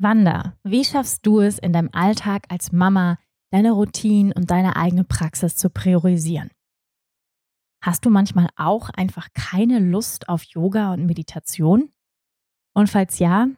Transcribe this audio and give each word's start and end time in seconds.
Wanda, 0.00 0.56
wie 0.62 0.84
schaffst 0.84 1.26
du 1.26 1.40
es 1.40 1.58
in 1.58 1.72
deinem 1.72 1.90
Alltag 1.92 2.44
als 2.48 2.70
Mama, 2.70 3.18
deine 3.50 3.72
Routinen 3.72 4.32
und 4.32 4.50
deine 4.50 4.76
eigene 4.76 5.02
Praxis 5.02 5.56
zu 5.56 5.70
priorisieren? 5.70 6.50
Hast 7.82 8.04
du 8.04 8.10
manchmal 8.10 8.48
auch 8.56 8.90
einfach 8.90 9.28
keine 9.34 9.80
Lust 9.80 10.28
auf 10.28 10.44
Yoga 10.44 10.92
und 10.92 11.06
Meditation? 11.06 11.90
Und 12.74 12.88
falls 12.88 13.18
ja, 13.18 13.48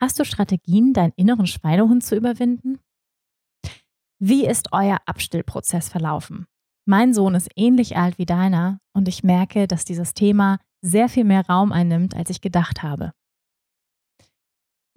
hast 0.00 0.18
du 0.18 0.24
Strategien, 0.24 0.92
deinen 0.92 1.12
inneren 1.16 1.46
Schweinehund 1.46 2.02
zu 2.04 2.16
überwinden? 2.16 2.80
Wie 4.18 4.46
ist 4.46 4.72
euer 4.72 4.98
Abstillprozess 5.06 5.88
verlaufen? 5.88 6.46
Mein 6.84 7.14
Sohn 7.14 7.34
ist 7.34 7.50
ähnlich 7.54 7.96
alt 7.96 8.18
wie 8.18 8.26
deiner 8.26 8.80
und 8.92 9.08
ich 9.08 9.22
merke, 9.22 9.68
dass 9.68 9.84
dieses 9.84 10.14
Thema 10.14 10.58
sehr 10.80 11.08
viel 11.08 11.24
mehr 11.24 11.46
Raum 11.46 11.70
einnimmt, 11.70 12.16
als 12.16 12.30
ich 12.30 12.40
gedacht 12.40 12.82
habe. 12.82 13.12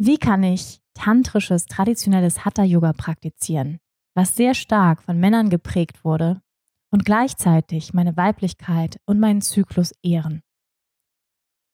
Wie 0.02 0.18
kann 0.18 0.44
ich 0.44 0.80
tantrisches, 0.94 1.66
traditionelles 1.66 2.46
Hatha-Yoga 2.46 2.94
praktizieren, 2.94 3.80
was 4.16 4.34
sehr 4.34 4.54
stark 4.54 5.04
von 5.04 5.20
Männern 5.20 5.50
geprägt 5.50 6.06
wurde 6.06 6.42
und 6.90 7.04
gleichzeitig 7.04 7.94
meine 7.94 8.16
Weiblichkeit 8.16 9.02
und 9.06 9.20
meinen 9.20 9.42
Zyklus 9.42 9.94
ehren? 10.02 10.42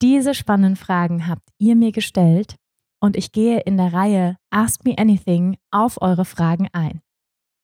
Diese 0.01 0.33
spannenden 0.33 0.75
Fragen 0.75 1.27
habt 1.27 1.47
ihr 1.59 1.75
mir 1.75 1.91
gestellt 1.91 2.55
und 2.99 3.15
ich 3.15 3.31
gehe 3.31 3.59
in 3.59 3.77
der 3.77 3.93
Reihe 3.93 4.37
Ask 4.49 4.85
Me 4.85 4.97
Anything 4.97 5.57
auf 5.69 6.01
eure 6.01 6.25
Fragen 6.25 6.67
ein. 6.73 7.01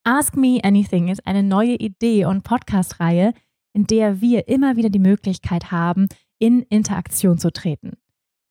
Ask 0.04 0.36
Me 0.36 0.60
Anything 0.62 1.08
ist 1.08 1.26
eine 1.26 1.42
neue 1.42 1.74
Idee 1.74 2.24
und 2.26 2.44
Podcast-Reihe, 2.44 3.34
in 3.72 3.88
der 3.88 4.20
wir 4.20 4.46
immer 4.46 4.76
wieder 4.76 4.90
die 4.90 5.00
Möglichkeit 5.00 5.72
haben, 5.72 6.06
in 6.38 6.62
Interaktion 6.62 7.38
zu 7.38 7.52
treten. 7.52 7.96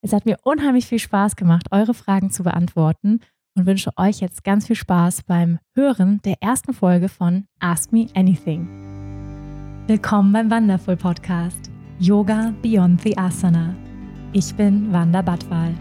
Es 0.04 0.14
hat 0.14 0.26
mir 0.26 0.38
unheimlich 0.44 0.88
viel 0.88 0.98
Spaß 0.98 1.36
gemacht, 1.36 1.68
eure 1.70 1.94
Fragen 1.94 2.32
zu 2.32 2.42
beantworten 2.42 3.20
und 3.56 3.68
wünsche 3.68 3.92
euch 3.98 4.20
jetzt 4.20 4.44
ganz 4.44 4.66
viel 4.66 4.76
Spaß 4.76 5.24
beim 5.24 5.60
Hören 5.76 6.20
der 6.26 6.42
ersten 6.42 6.74
Folge 6.74 7.08
von 7.08 7.46
Ask 7.60 7.94
Me 7.94 8.08
Anything. 8.16 8.68
Willkommen 9.86 10.34
beim 10.34 10.50
Wonderful 10.50 10.98
Podcast 10.98 11.70
Yoga 12.00 12.52
Beyond 12.64 13.02
the 13.02 13.16
Asana. 13.16 13.76
Ich 14.34 14.56
bin 14.56 14.92
Wanda 14.92 15.22
Badwal. 15.22 15.76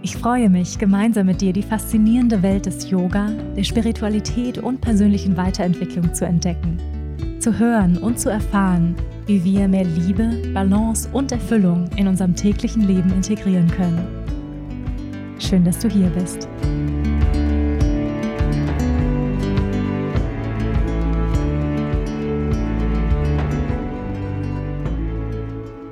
Ich 0.00 0.16
freue 0.16 0.48
mich, 0.48 0.78
gemeinsam 0.78 1.26
mit 1.26 1.42
dir 1.42 1.52
die 1.52 1.62
faszinierende 1.62 2.42
Welt 2.42 2.64
des 2.64 2.88
Yoga, 2.88 3.28
der 3.54 3.64
Spiritualität 3.64 4.56
und 4.56 4.80
persönlichen 4.80 5.36
Weiterentwicklung 5.36 6.14
zu 6.14 6.24
entdecken, 6.24 6.78
zu 7.38 7.58
hören 7.58 7.98
und 7.98 8.18
zu 8.18 8.30
erfahren, 8.30 8.94
wie 9.26 9.42
wir 9.44 9.68
mehr 9.68 9.84
Liebe, 9.84 10.42
Balance 10.52 11.08
und 11.12 11.32
Erfüllung 11.32 11.88
in 11.96 12.08
unserem 12.08 12.34
täglichen 12.34 12.86
Leben 12.86 13.12
integrieren 13.12 13.68
können. 13.68 14.06
Schön, 15.38 15.64
dass 15.64 15.78
du 15.78 15.88
hier 15.88 16.10
bist. 16.10 16.48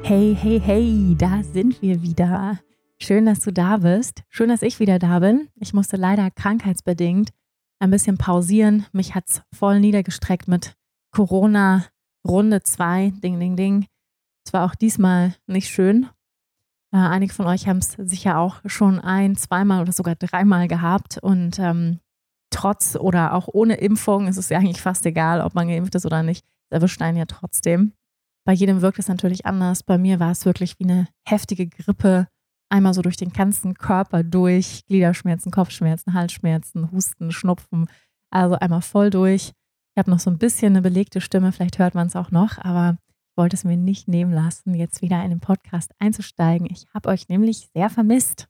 Hey, 0.02 0.34
hey, 0.34 0.58
hey, 0.58 1.14
da 1.18 1.42
sind 1.42 1.82
wir 1.82 2.02
wieder. 2.02 2.58
Schön, 2.98 3.26
dass 3.26 3.40
du 3.40 3.52
da 3.52 3.76
bist. 3.76 4.22
Schön, 4.30 4.48
dass 4.48 4.62
ich 4.62 4.80
wieder 4.80 4.98
da 4.98 5.18
bin. 5.18 5.48
Ich 5.56 5.74
musste 5.74 5.96
leider 5.96 6.30
krankheitsbedingt 6.30 7.30
ein 7.78 7.90
bisschen 7.90 8.18
pausieren. 8.18 8.86
Mich 8.92 9.14
hat 9.14 9.24
es 9.28 9.42
voll 9.52 9.80
niedergestreckt 9.80 10.48
mit 10.48 10.74
Corona, 11.10 11.86
Runde 12.26 12.62
2, 12.62 13.12
Ding, 13.22 13.40
Ding, 13.40 13.56
Ding. 13.56 13.86
Es 14.46 14.52
war 14.52 14.64
auch 14.64 14.74
diesmal 14.74 15.34
nicht 15.46 15.68
schön. 15.68 16.08
Äh, 16.92 16.96
einige 16.96 17.34
von 17.34 17.46
euch 17.46 17.68
haben 17.68 17.78
es 17.78 17.92
sicher 17.92 18.38
auch 18.38 18.60
schon 18.66 18.98
ein, 18.98 19.36
zweimal 19.36 19.82
oder 19.82 19.92
sogar 19.92 20.14
dreimal 20.14 20.68
gehabt. 20.68 21.18
Und 21.18 21.58
ähm, 21.58 22.00
trotz 22.50 22.96
oder 22.96 23.34
auch 23.34 23.48
ohne 23.48 23.76
Impfung 23.76 24.26
ist 24.26 24.36
es 24.36 24.48
ja 24.48 24.58
eigentlich 24.58 24.80
fast 24.80 25.04
egal, 25.06 25.40
ob 25.40 25.54
man 25.54 25.68
geimpft 25.68 25.94
ist 25.94 26.06
oder 26.06 26.22
nicht. 26.22 26.44
Es 26.70 26.76
erwischt 26.76 27.02
einen 27.02 27.18
ja 27.18 27.26
trotzdem. 27.26 27.92
Bei 28.44 28.52
jedem 28.52 28.80
wirkt 28.80 28.98
es 28.98 29.08
natürlich 29.08 29.44
anders. 29.44 29.82
Bei 29.82 29.98
mir 29.98 30.20
war 30.20 30.30
es 30.30 30.46
wirklich 30.46 30.78
wie 30.78 30.84
eine 30.84 31.08
heftige 31.26 31.66
Grippe. 31.68 32.28
Einmal 32.70 32.94
so 32.94 33.02
durch 33.02 33.16
den 33.16 33.32
ganzen 33.32 33.74
Körper 33.74 34.22
durch. 34.22 34.84
Gliederschmerzen, 34.86 35.52
Kopfschmerzen, 35.52 36.14
Halsschmerzen, 36.14 36.90
Husten, 36.90 37.30
Schnupfen. 37.30 37.86
Also 38.30 38.54
einmal 38.56 38.82
voll 38.82 39.10
durch. 39.10 39.52
Ich 39.98 40.00
habe 40.00 40.12
noch 40.12 40.20
so 40.20 40.30
ein 40.30 40.38
bisschen 40.38 40.74
eine 40.74 40.82
belegte 40.82 41.20
Stimme, 41.20 41.50
vielleicht 41.50 41.80
hört 41.80 41.96
man 41.96 42.06
es 42.06 42.14
auch 42.14 42.30
noch, 42.30 42.56
aber 42.58 42.98
ich 43.32 43.36
wollte 43.36 43.56
es 43.56 43.64
mir 43.64 43.76
nicht 43.76 44.06
nehmen 44.06 44.32
lassen, 44.32 44.74
jetzt 44.74 45.02
wieder 45.02 45.24
in 45.24 45.30
den 45.30 45.40
Podcast 45.40 45.90
einzusteigen. 45.98 46.68
Ich 46.70 46.86
habe 46.94 47.08
euch 47.08 47.28
nämlich 47.28 47.68
sehr 47.74 47.90
vermisst. 47.90 48.46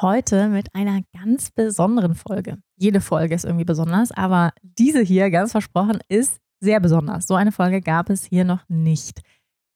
Heute 0.00 0.48
mit 0.48 0.74
einer 0.74 1.02
ganz 1.12 1.50
besonderen 1.50 2.14
Folge. 2.14 2.62
Jede 2.78 3.02
Folge 3.02 3.34
ist 3.34 3.44
irgendwie 3.44 3.66
besonders, 3.66 4.10
aber 4.10 4.54
diese 4.62 5.02
hier, 5.02 5.30
ganz 5.30 5.52
versprochen, 5.52 5.98
ist 6.08 6.40
sehr 6.60 6.80
besonders. 6.80 7.26
So 7.26 7.34
eine 7.34 7.52
Folge 7.52 7.82
gab 7.82 8.08
es 8.08 8.24
hier 8.24 8.46
noch 8.46 8.66
nicht. 8.70 9.20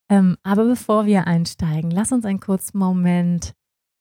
Ähm, 0.08 0.38
aber 0.42 0.64
bevor 0.64 1.04
wir 1.04 1.26
einsteigen, 1.26 1.90
lass 1.90 2.12
uns 2.12 2.24
einen 2.24 2.40
kurzen 2.40 2.78
Moment 2.78 3.52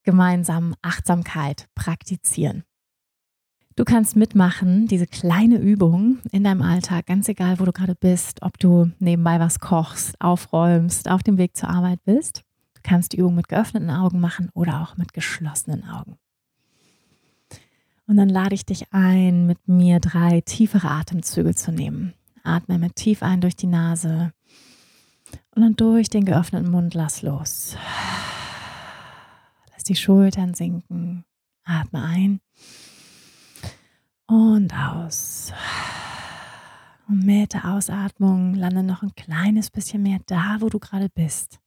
gemeinsam 0.03 0.73
Achtsamkeit 0.81 1.67
praktizieren. 1.75 2.63
Du 3.77 3.83
kannst 3.83 4.15
mitmachen, 4.15 4.87
diese 4.87 5.05
kleine 5.05 5.57
Übung 5.57 6.19
in 6.31 6.45
deinem 6.45 6.61
Alltag, 6.61 7.07
ganz 7.07 7.27
egal, 7.27 7.59
wo 7.59 7.65
du 7.65 7.73
gerade 7.73 7.93
bist, 7.93 8.41
ob 8.41 8.57
du 8.57 8.89
nebenbei 8.99 9.37
was 9.41 9.59
kochst, 9.59 10.15
aufräumst, 10.21 11.09
auf 11.09 11.23
dem 11.23 11.37
Weg 11.37 11.57
zur 11.57 11.67
Arbeit 11.67 11.99
bist. 12.05 12.45
Du 12.75 12.81
kannst 12.83 13.11
die 13.11 13.17
Übung 13.17 13.35
mit 13.35 13.49
geöffneten 13.49 13.89
Augen 13.89 14.21
machen 14.21 14.49
oder 14.53 14.81
auch 14.81 14.95
mit 14.95 15.11
geschlossenen 15.11 15.83
Augen. 15.89 16.17
Und 18.07 18.15
dann 18.15 18.29
lade 18.29 18.55
ich 18.55 18.65
dich 18.65 18.93
ein, 18.93 19.45
mit 19.45 19.67
mir 19.67 19.99
drei 19.99 20.39
tiefere 20.39 20.89
Atemzüge 20.89 21.53
zu 21.53 21.73
nehmen. 21.73 22.13
Atme 22.43 22.79
mit 22.79 22.95
tief 22.95 23.23
ein 23.23 23.41
durch 23.41 23.57
die 23.57 23.67
Nase 23.67 24.31
und 25.53 25.63
dann 25.63 25.75
durch 25.75 26.09
den 26.09 26.23
geöffneten 26.23 26.71
Mund 26.71 26.93
lass 26.93 27.23
los. 27.23 27.75
Lass 29.73 29.83
die 29.83 29.95
Schultern 29.95 30.53
sinken. 30.53 31.25
Atme 31.65 32.03
ein 32.03 32.39
und 34.27 34.73
aus. 34.73 35.53
Und 37.07 37.23
mit 37.23 37.53
der 37.53 37.65
Ausatmung 37.65 38.55
lande 38.55 38.81
noch 38.81 39.03
ein 39.03 39.13
kleines 39.15 39.69
bisschen 39.69 40.01
mehr 40.03 40.19
da, 40.25 40.57
wo 40.59 40.69
du 40.69 40.79
gerade 40.79 41.09
bist. 41.09 41.59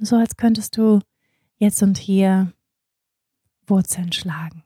So 0.00 0.16
als 0.16 0.36
könntest 0.36 0.76
du 0.76 1.00
jetzt 1.56 1.82
und 1.82 1.98
hier 1.98 2.52
Wurzeln 3.66 4.12
schlagen. 4.12 4.62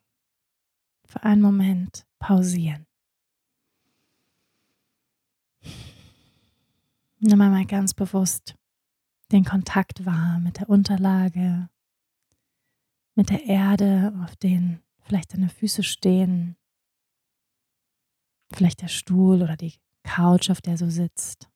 Für 1.04 1.22
einen 1.22 1.42
Moment 1.42 2.04
pausieren. 2.18 2.86
Nimm 7.18 7.40
einmal 7.40 7.64
ganz 7.66 7.94
bewusst 7.94 8.56
den 9.32 9.44
Kontakt 9.44 10.04
wahr 10.04 10.40
mit 10.40 10.58
der 10.58 10.68
Unterlage, 10.68 11.68
mit 13.14 13.30
der 13.30 13.44
Erde, 13.44 14.12
auf 14.22 14.36
den 14.36 14.82
vielleicht 15.00 15.32
deine 15.34 15.48
Füße 15.48 15.82
stehen, 15.82 16.56
vielleicht 18.52 18.82
der 18.82 18.88
Stuhl 18.88 19.42
oder 19.42 19.56
die 19.56 19.74
Couch, 20.02 20.50
auf 20.50 20.60
der 20.60 20.76
du 20.76 20.90
sitzt. 20.90 21.48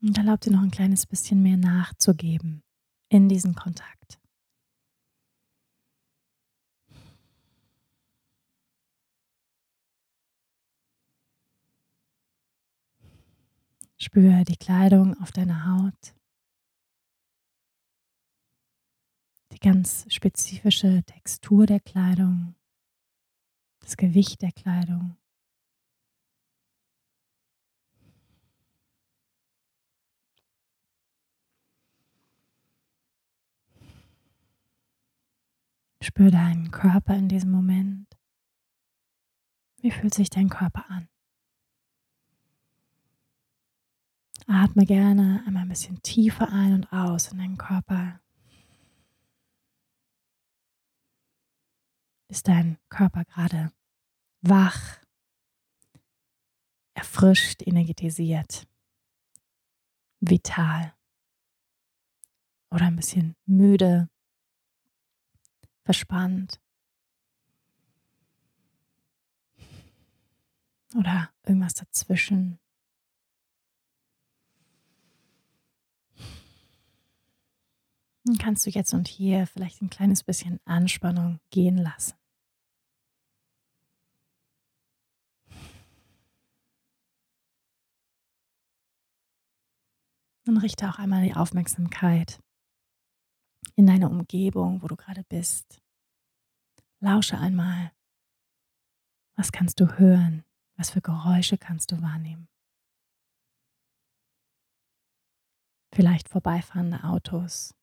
Und 0.00 0.18
erlaub 0.18 0.40
dir 0.40 0.50
noch 0.50 0.62
ein 0.62 0.70
kleines 0.70 1.06
bisschen 1.06 1.42
mehr 1.42 1.56
nachzugeben 1.56 2.64
in 3.08 3.28
diesen 3.28 3.54
Kontakt. 3.54 4.21
Spüre 14.02 14.42
die 14.42 14.56
Kleidung 14.56 15.16
auf 15.22 15.30
deiner 15.30 15.64
Haut, 15.64 16.12
die 19.52 19.60
ganz 19.60 20.12
spezifische 20.12 21.04
Textur 21.04 21.66
der 21.66 21.78
Kleidung, 21.78 22.56
das 23.78 23.96
Gewicht 23.96 24.42
der 24.42 24.50
Kleidung. 24.50 25.16
Spür 36.00 36.32
deinen 36.32 36.72
Körper 36.72 37.14
in 37.14 37.28
diesem 37.28 37.52
Moment. 37.52 38.08
Wie 39.80 39.92
fühlt 39.92 40.12
sich 40.12 40.28
dein 40.28 40.48
Körper 40.48 40.90
an? 40.90 41.11
Atme 44.46 44.84
gerne 44.86 45.42
einmal 45.46 45.62
ein 45.62 45.68
bisschen 45.68 46.02
tiefer 46.02 46.50
ein 46.52 46.74
und 46.74 46.92
aus 46.92 47.32
in 47.32 47.38
deinen 47.38 47.58
Körper. 47.58 48.20
Ist 52.28 52.48
dein 52.48 52.78
Körper 52.88 53.24
gerade 53.24 53.72
wach? 54.40 55.02
erfrischt, 56.94 57.62
energetisiert, 57.66 58.66
vital 60.20 60.94
oder 62.70 62.86
ein 62.86 62.96
bisschen 62.96 63.34
müde, 63.44 64.08
verspannt 65.84 66.60
oder 70.94 71.30
irgendwas 71.44 71.74
dazwischen. 71.74 72.61
Dann 78.24 78.38
kannst 78.38 78.64
du 78.66 78.70
jetzt 78.70 78.94
und 78.94 79.08
hier 79.08 79.46
vielleicht 79.46 79.82
ein 79.82 79.90
kleines 79.90 80.22
bisschen 80.22 80.60
Anspannung 80.64 81.40
gehen 81.50 81.76
lassen. 81.76 82.14
Dann 90.44 90.56
richte 90.56 90.88
auch 90.88 90.98
einmal 90.98 91.24
die 91.24 91.34
Aufmerksamkeit 91.34 92.40
in 93.76 93.86
deine 93.86 94.08
Umgebung, 94.08 94.82
wo 94.82 94.88
du 94.88 94.96
gerade 94.96 95.24
bist. 95.24 95.80
Lausche 97.00 97.38
einmal. 97.38 97.92
Was 99.36 99.50
kannst 99.50 99.80
du 99.80 99.98
hören? 99.98 100.44
Was 100.76 100.90
für 100.90 101.00
Geräusche 101.00 101.58
kannst 101.58 101.92
du 101.92 102.02
wahrnehmen? 102.02 102.48
Vielleicht 105.94 106.28
vorbeifahrende 106.28 107.04
Autos, 107.04 107.74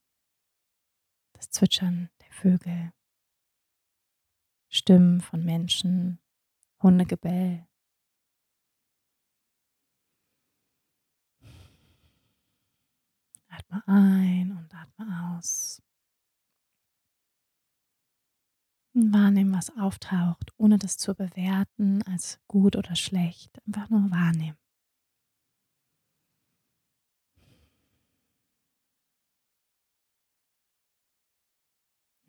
das 1.39 1.51
Zwitschern 1.51 2.09
der 2.21 2.31
Vögel, 2.31 2.91
Stimmen 4.67 5.21
von 5.21 5.43
Menschen, 5.45 6.19
Hundegebell. 6.83 7.65
Atme 13.47 13.83
ein 13.87 14.51
und 14.51 14.73
atme 14.73 15.37
aus. 15.37 15.81
Und 18.93 19.13
wahrnehmen, 19.13 19.53
was 19.53 19.69
auftaucht, 19.77 20.51
ohne 20.57 20.77
das 20.77 20.97
zu 20.97 21.15
bewerten 21.15 22.03
als 22.03 22.39
gut 22.47 22.75
oder 22.75 22.95
schlecht. 22.95 23.57
Einfach 23.65 23.89
nur 23.89 24.11
wahrnehmen. 24.11 24.57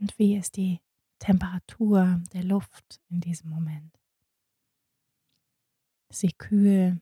Und 0.01 0.19
wie 0.19 0.37
ist 0.37 0.57
die 0.57 0.81
Temperatur 1.19 2.23
der 2.33 2.43
Luft 2.43 3.01
in 3.11 3.21
diesem 3.21 3.51
Moment? 3.51 4.01
Ist 6.09 6.21
sie 6.21 6.33
kühl, 6.33 7.01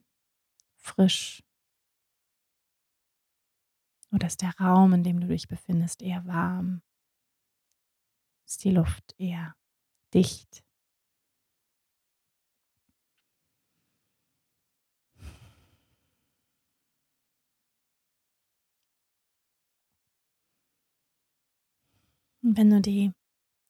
frisch? 0.75 1.41
Oder 4.11 4.27
ist 4.27 4.41
der 4.41 4.53
Raum, 4.59 4.93
in 4.93 5.03
dem 5.03 5.21
du 5.21 5.27
dich 5.27 5.47
befindest, 5.47 6.01
eher 6.01 6.25
warm? 6.25 6.81
Ist 8.45 8.63
die 8.65 8.71
Luft 8.71 9.15
eher 9.17 9.55
dicht? 10.13 10.63
Wenn 22.51 22.71
du 22.71 22.81
die 22.81 23.11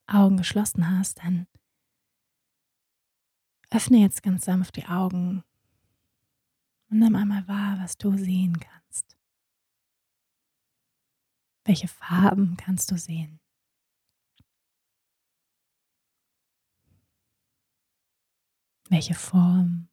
Augen 0.07 0.37
geschlossen 0.37 0.89
hast, 0.89 1.19
dann 1.19 1.47
öffne 3.71 3.97
jetzt 3.97 4.23
ganz 4.23 4.45
sanft 4.45 4.77
die 4.77 4.85
Augen 4.85 5.43
und 6.89 6.99
nimm 6.99 7.13
einmal 7.13 7.45
wahr, 7.45 7.77
was 7.81 7.97
du 7.97 8.15
sehen 8.15 8.57
kannst. 8.57 9.17
Welche 11.65 11.89
Farben 11.89 12.55
kannst 12.55 12.89
du 12.89 12.97
sehen? 12.97 13.41
Welche 18.89 19.13
Form? 19.13 19.88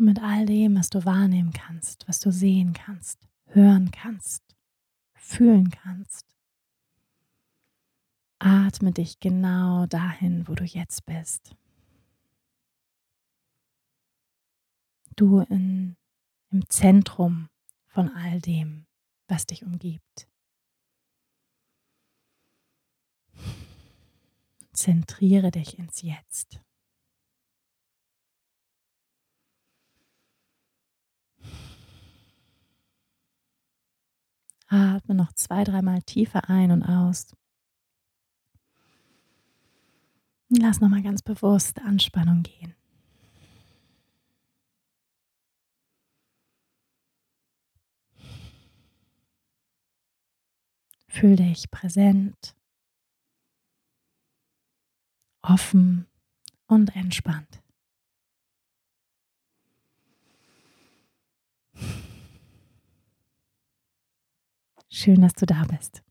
Und 0.00 0.06
mit 0.06 0.22
all 0.22 0.46
dem, 0.46 0.76
was 0.76 0.88
du 0.88 1.04
wahrnehmen 1.04 1.52
kannst, 1.52 2.08
was 2.08 2.20
du 2.20 2.32
sehen 2.32 2.72
kannst, 2.72 3.28
hören 3.48 3.90
kannst, 3.90 4.42
fühlen 5.12 5.70
kannst, 5.70 6.24
atme 8.38 8.92
dich 8.92 9.20
genau 9.20 9.84
dahin, 9.84 10.48
wo 10.48 10.54
du 10.54 10.64
jetzt 10.64 11.04
bist. 11.04 11.54
Du 15.16 15.40
in, 15.40 15.98
im 16.50 16.66
Zentrum 16.70 17.50
von 17.84 18.08
all 18.08 18.40
dem, 18.40 18.86
was 19.28 19.44
dich 19.44 19.66
umgibt. 19.66 20.26
Zentriere 24.72 25.50
dich 25.50 25.78
ins 25.78 26.00
Jetzt. 26.00 26.62
Atme 34.70 35.16
noch 35.16 35.32
zwei, 35.32 35.64
dreimal 35.64 36.00
tiefer 36.02 36.48
ein 36.48 36.70
und 36.70 36.84
aus. 36.84 37.34
Lass 40.48 40.80
nochmal 40.80 41.02
ganz 41.02 41.22
bewusst 41.22 41.80
Anspannung 41.80 42.42
gehen. 42.44 42.74
Fühl 51.08 51.34
dich 51.34 51.70
präsent, 51.70 52.54
offen 55.42 56.06
und 56.66 56.94
entspannt. 56.94 57.60
Schön, 64.92 65.20
dass 65.20 65.34
du 65.34 65.46
da 65.46 65.64
bist. 65.64 66.02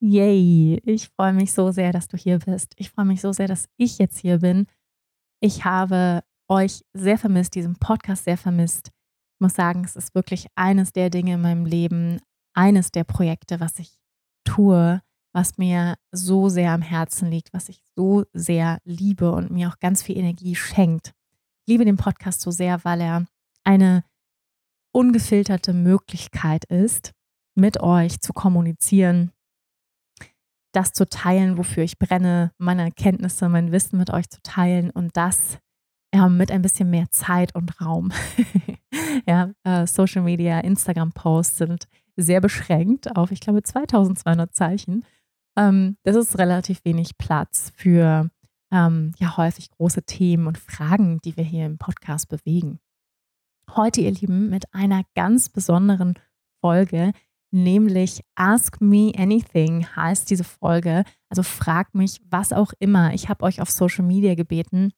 Yay, 0.00 0.80
ich 0.84 1.08
freue 1.08 1.32
mich 1.32 1.52
so 1.52 1.70
sehr, 1.70 1.92
dass 1.92 2.08
du 2.08 2.16
hier 2.16 2.38
bist. 2.38 2.74
Ich 2.76 2.90
freue 2.90 3.06
mich 3.06 3.20
so 3.20 3.32
sehr, 3.32 3.48
dass 3.48 3.68
ich 3.76 3.98
jetzt 3.98 4.18
hier 4.18 4.38
bin. 4.38 4.66
Ich 5.40 5.64
habe 5.64 6.22
euch 6.48 6.82
sehr 6.92 7.18
vermisst, 7.18 7.54
diesen 7.54 7.76
Podcast 7.76 8.24
sehr 8.24 8.36
vermisst. 8.36 8.88
Ich 8.88 9.40
muss 9.40 9.54
sagen, 9.54 9.82
es 9.84 9.96
ist 9.96 10.14
wirklich 10.14 10.46
eines 10.54 10.92
der 10.92 11.10
Dinge 11.10 11.34
in 11.34 11.40
meinem 11.40 11.66
Leben, 11.66 12.20
eines 12.54 12.92
der 12.92 13.04
Projekte, 13.04 13.60
was 13.60 13.78
ich 13.78 13.98
tue, 14.44 15.00
was 15.32 15.58
mir 15.58 15.96
so 16.12 16.48
sehr 16.48 16.70
am 16.70 16.82
Herzen 16.82 17.30
liegt, 17.30 17.52
was 17.52 17.68
ich 17.68 17.80
so 17.96 18.24
sehr 18.32 18.78
liebe 18.84 19.32
und 19.32 19.50
mir 19.50 19.68
auch 19.68 19.78
ganz 19.80 20.02
viel 20.02 20.16
Energie 20.16 20.54
schenkt. 20.54 21.12
Ich 21.66 21.72
liebe 21.72 21.84
den 21.84 21.96
Podcast 21.96 22.40
so 22.40 22.50
sehr, 22.50 22.84
weil 22.84 23.00
er 23.00 23.26
eine 23.64 24.04
ungefilterte 24.94 25.72
Möglichkeit 25.72 26.64
ist, 26.66 27.12
mit 27.54 27.80
euch 27.80 28.20
zu 28.20 28.32
kommunizieren, 28.32 29.32
das 30.72 30.92
zu 30.92 31.08
teilen, 31.08 31.56
wofür 31.58 31.84
ich 31.84 31.98
brenne, 31.98 32.52
meine 32.58 32.82
Erkenntnisse, 32.82 33.48
mein 33.48 33.72
Wissen 33.72 33.98
mit 33.98 34.10
euch 34.10 34.28
zu 34.28 34.40
teilen 34.42 34.90
und 34.90 35.16
das 35.16 35.58
ja, 36.14 36.28
mit 36.28 36.52
ein 36.52 36.62
bisschen 36.62 36.90
mehr 36.90 37.10
Zeit 37.10 37.54
und 37.56 37.80
Raum. 37.80 38.12
ja, 39.26 39.50
äh, 39.64 39.86
Social 39.86 40.22
Media, 40.22 40.60
Instagram-Posts 40.60 41.58
sind 41.58 41.88
sehr 42.16 42.40
beschränkt 42.40 43.16
auf, 43.16 43.32
ich 43.32 43.40
glaube, 43.40 43.64
2200 43.64 44.54
Zeichen. 44.54 45.04
Ähm, 45.56 45.96
das 46.04 46.14
ist 46.14 46.38
relativ 46.38 46.84
wenig 46.84 47.18
Platz 47.18 47.72
für 47.76 48.30
ähm, 48.70 49.12
ja 49.18 49.36
häufig 49.36 49.70
große 49.70 50.04
Themen 50.04 50.46
und 50.46 50.58
Fragen, 50.58 51.20
die 51.24 51.36
wir 51.36 51.44
hier 51.44 51.66
im 51.66 51.78
Podcast 51.78 52.28
bewegen. 52.28 52.78
Heute, 53.70 54.02
ihr 54.02 54.12
Lieben, 54.12 54.50
mit 54.50 54.72
einer 54.72 55.02
ganz 55.14 55.48
besonderen 55.48 56.14
Folge, 56.60 57.12
nämlich 57.50 58.22
Ask 58.34 58.80
Me 58.80 59.12
Anything 59.16 59.86
heißt 59.96 60.30
diese 60.30 60.44
Folge. 60.44 61.04
Also 61.28 61.42
fragt 61.42 61.94
mich 61.94 62.20
was 62.28 62.52
auch 62.52 62.72
immer. 62.78 63.14
Ich 63.14 63.28
habe 63.28 63.44
euch 63.44 63.60
auf 63.60 63.70
Social 63.70 64.04
Media 64.04 64.34
gebeten, 64.34 64.92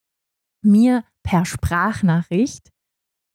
mir 0.62 1.04
per 1.22 1.44
Sprachnachricht 1.44 2.70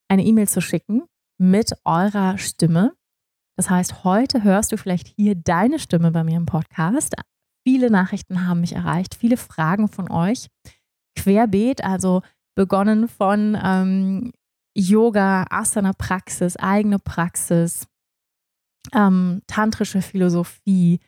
eine 0.09 0.25
E-Mail 0.25 0.47
zu 0.47 0.61
schicken 0.61 1.03
mit 1.37 1.73
eurer 1.85 2.37
Stimme. 2.37 2.93
Das 3.57 3.69
heißt, 3.69 4.03
heute 4.03 4.43
hörst 4.43 4.71
du 4.71 4.77
vielleicht 4.77 5.07
hier 5.07 5.35
deine 5.35 5.79
Stimme 5.79 6.11
bei 6.11 6.23
mir 6.23 6.37
im 6.37 6.45
Podcast. 6.45 7.15
Viele 7.63 7.89
Nachrichten 7.89 8.47
haben 8.47 8.61
mich 8.61 8.73
erreicht, 8.73 9.15
viele 9.15 9.37
Fragen 9.37 9.87
von 9.87 10.09
euch. 10.11 10.47
Querbeet, 11.15 11.83
also 11.83 12.21
begonnen 12.55 13.07
von 13.07 13.57
ähm, 13.61 14.31
Yoga, 14.73 15.45
Asana-Praxis, 15.49 16.57
eigene 16.57 16.99
Praxis, 16.99 17.87
ähm, 18.93 19.41
tantrische 19.47 20.01
Philosophie, 20.01 20.99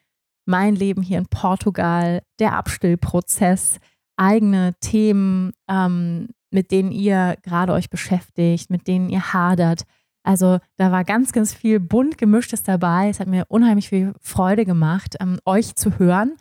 mein 0.46 0.76
Leben 0.76 1.02
hier 1.02 1.18
in 1.18 1.28
Portugal, 1.28 2.22
der 2.40 2.54
Abstillprozess, 2.54 3.80
eigene 4.18 4.74
Themen, 4.80 5.54
ähm, 5.70 6.30
mit 6.52 6.72
denen 6.72 6.92
ihr 6.92 7.38
gerade 7.42 7.74
euch 7.74 7.90
beschäftigt, 7.90 8.70
mit 8.70 8.88
denen 8.88 9.10
ihr 9.10 9.34
hadert. 9.34 9.84
Also 10.24 10.60
da 10.78 10.92
war 10.92 11.04
ganz, 11.04 11.32
ganz 11.32 11.54
viel 11.54 11.80
bunt 11.80 12.18
gemischtes 12.18 12.64
dabei. 12.64 13.10
Es 13.10 13.20
hat 13.20 13.28
mir 13.28 13.46
unheimlich 13.50 13.90
viel 13.90 14.14
Freude 14.22 14.66
gemacht, 14.66 15.16
ähm, 15.20 15.40
euch 15.46 15.76
zu 15.76 15.98
hören. 16.00 16.36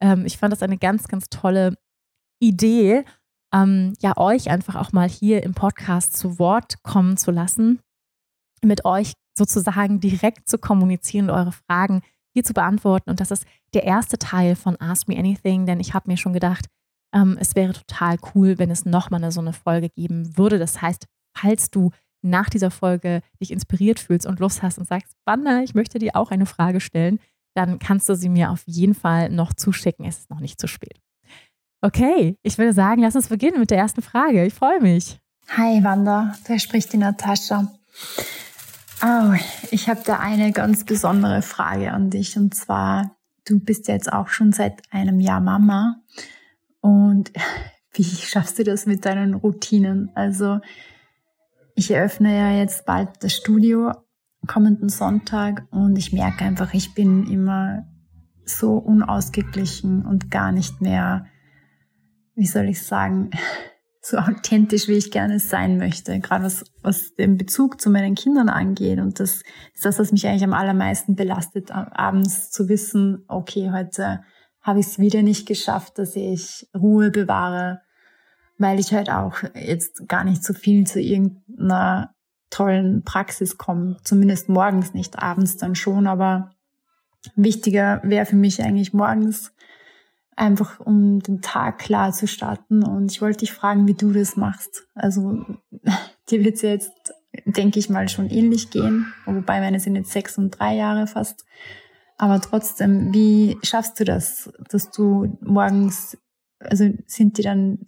Ähm, 0.00 0.24
ich 0.26 0.38
fand 0.38 0.52
das 0.52 0.62
eine 0.62 0.78
ganz, 0.78 1.08
ganz 1.08 1.28
tolle 1.28 1.74
Idee, 2.40 3.04
ähm, 3.52 3.94
ja, 4.00 4.16
euch 4.16 4.50
einfach 4.50 4.76
auch 4.76 4.92
mal 4.92 5.08
hier 5.08 5.42
im 5.42 5.54
Podcast 5.54 6.16
zu 6.16 6.38
Wort 6.38 6.82
kommen 6.82 7.16
zu 7.16 7.30
lassen, 7.30 7.80
mit 8.62 8.84
euch 8.84 9.12
sozusagen 9.36 10.00
direkt 10.00 10.48
zu 10.48 10.58
kommunizieren 10.58 11.30
und 11.30 11.36
eure 11.36 11.52
Fragen 11.52 12.02
hier 12.34 12.44
zu 12.44 12.52
beantworten. 12.52 13.10
Und 13.10 13.20
das 13.20 13.30
ist 13.30 13.46
der 13.74 13.84
erste 13.84 14.18
Teil 14.18 14.56
von 14.56 14.80
Ask 14.80 15.08
Me 15.08 15.18
Anything, 15.18 15.66
denn 15.66 15.80
ich 15.80 15.94
habe 15.94 16.10
mir 16.10 16.16
schon 16.16 16.32
gedacht, 16.32 16.66
ähm, 17.14 17.38
es 17.40 17.54
wäre 17.54 17.72
total 17.72 18.18
cool, 18.34 18.58
wenn 18.58 18.70
es 18.70 18.84
nochmal 18.84 19.22
eine, 19.22 19.32
so 19.32 19.40
eine 19.40 19.52
Folge 19.52 19.88
geben 19.88 20.36
würde. 20.36 20.58
Das 20.58 20.82
heißt, 20.82 21.06
falls 21.36 21.70
du 21.70 21.90
nach 22.22 22.50
dieser 22.50 22.70
Folge 22.70 23.22
dich 23.40 23.50
inspiriert 23.50 24.00
fühlst 24.00 24.26
und 24.26 24.40
Lust 24.40 24.62
hast 24.62 24.78
und 24.78 24.86
sagst, 24.86 25.14
Wanda, 25.24 25.62
ich 25.62 25.74
möchte 25.74 25.98
dir 25.98 26.16
auch 26.16 26.30
eine 26.30 26.46
Frage 26.46 26.80
stellen, 26.80 27.20
dann 27.54 27.78
kannst 27.78 28.08
du 28.08 28.14
sie 28.14 28.28
mir 28.28 28.50
auf 28.50 28.62
jeden 28.66 28.94
Fall 28.94 29.30
noch 29.30 29.52
zuschicken. 29.52 30.04
Es 30.04 30.18
ist 30.18 30.30
noch 30.30 30.40
nicht 30.40 30.60
zu 30.60 30.68
spät. 30.68 31.00
Okay, 31.80 32.36
ich 32.42 32.58
würde 32.58 32.72
sagen, 32.72 33.02
lass 33.02 33.14
uns 33.14 33.28
beginnen 33.28 33.60
mit 33.60 33.70
der 33.70 33.78
ersten 33.78 34.02
Frage. 34.02 34.44
Ich 34.44 34.54
freue 34.54 34.80
mich. 34.80 35.20
Hi 35.56 35.82
Wanda, 35.84 36.34
da 36.46 36.58
spricht 36.58 36.92
die 36.92 36.96
Natascha. 36.96 37.72
Oh, 39.00 39.32
ich 39.70 39.88
habe 39.88 40.00
da 40.04 40.18
eine 40.18 40.50
ganz 40.50 40.84
besondere 40.84 41.40
Frage 41.40 41.92
an 41.92 42.10
dich 42.10 42.36
und 42.36 42.54
zwar, 42.54 43.16
du 43.46 43.60
bist 43.60 43.86
jetzt 43.86 44.12
auch 44.12 44.28
schon 44.28 44.50
seit 44.50 44.82
einem 44.90 45.20
Jahr 45.20 45.40
Mama 45.40 46.02
und 46.80 47.32
wie 47.92 48.04
schaffst 48.04 48.58
du 48.58 48.64
das 48.64 48.86
mit 48.86 49.04
deinen 49.04 49.34
Routinen? 49.34 50.10
Also 50.16 50.58
ich 51.76 51.92
eröffne 51.92 52.36
ja 52.36 52.50
jetzt 52.58 52.86
bald 52.86 53.08
das 53.20 53.34
Studio 53.34 53.92
kommenden 54.48 54.88
Sonntag 54.88 55.64
und 55.70 55.96
ich 55.96 56.12
merke 56.12 56.44
einfach, 56.44 56.74
ich 56.74 56.94
bin 56.94 57.30
immer 57.30 57.86
so 58.44 58.72
unausgeglichen 58.78 60.04
und 60.04 60.30
gar 60.30 60.50
nicht 60.50 60.80
mehr 60.80 61.26
wie 62.38 62.46
soll 62.46 62.68
ich 62.68 62.82
sagen, 62.82 63.30
so 64.00 64.16
authentisch, 64.16 64.88
wie 64.88 64.96
ich 64.96 65.10
gerne 65.10 65.38
sein 65.38 65.76
möchte, 65.76 66.18
gerade 66.20 66.44
was, 66.44 66.64
was 66.82 67.14
den 67.16 67.36
Bezug 67.36 67.80
zu 67.80 67.90
meinen 67.90 68.14
Kindern 68.14 68.48
angeht. 68.48 69.00
Und 69.00 69.20
das 69.20 69.42
ist 69.74 69.84
das, 69.84 69.98
was 69.98 70.12
mich 70.12 70.26
eigentlich 70.26 70.44
am 70.44 70.54
allermeisten 70.54 71.14
belastet, 71.14 71.70
abends 71.72 72.50
zu 72.50 72.70
wissen, 72.70 73.24
okay, 73.28 73.70
heute 73.70 74.22
habe 74.62 74.80
ich 74.80 74.86
es 74.86 74.98
wieder 74.98 75.22
nicht 75.22 75.46
geschafft, 75.46 75.98
dass 75.98 76.16
ich 76.16 76.68
Ruhe 76.74 77.10
bewahre, 77.10 77.82
weil 78.56 78.78
ich 78.78 78.92
halt 78.92 79.10
auch 79.10 79.42
jetzt 79.54 80.08
gar 80.08 80.24
nicht 80.24 80.42
so 80.42 80.54
viel 80.54 80.86
zu 80.86 81.00
irgendeiner 81.00 82.14
tollen 82.50 83.02
Praxis 83.02 83.58
komme, 83.58 83.98
zumindest 84.04 84.48
morgens 84.48 84.94
nicht, 84.94 85.18
abends 85.18 85.58
dann 85.58 85.74
schon, 85.74 86.06
aber 86.06 86.52
wichtiger 87.34 88.00
wäre 88.04 88.26
für 88.26 88.36
mich 88.36 88.62
eigentlich 88.62 88.94
morgens 88.94 89.52
einfach 90.38 90.80
um 90.80 91.20
den 91.20 91.42
Tag 91.42 91.78
klar 91.78 92.12
zu 92.12 92.26
starten. 92.26 92.84
Und 92.84 93.10
ich 93.10 93.20
wollte 93.20 93.38
dich 93.38 93.52
fragen, 93.52 93.86
wie 93.86 93.94
du 93.94 94.12
das 94.12 94.36
machst. 94.36 94.86
Also 94.94 95.44
dir 96.30 96.44
wird 96.44 96.56
es 96.56 96.62
jetzt, 96.62 96.92
denke 97.44 97.78
ich 97.78 97.90
mal, 97.90 98.08
schon 98.08 98.30
ähnlich 98.30 98.70
gehen, 98.70 99.12
wobei 99.26 99.60
meine 99.60 99.80
sind 99.80 99.96
jetzt 99.96 100.12
sechs 100.12 100.38
und 100.38 100.58
drei 100.58 100.76
Jahre 100.76 101.06
fast. 101.06 101.44
Aber 102.16 102.40
trotzdem, 102.40 103.12
wie 103.12 103.58
schaffst 103.62 104.00
du 104.00 104.04
das, 104.04 104.50
dass 104.70 104.90
du 104.90 105.38
morgens, 105.40 106.18
also 106.58 106.88
sind 107.06 107.38
die 107.38 107.42
dann, 107.42 107.86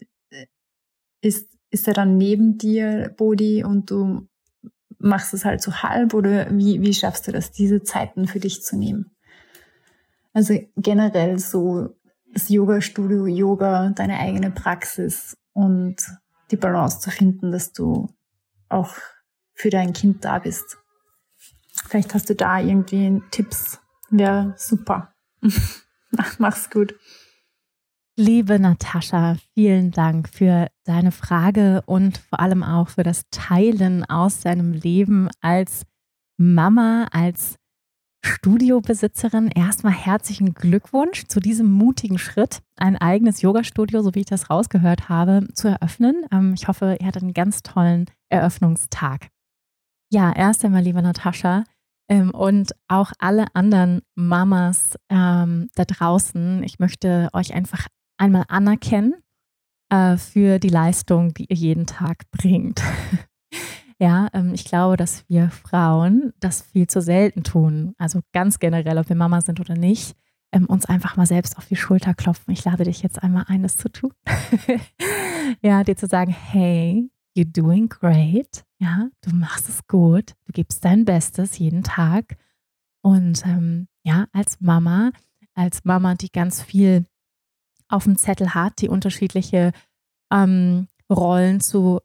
ist, 1.21 1.49
ist 1.71 1.89
er 1.89 1.95
dann 1.95 2.17
neben 2.17 2.57
dir, 2.57 3.13
Bodi, 3.17 3.65
und 3.65 3.91
du 3.91 4.29
machst 4.99 5.35
es 5.35 5.45
halt 5.45 5.63
so 5.63 5.83
halb 5.83 6.15
oder 6.15 6.47
wie, 6.57 6.81
wie 6.81 6.95
schaffst 6.95 7.27
du 7.27 7.33
das, 7.33 7.51
diese 7.51 7.83
Zeiten 7.83 8.29
für 8.29 8.39
dich 8.39 8.63
zu 8.63 8.77
nehmen? 8.77 9.11
Also 10.33 10.61
generell 10.77 11.39
so 11.39 11.97
das 12.33 12.49
Yoga-Studio, 12.49 13.27
Yoga, 13.27 13.91
deine 13.91 14.19
eigene 14.19 14.51
Praxis 14.51 15.37
und 15.53 15.97
die 16.51 16.57
Balance 16.57 17.01
zu 17.01 17.11
finden, 17.11 17.53
dass 17.53 17.73
du 17.73 18.09
auch 18.69 18.95
für 19.55 19.71
dein 19.71 19.93
Kind 19.93 20.25
da 20.25 20.39
bist. 20.39 20.79
Vielleicht 21.89 22.15
hast 22.15 22.31
du 22.31 22.35
da 22.35 22.61
irgendwie 22.61 23.23
Tipps. 23.31 23.81
Wäre 24.11 24.55
super. 24.57 25.15
Mach's 26.39 26.71
gut. 26.71 26.95
Liebe 28.17 28.59
Natascha, 28.59 29.37
vielen 29.55 29.93
Dank 29.93 30.29
für 30.29 30.69
deine 30.85 31.13
Frage 31.13 31.83
und 31.87 32.19
vor 32.19 32.41
allem 32.41 32.63
auch 32.63 32.89
für 32.91 33.03
das 33.03 33.23
Teilen 33.31 34.05
aus 34.05 34.41
deinem 34.41 34.73
Leben 34.73 35.29
als 35.41 35.87
Mama, 36.37 37.07
als 37.13 37.60
Studiobesitzerin, 38.23 39.49
erstmal 39.49 39.93
herzlichen 39.93 40.55
Glückwunsch 40.55 41.27
zu 41.27 41.41
diesem 41.41 41.71
mutigen 41.71 42.19
Schritt, 42.19 42.61
ein 42.77 42.97
eigenes 42.97 43.43
Yoga-Studio, 43.43 44.03
so 44.03 44.15
wie 44.15 44.21
ich 44.21 44.27
das 44.27 44.51
rausgehört 44.51 45.09
habe, 45.09 45.49
zu 45.55 45.69
eröffnen. 45.69 46.27
Ähm, 46.31 46.55
ich 46.55 46.69
hoffe, 46.69 46.97
ihr 47.01 47.07
hattet 47.07 47.23
einen 47.23 47.35
ganz 47.35 47.63
tollen 47.63 48.07
Eröffnungstag. 48.29 49.29
Ja, 50.11 50.33
erst 50.33 50.65
einmal, 50.65 50.83
liebe 50.83 51.01
Natascha, 51.01 51.65
ähm, 52.11 52.33
und 52.33 52.73
auch 52.89 53.13
alle 53.21 53.47
anderen 53.55 54.03
Mamas 54.17 54.97
ähm, 55.09 55.71
da 55.77 55.85
draußen, 55.85 56.63
ich 56.65 56.81
möchte 56.81 57.29
euch 57.33 57.55
einfach 57.55 57.87
einmal 58.19 58.45
anerkennen 58.49 59.15
äh, 59.91 60.17
für 60.17 60.59
die 60.59 60.69
Leistung, 60.69 61.33
die 61.35 61.45
ihr 61.45 61.57
jeden 61.57 61.87
Tag 61.87 62.25
bringt. 62.33 62.83
Ja, 64.01 64.29
ähm, 64.33 64.55
ich 64.55 64.65
glaube, 64.65 64.97
dass 64.97 65.29
wir 65.29 65.51
Frauen 65.51 66.33
das 66.41 66.63
viel 66.63 66.87
zu 66.87 67.03
selten 67.03 67.45
tun. 67.45 67.95
Also 67.99 68.21
ganz 68.33 68.59
generell, 68.59 68.97
ob 68.97 69.09
wir 69.11 69.17
Mama 69.17 69.43
sind 69.43 69.61
oder 69.61 69.75
nicht, 69.75 70.17
ähm, 70.53 70.65
uns 70.67 70.87
einfach 70.87 71.17
mal 71.17 71.27
selbst 71.27 71.59
auf 71.59 71.67
die 71.67 71.77
Schulter 71.77 72.15
klopfen. 72.15 72.53
Ich 72.53 72.65
lade 72.65 72.85
dich 72.85 73.03
jetzt 73.03 73.23
einmal 73.23 73.45
ein, 73.49 73.63
das 73.63 73.77
zu 73.77 73.91
tun. 73.91 74.13
ja, 75.63 75.85
dir 75.85 75.97
zu 75.97 76.07
sagen, 76.07 76.33
hey, 76.33 77.11
you're 77.37 77.45
doing 77.45 77.91
great. 77.91 78.65
Ja, 78.79 79.11
du 79.21 79.37
machst 79.37 79.69
es 79.69 79.87
gut. 79.87 80.33
Du 80.47 80.53
gibst 80.53 80.83
dein 80.83 81.05
Bestes 81.05 81.59
jeden 81.59 81.83
Tag. 81.83 82.39
Und 83.03 83.45
ähm, 83.45 83.87
ja, 84.03 84.27
als 84.33 84.61
Mama, 84.61 85.13
als 85.55 85.85
Mama, 85.85 86.15
die 86.15 86.33
ganz 86.33 86.63
viel 86.63 87.05
auf 87.89 88.05
dem 88.05 88.17
Zettel 88.17 88.55
hat, 88.55 88.81
die 88.81 88.89
unterschiedliche 88.89 89.73
ähm, 90.33 90.89
Rollen 91.11 91.61
zu 91.61 92.01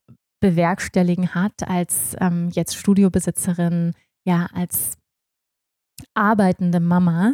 bewerkstelligen 0.45 1.33
hat 1.33 1.67
als 1.67 2.15
ähm, 2.19 2.49
jetzt 2.51 2.75
Studiobesitzerin, 2.75 3.93
ja, 4.25 4.47
als 4.53 4.95
arbeitende 6.13 6.79
Mama 6.79 7.33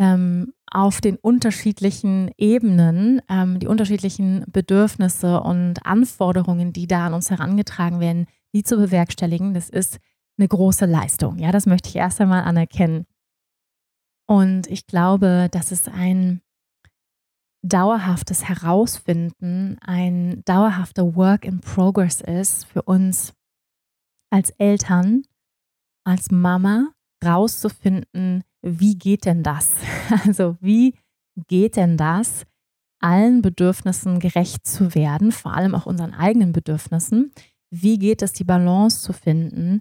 ähm, 0.00 0.52
auf 0.68 1.00
den 1.00 1.16
unterschiedlichen 1.16 2.32
Ebenen, 2.36 3.22
ähm, 3.28 3.60
die 3.60 3.68
unterschiedlichen 3.68 4.44
Bedürfnisse 4.50 5.40
und 5.40 5.86
Anforderungen, 5.86 6.72
die 6.72 6.88
da 6.88 7.06
an 7.06 7.14
uns 7.14 7.30
herangetragen 7.30 8.00
werden, 8.00 8.26
die 8.52 8.64
zu 8.64 8.78
bewerkstelligen, 8.78 9.54
das 9.54 9.70
ist 9.70 9.98
eine 10.36 10.48
große 10.48 10.86
Leistung. 10.86 11.38
Ja, 11.38 11.52
das 11.52 11.66
möchte 11.66 11.88
ich 11.88 11.96
erst 11.96 12.20
einmal 12.20 12.42
anerkennen. 12.42 13.06
Und 14.26 14.66
ich 14.66 14.88
glaube, 14.88 15.48
dass 15.52 15.70
es 15.70 15.86
ein 15.86 16.40
dauerhaftes 17.62 18.48
Herausfinden 18.48 19.76
ein 19.80 20.42
dauerhafter 20.44 21.14
Work 21.14 21.44
in 21.44 21.60
Progress 21.60 22.20
ist 22.20 22.66
für 22.66 22.82
uns 22.82 23.34
als 24.30 24.50
Eltern, 24.50 25.24
als 26.04 26.30
Mama, 26.30 26.92
rauszufinden, 27.24 28.44
wie 28.62 28.96
geht 28.96 29.24
denn 29.24 29.42
das? 29.42 29.72
Also 30.26 30.56
wie 30.60 30.94
geht 31.48 31.76
denn 31.76 31.96
das, 31.96 32.44
allen 33.00 33.42
Bedürfnissen 33.42 34.18
gerecht 34.18 34.66
zu 34.66 34.94
werden, 34.94 35.32
vor 35.32 35.54
allem 35.54 35.74
auch 35.74 35.86
unseren 35.86 36.14
eigenen 36.14 36.52
Bedürfnissen? 36.52 37.32
Wie 37.70 37.98
geht 37.98 38.22
es, 38.22 38.32
die 38.32 38.44
Balance 38.44 39.02
zu 39.02 39.12
finden, 39.12 39.80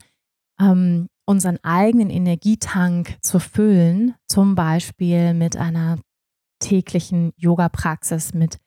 ähm, 0.60 1.08
unseren 1.26 1.58
eigenen 1.64 2.10
Energietank 2.10 3.18
zu 3.22 3.40
füllen, 3.40 4.16
zum 4.28 4.56
Beispiel 4.56 5.34
mit 5.34 5.58
einer 5.58 5.98
täglichen 6.60 7.34
Yoga-Praxis, 7.38 8.34
mit 8.34 8.58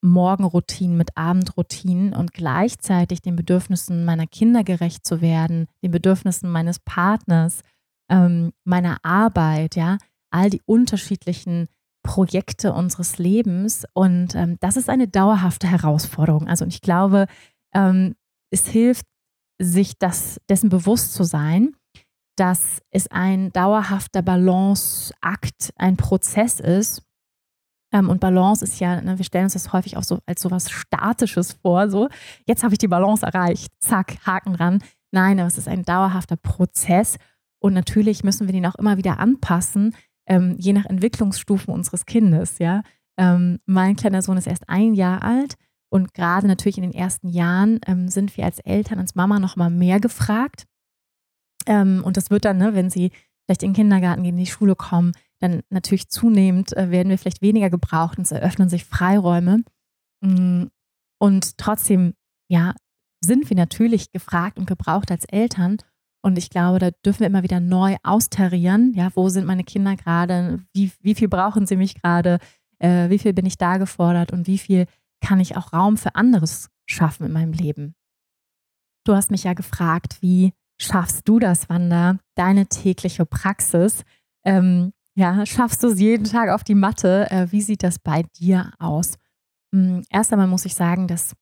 Morgenroutinen, 0.00 0.96
mit 0.96 1.16
Abendroutinen 1.16 2.14
und 2.14 2.32
gleichzeitig 2.32 3.20
den 3.20 3.36
Bedürfnissen 3.36 4.04
meiner 4.04 4.26
Kinder 4.26 4.62
gerecht 4.62 5.04
zu 5.04 5.20
werden, 5.20 5.66
den 5.82 5.90
Bedürfnissen 5.90 6.50
meines 6.50 6.78
Partners, 6.78 7.62
ähm, 8.10 8.52
meiner 8.64 8.98
Arbeit, 9.02 9.76
ja, 9.76 9.98
all 10.30 10.50
die 10.50 10.62
unterschiedlichen 10.66 11.68
Projekte 12.02 12.72
unseres 12.72 13.18
Lebens. 13.18 13.84
Und 13.92 14.34
ähm, 14.34 14.56
das 14.60 14.76
ist 14.76 14.88
eine 14.88 15.08
dauerhafte 15.08 15.66
Herausforderung. 15.66 16.48
Also 16.48 16.64
ich 16.64 16.80
glaube, 16.80 17.26
ähm, 17.74 18.14
es 18.50 18.66
hilft 18.68 19.06
sich 19.60 19.98
das, 19.98 20.40
dessen 20.48 20.68
bewusst 20.68 21.14
zu 21.14 21.24
sein, 21.24 21.74
dass 22.36 22.80
es 22.90 23.08
ein 23.08 23.50
dauerhafter 23.52 24.22
Balanceakt, 24.22 25.72
ein 25.76 25.96
Prozess 25.96 26.60
ist. 26.60 27.02
Ähm, 27.92 28.10
und 28.10 28.20
Balance 28.20 28.64
ist 28.64 28.80
ja, 28.80 29.00
ne, 29.00 29.18
wir 29.18 29.24
stellen 29.24 29.44
uns 29.44 29.54
das 29.54 29.72
häufig 29.72 29.96
auch 29.96 30.02
so 30.02 30.18
als 30.26 30.42
so 30.42 30.50
was 30.50 30.70
Statisches 30.70 31.54
vor, 31.54 31.88
so, 31.88 32.08
jetzt 32.46 32.62
habe 32.62 32.74
ich 32.74 32.78
die 32.78 32.88
Balance 32.88 33.24
erreicht, 33.24 33.72
zack, 33.80 34.18
Haken 34.26 34.52
dran. 34.52 34.82
Nein, 35.10 35.38
aber 35.38 35.48
es 35.48 35.56
ist 35.56 35.68
ein 35.68 35.84
dauerhafter 35.84 36.36
Prozess 36.36 37.16
und 37.60 37.72
natürlich 37.72 38.24
müssen 38.24 38.46
wir 38.46 38.52
den 38.52 38.66
auch 38.66 38.74
immer 38.74 38.98
wieder 38.98 39.18
anpassen, 39.18 39.94
ähm, 40.26 40.56
je 40.58 40.74
nach 40.74 40.84
Entwicklungsstufen 40.84 41.72
unseres 41.72 42.04
Kindes, 42.04 42.58
ja. 42.58 42.82
Ähm, 43.16 43.58
mein 43.64 43.96
kleiner 43.96 44.20
Sohn 44.20 44.36
ist 44.36 44.46
erst 44.46 44.68
ein 44.68 44.92
Jahr 44.94 45.22
alt 45.22 45.54
und 45.90 46.12
gerade 46.12 46.46
natürlich 46.46 46.76
in 46.76 46.82
den 46.82 46.94
ersten 46.94 47.28
Jahren 47.28 47.80
sind 48.08 48.36
wir 48.36 48.44
als 48.44 48.58
Eltern, 48.58 48.98
als 48.98 49.14
Mama 49.14 49.38
noch 49.38 49.56
mal 49.56 49.70
mehr 49.70 50.00
gefragt. 50.00 50.66
Und 51.66 52.16
das 52.16 52.30
wird 52.30 52.44
dann, 52.44 52.58
ne, 52.58 52.74
wenn 52.74 52.90
sie 52.90 53.10
vielleicht 53.44 53.62
in 53.62 53.70
den 53.70 53.76
Kindergarten 53.76 54.22
gehen, 54.22 54.34
in 54.34 54.44
die 54.44 54.50
Schule 54.50 54.76
kommen, 54.76 55.12
dann 55.40 55.62
natürlich 55.70 56.08
zunehmend 56.08 56.76
äh, 56.76 56.90
werden 56.90 57.10
wir 57.10 57.18
vielleicht 57.18 57.42
weniger 57.42 57.70
gebraucht 57.70 58.18
und 58.18 58.24
es 58.24 58.32
eröffnen 58.32 58.68
sich 58.68 58.84
Freiräume. 58.84 59.64
Mm, 60.20 60.64
und 61.20 61.58
trotzdem, 61.58 62.14
ja, 62.48 62.74
sind 63.20 63.48
wir 63.48 63.56
natürlich 63.56 64.12
gefragt 64.12 64.58
und 64.58 64.66
gebraucht 64.66 65.10
als 65.10 65.24
Eltern. 65.24 65.78
Und 66.22 66.38
ich 66.38 66.50
glaube, 66.50 66.78
da 66.78 66.90
dürfen 67.04 67.20
wir 67.20 67.26
immer 67.28 67.42
wieder 67.42 67.60
neu 67.60 67.96
austarieren. 68.02 68.92
Ja, 68.94 69.10
wo 69.14 69.28
sind 69.28 69.46
meine 69.46 69.64
Kinder 69.64 69.96
gerade? 69.96 70.60
Wie, 70.72 70.92
wie 71.00 71.14
viel 71.14 71.28
brauchen 71.28 71.66
sie 71.66 71.76
mich 71.76 71.94
gerade? 72.00 72.38
Äh, 72.78 73.08
wie 73.10 73.18
viel 73.18 73.32
bin 73.32 73.46
ich 73.46 73.56
da 73.58 73.78
gefordert? 73.78 74.32
Und 74.32 74.46
wie 74.46 74.58
viel 74.58 74.86
kann 75.20 75.40
ich 75.40 75.56
auch 75.56 75.72
Raum 75.72 75.96
für 75.96 76.14
anderes 76.14 76.70
schaffen 76.86 77.26
in 77.26 77.32
meinem 77.32 77.52
Leben? 77.52 77.94
Du 79.04 79.14
hast 79.14 79.30
mich 79.30 79.44
ja 79.44 79.54
gefragt, 79.54 80.18
wie 80.20 80.52
schaffst 80.80 81.28
du 81.28 81.38
das, 81.38 81.68
Wanda, 81.68 82.18
deine 82.34 82.66
tägliche 82.66 83.24
Praxis? 83.24 84.04
Ähm, 84.44 84.92
ja, 85.18 85.44
schaffst 85.46 85.82
du 85.82 85.88
es 85.88 85.98
jeden 85.98 86.24
Tag 86.24 86.50
auf 86.50 86.62
die 86.62 86.76
Matte? 86.76 87.28
Äh, 87.30 87.50
wie 87.50 87.60
sieht 87.60 87.82
das 87.82 87.98
bei 87.98 88.22
dir 88.38 88.70
aus? 88.78 89.14
Ähm, 89.74 90.04
erst 90.10 90.32
einmal 90.32 90.46
muss 90.46 90.64
ich 90.64 90.76
sagen, 90.76 91.08
dass 91.08 91.34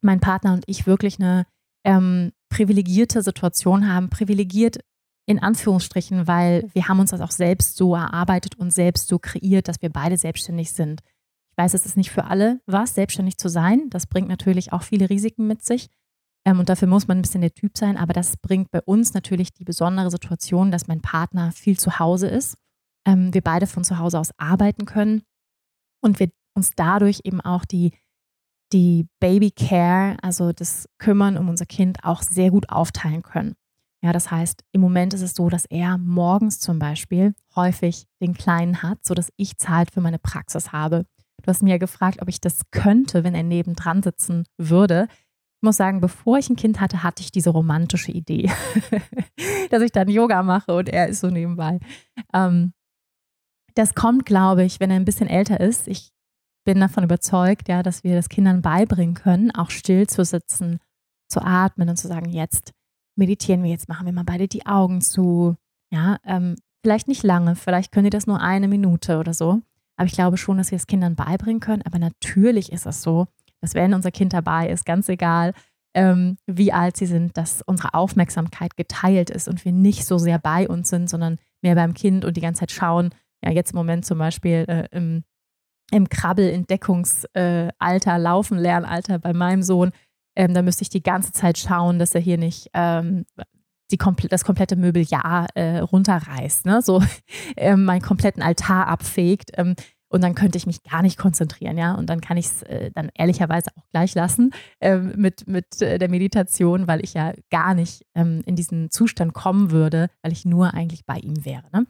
mein 0.00 0.18
Partner 0.18 0.52
und 0.52 0.64
ich 0.66 0.84
wirklich 0.84 1.20
eine 1.20 1.46
ähm, 1.84 2.32
privilegierte 2.48 3.22
Situation 3.22 3.88
haben. 3.88 4.10
Privilegiert 4.10 4.80
in 5.26 5.38
Anführungsstrichen, 5.38 6.26
weil 6.26 6.68
wir 6.72 6.88
haben 6.88 6.98
uns 6.98 7.10
das 7.10 7.20
auch 7.20 7.30
selbst 7.30 7.76
so 7.76 7.94
erarbeitet 7.94 8.56
und 8.56 8.72
selbst 8.72 9.06
so 9.06 9.20
kreiert, 9.20 9.68
dass 9.68 9.80
wir 9.80 9.90
beide 9.90 10.16
selbstständig 10.16 10.72
sind. 10.72 11.02
Ich 11.52 11.56
weiß, 11.56 11.74
es 11.74 11.86
ist 11.86 11.96
nicht 11.96 12.10
für 12.10 12.24
alle 12.24 12.60
was, 12.66 12.96
selbstständig 12.96 13.38
zu 13.38 13.48
sein. 13.48 13.90
Das 13.90 14.08
bringt 14.08 14.26
natürlich 14.26 14.72
auch 14.72 14.82
viele 14.82 15.08
Risiken 15.08 15.46
mit 15.46 15.64
sich. 15.64 15.86
Ähm, 16.44 16.58
und 16.58 16.68
dafür 16.68 16.88
muss 16.88 17.06
man 17.06 17.18
ein 17.18 17.22
bisschen 17.22 17.42
der 17.42 17.54
Typ 17.54 17.78
sein. 17.78 17.96
Aber 17.96 18.12
das 18.12 18.36
bringt 18.38 18.72
bei 18.72 18.82
uns 18.82 19.14
natürlich 19.14 19.52
die 19.52 19.64
besondere 19.64 20.10
Situation, 20.10 20.72
dass 20.72 20.88
mein 20.88 21.00
Partner 21.00 21.52
viel 21.52 21.78
zu 21.78 22.00
Hause 22.00 22.26
ist. 22.26 22.56
Ähm, 23.06 23.34
wir 23.34 23.42
beide 23.42 23.66
von 23.66 23.84
zu 23.84 23.98
Hause 23.98 24.18
aus 24.18 24.30
arbeiten 24.38 24.84
können 24.84 25.22
und 26.00 26.20
wir 26.20 26.30
uns 26.54 26.72
dadurch 26.76 27.20
eben 27.24 27.40
auch 27.40 27.64
die, 27.64 27.92
die 28.72 29.08
Baby 29.20 29.50
Care, 29.50 30.16
also 30.22 30.52
das 30.52 30.88
Kümmern 30.98 31.36
um 31.36 31.48
unser 31.48 31.66
Kind, 31.66 32.04
auch 32.04 32.22
sehr 32.22 32.50
gut 32.50 32.68
aufteilen 32.68 33.22
können. 33.22 33.54
Ja, 34.04 34.12
das 34.12 34.30
heißt, 34.30 34.64
im 34.72 34.80
Moment 34.80 35.14
ist 35.14 35.22
es 35.22 35.34
so, 35.34 35.48
dass 35.48 35.64
er 35.66 35.96
morgens 35.96 36.58
zum 36.58 36.80
Beispiel 36.80 37.34
häufig 37.54 38.06
den 38.20 38.34
Kleinen 38.34 38.82
hat, 38.82 39.04
sodass 39.04 39.32
ich 39.36 39.58
Zeit 39.58 39.92
für 39.92 40.00
meine 40.00 40.18
Praxis 40.18 40.72
habe. 40.72 41.06
Du 41.42 41.48
hast 41.48 41.62
mir 41.62 41.78
gefragt, 41.78 42.20
ob 42.20 42.28
ich 42.28 42.40
das 42.40 42.62
könnte, 42.72 43.22
wenn 43.22 43.34
er 43.34 43.44
nebendran 43.44 44.02
sitzen 44.02 44.44
würde. 44.58 45.06
Ich 45.10 45.62
muss 45.62 45.76
sagen, 45.76 46.00
bevor 46.00 46.38
ich 46.38 46.50
ein 46.50 46.56
Kind 46.56 46.80
hatte, 46.80 47.04
hatte 47.04 47.22
ich 47.22 47.30
diese 47.30 47.50
romantische 47.50 48.10
Idee, 48.10 48.50
dass 49.70 49.82
ich 49.82 49.92
dann 49.92 50.08
Yoga 50.08 50.42
mache 50.42 50.74
und 50.74 50.88
er 50.88 51.06
ist 51.06 51.20
so 51.20 51.28
nebenbei. 51.28 51.78
Ähm, 52.34 52.72
das 53.74 53.94
kommt, 53.94 54.26
glaube 54.26 54.64
ich, 54.64 54.80
wenn 54.80 54.90
er 54.90 54.96
ein 54.96 55.04
bisschen 55.04 55.28
älter 55.28 55.60
ist. 55.60 55.88
Ich 55.88 56.10
bin 56.64 56.80
davon 56.80 57.04
überzeugt, 57.04 57.68
ja, 57.68 57.82
dass 57.82 58.04
wir 58.04 58.14
das 58.14 58.28
Kindern 58.28 58.62
beibringen 58.62 59.14
können, 59.14 59.50
auch 59.50 59.70
still 59.70 60.06
zu 60.06 60.24
sitzen, 60.24 60.78
zu 61.28 61.40
atmen 61.40 61.88
und 61.88 61.96
zu 61.96 62.08
sagen, 62.08 62.28
jetzt 62.30 62.72
meditieren 63.16 63.62
wir, 63.62 63.70
jetzt 63.70 63.88
machen 63.88 64.06
wir 64.06 64.12
mal 64.12 64.24
beide 64.24 64.48
die 64.48 64.66
Augen 64.66 65.00
zu. 65.00 65.56
Ja, 65.90 66.18
ähm, 66.24 66.56
vielleicht 66.82 67.08
nicht 67.08 67.22
lange, 67.22 67.56
vielleicht 67.56 67.92
können 67.92 68.04
die 68.04 68.10
das 68.10 68.26
nur 68.26 68.40
eine 68.40 68.68
Minute 68.68 69.18
oder 69.18 69.34
so. 69.34 69.60
Aber 69.96 70.06
ich 70.06 70.14
glaube 70.14 70.36
schon, 70.36 70.58
dass 70.58 70.70
wir 70.70 70.76
es 70.76 70.86
Kindern 70.86 71.14
beibringen 71.14 71.60
können. 71.60 71.82
Aber 71.82 71.98
natürlich 71.98 72.72
ist 72.72 72.86
es 72.86 73.02
so, 73.02 73.26
dass 73.60 73.74
wenn 73.74 73.94
unser 73.94 74.10
Kind 74.10 74.32
dabei 74.32 74.68
ist, 74.68 74.84
ganz 74.84 75.08
egal, 75.08 75.52
ähm, 75.94 76.38
wie 76.46 76.72
alt 76.72 76.96
sie 76.96 77.06
sind, 77.06 77.36
dass 77.36 77.62
unsere 77.62 77.94
Aufmerksamkeit 77.94 78.76
geteilt 78.76 79.30
ist 79.30 79.48
und 79.48 79.64
wir 79.64 79.72
nicht 79.72 80.06
so 80.06 80.18
sehr 80.18 80.38
bei 80.38 80.68
uns 80.68 80.88
sind, 80.88 81.10
sondern 81.10 81.38
mehr 81.62 81.74
beim 81.74 81.94
Kind 81.94 82.24
und 82.24 82.36
die 82.36 82.40
ganze 82.40 82.60
Zeit 82.60 82.72
schauen. 82.72 83.10
Ja, 83.44 83.50
jetzt 83.50 83.72
im 83.72 83.76
Moment 83.76 84.04
zum 84.04 84.18
Beispiel 84.18 84.64
äh, 84.68 84.86
im, 84.92 85.24
im 85.90 86.08
Krabbel-Entdeckungsalter, 86.08 88.18
Laufen, 88.18 88.58
Lernalter 88.58 89.18
bei 89.18 89.32
meinem 89.32 89.62
Sohn, 89.62 89.90
ähm, 90.36 90.54
da 90.54 90.62
müsste 90.62 90.82
ich 90.82 90.88
die 90.88 91.02
ganze 91.02 91.32
Zeit 91.32 91.58
schauen, 91.58 91.98
dass 91.98 92.14
er 92.14 92.20
hier 92.20 92.38
nicht 92.38 92.70
ähm, 92.74 93.26
die, 93.90 93.98
das 94.28 94.44
komplette 94.44 94.76
Möbeljahr 94.76 95.48
äh, 95.54 95.78
runterreißt, 95.78 96.66
ne? 96.66 96.80
so 96.82 97.02
ähm, 97.56 97.84
meinen 97.84 98.02
kompletten 98.02 98.42
Altar 98.42 98.88
abfegt. 98.88 99.50
Ähm, 99.54 99.74
und 100.08 100.22
dann 100.22 100.34
könnte 100.34 100.58
ich 100.58 100.66
mich 100.66 100.82
gar 100.82 101.00
nicht 101.00 101.16
konzentrieren, 101.16 101.78
ja. 101.78 101.94
Und 101.94 102.10
dann 102.10 102.20
kann 102.20 102.36
ich 102.36 102.44
es 102.44 102.62
äh, 102.64 102.90
dann 102.90 103.08
ehrlicherweise 103.14 103.70
auch 103.74 103.88
gleich 103.92 104.14
lassen 104.14 104.50
ähm, 104.78 105.14
mit, 105.16 105.48
mit 105.48 105.80
äh, 105.80 105.98
der 105.98 106.10
Meditation, 106.10 106.86
weil 106.86 107.02
ich 107.02 107.14
ja 107.14 107.32
gar 107.50 107.72
nicht 107.72 108.04
ähm, 108.14 108.42
in 108.44 108.54
diesen 108.54 108.90
Zustand 108.90 109.32
kommen 109.32 109.70
würde, 109.70 110.08
weil 110.20 110.32
ich 110.32 110.44
nur 110.44 110.74
eigentlich 110.74 111.06
bei 111.06 111.16
ihm 111.16 111.46
wäre. 111.46 111.64
Ne? 111.72 111.86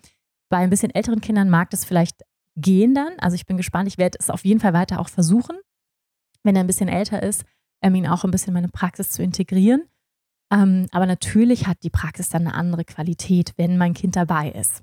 Bei 0.52 0.58
ein 0.58 0.68
bisschen 0.68 0.94
älteren 0.94 1.22
Kindern 1.22 1.48
mag 1.48 1.70
das 1.70 1.86
vielleicht 1.86 2.26
gehen 2.56 2.94
dann. 2.94 3.18
Also 3.18 3.36
ich 3.36 3.46
bin 3.46 3.56
gespannt, 3.56 3.88
ich 3.88 3.96
werde 3.96 4.18
es 4.20 4.28
auf 4.28 4.44
jeden 4.44 4.60
Fall 4.60 4.74
weiter 4.74 5.00
auch 5.00 5.08
versuchen, 5.08 5.56
wenn 6.42 6.54
er 6.54 6.60
ein 6.62 6.66
bisschen 6.66 6.90
älter 6.90 7.22
ist, 7.22 7.46
ähm, 7.80 7.94
ihn 7.94 8.06
auch 8.06 8.22
ein 8.24 8.30
bisschen 8.30 8.48
in 8.48 8.54
meine 8.54 8.68
Praxis 8.68 9.12
zu 9.12 9.22
integrieren. 9.22 9.84
Ähm, 10.52 10.88
aber 10.92 11.06
natürlich 11.06 11.66
hat 11.66 11.78
die 11.82 11.88
Praxis 11.88 12.28
dann 12.28 12.46
eine 12.46 12.54
andere 12.54 12.84
Qualität, 12.84 13.54
wenn 13.56 13.78
mein 13.78 13.94
Kind 13.94 14.14
dabei 14.14 14.50
ist. 14.50 14.82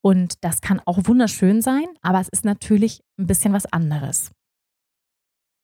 Und 0.00 0.42
das 0.42 0.62
kann 0.62 0.80
auch 0.86 0.96
wunderschön 1.02 1.60
sein, 1.60 1.84
aber 2.00 2.18
es 2.20 2.30
ist 2.30 2.46
natürlich 2.46 3.02
ein 3.18 3.26
bisschen 3.26 3.52
was 3.52 3.66
anderes. 3.66 4.30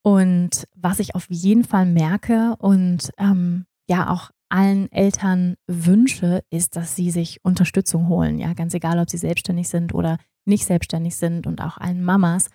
Und 0.02 0.68
was 0.74 1.00
ich 1.00 1.14
auf 1.14 1.30
jeden 1.30 1.64
Fall 1.64 1.86
merke 1.86 2.56
und 2.58 3.10
ähm, 3.16 3.64
ja 3.88 4.10
auch 4.10 4.32
allen 4.48 4.90
Eltern 4.92 5.56
wünsche, 5.66 6.42
ist, 6.50 6.76
dass 6.76 6.96
sie 6.96 7.10
sich 7.10 7.44
Unterstützung 7.44 8.08
holen. 8.08 8.38
Ja, 8.38 8.52
ganz 8.54 8.74
egal, 8.74 8.98
ob 8.98 9.10
sie 9.10 9.18
selbstständig 9.18 9.68
sind 9.68 9.94
oder 9.94 10.18
nicht 10.44 10.66
selbstständig 10.66 11.16
sind 11.16 11.46
und 11.46 11.60
auch 11.60 11.78
allen 11.78 12.04
Mamas. 12.04 12.48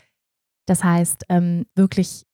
Das 0.67 0.83
heißt, 0.83 1.25
ähm, 1.29 1.65
wirklich 1.75 2.25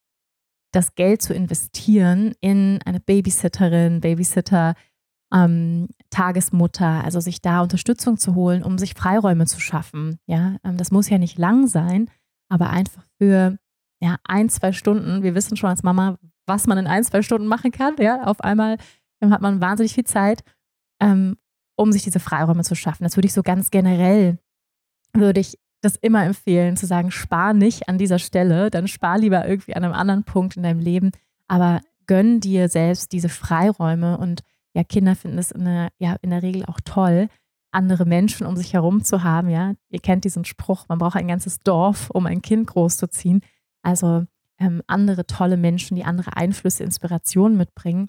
das 0.72 0.96
Geld 0.96 1.22
zu 1.22 1.34
investieren 1.34 2.34
in 2.42 2.80
eine 2.86 3.00
Babysitterin, 3.00 4.02
Babysitter, 4.02 4.76
ähm, 5.34 5.90
Tagesmutter, 6.10 7.04
also 7.04 7.20
sich 7.20 7.42
da 7.42 7.62
Unterstützung 7.62 8.18
zu 8.18 8.36
holen, 8.36 8.64
um 8.64 8.78
sich 8.78 8.94
Freiräume 8.94 9.46
zu 9.46 9.60
schaffen. 9.60 10.20
Ja, 10.26 10.58
ähm, 10.64 10.78
das 10.78 10.92
muss 10.92 11.10
ja 11.10 11.18
nicht 11.18 11.38
lang 11.38 11.68
sein, 11.68 12.10
aber 12.50 12.70
einfach 12.70 13.06
für 13.18 13.58
ja, 14.02 14.18
ein, 14.24 14.50
zwei 14.50 14.72
Stunden. 14.72 15.24
Wir 15.24 15.36
wissen 15.36 15.58
schon 15.58 15.70
als 15.70 15.84
Mama, 15.84 16.18
was 16.46 16.68
man 16.68 16.78
in 16.78 16.88
ein, 16.88 17.04
zwei 17.04 17.22
Stunden 17.22 17.48
machen 17.48 17.72
kann. 17.72 17.96
Ja, 18.00 18.24
auf 18.24 18.42
einmal 18.42 18.78
ähm, 19.22 19.32
hat 19.32 19.42
man 19.42 19.62
wahnsinnig 19.62 19.94
viel 19.94 20.06
Zeit, 20.06 20.44
ähm, 21.00 21.38
um 21.76 21.92
sich 21.92 22.04
diese 22.04 22.20
Freiräume 22.20 22.64
zu 22.64 22.76
schaffen. 22.76 23.04
Das 23.04 23.16
würde 23.18 23.28
ich 23.28 23.34
so 23.34 23.44
ganz 23.44 23.72
generell, 23.72 24.40
würde 25.14 25.40
ich 25.40 25.58
das 25.82 25.96
immer 25.96 26.26
empfehlen, 26.26 26.76
zu 26.76 26.86
sagen, 26.86 27.12
spar 27.12 27.54
nicht 27.54 27.88
an 27.88 27.98
dieser 27.98 28.20
Stelle, 28.20 28.70
dann 28.72 28.88
spar 28.88 29.18
lieber 29.18 29.48
irgendwie 29.48 29.76
an 29.76 29.84
einem 29.84 29.94
anderen 29.94 30.24
Punkt 30.24 30.58
in 30.58 30.64
deinem 30.64 30.80
Leben, 30.80 31.12
aber 31.48 31.82
gönn 32.08 32.40
dir 32.40 32.68
selbst 32.70 33.12
diese 33.12 33.30
Freiräume 33.30 34.18
und 34.18 34.42
ja, 34.74 34.84
Kinder 34.84 35.16
finden 35.16 35.38
es 35.38 35.52
in 35.52 35.66
der, 35.66 35.90
ja, 36.00 36.16
in 36.22 36.32
der 36.32 36.44
Regel 36.44 36.66
auch 36.66 36.80
toll, 36.84 37.30
andere 37.72 38.06
Menschen 38.06 38.48
um 38.48 38.56
sich 38.56 38.74
herum 38.74 39.04
zu 39.04 39.24
haben, 39.24 39.50
ja. 39.50 39.74
Ihr 39.90 40.00
kennt 40.00 40.24
diesen 40.24 40.46
Spruch, 40.46 40.86
man 40.88 40.98
braucht 40.98 41.16
ein 41.16 41.28
ganzes 41.28 41.60
Dorf, 41.60 42.10
um 42.10 42.26
ein 42.26 42.42
Kind 42.42 42.68
großzuziehen. 42.68 43.42
Also 43.82 44.26
ähm, 44.60 44.82
andere 44.88 45.28
tolle 45.28 45.58
Menschen, 45.58 45.96
die 45.96 46.04
andere 46.04 46.36
Einflüsse, 46.36 46.84
Inspirationen 46.84 47.58
mitbringen. 47.58 48.08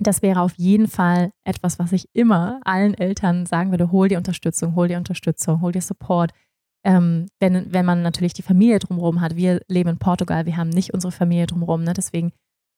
Das 0.00 0.22
wäre 0.22 0.40
auf 0.40 0.54
jeden 0.56 0.88
Fall 0.88 1.30
etwas, 1.44 1.78
was 1.78 1.92
ich 1.92 2.08
immer 2.14 2.60
allen 2.64 2.94
Eltern 2.94 3.44
sagen 3.44 3.70
würde, 3.70 3.92
hol 3.92 4.08
dir 4.08 4.18
Unterstützung, 4.18 4.74
hol 4.74 4.88
dir 4.88 4.96
Unterstützung, 4.96 5.60
hol 5.60 5.72
dir 5.72 5.82
Support. 5.82 6.32
Ähm, 6.82 7.26
wenn, 7.38 7.72
wenn 7.72 7.84
man 7.84 8.00
natürlich 8.00 8.32
die 8.32 8.42
Familie 8.42 8.78
drumherum 8.78 9.20
hat. 9.20 9.36
Wir 9.36 9.60
leben 9.68 9.90
in 9.90 9.98
Portugal, 9.98 10.46
wir 10.46 10.56
haben 10.56 10.70
nicht 10.70 10.94
unsere 10.94 11.12
Familie 11.12 11.46
drumherum, 11.46 11.84
ne? 11.84 11.92
deswegen 11.92 12.32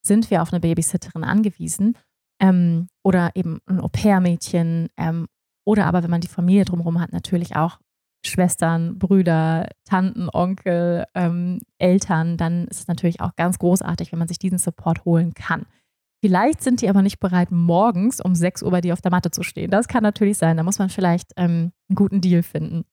sind 0.05 0.29
wir 0.29 0.43
auf 0.43 0.53
eine 0.53 0.59
Babysitterin 0.59 1.23
angewiesen 1.23 1.97
ähm, 2.41 2.89
oder 3.05 3.31
eben 3.37 3.61
ein 3.67 3.81
Au-pair-Mädchen 3.81 4.89
ähm, 4.97 5.29
oder 5.65 5.87
aber 5.87 6.03
wenn 6.03 6.11
man 6.11 6.21
die 6.21 6.29
Familie 6.29 6.65
drumherum 6.65 7.01
hat, 7.01 7.13
natürlich 7.13 7.55
auch 7.55 7.79
Schwestern, 8.25 8.99
Brüder, 8.99 9.69
Tanten, 9.85 10.29
Onkel, 10.33 11.05
ähm, 11.15 11.61
Eltern, 11.79 12.37
dann 12.37 12.67
ist 12.69 12.81
es 12.81 12.89
natürlich 12.89 13.21
auch 13.21 13.35
ganz 13.37 13.59
großartig, 13.59 14.13
wenn 14.13 14.19
man 14.19 14.29
sich 14.29 14.39
diesen 14.39 14.59
Support 14.59 15.05
holen 15.05 15.35
kann. 15.35 15.67
Vielleicht 16.25 16.63
sind 16.63 16.81
die 16.81 16.89
aber 16.89 17.03
nicht 17.03 17.19
bereit, 17.19 17.51
morgens 17.51 18.21
um 18.21 18.37
6 18.37 18.63
Uhr 18.63 18.71
bei 18.71 18.81
dir 18.81 18.93
auf 18.93 19.01
der 19.01 19.11
Matte 19.11 19.33
zu 19.33 19.43
stehen. 19.43 19.73
Das 19.73 19.89
kann 19.89 20.05
natürlich 20.05 20.39
sein. 20.39 20.57
Da 20.57 20.63
muss 20.63 20.79
man 20.79 20.89
vielleicht 20.89 21.33
ähm, 21.37 21.73
einen 21.89 21.97
guten 21.97 22.21
Deal 22.21 22.45
finden. 22.45 22.85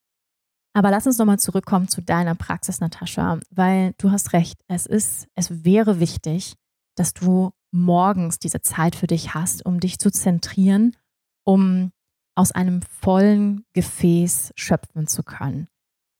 Aber 0.73 0.89
lass 0.89 1.05
uns 1.05 1.19
nochmal 1.19 1.37
zurückkommen 1.37 1.87
zu 1.87 2.01
deiner 2.01 2.33
Praxis, 2.33 2.79
Natascha, 2.79 3.39
weil 3.51 3.93
du 3.99 4.09
hast 4.11 4.33
recht. 4.33 4.59
Es 4.67 4.87
ist, 4.87 5.27
es 5.35 5.63
wäre 5.63 5.99
wichtig, 5.99 6.55
dass 6.95 7.13
du 7.13 7.51
morgens 7.71 8.39
diese 8.39 8.61
Zeit 8.61 8.95
für 8.95 9.07
dich 9.07 9.35
hast, 9.35 9.63
um 9.63 9.79
dich 9.79 9.99
zu 9.99 10.11
zentrieren, 10.11 10.97
um 11.45 11.91
aus 12.35 12.51
einem 12.51 12.81
vollen 12.81 13.63
Gefäß 13.73 14.53
schöpfen 14.55 15.05
zu 15.05 15.21
können. 15.21 15.67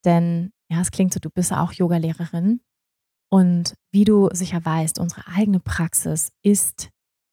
Denn 0.06 0.52
ja, 0.70 0.80
es 0.82 0.92
klingt 0.92 1.14
so, 1.14 1.20
du 1.20 1.32
bist 1.32 1.52
auch 1.54 1.74
Yogalehrerin. 1.74 2.62
Und 3.32 3.76
wie 3.92 4.04
du 4.04 4.30
sicher 4.32 4.64
weißt, 4.64 5.00
unsere 5.00 5.28
eigene 5.28 5.60
Praxis 5.60 6.32
ist 6.44 6.90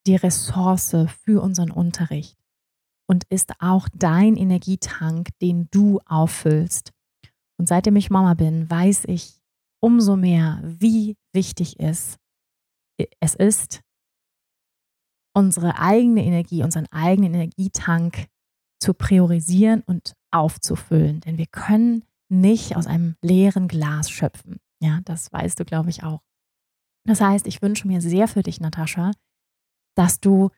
die 0.07 0.17
Ressource 0.17 0.97
für 1.25 1.43
unseren 1.43 1.71
Unterricht 1.71 2.37
und 3.09 3.25
ist 3.29 3.53
auch 3.61 3.89
dein 3.95 4.37
Energietank, 4.37 5.29
den 5.41 5.69
du 5.71 6.01
auffüllst. 6.07 6.93
Und 7.59 7.69
seitdem 7.69 7.97
ich 7.97 8.11
Mama 8.11 8.35
bin, 8.35 8.69
weiß 8.69 9.05
ich 9.07 9.41
umso 9.81 10.17
mehr, 10.17 10.61
wie 10.65 11.17
wichtig 11.33 11.79
es, 11.79 12.19
es 13.21 13.35
ist, 13.35 13.83
unsere 15.35 15.79
eigene 15.79 16.25
Energie, 16.25 16.63
unseren 16.63 16.87
eigenen 16.91 17.35
Energietank 17.35 18.27
zu 18.81 18.95
priorisieren 18.95 19.83
und 19.83 20.15
aufzufüllen. 20.33 21.21
Denn 21.21 21.39
wir 21.39 21.47
können 21.47 22.05
nicht 22.29 22.77
aus 22.77 22.87
einem 22.87 23.17
leeren 23.23 23.69
Glas 23.69 24.11
schöpfen. 24.11 24.59
Ja, 24.83 25.01
das 25.05 25.33
weißt 25.33 25.61
du, 25.61 25.65
glaube 25.65 25.91
ich, 25.91 26.03
auch. 26.03 26.21
Das 27.07 27.21
heißt, 27.21 27.47
ich 27.47 27.63
wünsche 27.63 27.87
mir 27.87 28.01
sehr 28.01 28.29
für 28.29 28.43
dich, 28.43 28.61
Natascha, 28.61 29.13
dass 29.97 30.21
du 30.21 30.51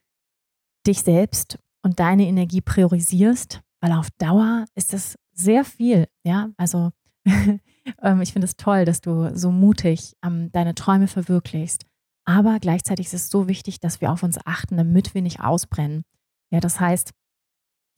dich 0.86 1.02
selbst 1.02 1.58
und 1.82 2.00
deine 2.00 2.26
Energie 2.26 2.60
priorisierst, 2.60 3.62
weil 3.80 3.92
auf 3.92 4.10
Dauer 4.18 4.66
ist 4.74 4.92
es 4.92 5.16
sehr 5.32 5.64
viel. 5.64 6.08
Ja, 6.24 6.50
also 6.56 6.90
ähm, 7.24 8.20
ich 8.20 8.32
finde 8.32 8.46
es 8.46 8.56
toll, 8.56 8.84
dass 8.84 9.00
du 9.00 9.34
so 9.36 9.50
mutig 9.50 10.14
ähm, 10.24 10.50
deine 10.52 10.74
Träume 10.74 11.06
verwirklichst. 11.08 11.84
Aber 12.24 12.58
gleichzeitig 12.58 13.06
ist 13.06 13.14
es 13.14 13.30
so 13.30 13.48
wichtig, 13.48 13.80
dass 13.80 14.00
wir 14.00 14.12
auf 14.12 14.22
uns 14.22 14.38
achten, 14.44 14.76
damit 14.76 15.14
wir 15.14 15.22
nicht 15.22 15.40
ausbrennen. 15.40 16.02
Ja, 16.50 16.60
das 16.60 16.78
heißt, 16.78 17.12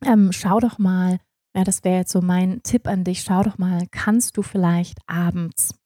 ähm, 0.05 0.31
schau 0.33 0.61
doch 0.61 0.79
mal, 0.79 1.19
ja, 1.57 1.65
das 1.65 1.83
wäre 1.83 1.99
jetzt 1.99 2.13
so 2.13 2.21
mein 2.21 2.63
Tipp 2.63 2.87
an 2.87 3.03
dich, 3.03 3.23
schau 3.23 3.43
doch 3.43 3.59
mal, 3.59 3.87
kannst 3.91 4.37
du 4.37 4.43
vielleicht 4.43 4.99
abends 5.09 5.80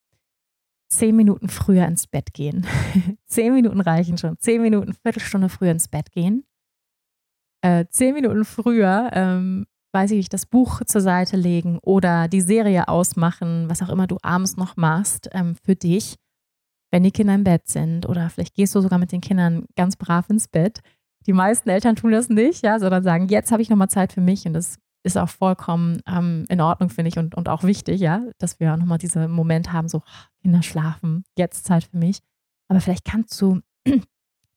zehn 0.89 1.17
Minuten 1.17 1.49
früher 1.49 1.87
ins 1.87 2.07
Bett 2.07 2.33
gehen. 2.33 2.67
zehn 3.27 3.53
Minuten 3.55 3.81
reichen 3.81 4.19
schon. 4.19 4.39
Zehn 4.39 4.63
Minuten, 4.63 4.95
Viertelstunde 4.95 5.49
früher 5.49 5.73
ins 5.73 5.89
Bett 5.89 6.13
gehen. 6.13 6.45
Äh, 7.63 7.87
zehn 7.91 8.15
Minuten 8.15 8.45
früher, 8.45 9.11
ähm, 9.13 9.67
weiß 9.93 10.11
ich 10.11 10.19
nicht, 10.19 10.33
das 10.33 10.47
Buch 10.47 10.83
zur 10.85 11.01
Seite 11.01 11.37
legen 11.37 11.79
oder 11.83 12.29
die 12.29 12.41
Serie 12.41 12.89
ausmachen, 12.89 13.71
was 13.71 13.83
auch 13.83 13.89
immer 13.89 14.07
du 14.07 14.19
abends 14.23 14.57
noch 14.57 14.77
machst 14.77 15.31
ähm, 15.33 15.57
für 15.65 15.75
dich, 15.75 16.17
wenn 16.91 17.05
die 17.05 17.13
Kinder 17.13 17.35
im 17.35 17.45
Bett 17.45 17.69
sind. 17.69 18.07
Oder 18.07 18.29
vielleicht 18.29 18.55
gehst 18.55 18.75
du 18.75 18.81
sogar 18.81 18.99
mit 18.99 19.13
den 19.13 19.21
Kindern 19.21 19.65
ganz 19.77 19.97
brav 19.97 20.29
ins 20.29 20.49
Bett. 20.49 20.81
Die 21.27 21.33
meisten 21.33 21.71
Eltern 21.71 21.97
tun 21.97 22.13
das 22.13 22.29
nicht, 22.29 22.63
ja, 22.63 22.79
sondern 22.79 23.03
sagen, 23.03 23.29
jetzt 23.29 23.51
habe 23.51 23.63
ich 23.63 23.71
nochmal 23.71 23.89
Zeit 23.89 24.13
für 24.13 24.21
mich 24.21 24.45
und 24.47 24.53
das 24.53 24.79
ist 25.05 25.19
auch 25.19 25.29
vollkommen 25.29 26.03
ähm, 26.07 26.47
in 26.49 26.61
Ordnung, 26.61 26.89
finde 26.89 27.11
ich, 27.11 27.19
und, 27.19 27.35
und 27.35 27.49
auch 27.49 27.63
wichtig, 27.63 28.01
ja, 28.01 28.25
dass 28.39 28.59
wir 28.59 28.77
nochmal 28.77 28.99
diesen 28.99 29.31
Moment 29.31 29.73
haben, 29.73 29.89
so, 29.89 30.03
Kinder 30.43 30.63
schlafen, 30.63 31.25
jetzt 31.39 31.65
Zeit 31.65 31.85
für 31.85 31.99
mich. 31.99 32.21
Aber 32.69 32.81
vielleicht 32.81 33.05
kannst 33.05 33.41
du 33.41 33.61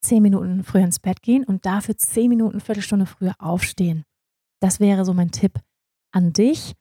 zehn 0.02 0.24
Minuten 0.24 0.64
früher 0.64 0.84
ins 0.84 1.00
Bett 1.00 1.22
gehen 1.22 1.44
und 1.44 1.66
dafür 1.66 1.98
zehn 1.98 2.30
Minuten, 2.30 2.62
Viertelstunde 2.62 3.06
früher 3.06 3.36
aufstehen. 3.40 4.04
Das 4.62 4.80
wäre 4.80 5.06
so 5.06 5.14
mein 5.14 5.32
Tipp 5.32 5.60
an 6.14 6.32
dich. 6.32 6.74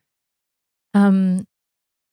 Ähm, 0.95 1.45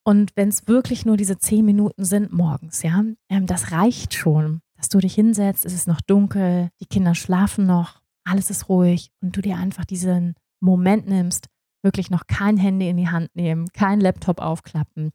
und 0.06 0.36
wenn 0.36 0.50
es 0.50 0.68
wirklich 0.68 1.06
nur 1.06 1.18
diese 1.18 1.38
zehn 1.38 1.64
Minuten 1.64 2.04
sind 2.04 2.34
morgens, 2.34 2.82
ja, 2.82 3.04
ähm, 3.30 3.46
das 3.46 3.72
reicht 3.72 4.16
schon, 4.16 4.62
dass 4.76 4.90
du 4.90 4.98
dich 4.98 5.14
hinsetzt, 5.14 5.66
es 5.66 5.74
ist 5.74 5.88
noch 5.88 6.02
dunkel, 6.02 6.70
die 6.82 6.88
Kinder 6.88 7.16
schlafen 7.16 7.68
noch, 7.68 8.02
alles 8.26 8.50
ist 8.50 8.70
ruhig 8.70 9.12
und 9.22 9.38
du 9.38 9.42
dir 9.42 9.58
einfach 9.58 9.86
diesen 9.86 10.36
Moment 10.64 11.08
nimmst, 11.08 11.50
wirklich 11.82 12.10
noch 12.10 12.28
kein 12.28 12.58
Handy 12.58 12.88
in 12.88 12.98
die 12.98 13.10
Hand 13.10 13.36
nehmen, 13.36 13.68
kein 13.74 14.00
Laptop 14.00 14.40
aufklappen, 14.40 15.12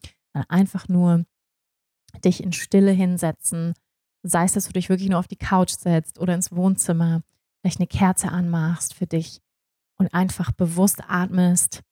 einfach 0.49 0.89
nur 0.89 1.25
dich 2.25 2.43
in 2.43 2.53
Stille 2.53 2.91
hinsetzen. 2.91 3.75
Sei 4.23 4.45
es, 4.45 4.53
dass 4.53 4.67
du 4.67 4.73
dich 4.73 4.89
wirklich 4.89 5.09
nur 5.09 5.19
auf 5.19 5.29
die 5.29 5.37
Couch 5.37 5.71
setzt 5.71 6.19
oder 6.19 6.35
ins 6.35 6.53
Wohnzimmer, 6.53 7.23
vielleicht 7.61 7.81
eine 7.81 7.87
Kerze 7.87 8.31
anmachst 8.31 8.95
für 8.95 9.07
dich 9.07 9.41
und 9.97 10.13
einfach 10.13 10.53
bewusst 10.53 11.03
atmest. 11.09 11.83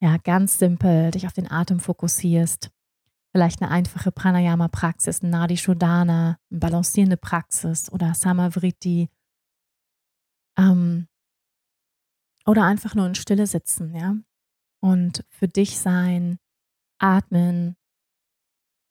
Ja, 0.00 0.16
ganz 0.18 0.58
simpel 0.58 1.10
dich 1.12 1.26
auf 1.26 1.32
den 1.32 1.50
Atem 1.50 1.80
fokussierst. 1.80 2.70
Vielleicht 3.32 3.62
eine 3.62 3.70
einfache 3.70 4.12
Pranayama-Praxis, 4.12 5.22
Nadi 5.22 5.56
Shodhana, 5.56 6.38
eine 6.50 6.60
balancierende 6.60 7.16
Praxis 7.16 7.90
oder 7.90 8.14
Samavriti. 8.14 9.08
Ähm, 10.56 11.08
oder 12.46 12.64
einfach 12.64 12.94
nur 12.94 13.06
in 13.06 13.14
Stille 13.14 13.46
sitzen, 13.46 13.94
ja. 13.94 14.16
Und 14.80 15.24
für 15.30 15.48
dich 15.48 15.78
sein, 15.78 16.38
atmen. 16.98 17.76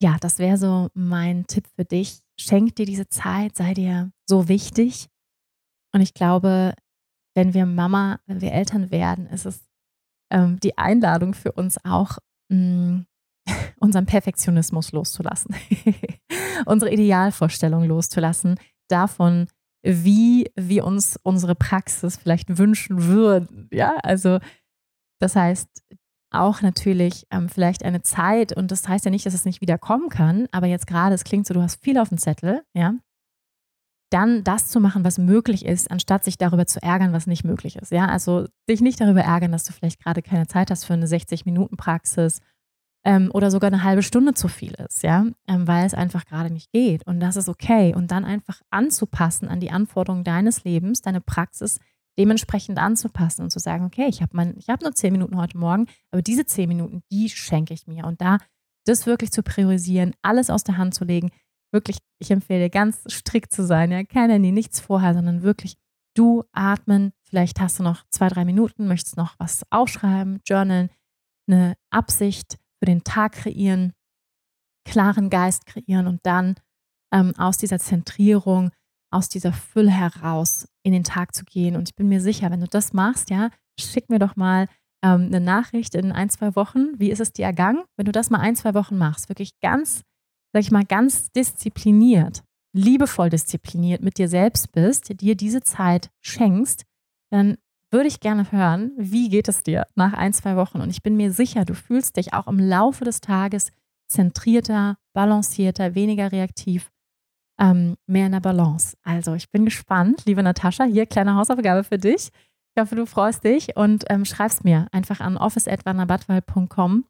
Ja, 0.02 0.18
das 0.20 0.40
wäre 0.40 0.58
so 0.58 0.90
mein 0.94 1.46
Tipp 1.48 1.68
für 1.76 1.86
dich. 1.86 2.22
Schenk 2.40 2.76
dir 2.76 2.86
diese 2.86 3.08
Zeit, 3.10 3.56
sei 3.56 3.74
dir 3.74 4.12
so 4.28 4.48
wichtig. 4.48 5.08
Und 5.94 6.02
ich 6.02 6.14
glaube, 6.14 6.74
wenn 7.36 7.54
wir 7.54 7.66
Mama, 7.66 8.20
wenn 8.26 8.42
wir 8.42 8.52
Eltern 8.52 8.92
werden, 8.92 9.28
ist 9.28 9.46
es 9.46 9.64
ähm, 10.32 10.60
die 10.60 10.78
Einladung 10.78 11.34
für 11.34 11.52
uns 11.52 11.78
auch, 11.86 12.18
mh, 12.50 12.58
mm, 12.58 13.06
unseren 13.80 14.06
Perfektionismus 14.06 14.92
loszulassen, 14.94 15.56
unsere 16.66 16.92
Idealvorstellung 16.92 17.84
loszulassen 17.84 18.58
davon, 18.88 19.48
wie 19.84 20.50
wir 20.56 20.86
uns 20.86 21.20
unsere 21.24 21.56
Praxis 21.56 22.18
vielleicht 22.18 22.58
wünschen 22.58 23.04
würden. 23.04 23.68
Ja, 23.72 23.98
also 23.98 24.40
das 25.20 25.36
heißt 25.36 25.68
auch 26.32 26.62
natürlich 26.62 27.28
ähm, 27.30 27.48
vielleicht 27.48 27.84
eine 27.84 28.02
Zeit 28.02 28.56
und 28.56 28.72
das 28.72 28.88
heißt 28.88 29.06
ja 29.06 29.12
nicht, 29.12 29.26
dass 29.26 29.34
es 29.36 29.46
nicht 29.46 29.62
wieder 29.62 29.78
kommen 29.78 30.10
kann, 30.10 30.48
aber 30.52 30.68
jetzt 30.68 30.88
gerade, 30.88 31.14
es 31.14 31.24
klingt 31.24 31.46
so, 31.46 31.54
du 31.54 31.62
hast 31.62 31.84
viel 31.84 31.98
auf 32.00 32.10
dem 32.10 32.18
Zettel, 32.18 32.64
ja, 32.74 32.96
dann 34.14 34.44
das 34.44 34.68
zu 34.68 34.80
machen, 34.80 35.04
was 35.04 35.18
möglich 35.18 35.66
ist, 35.66 35.90
anstatt 35.90 36.24
sich 36.24 36.38
darüber 36.38 36.68
zu 36.68 36.82
ärgern, 36.82 37.14
was 37.14 37.26
nicht 37.26 37.44
möglich 37.44 37.78
ist. 37.78 37.92
Ja, 37.92 38.06
also 38.06 38.48
dich 38.70 38.80
nicht 38.80 39.02
darüber 39.02 39.22
ärgern, 39.22 39.52
dass 39.52 39.64
du 39.64 39.74
vielleicht 39.74 40.00
gerade 40.00 40.22
keine 40.22 40.46
Zeit 40.48 40.70
hast 40.70 40.86
für 40.86 40.94
eine 40.94 41.08
60-Minuten-Praxis 41.08 42.40
ähm, 43.06 43.30
oder 43.34 43.52
sogar 43.52 43.68
eine 43.68 43.84
halbe 43.84 44.04
Stunde 44.04 44.34
zu 44.34 44.48
viel 44.48 44.74
ist, 44.74 45.04
ja, 45.04 45.26
ähm, 45.48 45.68
weil 45.68 45.86
es 45.86 45.94
einfach 45.94 46.26
gerade 46.26 46.52
nicht 46.52 46.72
geht. 46.72 47.06
Und 47.06 47.20
das 47.20 47.36
ist 47.36 47.50
okay. 47.50 47.94
Und 47.94 48.12
dann 48.12 48.26
einfach 48.26 48.62
anzupassen 48.70 49.50
an 49.50 49.60
die 49.60 49.72
Anforderungen 49.72 50.24
deines 50.24 50.64
Lebens, 50.64 51.02
deine 51.02 51.22
Praxis 51.22 51.80
dementsprechend 52.18 52.78
anzupassen 52.78 53.42
und 53.44 53.50
zu 53.50 53.60
sagen, 53.60 53.86
okay, 53.86 54.08
ich 54.08 54.22
habe 54.22 54.56
hab 54.68 54.82
nur 54.82 54.94
zehn 54.94 55.12
Minuten 55.12 55.38
heute 55.38 55.58
Morgen, 55.58 55.88
aber 56.12 56.22
diese 56.22 56.46
zehn 56.46 56.70
Minuten, 56.70 57.02
die 57.12 57.30
schenke 57.30 57.74
ich 57.74 57.88
mir. 57.88 58.06
Und 58.06 58.22
da 58.22 58.38
das 58.86 59.06
wirklich 59.06 59.32
zu 59.32 59.44
priorisieren, 59.44 60.14
alles 60.22 60.50
aus 60.50 60.64
der 60.64 60.78
Hand 60.78 60.94
zu 60.94 61.06
legen, 61.06 61.32
wirklich, 61.72 61.98
ich 62.20 62.30
empfehle 62.32 62.70
ganz 62.70 63.02
strikt 63.10 63.52
zu 63.52 63.66
sein, 63.66 63.92
ja, 63.92 64.04
kein 64.04 64.30
Handy, 64.30 64.52
nichts 64.52 64.80
vorher, 64.80 65.14
sondern 65.14 65.42
wirklich 65.42 65.78
du 66.16 66.44
atmen, 66.52 67.12
vielleicht 67.24 67.60
hast 67.60 67.80
du 67.80 67.84
noch 67.84 68.04
zwei, 68.10 68.28
drei 68.30 68.46
Minuten, 68.46 68.88
möchtest 68.88 69.18
noch 69.18 69.36
was 69.40 69.64
aufschreiben, 69.72 70.42
journalen, 70.46 70.90
eine 71.48 71.76
Absicht 71.90 72.58
für 72.84 72.86
den 72.86 73.06
Tag 73.06 73.32
kreieren, 73.32 73.94
klaren 74.86 75.30
Geist 75.30 75.66
kreieren 75.66 76.06
und 76.06 76.20
dann 76.26 76.56
ähm, 77.14 77.34
aus 77.38 77.58
dieser 77.58 77.80
Zentrierung, 77.80 78.72
aus 79.10 79.30
dieser 79.30 79.54
Fülle 79.54 79.90
heraus 79.90 80.68
in 80.86 80.92
den 80.92 81.06
Tag 81.06 81.34
zu 81.34 81.46
gehen. 81.46 81.78
Und 81.78 81.88
ich 81.88 81.96
bin 81.96 82.10
mir 82.10 82.20
sicher, 82.20 82.52
wenn 82.52 82.60
du 82.60 82.68
das 82.68 82.92
machst, 82.92 83.30
ja, 83.30 83.52
schick 83.80 84.10
mir 84.10 84.20
doch 84.20 84.36
mal 84.36 84.68
ähm, 85.02 85.28
eine 85.28 85.40
Nachricht 85.40 85.96
in 85.96 86.12
ein, 86.12 86.30
zwei 86.30 86.58
Wochen. 86.58 87.00
Wie 87.00 87.10
ist 87.10 87.22
es 87.22 87.32
dir 87.32 87.46
ergangen? 87.46 87.86
Wenn 87.96 88.06
du 88.06 88.12
das 88.12 88.30
mal 88.30 88.42
ein, 88.42 88.58
zwei 88.58 88.74
Wochen 88.74 88.98
machst, 88.98 89.30
wirklich 89.30 89.58
ganz, 89.62 90.02
sag 90.52 90.62
ich 90.62 90.72
mal, 90.72 90.84
ganz 90.84 91.32
diszipliniert, 91.32 92.44
liebevoll 92.76 93.30
diszipliniert 93.30 94.02
mit 94.02 94.18
dir 94.18 94.28
selbst 94.28 94.74
bist, 94.74 95.22
dir 95.22 95.36
diese 95.36 95.62
Zeit 95.62 96.10
schenkst, 96.20 96.84
dann 97.32 97.56
würde 97.94 98.08
ich 98.08 98.20
gerne 98.20 98.52
hören, 98.52 98.92
wie 98.98 99.30
geht 99.30 99.48
es 99.48 99.64
dir 99.64 99.88
nach 99.96 100.14
ein, 100.14 100.34
zwei 100.34 100.56
Wochen? 100.56 100.82
Und 100.82 100.90
ich 100.90 101.04
bin 101.04 101.16
mir 101.16 101.32
sicher, 101.32 101.64
du 101.64 101.76
fühlst 101.76 102.18
dich 102.18 102.34
auch 102.34 102.48
im 102.48 102.60
Laufe 102.60 103.06
des 103.06 103.22
Tages 103.22 103.72
zentrierter, 104.08 104.98
balancierter, 105.14 105.96
weniger 105.96 106.32
reaktiv, 106.32 106.92
ähm, 107.60 107.96
mehr 108.08 108.26
in 108.26 108.32
der 108.34 108.40
Balance. 108.40 108.98
Also 109.04 109.36
ich 109.36 109.50
bin 109.52 109.66
gespannt, 109.66 110.24
liebe 110.26 110.44
Natascha, 110.44 110.84
hier 110.84 111.06
kleine 111.06 111.36
Hausaufgabe 111.36 111.84
für 111.84 111.98
dich. 111.98 112.30
Ich 112.76 112.82
hoffe, 112.82 112.96
du 112.96 113.06
freust 113.06 113.44
dich 113.44 113.78
und 113.78 114.06
ähm, 114.10 114.26
schreibst 114.26 114.64
mir 114.64 114.88
einfach 114.92 115.20
an 115.20 115.38
office.wanderbatwald.com 115.38 117.06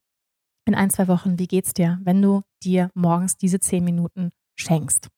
in 0.65 0.75
ein, 0.75 0.89
zwei 0.89 1.07
Wochen, 1.07 1.39
wie 1.39 1.47
geht's 1.47 1.73
dir, 1.73 1.99
wenn 2.03 2.21
du 2.21 2.41
dir 2.63 2.89
morgens 2.93 3.37
diese 3.37 3.59
zehn 3.59 3.83
Minuten 3.83 4.31
schenkst. 4.57 5.09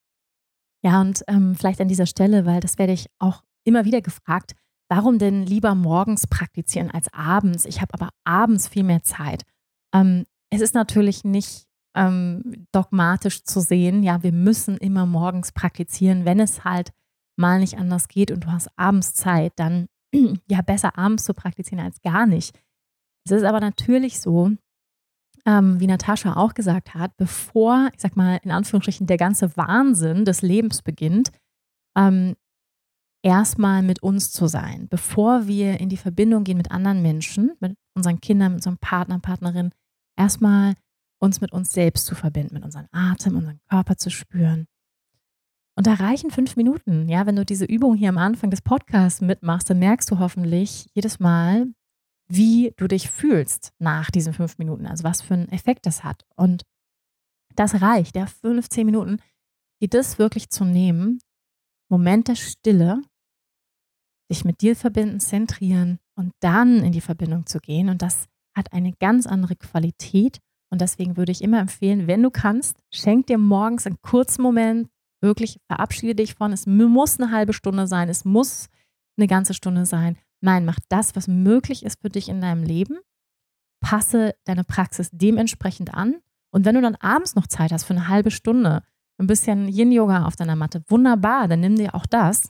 Ja, 0.84 1.02
und 1.02 1.24
ähm, 1.28 1.56
vielleicht 1.56 1.82
an 1.82 1.88
dieser 1.88 2.06
Stelle, 2.06 2.46
weil 2.46 2.60
das 2.60 2.78
werde 2.78 2.94
ich 2.94 3.08
auch 3.18 3.44
immer 3.64 3.86
wieder 3.86 4.02
gefragt, 4.02 4.56
warum 4.90 5.18
denn 5.18 5.46
lieber 5.46 5.76
morgens 5.76 6.28
praktizieren 6.28 6.92
als 6.92 7.12
abends? 7.14 7.66
Ich 7.66 7.82
habe 7.82 7.94
aber 7.94 8.10
abends 8.24 8.68
viel 8.68 8.84
mehr 8.84 9.04
Zeit. 9.04 9.44
Ähm, 9.94 10.26
es 10.50 10.62
ist 10.62 10.76
natürlich 10.76 11.24
nicht 11.24 11.66
ähm, 11.96 12.68
dogmatisch 12.72 13.44
zu 13.44 13.62
sehen, 13.62 14.04
ja, 14.04 14.22
wir 14.22 14.34
müssen 14.34 14.78
immer 14.78 15.06
morgens 15.06 15.52
praktizieren, 15.54 16.26
wenn 16.26 16.40
es 16.40 16.64
halt 16.64 16.92
mal 17.38 17.60
nicht 17.60 17.78
anders 17.78 18.08
geht 18.08 18.32
und 18.32 18.44
du 18.44 18.52
hast 18.52 18.70
abends 18.78 19.14
Zeit, 19.14 19.54
dann 19.56 19.88
ja 20.50 20.62
besser 20.62 20.98
abends 20.98 21.24
zu 21.24 21.34
praktizieren 21.34 21.84
als 21.84 22.02
gar 22.02 22.26
nicht. 22.26 22.58
Es 23.26 23.32
ist 23.32 23.44
aber 23.44 23.60
natürlich 23.60 24.20
so, 24.20 24.52
ähm, 25.46 25.80
wie 25.80 25.88
Natascha 25.88 26.36
auch 26.36 26.54
gesagt 26.54 26.94
hat, 26.94 27.16
bevor, 27.18 27.90
ich 27.94 28.02
sag 28.02 28.16
mal, 28.16 28.40
in 28.44 28.52
Anführungsstrichen 28.52 29.08
der 29.08 29.18
ganze 29.18 29.56
Wahnsinn 29.58 30.26
des 30.26 30.42
Lebens 30.42 30.82
beginnt, 30.82 31.32
ähm, 31.98 32.36
erstmal 33.26 33.82
mit 33.82 34.04
uns 34.04 34.32
zu 34.32 34.46
sein, 34.46 34.88
bevor 34.88 35.48
wir 35.48 35.80
in 35.80 35.90
die 35.90 35.98
Verbindung 35.98 36.44
gehen 36.44 36.58
mit 36.58 36.70
anderen 36.70 37.02
Menschen, 37.02 37.54
mit 37.60 37.76
unseren 37.96 38.22
Kindern, 38.22 38.52
mit 38.52 38.60
unserem 38.60 38.78
Partner, 38.78 39.20
Partnerin, 39.20 39.72
erstmal 40.16 40.76
uns 41.20 41.42
mit 41.42 41.52
uns 41.52 41.74
selbst 41.74 42.06
zu 42.06 42.14
verbinden, 42.14 42.54
mit 42.54 42.64
unserem 42.64 42.88
Atem, 42.92 43.36
unseren 43.36 43.60
Körper 43.68 43.98
zu 43.98 44.12
spüren. 44.12 44.68
Und 45.76 45.88
da 45.88 45.96
reichen 45.96 46.30
fünf 46.30 46.56
Minuten. 46.56 47.10
Ja, 47.10 47.26
wenn 47.26 47.36
du 47.36 47.44
diese 47.44 47.66
Übung 47.66 47.96
hier 47.96 48.10
am 48.10 48.20
Anfang 48.20 48.52
des 48.52 48.62
Podcasts 48.62 49.22
mitmachst, 49.22 49.70
dann 49.70 49.80
merkst 49.80 50.10
du 50.12 50.20
hoffentlich 50.20 50.88
jedes 50.94 51.20
Mal, 51.20 51.66
wie 52.28 52.74
du 52.78 52.88
dich 52.88 53.10
fühlst 53.10 53.74
nach 53.80 54.12
diesen 54.12 54.34
fünf 54.34 54.60
Minuten, 54.60 54.86
also 54.86 55.04
was 55.04 55.22
für 55.22 55.34
einen 55.34 55.50
Effekt 55.50 55.88
das 55.88 56.04
hat. 56.04 56.26
Und 56.36 56.64
das 57.56 57.82
reicht, 57.82 58.16
ja, 58.16 58.28
15 58.28 58.86
Minuten, 58.86 59.18
die 59.82 59.90
das 59.90 60.20
wirklich 60.20 60.50
zu 60.50 60.64
nehmen, 60.64 61.20
Moment 61.90 62.28
der 62.28 62.36
Stille, 62.36 63.02
sich 64.30 64.46
mit 64.46 64.62
dir 64.62 64.76
verbinden, 64.76 65.20
zentrieren 65.20 66.00
und 66.16 66.32
dann 66.40 66.84
in 66.84 66.92
die 66.92 67.02
Verbindung 67.02 67.46
zu 67.46 67.60
gehen. 67.60 67.90
Und 67.90 68.02
das 68.02 68.28
hat 68.56 68.74
eine 68.74 68.94
ganz 68.94 69.28
andere 69.28 69.56
Qualität. 69.56 70.40
Und 70.72 70.82
deswegen 70.82 71.18
würde 71.18 71.32
ich 71.32 71.44
immer 71.44 71.60
empfehlen, 71.60 72.08
wenn 72.08 72.24
du 72.24 72.32
kannst, 72.32 72.78
schenk 72.92 73.28
dir 73.28 73.38
morgens 73.38 73.86
einen 73.86 74.02
kurzen 74.02 74.42
Moment, 74.42 74.90
wirklich 75.22 75.60
verabschiede 75.68 76.16
dich 76.16 76.36
von, 76.36 76.54
es 76.54 76.66
muss 76.66 77.20
eine 77.20 77.32
halbe 77.32 77.54
Stunde 77.54 77.88
sein, 77.88 78.10
es 78.10 78.26
muss 78.26 78.68
eine 79.18 79.28
ganze 79.28 79.54
Stunde 79.54 79.86
sein. 79.86 80.18
Nein, 80.42 80.66
mach 80.66 80.80
das, 80.90 81.16
was 81.16 81.28
möglich 81.28 81.84
ist 81.86 82.02
für 82.02 82.10
dich 82.10 82.30
in 82.30 82.42
deinem 82.42 82.64
Leben. 82.64 83.00
Passe 83.82 84.36
deine 84.46 84.64
Praxis 84.64 85.10
dementsprechend 85.12 85.94
an. 85.94 86.16
Und 86.52 86.66
wenn 86.66 86.76
du 86.76 86.82
dann 86.82 86.96
abends 86.96 87.36
noch 87.36 87.48
Zeit 87.48 87.72
hast 87.72 87.84
für 87.86 87.94
eine 87.94 88.08
halbe 88.08 88.32
Stunde, 88.32 88.84
ein 89.18 89.28
bisschen 89.28 89.68
Yin-Yoga 89.68 90.26
auf 90.26 90.36
deiner 90.36 90.56
Matte, 90.56 90.84
wunderbar, 90.88 91.48
dann 91.48 91.62
nimm 91.62 91.76
dir 91.76 91.96
auch 91.96 92.06
das. 92.06 92.50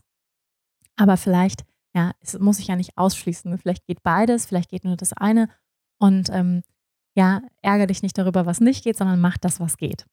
Aber 0.98 1.18
vielleicht, 1.18 1.66
ja, 1.96 2.14
es 2.22 2.38
muss 2.40 2.58
sich 2.58 2.68
ja 2.68 2.76
nicht 2.76 2.98
ausschließen. 2.98 3.58
Vielleicht 3.58 3.86
geht 3.86 4.04
beides, 4.04 4.46
vielleicht 4.46 4.70
geht 4.70 4.84
nur 4.84 4.98
das 4.98 5.14
eine. 5.14 5.50
Und 6.00 6.30
ähm, 6.30 6.62
ja, 7.16 7.42
ärgere 7.62 7.88
dich 7.88 8.04
nicht 8.04 8.18
darüber, 8.18 8.46
was 8.46 8.60
nicht 8.60 8.84
geht, 8.84 8.98
sondern 8.98 9.22
mach 9.22 9.38
das, 9.38 9.60
was 9.60 9.78
geht. 9.78 10.06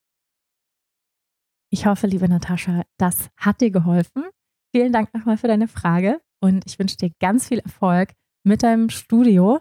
Ich 1.70 1.86
hoffe, 1.86 2.06
liebe 2.06 2.28
Natascha, 2.28 2.82
das 2.98 3.30
hat 3.36 3.60
dir 3.60 3.70
geholfen. 3.70 4.24
Vielen 4.74 4.92
Dank 4.92 5.12
nochmal 5.14 5.38
für 5.38 5.48
deine 5.48 5.68
Frage 5.68 6.20
und 6.40 6.64
ich 6.66 6.78
wünsche 6.78 6.96
dir 6.96 7.10
ganz 7.20 7.48
viel 7.48 7.58
Erfolg 7.60 8.12
mit 8.44 8.62
deinem 8.62 8.90
Studio 8.90 9.60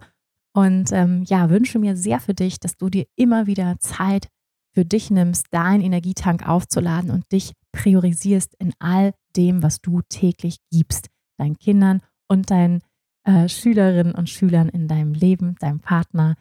und 0.54 0.92
ähm, 0.92 1.24
ja, 1.28 1.50
wünsche 1.50 1.80
mir 1.80 1.96
sehr 1.96 2.20
für 2.20 2.34
dich, 2.34 2.60
dass 2.60 2.76
du 2.76 2.90
dir 2.90 3.06
immer 3.16 3.48
wieder 3.48 3.80
Zeit 3.80 4.28
für 4.74 4.86
dich 4.86 5.10
nimmst, 5.10 5.48
deinen 5.52 5.82
Energietank 5.82 6.48
aufzuladen 6.48 7.12
und 7.12 7.32
dich 7.32 7.54
priorisierst 7.72 8.56
in 8.56 8.74
all 8.80 9.14
dem, 9.36 9.64
was 9.64 9.82
du 9.82 10.02
täglich 10.02 10.58
gibst, 10.72 11.10
deinen 11.38 11.58
Kindern 11.58 12.02
und 12.28 12.50
deinen 12.52 12.82
äh, 13.24 13.48
Schülerinnen 13.48 14.14
und 14.16 14.30
Schülern 14.30 14.70
in 14.70 14.88
deinem 14.88 15.14
Leben, 15.14 15.56
deinem 15.56 15.80
Partner. 15.80 16.36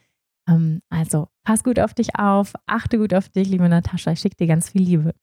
Ähm, 0.47 0.81
also 0.89 1.27
pass 1.43 1.63
gut 1.63 1.79
auf 1.79 1.93
dich 1.93 2.15
auf, 2.17 2.53
achte 2.65 2.97
gut 2.97 3.13
auf 3.13 3.29
dich, 3.29 3.47
liebe 3.49 3.67
Natascha, 3.67 4.11
ich 4.11 4.19
schicke 4.19 4.37
dir 4.37 4.47
ganz 4.47 4.69
viel 4.69 4.81
Liebe. 4.81 5.13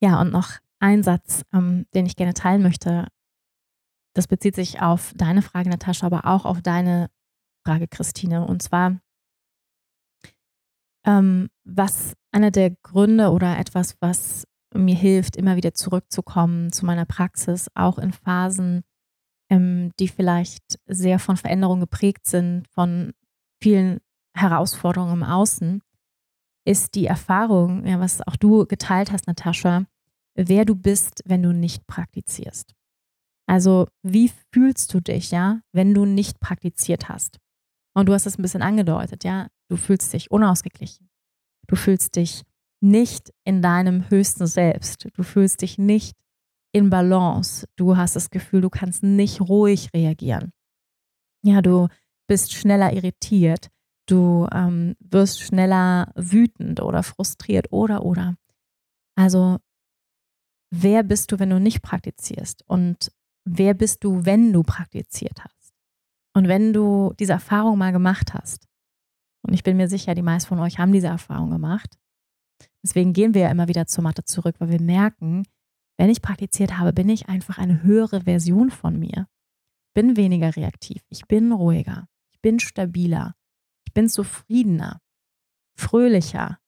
Ja, 0.00 0.20
und 0.20 0.32
noch 0.32 0.58
ein 0.80 1.02
Satz, 1.02 1.44
ähm, 1.52 1.86
den 1.94 2.06
ich 2.06 2.16
gerne 2.16 2.34
teilen 2.34 2.62
möchte. 2.62 3.08
Das 4.14 4.28
bezieht 4.28 4.54
sich 4.54 4.80
auf 4.80 5.12
deine 5.16 5.42
Frage, 5.42 5.70
Natascha, 5.70 6.06
aber 6.06 6.26
auch 6.26 6.44
auf 6.44 6.62
deine 6.62 7.10
Frage, 7.66 7.88
Christine. 7.88 8.46
Und 8.46 8.62
zwar, 8.62 9.00
ähm, 11.06 11.48
was 11.64 12.14
einer 12.32 12.50
der 12.50 12.70
Gründe 12.70 13.30
oder 13.30 13.58
etwas, 13.58 13.96
was 14.00 14.44
mir 14.74 14.94
hilft, 14.94 15.36
immer 15.36 15.56
wieder 15.56 15.74
zurückzukommen 15.74 16.72
zu 16.72 16.84
meiner 16.84 17.04
Praxis, 17.04 17.68
auch 17.74 17.98
in 17.98 18.12
Phasen, 18.12 18.82
ähm, 19.50 19.92
die 19.98 20.08
vielleicht 20.08 20.78
sehr 20.86 21.18
von 21.18 21.36
Veränderungen 21.36 21.80
geprägt 21.80 22.26
sind, 22.26 22.66
von 22.68 23.12
vielen 23.62 24.00
Herausforderungen 24.36 25.14
im 25.14 25.22
Außen, 25.22 25.80
ist 26.66 26.94
die 26.94 27.06
Erfahrung, 27.06 27.86
ja, 27.86 28.00
was 28.00 28.26
auch 28.26 28.36
du 28.36 28.66
geteilt 28.66 29.12
hast, 29.12 29.26
Natascha, 29.26 29.84
wer 30.34 30.64
du 30.64 30.74
bist, 30.74 31.22
wenn 31.26 31.42
du 31.42 31.52
nicht 31.52 31.86
praktizierst. 31.86 32.74
Also, 33.46 33.88
wie 34.02 34.32
fühlst 34.52 34.92
du 34.94 35.00
dich, 35.00 35.30
ja, 35.30 35.60
wenn 35.72 35.92
du 35.92 36.06
nicht 36.06 36.40
praktiziert 36.40 37.08
hast? 37.08 37.38
Und 37.94 38.08
du 38.08 38.14
hast 38.14 38.26
es 38.26 38.38
ein 38.38 38.42
bisschen 38.42 38.62
angedeutet, 38.62 39.24
ja, 39.24 39.48
du 39.68 39.76
fühlst 39.76 40.12
dich 40.12 40.30
unausgeglichen. 40.30 41.10
Du 41.66 41.76
fühlst 41.76 42.16
dich 42.16 42.42
nicht 42.84 43.32
in 43.44 43.62
deinem 43.62 44.08
höchsten 44.10 44.46
Selbst. 44.46 45.08
Du 45.14 45.22
fühlst 45.22 45.62
dich 45.62 45.78
nicht 45.78 46.14
in 46.72 46.90
Balance. 46.90 47.66
Du 47.76 47.96
hast 47.96 48.14
das 48.14 48.30
Gefühl, 48.30 48.60
du 48.60 48.68
kannst 48.68 49.02
nicht 49.02 49.40
ruhig 49.40 49.88
reagieren. 49.94 50.52
Ja, 51.42 51.62
du 51.62 51.88
bist 52.28 52.52
schneller 52.52 52.92
irritiert. 52.92 53.68
Du 54.06 54.46
ähm, 54.52 54.96
wirst 55.00 55.40
schneller 55.40 56.12
wütend 56.14 56.80
oder 56.80 57.02
frustriert 57.02 57.72
oder 57.72 58.04
oder. 58.04 58.36
Also, 59.16 59.58
wer 60.70 61.02
bist 61.02 61.32
du, 61.32 61.38
wenn 61.38 61.50
du 61.50 61.58
nicht 61.58 61.80
praktizierst? 61.80 62.62
Und 62.66 63.10
wer 63.46 63.72
bist 63.72 64.04
du, 64.04 64.26
wenn 64.26 64.52
du 64.52 64.62
praktiziert 64.62 65.42
hast? 65.42 65.72
Und 66.34 66.48
wenn 66.48 66.74
du 66.74 67.14
diese 67.18 67.32
Erfahrung 67.32 67.78
mal 67.78 67.92
gemacht 67.92 68.34
hast, 68.34 68.66
und 69.46 69.54
ich 69.54 69.62
bin 69.62 69.76
mir 69.76 69.88
sicher, 69.88 70.14
die 70.14 70.22
meisten 70.22 70.48
von 70.48 70.58
euch 70.58 70.78
haben 70.78 70.92
diese 70.92 71.06
Erfahrung 71.06 71.50
gemacht, 71.50 71.96
Deswegen 72.84 73.14
gehen 73.14 73.32
wir 73.34 73.42
ja 73.42 73.50
immer 73.50 73.66
wieder 73.66 73.86
zur 73.86 74.04
Mathe 74.04 74.24
zurück, 74.24 74.56
weil 74.58 74.68
wir 74.68 74.80
merken, 74.80 75.44
wenn 75.96 76.10
ich 76.10 76.22
praktiziert 76.22 76.78
habe, 76.78 76.92
bin 76.92 77.08
ich 77.08 77.28
einfach 77.28 77.58
eine 77.58 77.82
höhere 77.82 78.22
Version 78.22 78.70
von 78.70 78.98
mir. 78.98 79.26
Bin 79.94 80.16
weniger 80.16 80.54
reaktiv, 80.54 81.02
ich 81.08 81.26
bin 81.26 81.52
ruhiger, 81.52 82.08
ich 82.32 82.40
bin 82.40 82.60
stabiler, 82.60 83.36
ich 83.86 83.94
bin 83.94 84.08
zufriedener, 84.08 85.00
fröhlicher, 85.78 86.58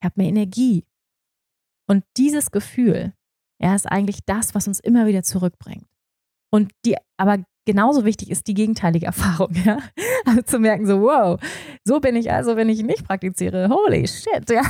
ich 0.00 0.04
habe 0.04 0.14
mehr 0.16 0.28
Energie. 0.28 0.86
Und 1.88 2.04
dieses 2.16 2.50
Gefühl, 2.50 3.14
ja, 3.60 3.74
ist 3.74 3.86
eigentlich 3.86 4.20
das, 4.26 4.54
was 4.54 4.68
uns 4.68 4.78
immer 4.78 5.06
wieder 5.06 5.22
zurückbringt. 5.22 5.88
Und 6.50 6.72
die, 6.84 6.96
aber 7.16 7.42
genauso 7.68 8.06
wichtig 8.06 8.30
ist 8.30 8.46
die 8.46 8.54
gegenteilige 8.54 9.04
Erfahrung, 9.12 9.52
ja. 9.64 9.78
Also 10.24 10.40
zu 10.40 10.58
merken, 10.58 10.86
so, 10.86 11.02
wow, 11.02 11.38
so 11.84 12.00
bin 12.00 12.16
ich 12.16 12.32
also, 12.32 12.56
wenn 12.56 12.70
ich 12.70 12.82
nicht 12.82 13.06
praktiziere. 13.06 13.68
Holy 13.68 14.08
shit, 14.08 14.48
ja. 14.48 14.62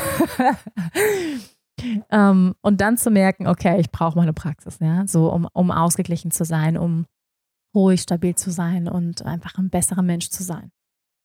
ähm, 2.11 2.57
und 2.61 2.81
dann 2.81 2.97
zu 2.97 3.13
merken, 3.13 3.47
okay, 3.47 3.79
ich 3.79 3.93
brauche 3.93 4.19
meine 4.19 4.33
Praxis, 4.33 4.81
ja, 4.81 5.07
so 5.07 5.33
um, 5.33 5.47
um 5.53 5.71
ausgeglichen 5.71 6.33
zu 6.33 6.45
sein, 6.45 6.77
um 6.77 7.07
ruhig, 7.73 8.03
stabil 8.03 8.35
zu 8.35 8.51
sein 8.51 8.89
und 8.89 9.25
einfach 9.25 9.59
ein 9.59 9.71
besserer 9.71 10.03
Mensch 10.03 10.31
zu 10.31 10.43
sein. 10.43 10.73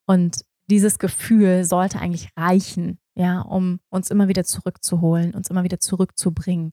Und 0.06 0.42
dieses 0.70 1.00
Gefühl 1.00 1.66
sollte 1.66 2.00
eigentlich 2.00 2.30
reichen, 2.38 3.00
ja, 3.16 3.42
um 3.42 3.80
uns 3.90 4.12
immer 4.12 4.28
wieder 4.28 4.44
zurückzuholen, 4.44 5.34
uns 5.34 5.50
immer 5.50 5.64
wieder 5.64 5.80
zurückzubringen 5.80 6.72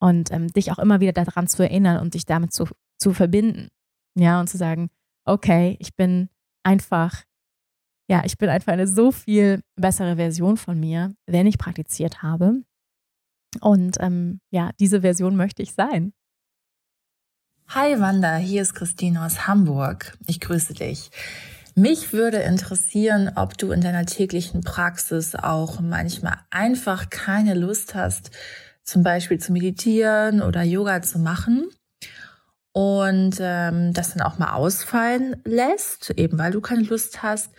und 0.00 0.32
ähm, 0.32 0.48
dich 0.48 0.72
auch 0.72 0.80
immer 0.80 0.98
wieder 0.98 1.12
daran 1.12 1.46
zu 1.46 1.62
erinnern 1.62 2.00
und 2.00 2.14
dich 2.14 2.26
damit 2.26 2.52
zu, 2.52 2.66
zu 2.98 3.12
verbinden. 3.12 3.68
Ja, 4.18 4.40
und 4.40 4.48
zu 4.48 4.56
sagen, 4.56 4.88
okay, 5.26 5.76
ich 5.78 5.94
bin 5.94 6.30
einfach, 6.62 7.24
ja, 8.08 8.22
ich 8.24 8.38
bin 8.38 8.48
einfach 8.48 8.72
eine 8.72 8.88
so 8.88 9.12
viel 9.12 9.60
bessere 9.76 10.16
Version 10.16 10.56
von 10.56 10.80
mir, 10.80 11.14
wenn 11.26 11.46
ich 11.46 11.58
praktiziert 11.58 12.22
habe. 12.22 12.62
Und 13.60 13.98
ähm, 14.00 14.40
ja, 14.50 14.70
diese 14.80 15.02
Version 15.02 15.36
möchte 15.36 15.62
ich 15.62 15.74
sein. 15.74 16.14
Hi 17.68 18.00
Wanda, 18.00 18.36
hier 18.36 18.62
ist 18.62 18.74
Christine 18.74 19.24
aus 19.24 19.46
Hamburg. 19.46 20.16
Ich 20.26 20.40
grüße 20.40 20.72
dich. 20.72 21.10
Mich 21.74 22.14
würde 22.14 22.38
interessieren, 22.38 23.32
ob 23.36 23.58
du 23.58 23.70
in 23.70 23.82
deiner 23.82 24.06
täglichen 24.06 24.62
Praxis 24.62 25.34
auch 25.34 25.80
manchmal 25.80 26.38
einfach 26.48 27.10
keine 27.10 27.52
Lust 27.52 27.94
hast, 27.94 28.30
zum 28.82 29.02
Beispiel 29.02 29.38
zu 29.38 29.52
meditieren 29.52 30.40
oder 30.40 30.62
Yoga 30.62 31.02
zu 31.02 31.18
machen 31.18 31.68
und 32.76 33.38
ähm, 33.40 33.94
das 33.94 34.12
dann 34.12 34.20
auch 34.20 34.38
mal 34.38 34.52
ausfallen 34.52 35.36
lässt, 35.44 36.10
eben 36.10 36.36
weil 36.36 36.52
du 36.52 36.60
keine 36.60 36.82
Lust 36.82 37.22
hast? 37.22 37.50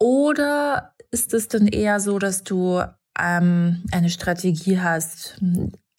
Oder 0.00 0.96
ist 1.12 1.32
es 1.32 1.46
dann 1.46 1.68
eher 1.68 2.00
so, 2.00 2.18
dass 2.18 2.42
du 2.42 2.82
ähm, 3.16 3.84
eine 3.92 4.10
Strategie 4.10 4.80
hast, 4.80 5.40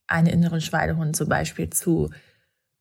einen 0.07 0.27
inneren 0.27 0.59
Schweinehund 0.59 1.15
zum 1.15 1.29
Beispiel 1.29 1.69
zu 1.69 2.09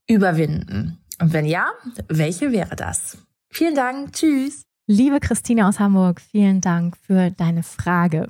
überwinden? 0.08 0.98
Und 1.20 1.32
wenn 1.32 1.46
ja, 1.46 1.68
welche 2.08 2.50
wäre 2.50 2.74
das? 2.74 3.18
Vielen 3.48 3.76
Dank. 3.76 4.14
Tschüss. 4.14 4.62
Liebe 4.88 5.20
Christine 5.20 5.68
aus 5.68 5.78
Hamburg, 5.78 6.20
vielen 6.20 6.60
Dank 6.60 6.96
für 6.96 7.30
deine 7.30 7.62
Frage. 7.62 8.26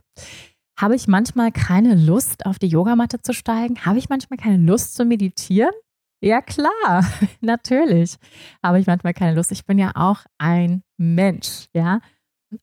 Habe 0.78 0.96
ich 0.96 1.08
manchmal 1.08 1.50
keine 1.50 1.94
Lust, 1.94 2.44
auf 2.44 2.58
die 2.58 2.68
Yogamatte 2.68 3.22
zu 3.22 3.32
steigen? 3.32 3.86
Habe 3.86 3.98
ich 3.98 4.10
manchmal 4.10 4.36
keine 4.36 4.58
Lust 4.58 4.96
zu 4.96 5.06
meditieren? 5.06 5.72
Ja, 6.20 6.42
klar, 6.42 7.04
natürlich. 7.40 8.16
Habe 8.62 8.80
ich 8.80 8.86
manchmal 8.86 9.14
keine 9.14 9.36
Lust. 9.36 9.52
Ich 9.52 9.64
bin 9.64 9.78
ja 9.78 9.92
auch 9.94 10.20
ein 10.38 10.82
Mensch, 10.96 11.66
ja. 11.74 12.00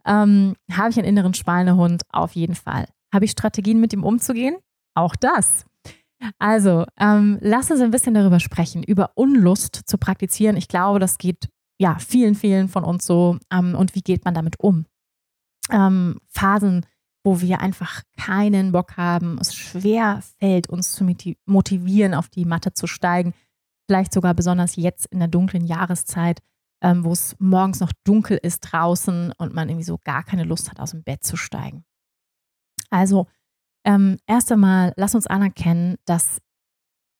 Ähm, 0.05 0.55
habe 0.71 0.89
ich 0.89 0.97
einen 0.97 1.07
inneren 1.07 1.33
Schweinehund? 1.33 2.03
Auf 2.09 2.33
jeden 2.33 2.55
Fall. 2.55 2.87
Habe 3.13 3.25
ich 3.25 3.31
Strategien, 3.31 3.79
mit 3.79 3.93
ihm 3.93 4.03
umzugehen? 4.03 4.57
Auch 4.93 5.15
das. 5.15 5.65
Also, 6.39 6.85
ähm, 6.99 7.37
lass 7.41 7.71
uns 7.71 7.81
ein 7.81 7.91
bisschen 7.91 8.13
darüber 8.13 8.39
sprechen, 8.39 8.83
über 8.83 9.11
Unlust 9.15 9.81
zu 9.85 9.97
praktizieren. 9.97 10.57
Ich 10.57 10.67
glaube, 10.67 10.99
das 10.99 11.17
geht 11.17 11.49
ja 11.77 11.97
vielen, 11.99 12.35
vielen 12.35 12.67
von 12.67 12.83
uns 12.83 13.05
so. 13.05 13.37
Ähm, 13.51 13.75
und 13.75 13.95
wie 13.95 14.01
geht 14.01 14.25
man 14.25 14.33
damit 14.33 14.59
um? 14.59 14.85
Ähm, 15.69 16.19
Phasen, 16.29 16.85
wo 17.23 17.41
wir 17.41 17.59
einfach 17.59 18.01
keinen 18.17 18.71
Bock 18.71 18.97
haben, 18.97 19.37
es 19.39 19.55
schwer 19.55 20.21
fällt, 20.39 20.69
uns 20.69 20.91
zu 20.91 21.05
motivieren, 21.45 22.13
auf 22.13 22.29
die 22.29 22.45
Matte 22.45 22.73
zu 22.73 22.87
steigen. 22.87 23.33
Vielleicht 23.87 24.13
sogar 24.13 24.33
besonders 24.33 24.75
jetzt 24.75 25.05
in 25.07 25.19
der 25.19 25.27
dunklen 25.27 25.65
Jahreszeit, 25.65 26.41
ähm, 26.81 27.03
wo 27.03 27.11
es 27.11 27.35
morgens 27.39 27.79
noch 27.79 27.91
dunkel 28.03 28.37
ist 28.41 28.61
draußen 28.61 29.33
und 29.37 29.53
man 29.53 29.69
irgendwie 29.69 29.85
so 29.85 29.99
gar 30.03 30.23
keine 30.23 30.43
Lust 30.43 30.69
hat, 30.69 30.79
aus 30.79 30.91
dem 30.91 31.03
Bett 31.03 31.23
zu 31.23 31.37
steigen. 31.37 31.85
Also, 32.89 33.27
ähm, 33.85 34.17
erst 34.25 34.51
einmal, 34.51 34.93
lass 34.97 35.15
uns 35.15 35.27
anerkennen, 35.27 35.97
dass 36.05 36.41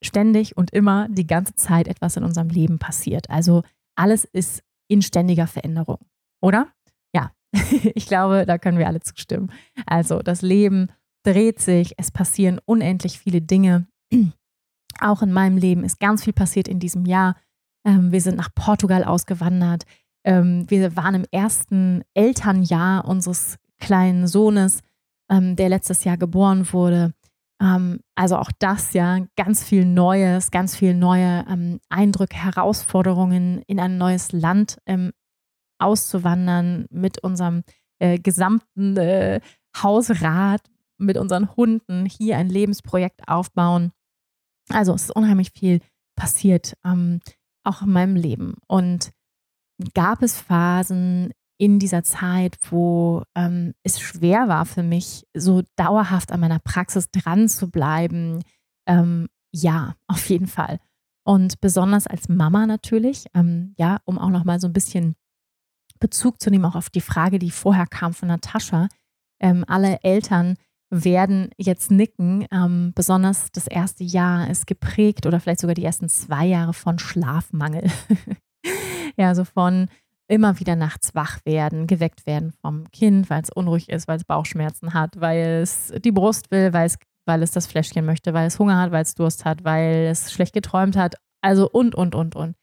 ständig 0.03 0.57
und 0.57 0.71
immer 0.71 1.07
die 1.09 1.27
ganze 1.27 1.55
Zeit 1.55 1.87
etwas 1.87 2.17
in 2.17 2.23
unserem 2.23 2.49
Leben 2.49 2.79
passiert. 2.79 3.29
Also 3.29 3.63
alles 3.95 4.25
ist 4.25 4.63
in 4.87 5.01
ständiger 5.01 5.47
Veränderung, 5.47 5.99
oder? 6.41 6.67
Ja, 7.13 7.31
ich 7.95 8.07
glaube, 8.07 8.45
da 8.45 8.57
können 8.57 8.77
wir 8.77 8.87
alle 8.87 9.01
zustimmen. 9.01 9.51
Also 9.85 10.19
das 10.19 10.41
Leben 10.41 10.89
dreht 11.23 11.59
sich, 11.59 11.93
es 11.97 12.11
passieren 12.11 12.59
unendlich 12.65 13.19
viele 13.19 13.41
Dinge. 13.41 13.87
Auch 14.99 15.21
in 15.21 15.31
meinem 15.31 15.57
Leben 15.57 15.83
ist 15.83 15.99
ganz 15.99 16.23
viel 16.23 16.33
passiert 16.33 16.67
in 16.67 16.79
diesem 16.79 17.05
Jahr. 17.05 17.35
Ähm, 17.85 18.11
wir 18.11 18.21
sind 18.21 18.37
nach 18.37 18.53
Portugal 18.53 19.03
ausgewandert. 19.03 19.83
Ähm, 20.23 20.65
wir 20.69 20.95
waren 20.95 21.15
im 21.15 21.25
ersten 21.31 22.03
Elternjahr 22.13 23.05
unseres 23.05 23.57
kleinen 23.79 24.27
Sohnes 24.27 24.81
ähm, 25.29 25.55
der 25.55 25.69
letztes 25.69 26.03
Jahr 26.03 26.17
geboren 26.17 26.71
wurde. 26.71 27.13
Ähm, 27.61 27.99
also 28.15 28.37
auch 28.37 28.51
das 28.59 28.93
ja 28.93 29.19
ganz 29.35 29.63
viel 29.63 29.85
Neues, 29.85 30.51
ganz 30.51 30.75
viel 30.75 30.93
neue 30.93 31.45
ähm, 31.49 31.79
Eindrücke, 31.89 32.35
Herausforderungen 32.37 33.61
in 33.67 33.79
ein 33.79 33.97
neues 33.97 34.31
Land 34.31 34.79
ähm, 34.85 35.11
auszuwandern 35.79 36.85
mit 36.89 37.23
unserem 37.23 37.63
äh, 37.99 38.17
gesamten 38.19 38.97
äh, 38.97 39.41
Hausrat, 39.77 40.61
mit 40.97 41.17
unseren 41.17 41.55
Hunden, 41.55 42.05
hier 42.05 42.37
ein 42.37 42.49
Lebensprojekt 42.49 43.27
aufbauen. 43.27 43.91
Also 44.69 44.93
es 44.93 45.03
ist 45.03 45.15
unheimlich 45.15 45.51
viel 45.51 45.81
passiert, 46.15 46.75
ähm, 46.83 47.19
auch 47.63 47.81
in 47.81 47.91
meinem 47.91 48.15
Leben. 48.15 48.55
Und 48.67 49.11
gab 49.93 50.21
es 50.21 50.39
Phasen, 50.39 51.33
in 51.57 51.79
dieser 51.79 52.03
Zeit, 52.03 52.57
wo 52.69 53.23
ähm, 53.35 53.73
es 53.83 53.99
schwer 53.99 54.47
war 54.47 54.65
für 54.65 54.83
mich, 54.83 55.25
so 55.33 55.63
dauerhaft 55.75 56.31
an 56.31 56.41
meiner 56.41 56.59
Praxis 56.59 57.09
dran 57.11 57.47
zu 57.47 57.69
bleiben. 57.69 58.43
Ähm, 58.87 59.27
ja, 59.53 59.95
auf 60.07 60.29
jeden 60.29 60.47
Fall. 60.47 60.79
Und 61.23 61.59
besonders 61.61 62.07
als 62.07 62.29
Mama 62.29 62.67
natürlich, 62.67 63.25
ähm, 63.33 63.73
ja, 63.77 63.99
um 64.05 64.19
auch 64.19 64.29
nochmal 64.29 64.59
so 64.59 64.67
ein 64.67 64.73
bisschen 64.73 65.15
Bezug 65.99 66.41
zu 66.41 66.49
nehmen, 66.49 66.65
auch 66.65 66.75
auf 66.75 66.89
die 66.89 67.01
Frage, 67.01 67.39
die 67.39 67.51
vorher 67.51 67.87
kam 67.87 68.13
von 68.13 68.27
Natascha. 68.27 68.89
Ähm, 69.39 69.63
alle 69.67 70.03
Eltern 70.03 70.55
werden 70.89 71.49
jetzt 71.57 71.91
nicken. 71.91 72.45
Ähm, 72.51 72.91
besonders 72.95 73.51
das 73.51 73.67
erste 73.67 74.03
Jahr 74.03 74.49
ist 74.49 74.67
geprägt 74.67 75.25
oder 75.25 75.39
vielleicht 75.39 75.61
sogar 75.61 75.73
die 75.73 75.85
ersten 75.85 76.09
zwei 76.09 76.45
Jahre 76.45 76.73
von 76.73 76.99
Schlafmangel. 76.99 77.89
ja, 79.17 79.29
also 79.29 79.43
von 79.43 79.87
immer 80.27 80.59
wieder 80.59 80.75
nachts 80.75 81.13
wach 81.13 81.39
werden, 81.45 81.87
geweckt 81.87 82.25
werden 82.25 82.51
vom 82.61 82.89
Kind, 82.91 83.29
weil 83.29 83.43
es 83.43 83.51
unruhig 83.51 83.89
ist, 83.89 84.07
weil 84.07 84.17
es 84.17 84.23
Bauchschmerzen 84.23 84.93
hat, 84.93 85.19
weil 85.19 85.61
es 85.61 85.93
die 86.03 86.11
Brust 86.11 86.49
will, 86.51 86.73
weil 86.73 86.87
es, 86.87 86.97
weil 87.25 87.43
es 87.43 87.51
das 87.51 87.67
Fläschchen 87.67 88.05
möchte, 88.05 88.33
weil 88.33 88.47
es 88.47 88.57
Hunger 88.57 88.79
hat, 88.79 88.91
weil 88.91 89.03
es 89.03 89.15
Durst 89.15 89.45
hat, 89.45 89.63
weil 89.63 90.07
es 90.09 90.31
schlecht 90.31 90.53
geträumt 90.53 90.95
hat. 90.95 91.15
Also 91.41 91.69
und, 91.69 91.93
und, 91.95 92.15
und, 92.15 92.35
und. 92.35 92.55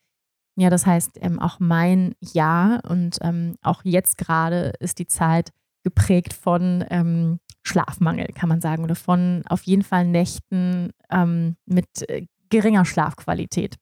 Ja, 0.56 0.70
das 0.70 0.87
heißt, 0.87 1.18
ähm, 1.22 1.38
auch 1.38 1.61
mein 1.61 2.14
Jahr 2.20 2.82
und 2.88 3.18
ähm, 3.22 3.54
auch 3.62 3.82
jetzt 3.85 4.18
gerade 4.18 4.72
ist 4.80 4.98
die 4.98 5.06
Zeit 5.06 5.50
geprägt 5.82 6.32
von 6.32 6.84
ähm, 6.90 7.38
Schlafmangel, 7.62 8.28
kann 8.34 8.48
man 8.48 8.60
sagen, 8.60 8.84
oder 8.84 8.94
von 8.94 9.42
auf 9.48 9.62
jeden 9.62 9.82
Fall 9.82 10.06
Nächten 10.06 10.90
ähm, 11.10 11.56
mit 11.66 12.08
äh, 12.08 12.26
geringer 12.50 12.84
Schlafqualität. 12.84 13.76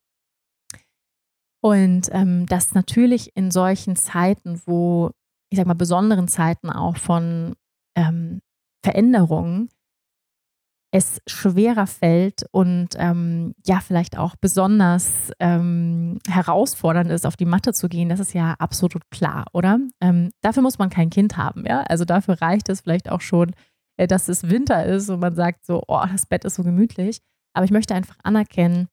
Und 1.62 2.08
ähm, 2.12 2.46
das 2.46 2.74
natürlich 2.74 3.36
in 3.36 3.50
solchen 3.50 3.96
Zeiten, 3.96 4.62
wo, 4.64 5.10
ich 5.50 5.58
sag 5.58 5.66
mal, 5.66 5.74
besonderen 5.74 6.28
Zeiten 6.28 6.70
auch 6.70 6.96
von 6.96 7.54
ähm, 7.94 8.40
Veränderungen, 8.82 9.68
es 10.92 11.20
schwerer 11.26 11.86
fällt 11.86 12.44
und 12.50 12.88
ähm, 12.96 13.54
ja, 13.64 13.80
vielleicht 13.80 14.18
auch 14.18 14.34
besonders 14.36 15.30
ähm, 15.38 16.18
herausfordernd 16.28 17.10
ist, 17.10 17.26
auf 17.26 17.36
die 17.36 17.44
Matte 17.44 17.72
zu 17.72 17.88
gehen, 17.88 18.08
das 18.08 18.18
ist 18.18 18.34
ja 18.34 18.54
absolut 18.58 19.08
klar, 19.10 19.46
oder? 19.52 19.78
Ähm, 20.00 20.30
dafür 20.40 20.62
muss 20.62 20.78
man 20.78 20.90
kein 20.90 21.10
Kind 21.10 21.36
haben, 21.36 21.64
ja. 21.64 21.82
Also 21.82 22.04
dafür 22.04 22.42
reicht 22.42 22.68
es 22.68 22.80
vielleicht 22.80 23.08
auch 23.08 23.20
schon, 23.20 23.52
äh, 23.98 24.08
dass 24.08 24.28
es 24.28 24.48
Winter 24.50 24.84
ist 24.84 25.08
und 25.10 25.20
man 25.20 25.34
sagt 25.34 25.64
so, 25.64 25.82
oh, 25.86 26.02
das 26.10 26.26
Bett 26.26 26.44
ist 26.44 26.56
so 26.56 26.64
gemütlich. 26.64 27.20
Aber 27.52 27.64
ich 27.64 27.70
möchte 27.70 27.94
einfach 27.94 28.16
anerkennen, 28.24 28.88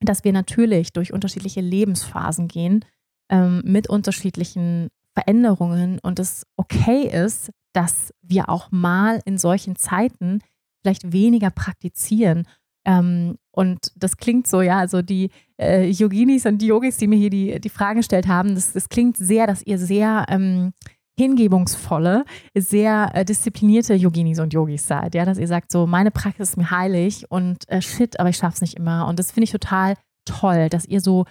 dass 0.00 0.24
wir 0.24 0.32
natürlich 0.32 0.92
durch 0.92 1.12
unterschiedliche 1.12 1.60
Lebensphasen 1.60 2.48
gehen, 2.48 2.84
ähm, 3.30 3.62
mit 3.64 3.88
unterschiedlichen 3.88 4.88
Veränderungen 5.14 5.98
und 5.98 6.18
es 6.18 6.46
okay 6.56 7.06
ist, 7.06 7.50
dass 7.72 8.12
wir 8.22 8.48
auch 8.48 8.70
mal 8.70 9.20
in 9.24 9.38
solchen 9.38 9.76
Zeiten 9.76 10.40
vielleicht 10.82 11.12
weniger 11.12 11.50
praktizieren. 11.50 12.46
Ähm, 12.86 13.36
und 13.52 13.92
das 13.96 14.16
klingt 14.16 14.46
so, 14.46 14.62
ja, 14.62 14.78
also 14.78 15.02
die 15.02 15.30
äh, 15.60 15.88
Yoginis 15.90 16.46
und 16.46 16.58
die 16.58 16.66
Yogis, 16.66 16.96
die 16.96 17.06
mir 17.06 17.18
hier 17.18 17.30
die, 17.30 17.60
die 17.60 17.68
Fragen 17.68 17.98
gestellt 17.98 18.26
haben, 18.26 18.54
das, 18.54 18.72
das 18.72 18.88
klingt 18.88 19.16
sehr, 19.16 19.46
dass 19.46 19.62
ihr 19.62 19.78
sehr 19.78 20.24
ähm, 20.28 20.72
hingebungsvolle, 21.18 22.24
sehr 22.54 23.10
äh, 23.12 23.24
disziplinierte 23.24 23.94
Yoginis 23.94 24.38
und 24.38 24.54
Yogis 24.54 24.86
seid. 24.86 25.14
Ja, 25.14 25.24
dass 25.26 25.38
ihr 25.38 25.48
sagt, 25.48 25.70
so, 25.70 25.86
meine 25.86 26.10
Praxis 26.10 26.50
ist 26.50 26.56
mir 26.56 26.70
heilig 26.70 27.30
und 27.30 27.68
äh, 27.68 27.82
shit, 27.82 28.18
aber 28.18 28.30
ich 28.30 28.36
schaff's 28.36 28.62
nicht 28.62 28.74
immer. 28.74 29.06
Und 29.06 29.18
das 29.18 29.32
finde 29.32 29.44
ich 29.44 29.50
total 29.50 29.96
toll, 30.24 30.70
dass 30.70 30.86
ihr 30.86 31.00
so, 31.02 31.26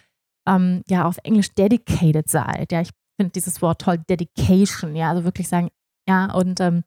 ähm, 0.47 0.83
ja, 0.88 1.05
auf 1.05 1.17
Englisch 1.23 1.55
dedicated 1.55 2.29
seid. 2.29 2.71
Ja, 2.71 2.81
ich 2.81 2.91
finde 3.17 3.31
dieses 3.31 3.62
Wort 3.63 3.81
toll, 3.81 3.97
Dedication. 4.09 4.95
Ja, 4.95 5.09
also 5.09 5.23
wirklich 5.23 5.47
sagen, 5.47 5.69
ja, 6.07 6.31
und 6.33 6.59
ähm, 6.59 6.83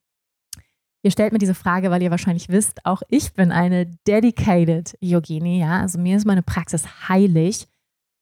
Ihr 1.05 1.11
stellt 1.11 1.33
mir 1.33 1.39
diese 1.39 1.55
Frage, 1.55 1.91
weil 1.91 2.03
ihr 2.03 2.13
wahrscheinlich 2.13 2.49
wisst, 2.49 2.87
auch 2.87 3.03
ich 3.09 3.33
bin 3.35 3.51
eine 3.51 3.87
dedicated 4.07 4.97
Yogini, 5.01 5.61
ja. 5.61 5.81
Also 5.81 5.99
mir 5.99 6.17
ist 6.17 6.27
meine 6.27 6.43
Praxis 6.43 7.09
heilig. 7.09 7.67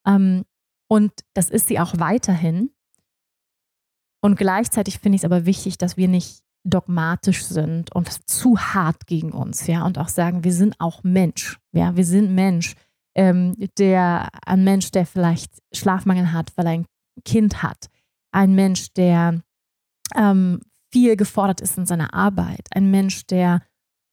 Ähm, 0.06 0.44
und 0.88 1.12
das 1.34 1.50
ist 1.50 1.68
sie 1.68 1.78
auch 1.78 1.98
weiterhin. 1.98 2.70
Und 4.22 4.36
gleichzeitig 4.36 4.98
finde 4.98 5.16
ich 5.16 5.22
es 5.22 5.24
aber 5.24 5.46
wichtig, 5.46 5.78
dass 5.78 5.96
wir 5.96 6.08
nicht 6.08 6.42
dogmatisch 6.64 7.44
sind 7.44 7.94
und 7.94 8.28
zu 8.28 8.58
hart 8.58 9.06
gegen 9.06 9.32
uns, 9.32 9.66
ja, 9.66 9.84
und 9.84 9.98
auch 9.98 10.08
sagen, 10.08 10.44
wir 10.44 10.52
sind 10.52 10.78
auch 10.78 11.02
Mensch, 11.02 11.58
ja, 11.72 11.96
wir 11.96 12.04
sind 12.04 12.34
Mensch, 12.34 12.74
ähm, 13.14 13.54
der 13.78 14.28
ein 14.44 14.62
Mensch, 14.62 14.90
der 14.90 15.06
vielleicht 15.06 15.62
Schlafmangel 15.72 16.32
hat, 16.32 16.52
weil 16.56 16.66
er 16.66 16.72
ein 16.72 16.86
Kind 17.24 17.62
hat, 17.62 17.88
ein 18.30 18.54
Mensch, 18.54 18.92
der 18.92 19.40
ähm, 20.14 20.60
viel 20.92 21.16
gefordert 21.16 21.60
ist 21.60 21.78
in 21.78 21.86
seiner 21.86 22.14
Arbeit, 22.14 22.66
ein 22.72 22.90
Mensch, 22.90 23.26
der 23.26 23.62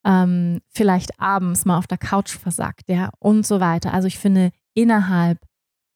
ähm, 0.06 0.62
vielleicht 0.70 1.20
abends 1.20 1.66
mal 1.66 1.78
auf 1.78 1.88
der 1.88 1.98
Couch 1.98 2.38
versagt, 2.38 2.84
ja, 2.88 3.10
und 3.20 3.46
so 3.46 3.60
weiter. 3.60 3.94
Also 3.94 4.08
ich 4.08 4.20
finde, 4.20 4.52
innerhalb 4.74 5.40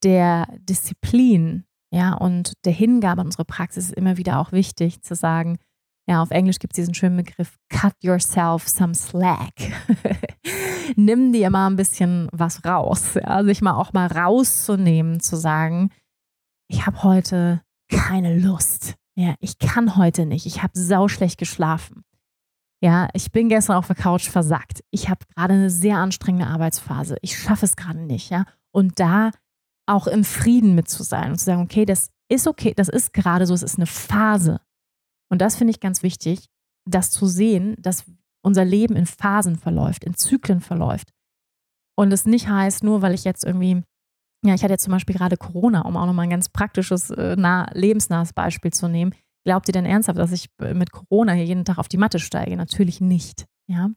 der 0.03 0.47
Disziplin 0.59 1.65
ja, 1.93 2.13
und 2.13 2.53
der 2.63 2.71
Hingabe 2.71 3.21
an 3.21 3.27
unsere 3.27 3.45
Praxis 3.45 3.85
ist 3.85 3.93
immer 3.95 4.17
wieder 4.17 4.39
auch 4.39 4.53
wichtig 4.53 5.01
zu 5.01 5.13
sagen, 5.13 5.57
ja, 6.07 6.21
auf 6.21 6.31
Englisch 6.31 6.59
gibt 6.59 6.73
es 6.73 6.77
diesen 6.77 6.93
schönen 6.93 7.17
Begriff, 7.17 7.57
cut 7.69 7.93
yourself 8.01 8.67
some 8.67 8.95
slack. 8.95 9.53
Nimm 10.95 11.31
dir 11.31 11.49
mal 11.49 11.67
ein 11.67 11.75
bisschen 11.75 12.27
was 12.31 12.65
raus. 12.65 13.15
Ja, 13.15 13.43
sich 13.43 13.61
mal 13.61 13.75
auch 13.75 13.93
mal 13.93 14.07
rauszunehmen, 14.07 15.19
zu 15.19 15.35
sagen, 15.35 15.91
ich 16.69 16.85
habe 16.85 17.03
heute 17.03 17.61
keine 17.89 18.37
Lust. 18.37 18.95
Ja, 19.15 19.35
ich 19.39 19.59
kann 19.59 19.97
heute 19.97 20.25
nicht. 20.25 20.45
Ich 20.45 20.63
habe 20.63 20.77
sauschlecht 20.77 21.37
geschlafen. 21.37 22.03
Ja, 22.83 23.09
ich 23.13 23.31
bin 23.31 23.49
gestern 23.49 23.75
auf 23.75 23.87
der 23.87 23.95
Couch 23.95 24.29
versackt. 24.29 24.83
Ich 24.89 25.09
habe 25.09 25.25
gerade 25.35 25.53
eine 25.53 25.69
sehr 25.69 25.97
anstrengende 25.97 26.47
Arbeitsphase. 26.47 27.17
Ich 27.21 27.37
schaffe 27.37 27.65
es 27.65 27.75
gerade 27.75 27.99
nicht, 27.99 28.31
ja. 28.31 28.45
Und 28.71 28.99
da 28.99 29.31
auch 29.85 30.07
im 30.07 30.23
Frieden 30.23 30.73
mit 30.73 30.89
zu 30.89 31.03
sein 31.03 31.31
und 31.31 31.37
zu 31.37 31.45
sagen, 31.45 31.61
okay, 31.61 31.85
das 31.85 32.09
ist 32.29 32.47
okay, 32.47 32.73
das 32.73 32.87
ist 32.87 33.13
gerade 33.13 33.45
so, 33.45 33.53
es 33.53 33.61
ist 33.63 33.77
eine 33.77 33.85
Phase. 33.85 34.61
Und 35.29 35.41
das 35.41 35.55
finde 35.55 35.71
ich 35.71 35.79
ganz 35.79 36.01
wichtig, 36.01 36.49
das 36.85 37.11
zu 37.11 37.27
sehen, 37.27 37.75
dass 37.79 38.05
unser 38.41 38.65
Leben 38.65 38.95
in 38.95 39.05
Phasen 39.05 39.57
verläuft, 39.57 40.03
in 40.03 40.15
Zyklen 40.15 40.61
verläuft. 40.61 41.13
Und 41.95 42.11
es 42.11 42.25
nicht 42.25 42.47
heißt, 42.47 42.83
nur 42.83 43.01
weil 43.01 43.13
ich 43.13 43.23
jetzt 43.23 43.43
irgendwie, 43.43 43.83
ja, 44.43 44.55
ich 44.55 44.63
hatte 44.63 44.73
jetzt 44.73 44.83
zum 44.83 44.91
Beispiel 44.91 45.15
gerade 45.15 45.37
Corona, 45.37 45.81
um 45.81 45.95
auch 45.97 46.05
nochmal 46.05 46.23
ein 46.23 46.31
ganz 46.31 46.49
praktisches, 46.49 47.11
äh, 47.11 47.35
nah, 47.35 47.69
lebensnahes 47.73 48.33
Beispiel 48.33 48.71
zu 48.71 48.87
nehmen. 48.87 49.13
Glaubt 49.45 49.67
ihr 49.69 49.73
denn 49.73 49.85
ernsthaft, 49.85 50.17
dass 50.17 50.31
ich 50.31 50.49
äh, 50.59 50.73
mit 50.73 50.91
Corona 50.91 51.33
hier 51.33 51.45
jeden 51.45 51.65
Tag 51.65 51.77
auf 51.77 51.87
die 51.87 51.97
Matte 51.97 52.19
steige? 52.19 52.55
Natürlich 52.55 53.01
nicht. 53.01 53.45
Ja. 53.67 53.89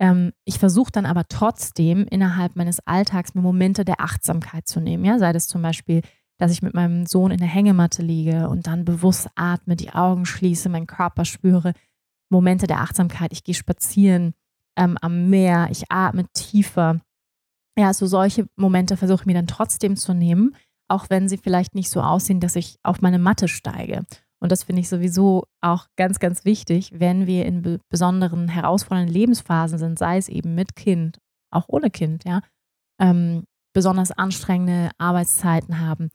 Ähm, 0.00 0.32
ich 0.44 0.58
versuche 0.58 0.90
dann 0.90 1.06
aber 1.06 1.24
trotzdem 1.28 2.06
innerhalb 2.10 2.56
meines 2.56 2.80
Alltags 2.86 3.34
mir 3.34 3.42
Momente 3.42 3.84
der 3.84 4.00
Achtsamkeit 4.00 4.66
zu 4.66 4.80
nehmen. 4.80 5.04
Ja, 5.04 5.18
sei 5.18 5.32
das 5.32 5.48
zum 5.48 5.62
Beispiel, 5.62 6.02
dass 6.38 6.50
ich 6.50 6.62
mit 6.62 6.74
meinem 6.74 7.06
Sohn 7.06 7.30
in 7.30 7.38
der 7.38 7.48
Hängematte 7.48 8.02
liege 8.02 8.48
und 8.48 8.66
dann 8.66 8.84
bewusst 8.84 9.28
atme, 9.36 9.76
die 9.76 9.90
Augen 9.90 10.26
schließe, 10.26 10.68
meinen 10.68 10.86
Körper 10.86 11.24
spüre. 11.24 11.74
Momente 12.30 12.66
der 12.66 12.80
Achtsamkeit. 12.80 13.32
Ich 13.32 13.44
gehe 13.44 13.54
spazieren 13.54 14.34
ähm, 14.76 14.98
am 15.00 15.28
Meer, 15.30 15.68
ich 15.70 15.90
atme 15.90 16.26
tiefer. 16.32 17.00
Ja, 17.78 17.92
so 17.92 18.06
solche 18.06 18.46
Momente 18.56 18.96
versuche 18.96 19.22
ich 19.22 19.26
mir 19.26 19.34
dann 19.34 19.46
trotzdem 19.46 19.96
zu 19.96 20.14
nehmen, 20.14 20.54
auch 20.88 21.10
wenn 21.10 21.28
sie 21.28 21.38
vielleicht 21.38 21.74
nicht 21.74 21.90
so 21.90 22.00
aussehen, 22.00 22.40
dass 22.40 22.56
ich 22.56 22.78
auf 22.82 23.00
meine 23.00 23.18
Matte 23.18 23.48
steige. 23.48 24.04
Und 24.40 24.52
das 24.52 24.64
finde 24.64 24.80
ich 24.80 24.88
sowieso 24.88 25.44
auch 25.60 25.86
ganz, 25.96 26.18
ganz 26.18 26.44
wichtig, 26.44 26.92
wenn 26.94 27.26
wir 27.26 27.46
in 27.46 27.80
besonderen 27.88 28.48
herausfordernden 28.48 29.12
Lebensphasen 29.12 29.78
sind, 29.78 29.98
sei 29.98 30.18
es 30.18 30.28
eben 30.28 30.54
mit 30.54 30.76
Kind, 30.76 31.18
auch 31.50 31.64
ohne 31.68 31.90
Kind, 31.90 32.24
ja, 32.24 32.42
ähm, 33.00 33.44
besonders 33.72 34.12
anstrengende 34.12 34.90
Arbeitszeiten 34.98 35.80
haben, 35.80 36.10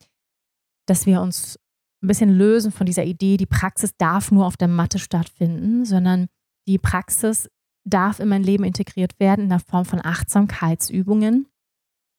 dass 0.86 1.06
wir 1.06 1.20
uns 1.20 1.58
ein 2.02 2.08
bisschen 2.08 2.30
lösen 2.30 2.72
von 2.72 2.86
dieser 2.86 3.04
Idee, 3.04 3.36
die 3.36 3.46
Praxis 3.46 3.96
darf 3.98 4.30
nur 4.30 4.46
auf 4.46 4.56
der 4.56 4.68
Matte 4.68 4.98
stattfinden, 4.98 5.84
sondern 5.84 6.28
die 6.66 6.78
Praxis 6.78 7.50
darf 7.84 8.20
in 8.20 8.28
mein 8.28 8.42
Leben 8.42 8.64
integriert 8.64 9.18
werden 9.18 9.42
in 9.44 9.50
der 9.50 9.60
Form 9.60 9.84
von 9.84 10.00
Achtsamkeitsübungen. 10.02 11.46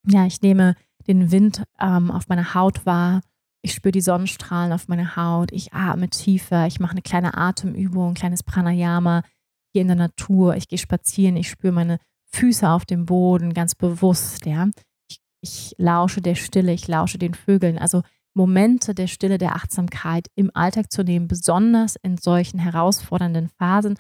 Ja, 0.08 0.26
ich 0.26 0.42
nehme 0.42 0.76
den 1.08 1.32
Wind 1.32 1.64
ähm, 1.80 2.12
auf 2.12 2.28
meiner 2.28 2.54
Haut 2.54 2.86
wahr 2.86 3.22
ich 3.62 3.74
spüre 3.74 3.92
die 3.92 4.02
Sonnenstrahlen 4.02 4.74
auf 4.74 4.88
meiner 4.88 5.16
Haut, 5.16 5.52
ich 5.52 5.74
atme 5.74 6.10
tiefer, 6.10 6.68
ich 6.68 6.80
mache 6.80 6.92
eine 6.92 7.02
kleine 7.02 7.38
Atemübung, 7.38 8.10
ein 8.10 8.16
kleines 8.16 8.44
Pranayama 8.44 9.24
hier 9.72 9.84
in 9.84 9.88
der 9.88 9.98
Natur, 9.98 10.56
ich 10.56 10.68
gehe 10.68 10.80
spazieren, 10.80 11.38
ich 11.38 11.50
spüre 11.50 11.74
meine 11.74 12.00
Füße 12.34 12.68
auf 12.68 12.86
dem 12.86 13.06
Boden 13.06 13.54
ganz 13.54 13.76
bewusst, 13.76 14.46
ja. 14.46 14.70
Ich, 15.10 15.20
ich 15.42 15.76
lausche 15.78 16.22
der 16.22 16.36
Stille, 16.36 16.74
ich 16.74 16.88
lausche 16.88 17.18
den 17.18 17.34
Vögeln. 17.34 17.78
Also 17.78 18.02
Momente 18.34 18.96
der 18.96 19.08
Stille, 19.08 19.38
der 19.38 19.56
Achtsamkeit 19.56 20.28
im 20.36 20.52
Alltag 20.54 20.92
zu 20.92 21.04
nehmen, 21.04 21.28
besonders 21.28 21.98
in 22.02 22.18
solchen 22.18 22.60
herausfordernden 22.60 23.50
Phasen, 23.58 23.98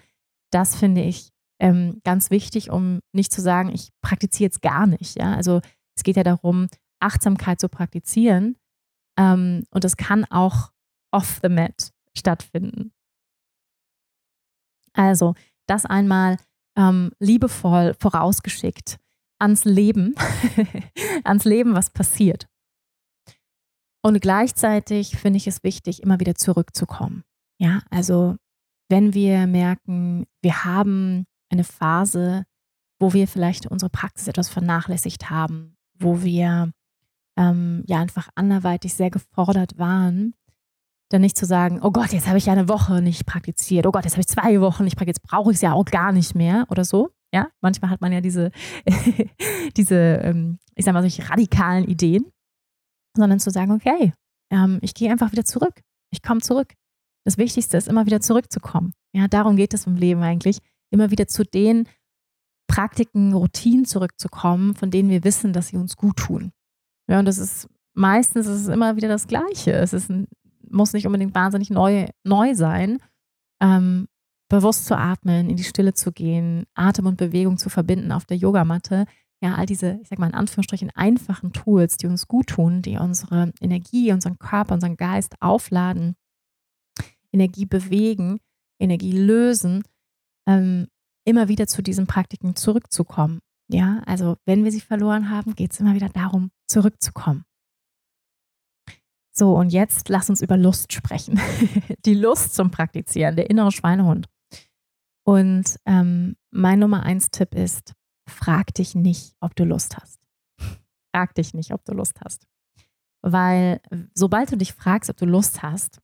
das 0.51 0.75
finde 0.75 1.03
ich 1.03 1.29
ähm, 1.59 2.01
ganz 2.03 2.31
wichtig, 2.31 2.71
um 2.71 3.01
nicht 3.13 3.31
zu 3.31 3.41
sagen, 3.41 3.69
ich 3.73 3.89
praktiziere 4.01 4.47
jetzt 4.47 4.61
gar 4.61 4.87
nicht. 4.87 5.17
Ja? 5.19 5.35
Also 5.35 5.61
es 5.95 6.03
geht 6.03 6.17
ja 6.17 6.23
darum, 6.23 6.67
Achtsamkeit 6.99 7.59
zu 7.59 7.69
praktizieren, 7.69 8.55
ähm, 9.17 9.63
und 9.71 9.85
es 9.85 9.97
kann 9.97 10.25
auch 10.25 10.71
off 11.11 11.39
the 11.41 11.49
mat 11.49 11.91
stattfinden. 12.17 12.93
Also, 14.93 15.35
das 15.67 15.85
einmal 15.85 16.37
ähm, 16.77 17.11
liebevoll 17.19 17.95
vorausgeschickt 17.99 18.97
ans 19.39 19.65
Leben, 19.65 20.15
ans 21.23 21.45
Leben, 21.45 21.75
was 21.75 21.89
passiert. 21.89 22.47
Und 24.03 24.19
gleichzeitig 24.21 25.17
finde 25.17 25.37
ich 25.37 25.47
es 25.47 25.63
wichtig, 25.63 26.03
immer 26.03 26.19
wieder 26.19 26.35
zurückzukommen. 26.35 27.23
Ja, 27.59 27.81
also 27.89 28.35
wenn 28.89 29.13
wir 29.13 29.47
merken, 29.47 30.25
wir 30.41 30.65
haben 30.65 31.25
eine 31.49 31.63
Phase, 31.63 32.45
wo 32.99 33.13
wir 33.13 33.27
vielleicht 33.27 33.67
unsere 33.67 33.89
Praxis 33.89 34.27
etwas 34.27 34.49
vernachlässigt 34.49 35.29
haben, 35.29 35.77
wo 36.01 36.23
wir 36.23 36.71
ähm, 37.37 37.83
ja 37.87 37.99
einfach 37.99 38.29
anderweitig 38.35 38.93
sehr 38.93 39.09
gefordert 39.09 39.77
waren, 39.77 40.33
dann 41.09 41.21
nicht 41.21 41.37
zu 41.37 41.45
sagen, 41.45 41.79
oh 41.81 41.91
Gott, 41.91 42.13
jetzt 42.13 42.27
habe 42.27 42.37
ich 42.37 42.45
ja 42.45 42.53
eine 42.53 42.69
Woche 42.69 43.01
nicht 43.01 43.25
praktiziert, 43.25 43.85
oh 43.85 43.91
Gott, 43.91 44.05
jetzt 44.05 44.13
habe 44.13 44.21
ich 44.21 44.27
zwei 44.27 44.61
Wochen 44.61 44.83
nicht 44.83 44.95
praktiziert, 44.95 45.17
jetzt 45.19 45.29
brauche 45.29 45.51
ich 45.51 45.55
es 45.55 45.61
ja 45.61 45.73
auch 45.73 45.85
gar 45.85 46.11
nicht 46.11 46.35
mehr 46.35 46.65
oder 46.69 46.85
so. 46.85 47.11
Ja, 47.33 47.47
manchmal 47.61 47.91
hat 47.91 48.01
man 48.01 48.11
ja 48.11 48.19
diese, 48.19 48.51
diese, 49.77 49.95
ähm, 49.95 50.59
ich 50.75 50.83
sag 50.83 50.93
mal, 50.93 51.01
solche 51.01 51.29
radikalen 51.29 51.85
Ideen, 51.85 52.25
sondern 53.15 53.39
zu 53.39 53.51
sagen, 53.51 53.71
okay, 53.71 54.13
ähm, 54.51 54.79
ich 54.81 54.93
gehe 54.93 55.09
einfach 55.09 55.31
wieder 55.31 55.45
zurück. 55.45 55.81
Ich 56.11 56.21
komme 56.21 56.41
zurück. 56.41 56.73
Das 57.23 57.37
Wichtigste 57.37 57.77
ist, 57.77 57.87
immer 57.87 58.05
wieder 58.05 58.19
zurückzukommen. 58.19 58.93
Ja, 59.13 59.27
darum 59.27 59.55
geht 59.55 59.73
es 59.73 59.87
im 59.87 59.95
Leben 59.95 60.21
eigentlich, 60.21 60.59
immer 60.91 61.11
wieder 61.11 61.27
zu 61.27 61.45
den 61.45 61.87
Praktiken, 62.71 63.33
Routinen 63.33 63.85
zurückzukommen, 63.85 64.75
von 64.75 64.91
denen 64.91 65.09
wir 65.09 65.25
wissen, 65.25 65.51
dass 65.51 65.67
sie 65.67 65.77
uns 65.77 65.97
gut 65.97 66.15
tun. 66.15 66.53
Ja, 67.09 67.19
und 67.19 67.25
das 67.25 67.37
ist 67.37 67.67
meistens 67.93 68.47
ist 68.47 68.61
es 68.61 68.67
immer 68.69 68.95
wieder 68.95 69.09
das 69.09 69.27
Gleiche. 69.27 69.73
Es 69.73 69.91
ist, 69.91 70.09
muss 70.69 70.93
nicht 70.93 71.05
unbedingt 71.05 71.35
wahnsinnig 71.35 71.69
neu, 71.69 72.07
neu 72.23 72.55
sein. 72.55 72.99
Ähm, 73.61 74.07
bewusst 74.47 74.85
zu 74.85 74.97
atmen, 74.97 75.49
in 75.49 75.57
die 75.57 75.65
Stille 75.65 75.93
zu 75.93 76.13
gehen, 76.13 76.65
Atem 76.73 77.05
und 77.07 77.17
Bewegung 77.17 77.57
zu 77.57 77.69
verbinden 77.69 78.11
auf 78.13 78.25
der 78.25 78.37
Yogamatte. 78.37 79.05
Ja, 79.41 79.55
all 79.55 79.65
diese, 79.65 79.99
ich 80.01 80.07
sag 80.07 80.19
mal 80.19 80.27
in 80.27 80.33
Anführungsstrichen, 80.33 80.91
einfachen 80.93 81.51
Tools, 81.51 81.97
die 81.97 82.07
uns 82.07 82.27
gut 82.27 82.47
tun, 82.47 82.81
die 82.81 82.97
unsere 82.97 83.51
Energie, 83.59 84.13
unseren 84.13 84.39
Körper, 84.39 84.75
unseren 84.75 84.97
Geist 84.97 85.35
aufladen, 85.41 86.15
Energie 87.33 87.65
bewegen, 87.65 88.39
Energie 88.79 89.13
lösen, 89.13 89.83
ähm, 90.47 90.87
immer 91.25 91.47
wieder 91.47 91.67
zu 91.67 91.81
diesen 91.81 92.07
Praktiken 92.07 92.55
zurückzukommen. 92.55 93.39
Ja, 93.69 94.01
also 94.05 94.37
wenn 94.45 94.63
wir 94.63 94.71
sie 94.71 94.81
verloren 94.81 95.29
haben, 95.29 95.55
geht 95.55 95.71
es 95.71 95.79
immer 95.79 95.93
wieder 95.95 96.09
darum, 96.09 96.51
zurückzukommen. 96.67 97.45
So, 99.33 99.55
und 99.55 99.69
jetzt 99.69 100.09
lass 100.09 100.29
uns 100.29 100.41
über 100.41 100.57
Lust 100.57 100.91
sprechen. 100.91 101.39
Die 102.05 102.15
Lust 102.15 102.53
zum 102.53 102.69
Praktizieren, 102.69 103.37
der 103.37 103.49
innere 103.49 103.71
Schweinehund. 103.71 104.27
Und 105.23 105.77
ähm, 105.85 106.35
mein 106.49 106.79
Nummer 106.79 107.03
eins 107.03 107.29
Tipp 107.31 107.55
ist, 107.55 107.93
frag 108.27 108.73
dich 108.73 108.93
nicht, 108.93 109.35
ob 109.39 109.55
du 109.55 109.63
Lust 109.63 109.97
hast. 109.97 110.19
Frag 111.13 111.33
dich 111.35 111.53
nicht, 111.53 111.71
ob 111.71 111.85
du 111.85 111.93
Lust 111.93 112.19
hast. 112.21 112.45
Weil 113.21 113.81
sobald 114.13 114.51
du 114.51 114.57
dich 114.57 114.73
fragst, 114.73 115.09
ob 115.09 115.17
du 115.17 115.25
Lust 115.25 115.61
hast, 115.61 116.00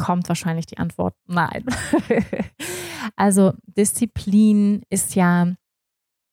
kommt 0.00 0.28
wahrscheinlich 0.28 0.64
die 0.64 0.78
Antwort 0.78 1.14
nein. 1.26 1.66
also 3.16 3.52
Disziplin 3.66 4.82
ist 4.88 5.14
ja 5.14 5.52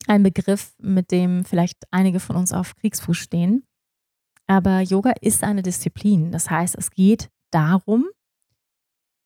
ein 0.08 0.24
Begriff, 0.24 0.74
mit 0.80 1.12
dem 1.12 1.44
vielleicht 1.44 1.84
einige 1.92 2.22
von 2.22 2.38
uns 2.38 2.54
auf 2.54 2.78
Kriegsfuß 2.78 3.18
stehen. 3.18 3.66
Aber 4.48 4.80
Yoga 4.80 5.12
ist 5.20 5.44
eine 5.44 5.64
Disziplin. 5.64 6.32
Das 6.32 6.50
heißt, 6.50 6.76
es 6.78 6.92
geht 6.92 7.30
darum, 7.52 8.06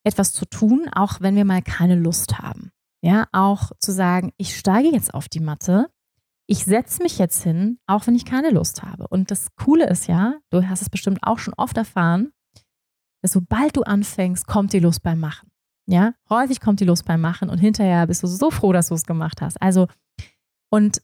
etwas 0.04 0.34
zu 0.34 0.46
tun, 0.46 0.90
auch 0.92 1.22
wenn 1.22 1.36
wir 1.36 1.46
mal 1.46 1.62
keine 1.62 1.96
Lust 1.96 2.40
haben. 2.40 2.72
Ja, 3.04 3.28
auch 3.32 3.72
zu 3.78 3.92
sagen, 3.92 4.32
ich 4.38 4.58
steige 4.58 4.90
jetzt 4.90 5.14
auf 5.14 5.30
die 5.30 5.40
Matte, 5.40 5.92
ich 6.48 6.66
setze 6.66 7.04
mich 7.04 7.20
jetzt 7.20 7.44
hin, 7.44 7.78
auch 7.86 8.08
wenn 8.08 8.16
ich 8.16 8.26
keine 8.26 8.50
Lust 8.50 8.82
habe. 8.82 9.08
Und 9.08 9.30
das 9.30 9.56
Coole 9.56 9.88
ist 9.88 10.08
ja, 10.08 10.40
du 10.50 10.68
hast 10.68 10.82
es 10.82 10.90
bestimmt 10.90 11.20
auch 11.22 11.38
schon 11.38 11.54
oft 11.56 11.78
erfahren, 11.78 12.34
dass 13.22 13.34
sobald 13.34 13.78
du 13.78 13.84
anfängst, 13.84 14.48
kommt 14.48 14.74
die 14.74 14.80
Lust 14.80 15.04
beim 15.04 15.20
Machen. 15.20 15.50
Ja, 15.88 16.14
häufig 16.30 16.60
kommt 16.60 16.80
die 16.80 16.86
Lust 16.86 17.06
beim 17.06 17.22
Machen 17.22 17.50
und 17.50 17.58
hinterher 17.58 18.08
bist 18.08 18.24
du 18.24 18.28
so 18.28 18.52
froh, 18.52 18.72
dass 18.72 18.90
du 18.90 18.96
es 18.96 19.06
gemacht 19.06 19.42
hast. 19.42 19.62
Also 19.62 19.88
und 20.70 21.02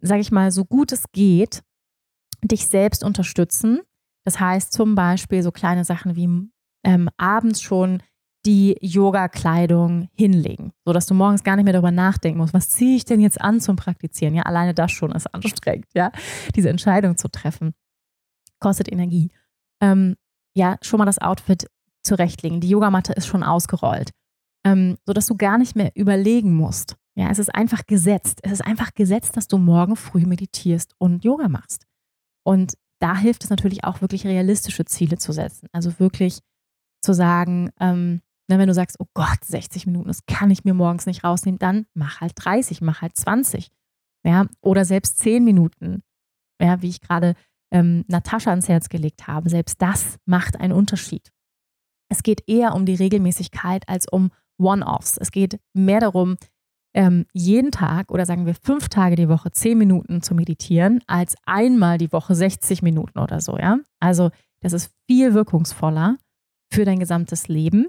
sage 0.00 0.20
ich 0.20 0.32
mal, 0.32 0.50
so 0.50 0.64
gut 0.64 0.92
es 0.92 1.04
geht, 1.12 1.62
dich 2.42 2.66
selbst 2.66 3.04
unterstützen. 3.04 3.80
Das 4.24 4.40
heißt 4.40 4.72
zum 4.72 4.94
Beispiel 4.94 5.42
so 5.42 5.52
kleine 5.52 5.84
Sachen 5.84 6.16
wie 6.16 6.50
ähm, 6.84 7.08
abends 7.16 7.60
schon 7.60 8.02
die 8.46 8.76
Yoga-Kleidung 8.80 10.08
hinlegen, 10.14 10.72
sodass 10.86 11.06
du 11.06 11.14
morgens 11.14 11.44
gar 11.44 11.56
nicht 11.56 11.64
mehr 11.64 11.74
darüber 11.74 11.90
nachdenken 11.90 12.38
musst, 12.38 12.54
was 12.54 12.70
ziehe 12.70 12.96
ich 12.96 13.04
denn 13.04 13.20
jetzt 13.20 13.40
an 13.40 13.60
zum 13.60 13.76
Praktizieren? 13.76 14.34
Ja, 14.34 14.44
alleine 14.44 14.72
das 14.72 14.92
schon 14.92 15.12
ist 15.12 15.26
anstrengend, 15.34 15.86
ja, 15.94 16.10
diese 16.56 16.70
Entscheidung 16.70 17.18
zu 17.18 17.28
treffen, 17.28 17.74
kostet 18.58 18.90
Energie. 18.90 19.30
Ähm, 19.82 20.16
ja, 20.54 20.76
schon 20.82 20.98
mal 20.98 21.04
das 21.06 21.18
Outfit 21.18 21.66
zurechtlegen. 22.02 22.60
Die 22.60 22.68
Yogamatte 22.68 23.12
ist 23.12 23.26
schon 23.26 23.42
ausgerollt, 23.42 24.10
ähm, 24.64 24.96
sodass 25.06 25.26
du 25.26 25.36
gar 25.36 25.58
nicht 25.58 25.76
mehr 25.76 25.92
überlegen 25.94 26.54
musst, 26.54 26.96
ja, 27.16 27.28
es 27.30 27.38
ist 27.38 27.54
einfach 27.54 27.84
gesetzt. 27.86 28.38
Es 28.42 28.52
ist 28.52 28.64
einfach 28.64 28.94
gesetzt, 28.94 29.36
dass 29.36 29.48
du 29.48 29.58
morgen 29.58 29.96
früh 29.96 30.24
meditierst 30.24 30.94
und 30.98 31.24
Yoga 31.24 31.48
machst. 31.48 31.84
Und 32.44 32.74
da 33.00 33.16
hilft 33.16 33.44
es 33.44 33.50
natürlich 33.50 33.84
auch 33.84 34.00
wirklich 34.00 34.26
realistische 34.26 34.84
Ziele 34.84 35.18
zu 35.18 35.32
setzen. 35.32 35.68
Also 35.72 35.98
wirklich 35.98 36.38
zu 37.02 37.12
sagen, 37.12 37.70
ähm, 37.80 38.20
Ne, 38.50 38.58
wenn 38.58 38.66
du 38.66 38.74
sagst, 38.74 38.96
oh 38.98 39.06
Gott, 39.14 39.44
60 39.44 39.86
Minuten, 39.86 40.08
das 40.08 40.26
kann 40.26 40.50
ich 40.50 40.64
mir 40.64 40.74
morgens 40.74 41.06
nicht 41.06 41.22
rausnehmen, 41.22 41.60
dann 41.60 41.86
mach 41.94 42.20
halt 42.20 42.32
30, 42.34 42.80
mach 42.80 43.00
halt 43.00 43.16
20. 43.16 43.70
Ja, 44.26 44.46
oder 44.60 44.84
selbst 44.84 45.20
10 45.20 45.44
Minuten. 45.44 46.02
Ja, 46.60 46.82
wie 46.82 46.88
ich 46.88 47.00
gerade 47.00 47.36
ähm, 47.70 48.04
Natascha 48.08 48.50
ans 48.50 48.68
Herz 48.68 48.88
gelegt 48.88 49.26
habe. 49.26 49.48
Selbst 49.48 49.80
das 49.80 50.18
macht 50.26 50.60
einen 50.60 50.72
Unterschied. 50.72 51.30
Es 52.10 52.22
geht 52.22 52.48
eher 52.48 52.74
um 52.74 52.86
die 52.86 52.94
Regelmäßigkeit 52.94 53.88
als 53.88 54.06
um 54.08 54.30
One-Offs. 54.58 55.16
Es 55.16 55.30
geht 55.30 55.60
mehr 55.72 56.00
darum, 56.00 56.36
ähm, 56.94 57.26
jeden 57.32 57.70
Tag 57.70 58.10
oder 58.10 58.26
sagen 58.26 58.46
wir 58.46 58.54
fünf 58.54 58.88
Tage 58.88 59.14
die 59.14 59.28
Woche 59.28 59.52
zehn 59.52 59.78
Minuten 59.78 60.22
zu 60.22 60.34
meditieren, 60.34 61.00
als 61.06 61.36
einmal 61.46 61.98
die 61.98 62.12
Woche 62.12 62.34
60 62.34 62.82
Minuten 62.82 63.18
oder 63.18 63.40
so, 63.40 63.56
ja. 63.56 63.78
Also 64.00 64.30
das 64.60 64.72
ist 64.72 64.90
viel 65.08 65.34
wirkungsvoller 65.34 66.16
für 66.72 66.84
dein 66.84 66.98
gesamtes 66.98 67.48
Leben, 67.48 67.86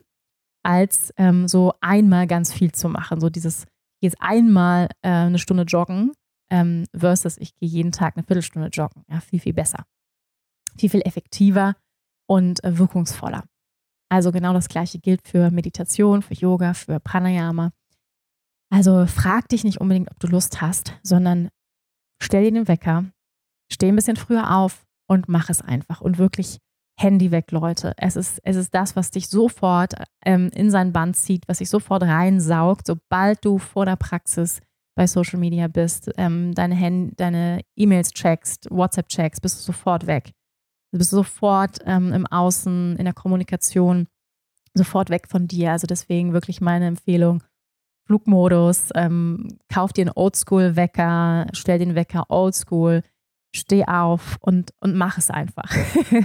als 0.63 1.11
ähm, 1.17 1.47
so 1.47 1.73
einmal 1.82 2.27
ganz 2.27 2.53
viel 2.53 2.71
zu 2.71 2.89
machen. 2.89 3.19
So 3.19 3.29
dieses, 3.29 3.65
jetzt 4.01 4.17
einmal 4.19 4.88
äh, 5.01 5.09
eine 5.09 5.39
Stunde 5.39 5.63
joggen 5.63 6.11
ähm, 6.52 6.86
versus 6.95 7.38
ich 7.38 7.56
gehe 7.56 7.70
jeden 7.70 7.91
Tag 7.91 8.16
eine 8.16 8.26
Viertelstunde 8.26 8.68
joggen. 8.68 9.04
Ja, 9.10 9.22
viel, 9.22 9.39
viel 9.39 9.54
besser. 9.54 9.86
Viel, 10.78 10.89
viel 10.89 11.02
effektiver 11.02 11.76
und 12.28 12.64
äh, 12.64 12.78
wirkungsvoller. 12.78 13.45
Also 14.10 14.32
genau 14.32 14.54
das 14.54 14.68
gleiche 14.68 14.99
gilt 14.99 15.28
für 15.28 15.49
Meditation, 15.49 16.22
für 16.22 16.34
Yoga, 16.34 16.74
für 16.74 16.99
Pranayama. 16.99 17.72
Also 18.70 19.06
frag 19.06 19.47
dich 19.49 19.64
nicht 19.64 19.80
unbedingt, 19.80 20.12
ob 20.12 20.20
du 20.20 20.28
Lust 20.28 20.62
hast, 20.62 20.99
sondern 21.02 21.49
stell 22.22 22.43
dir 22.43 22.52
den 22.52 22.68
Wecker, 22.68 23.06
steh 23.72 23.88
ein 23.88 23.95
bisschen 23.95 24.18
früher 24.18 24.56
auf 24.56 24.86
und 25.08 25.30
mach 25.30 25.49
es 25.49 25.62
einfach. 25.62 26.02
Und 26.02 26.18
wirklich 26.18 26.60
Handy 26.99 27.32
weg, 27.32 27.52
Leute. 27.52 27.93
Es 27.97 28.16
ist, 28.16 28.39
es 28.43 28.58
ist 28.58 28.76
das, 28.76 28.95
was 28.95 29.12
dich 29.12 29.28
sofort 29.30 29.93
ähm, 30.26 30.49
in 30.54 30.70
sein 30.70 30.91
Band 30.91 31.16
zieht, 31.16 31.47
was 31.47 31.60
dich 31.60 31.70
sofort 31.70 32.04
reinsaugt, 32.04 32.86
sobald 32.88 33.43
du 33.43 33.58
vor 33.58 33.86
der 33.86 33.95
Praxis 33.95 34.62
bei 34.96 35.08
Social 35.08 35.39
Media 35.39 35.68
bist, 35.68 36.12
ähm, 36.18 36.54
deine, 36.54 37.12
deine 37.16 37.62
E-Mails 37.76 38.12
checkst, 38.12 38.68
WhatsApp 38.70 39.08
checkst, 39.08 39.42
bist 39.42 39.60
du 39.60 39.64
sofort 39.64 40.08
weg. 40.08 40.32
Du 40.92 40.98
bist 40.98 41.12
sofort 41.12 41.80
ähm, 41.86 42.12
im 42.12 42.28
Außen, 42.28 42.98
in 42.98 43.06
der 43.06 43.14
Kommunikation, 43.14 44.08
sofort 44.74 45.10
weg 45.10 45.28
von 45.30 45.48
dir. 45.48 45.72
Also 45.72 45.88
deswegen 45.88 46.34
wirklich 46.34 46.60
meine 46.60 46.88
Empfehlung, 46.88 47.44
Flugmodus, 48.08 48.89
ähm, 48.96 49.58
kauf 49.74 49.94
dir 49.94 50.04
einen 50.04 50.14
Oldschool-Wecker, 50.16 51.48
stell 51.54 51.80
den 51.80 51.96
Wecker 51.96 52.26
Oldschool, 52.30 53.04
steh 53.56 53.86
auf 53.86 54.38
und, 54.42 54.74
und 54.82 54.96
mach 54.96 55.18
es 55.18 55.30
einfach. 55.30 55.74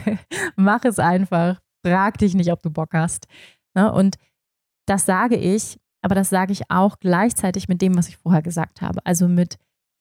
mach 0.57 0.85
es 0.85 0.99
einfach. 0.99 1.61
Frag 1.85 2.19
dich 2.19 2.35
nicht, 2.35 2.51
ob 2.51 2.62
du 2.62 2.71
Bock 2.71 2.93
hast. 2.93 3.29
Ne? 3.75 3.93
Und 3.93 4.17
das 4.87 5.07
sage 5.07 5.37
ich, 5.37 5.79
aber 6.07 6.14
das 6.14 6.30
sage 6.30 6.52
ich 6.52 6.70
auch 6.70 7.00
gleichzeitig 7.00 7.66
mit 7.66 7.82
dem, 7.82 7.96
was 7.96 8.07
ich 8.07 8.16
vorher 8.16 8.40
gesagt 8.40 8.80
habe. 8.80 9.04
Also 9.04 9.26
mit 9.26 9.59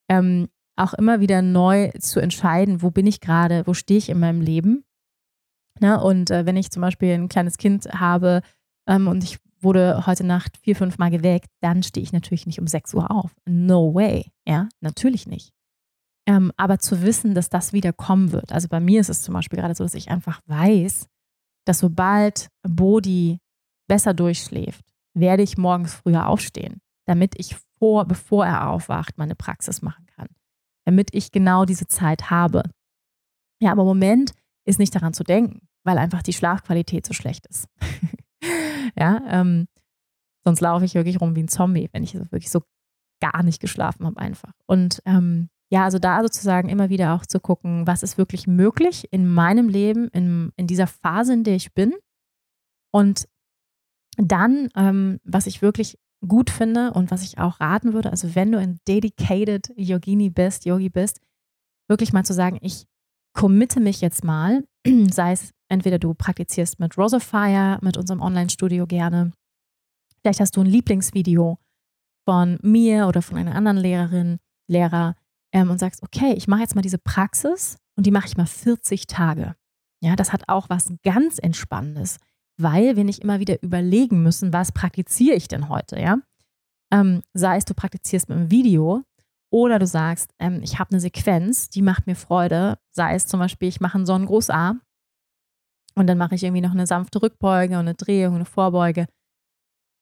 ähm, 0.07 0.49
auch 0.75 0.93
immer 0.93 1.19
wieder 1.19 1.41
neu 1.41 1.89
zu 1.99 2.19
entscheiden, 2.19 2.83
wo 2.83 2.91
bin 2.91 3.07
ich 3.07 3.21
gerade, 3.21 3.65
wo 3.65 3.73
stehe 3.73 3.97
ich 3.97 4.09
in 4.09 4.19
meinem 4.19 4.39
Leben. 4.39 4.85
Ne? 5.79 5.99
Und 5.99 6.29
äh, 6.29 6.45
wenn 6.45 6.57
ich 6.57 6.69
zum 6.69 6.81
Beispiel 6.81 7.11
ein 7.11 7.27
kleines 7.27 7.57
Kind 7.57 7.87
habe 7.91 8.43
ähm, 8.87 9.07
und 9.07 9.23
ich 9.23 9.39
wurde 9.61 10.05
heute 10.05 10.23
Nacht 10.23 10.57
vier, 10.57 10.75
fünf 10.75 10.99
Mal 10.99 11.09
geweckt, 11.09 11.49
dann 11.61 11.81
stehe 11.81 12.03
ich 12.03 12.13
natürlich 12.13 12.45
nicht 12.45 12.59
um 12.59 12.67
6 12.67 12.93
Uhr 12.93 13.09
auf. 13.09 13.31
No 13.45 13.95
way. 13.95 14.31
Ja, 14.47 14.69
natürlich 14.81 15.25
nicht. 15.25 15.53
Ähm, 16.27 16.51
aber 16.55 16.77
zu 16.77 17.01
wissen, 17.01 17.33
dass 17.33 17.49
das 17.49 17.73
wieder 17.73 17.93
kommen 17.93 18.31
wird. 18.31 18.51
Also 18.51 18.67
bei 18.67 18.79
mir 18.79 19.01
ist 19.01 19.09
es 19.09 19.23
zum 19.23 19.33
Beispiel 19.33 19.57
gerade 19.57 19.73
so, 19.73 19.83
dass 19.83 19.95
ich 19.95 20.11
einfach 20.11 20.39
weiß, 20.45 21.07
dass 21.65 21.79
sobald 21.79 22.49
Bodhi 22.61 23.39
besser 23.87 24.13
durchschläft, 24.13 24.94
werde 25.15 25.43
ich 25.43 25.57
morgens 25.57 25.93
früher 25.93 26.27
aufstehen, 26.27 26.81
damit 27.05 27.33
ich 27.37 27.55
vor, 27.79 28.05
bevor 28.05 28.45
er 28.45 28.69
aufwacht, 28.69 29.17
meine 29.17 29.35
Praxis 29.35 29.81
machen 29.81 30.05
kann. 30.07 30.27
Damit 30.85 31.09
ich 31.13 31.31
genau 31.31 31.65
diese 31.65 31.87
Zeit 31.87 32.29
habe. 32.29 32.63
Ja, 33.59 33.71
aber 33.71 33.81
im 33.81 33.87
Moment 33.87 34.33
ist 34.65 34.79
nicht 34.79 34.93
daran 34.93 35.13
zu 35.13 35.23
denken, 35.23 35.67
weil 35.83 35.97
einfach 35.97 36.21
die 36.21 36.33
Schlafqualität 36.33 37.05
so 37.05 37.13
schlecht 37.13 37.45
ist. 37.47 37.67
Ja, 38.97 39.21
ähm, 39.27 39.67
sonst 40.43 40.61
laufe 40.61 40.85
ich 40.85 40.93
wirklich 40.93 41.19
rum 41.19 41.35
wie 41.35 41.43
ein 41.43 41.47
Zombie, 41.47 41.89
wenn 41.91 42.03
ich 42.03 42.13
wirklich 42.13 42.49
so 42.49 42.61
gar 43.19 43.43
nicht 43.43 43.59
geschlafen 43.59 44.05
habe 44.05 44.19
einfach. 44.19 44.51
Und 44.67 45.01
ähm, 45.05 45.49
ja, 45.71 45.83
also 45.83 45.99
da 45.99 46.21
sozusagen 46.21 46.69
immer 46.69 46.89
wieder 46.89 47.15
auch 47.15 47.25
zu 47.25 47.39
gucken, 47.39 47.87
was 47.87 48.03
ist 48.03 48.17
wirklich 48.17 48.45
möglich 48.47 49.07
in 49.11 49.27
meinem 49.27 49.67
Leben, 49.67 50.09
in, 50.09 50.51
in 50.55 50.67
dieser 50.67 50.87
Phase, 50.87 51.33
in 51.33 51.43
der 51.43 51.55
ich 51.55 51.73
bin. 51.73 51.93
Und 52.91 53.27
dann, 54.17 54.69
ähm, 54.75 55.19
was 55.23 55.47
ich 55.47 55.61
wirklich 55.61 55.97
gut 56.27 56.49
finde 56.49 56.93
und 56.93 57.11
was 57.11 57.23
ich 57.23 57.37
auch 57.37 57.59
raten 57.59 57.93
würde, 57.93 58.11
also 58.11 58.35
wenn 58.35 58.51
du 58.51 58.57
ein 58.57 58.79
dedicated 58.87 59.71
Yogini 59.75 60.29
bist, 60.29 60.65
Yogi 60.65 60.89
bist, 60.89 61.21
wirklich 61.87 62.13
mal 62.13 62.25
zu 62.25 62.33
sagen, 62.33 62.57
ich 62.61 62.85
committe 63.33 63.79
mich 63.79 64.01
jetzt 64.01 64.23
mal, 64.23 64.63
sei 65.11 65.33
es 65.33 65.51
entweder 65.67 65.99
du 65.99 66.13
praktizierst 66.13 66.79
mit 66.79 66.97
Rosafire, 66.97 67.79
mit 67.81 67.97
unserem 67.97 68.21
Online-Studio 68.21 68.87
gerne. 68.87 69.31
Vielleicht 70.21 70.39
hast 70.39 70.55
du 70.55 70.61
ein 70.61 70.67
Lieblingsvideo 70.67 71.59
von 72.27 72.57
mir 72.61 73.07
oder 73.07 73.21
von 73.21 73.37
einer 73.37 73.55
anderen 73.55 73.77
Lehrerin, 73.77 74.39
Lehrer 74.67 75.15
ähm, 75.51 75.69
und 75.69 75.79
sagst, 75.79 76.01
okay, 76.01 76.33
ich 76.33 76.47
mache 76.47 76.61
jetzt 76.61 76.75
mal 76.75 76.81
diese 76.81 76.97
Praxis 76.97 77.77
und 77.95 78.05
die 78.05 78.11
mache 78.11 78.27
ich 78.27 78.37
mal 78.37 78.47
40 78.47 79.07
Tage. 79.07 79.55
Ja, 80.01 80.15
das 80.15 80.33
hat 80.33 80.49
auch 80.49 80.69
was 80.69 80.93
ganz 81.03 81.37
Entspannendes, 81.39 82.17
weil 82.57 82.95
wir 82.95 83.03
nicht 83.03 83.19
immer 83.19 83.39
wieder 83.39 83.61
überlegen 83.61 84.23
müssen, 84.23 84.53
was 84.53 84.71
praktiziere 84.71 85.35
ich 85.35 85.47
denn 85.47 85.69
heute, 85.69 85.99
ja? 85.99 86.17
Ähm, 86.91 87.21
sei 87.33 87.57
es, 87.57 87.65
du 87.65 87.73
praktizierst 87.73 88.29
mit 88.29 88.37
einem 88.37 88.51
Video 88.51 89.03
oder 89.51 89.79
du 89.79 89.87
sagst, 89.87 90.31
ähm, 90.39 90.61
ich 90.63 90.79
habe 90.79 90.91
eine 90.91 90.99
Sequenz, 90.99 91.69
die 91.69 91.81
macht 91.81 92.07
mir 92.07 92.15
Freude, 92.15 92.77
sei 92.91 93.15
es 93.15 93.27
zum 93.27 93.39
Beispiel, 93.39 93.69
ich 93.69 93.81
mache 93.81 93.95
einen 93.95 94.05
Sonnengruß 94.05 94.49
A 94.49 94.75
und 95.95 96.07
dann 96.07 96.17
mache 96.17 96.35
ich 96.35 96.43
irgendwie 96.43 96.61
noch 96.61 96.71
eine 96.71 96.87
sanfte 96.87 97.21
Rückbeuge 97.21 97.75
und 97.75 97.81
eine 97.81 97.95
Drehung, 97.95 98.35
eine 98.35 98.45
Vorbeuge. 98.45 99.07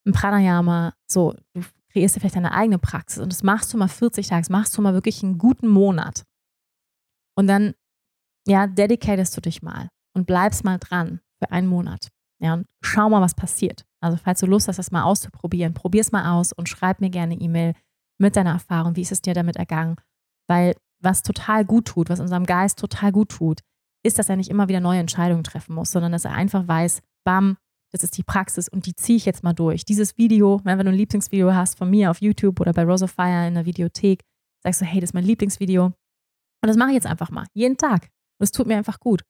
Ein 0.05 0.11
Pranayama, 0.11 0.93
so, 1.07 1.33
du 1.53 1.63
kreierst 1.91 2.15
dir 2.15 2.19
vielleicht 2.19 2.35
deine 2.35 2.53
eigene 2.53 2.79
Praxis 2.79 3.21
und 3.21 3.31
das 3.31 3.43
machst 3.43 3.73
du 3.73 3.77
mal 3.77 3.87
40 3.87 4.27
Tage, 4.27 4.41
das 4.41 4.49
machst 4.49 4.77
du 4.77 4.81
mal 4.81 4.93
wirklich 4.93 5.23
einen 5.23 5.37
guten 5.37 5.67
Monat. 5.67 6.25
Und 7.35 7.47
dann, 7.47 7.73
ja, 8.45 8.67
dedicatest 8.67 9.35
du 9.37 9.41
dich 9.41 9.61
mal 9.61 9.89
und 10.13 10.25
bleibst 10.25 10.63
mal 10.63 10.77
dran 10.77 11.21
für 11.39 11.51
einen 11.51 11.67
Monat. 11.67 12.09
Ja, 12.43 12.55
und 12.55 12.67
schau 12.81 13.09
mal, 13.09 13.21
was 13.21 13.35
passiert. 13.35 13.85
Also, 14.01 14.17
falls 14.17 14.41
du 14.41 14.45
Lust 14.45 14.67
hast, 14.67 14.77
das 14.77 14.91
mal 14.91 15.03
auszuprobieren, 15.03 15.73
probier 15.73 16.01
es 16.01 16.11
mal 16.11 16.37
aus 16.37 16.51
und 16.51 16.67
schreib 16.67 16.99
mir 16.99 17.09
gerne 17.09 17.35
E-Mail 17.35 17.73
mit 18.19 18.35
deiner 18.35 18.51
Erfahrung. 18.51 18.97
Wie 18.97 19.01
ist 19.01 19.13
es 19.13 19.21
dir 19.21 19.33
damit 19.33 19.55
ergangen? 19.55 19.95
Weil 20.47 20.75
was 20.99 21.23
total 21.23 21.63
gut 21.63 21.85
tut, 21.85 22.09
was 22.09 22.19
unserem 22.19 22.45
Geist 22.45 22.79
total 22.79 23.13
gut 23.13 23.29
tut, 23.29 23.61
ist, 24.05 24.19
dass 24.19 24.27
er 24.27 24.35
nicht 24.35 24.49
immer 24.49 24.67
wieder 24.67 24.81
neue 24.81 24.99
Entscheidungen 24.99 25.45
treffen 25.45 25.73
muss, 25.73 25.91
sondern 25.91 26.11
dass 26.11 26.25
er 26.25 26.33
einfach 26.33 26.67
weiß, 26.67 27.01
bam, 27.23 27.57
das 27.93 28.03
ist 28.03 28.17
die 28.17 28.23
Praxis 28.23 28.67
und 28.67 28.87
die 28.87 28.95
ziehe 28.95 29.17
ich 29.17 29.25
jetzt 29.25 29.43
mal 29.43 29.53
durch. 29.53 29.85
Dieses 29.85 30.17
Video, 30.17 30.59
wenn 30.65 30.77
du 30.79 30.89
ein 30.89 30.95
Lieblingsvideo 30.95 31.53
hast 31.53 31.77
von 31.77 31.89
mir 31.89 32.11
auf 32.11 32.21
YouTube 32.21 32.59
oder 32.59 32.73
bei 32.73 32.83
Rose 32.83 33.05
of 33.05 33.11
Fire 33.11 33.47
in 33.47 33.53
der 33.53 33.65
Videothek, 33.65 34.21
sagst 34.63 34.81
du, 34.81 34.85
hey, 34.85 34.99
das 34.99 35.11
ist 35.11 35.13
mein 35.13 35.23
Lieblingsvideo. 35.23 35.85
Und 35.85 35.93
das 36.61 36.75
mache 36.75 36.89
ich 36.89 36.95
jetzt 36.95 37.07
einfach 37.07 37.29
mal, 37.29 37.45
jeden 37.53 37.77
Tag. 37.77 38.09
Und 38.39 38.43
es 38.43 38.51
tut 38.51 38.67
mir 38.67 38.75
einfach 38.75 38.99
gut. 38.99 39.23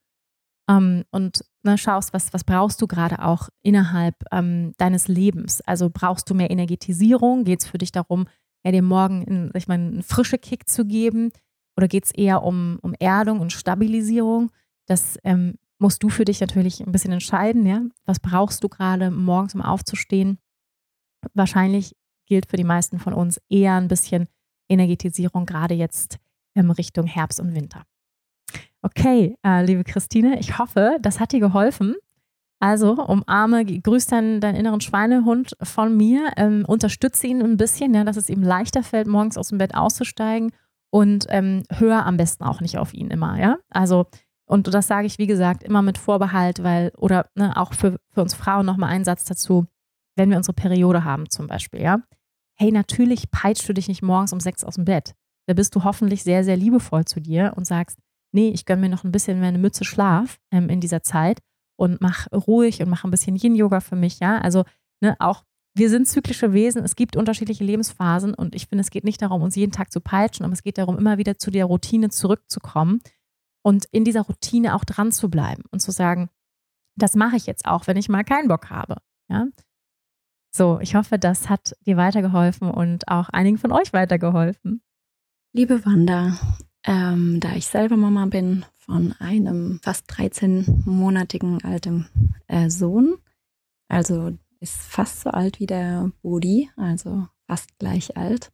Ähm, 0.70 1.04
und 1.12 1.44
ne, 1.64 1.78
schaust, 1.78 2.14
was, 2.14 2.34
was 2.34 2.44
brauchst 2.44 2.82
du 2.82 2.88
gerade 2.88 3.24
auch 3.24 3.50
innerhalb 3.62 4.16
ähm, 4.32 4.74
deines 4.78 5.08
Lebens. 5.08 5.62
Also 5.62 5.90
brauchst 5.92 6.30
du 6.30 6.34
mehr 6.34 6.52
Energetisierung? 6.52 7.44
Geht 7.44 7.62
es 7.62 7.68
für 7.68 7.78
dich 7.78 7.92
darum, 7.92 8.28
ja, 8.64 8.72
dir 8.72 8.82
morgen 8.82 9.24
in, 9.24 9.52
ich 9.56 9.68
meine, 9.68 9.88
einen 9.88 10.04
frischen 10.04 10.40
Kick 10.40 10.70
zu 10.70 10.86
geben? 10.86 11.32
Oder 11.76 11.88
geht 11.88 12.06
es 12.06 12.12
eher 12.12 12.44
um, 12.44 12.80
um 12.82 12.94
Erdung 13.00 13.40
und 13.40 13.52
Stabilisierung? 13.52 14.52
Das 14.86 15.18
ähm, 15.24 15.56
musst 15.80 16.04
du 16.04 16.10
für 16.10 16.26
dich 16.26 16.40
natürlich 16.40 16.82
ein 16.82 16.92
bisschen 16.92 17.12
entscheiden, 17.12 17.66
ja. 17.66 17.82
Was 18.06 18.20
brauchst 18.20 18.64
du 18.64 18.70
gerade 18.70 19.12
morgens, 19.12 19.56
um 19.56 19.62
aufzustehen? 19.62 20.40
Wahrscheinlich 21.34 21.96
gilt 22.26 22.50
für 22.50 22.58
die 22.58 22.64
meisten 22.64 23.00
von 23.00 23.14
uns 23.14 23.42
eher 23.50 23.76
ein 23.76 23.88
bisschen 23.88 24.28
Energetisierung, 24.70 25.46
gerade 25.46 25.74
jetzt 25.74 26.20
in 26.54 26.70
Richtung 26.72 27.06
Herbst 27.06 27.40
und 27.40 27.56
Winter. 27.56 27.84
Okay, 28.84 29.38
äh, 29.46 29.66
liebe 29.66 29.86
Christine, 29.86 30.38
ich 30.40 30.60
hoffe, 30.60 30.98
das 31.02 31.22
hat 31.22 31.32
dir 31.32 31.40
geholfen. 31.40 31.96
Also 32.60 32.94
umarme, 32.94 33.66
grüß 33.66 34.08
deinen, 34.08 34.42
deinen 34.42 34.56
inneren 34.56 34.82
Schweinehund 34.82 35.56
von 35.62 35.96
mir, 35.96 36.32
ähm, 36.38 36.66
unterstütze 36.68 37.28
ihn 37.28 37.42
ein 37.42 37.58
bisschen, 37.58 37.94
ja, 37.94 38.04
dass 38.04 38.18
es 38.18 38.30
ihm 38.30 38.44
leichter 38.44 38.84
fällt, 38.84 39.08
morgens 39.08 39.38
aus 39.38 39.50
dem 39.50 39.58
Bett 39.58 39.76
auszusteigen 39.76 40.52
und 40.92 41.26
ähm, 41.30 41.64
hör 41.70 42.06
am 42.06 42.18
besten 42.18 42.44
auch 42.44 42.62
nicht 42.62 42.78
auf 42.78 42.94
ihn 42.94 43.10
immer, 43.10 43.40
ja. 43.40 43.58
Also 43.70 44.06
und 44.46 44.74
das 44.74 44.88
sage 44.88 45.08
ich, 45.08 45.18
wie 45.18 45.28
gesagt, 45.28 45.64
immer 45.64 45.82
mit 45.82 45.98
Vorbehalt, 45.98 46.64
weil, 46.64 46.92
oder 46.98 47.28
ne, 47.36 47.56
auch 47.56 47.74
für, 47.74 48.00
für 48.12 48.22
uns 48.22 48.34
Frauen 48.34 48.66
nochmal 48.66 48.90
einen 48.90 49.06
Satz 49.06 49.24
dazu, 49.26 49.66
wenn 50.16 50.30
wir 50.30 50.38
unsere 50.38 50.54
Periode 50.54 51.06
haben 51.06 51.30
zum 51.30 51.48
Beispiel, 51.48 51.82
ja. 51.82 52.00
Hey, 52.56 52.72
natürlich 52.72 53.32
peitschst 53.32 53.68
du 53.68 53.74
dich 53.74 53.88
nicht 53.88 54.04
morgens 54.04 54.34
um 54.34 54.40
sechs 54.40 54.64
aus 54.64 54.76
dem 54.76 54.86
Bett. 54.86 55.16
Da 55.48 55.54
bist 55.54 55.76
du 55.76 55.84
hoffentlich 55.84 56.24
sehr, 56.24 56.44
sehr 56.44 56.56
liebevoll 56.56 57.06
zu 57.06 57.20
dir 57.20 57.54
und 57.56 57.66
sagst, 57.66 57.98
nee, 58.34 58.50
ich 58.50 58.66
gönne 58.66 58.82
mir 58.82 58.90
noch 58.90 59.04
ein 59.04 59.12
bisschen 59.12 59.40
meine 59.40 59.58
Mütze 59.58 59.86
Schlaf 59.86 60.40
ähm, 60.52 60.70
in 60.70 60.80
dieser 60.82 61.04
Zeit 61.04 61.40
und 61.78 62.02
mach 62.02 62.28
ruhig 62.32 62.82
und 62.82 62.90
mach 62.90 63.04
ein 63.04 63.12
bisschen 63.12 63.36
Yin-Yoga 63.36 63.80
für 63.80 63.96
mich, 63.96 64.20
ja. 64.20 64.40
Also 64.40 64.64
ne, 65.02 65.16
auch 65.20 65.44
wir 65.76 65.90
sind 65.90 66.08
zyklische 66.08 66.54
Wesen, 66.54 66.84
es 66.84 66.96
gibt 66.96 67.16
unterschiedliche 67.16 67.64
Lebensphasen 67.64 68.34
und 68.34 68.54
ich 68.54 68.68
finde, 68.68 68.82
es 68.82 68.92
geht 68.92 69.04
nicht 69.04 69.22
darum, 69.22 69.42
uns 69.42 69.56
jeden 69.56 69.72
Tag 69.72 69.92
zu 69.92 70.02
peitschen, 70.02 70.46
aber 70.46 70.54
es 70.54 70.62
geht 70.62 70.78
darum, 70.78 70.98
immer 70.98 71.18
wieder 71.18 71.38
zu 71.38 71.50
der 71.50 71.66
Routine 71.66 72.10
zurückzukommen 72.10 73.00
und 73.64 73.86
in 73.92 74.04
dieser 74.04 74.22
Routine 74.22 74.76
auch 74.76 74.84
dran 74.84 75.12
zu 75.12 75.30
bleiben 75.30 75.64
und 75.72 75.80
zu 75.80 75.92
sagen, 75.92 76.30
das 76.96 77.16
mache 77.16 77.38
ich 77.38 77.48
jetzt 77.48 77.66
auch, 77.66 77.88
wenn 77.88 77.98
ich 77.98 78.08
mal 78.08 78.24
keinen 78.24 78.48
Bock 78.48 78.70
habe. 78.70 78.98
Ja? 79.30 79.48
So, 80.56 80.80
ich 80.80 80.94
hoffe, 80.94 81.18
das 81.18 81.50
hat 81.50 81.76
dir 81.88 81.98
weitergeholfen 81.98 82.70
und 82.70 83.08
auch 83.08 83.30
einigen 83.30 83.58
von 83.58 83.72
euch 83.72 83.94
weitergeholfen. 83.94 84.84
Liebe 85.54 85.84
Wanda, 85.86 86.38
ähm, 86.86 87.40
da 87.40 87.54
ich 87.56 87.68
selber 87.68 87.98
Mama 87.98 88.26
bin 88.26 88.66
von 88.78 89.14
einem 89.20 89.80
fast 89.82 90.10
13-monatigen 90.12 91.64
alten 91.64 92.08
äh, 92.48 92.70
Sohn, 92.70 93.16
also 93.88 94.38
ist 94.60 94.82
fast 94.82 95.22
so 95.22 95.30
alt 95.30 95.60
wie 95.60 95.66
der 95.66 96.12
Bodi, 96.22 96.70
also 96.76 97.28
fast 97.48 97.78
gleich 97.80 98.18
alt. 98.18 98.52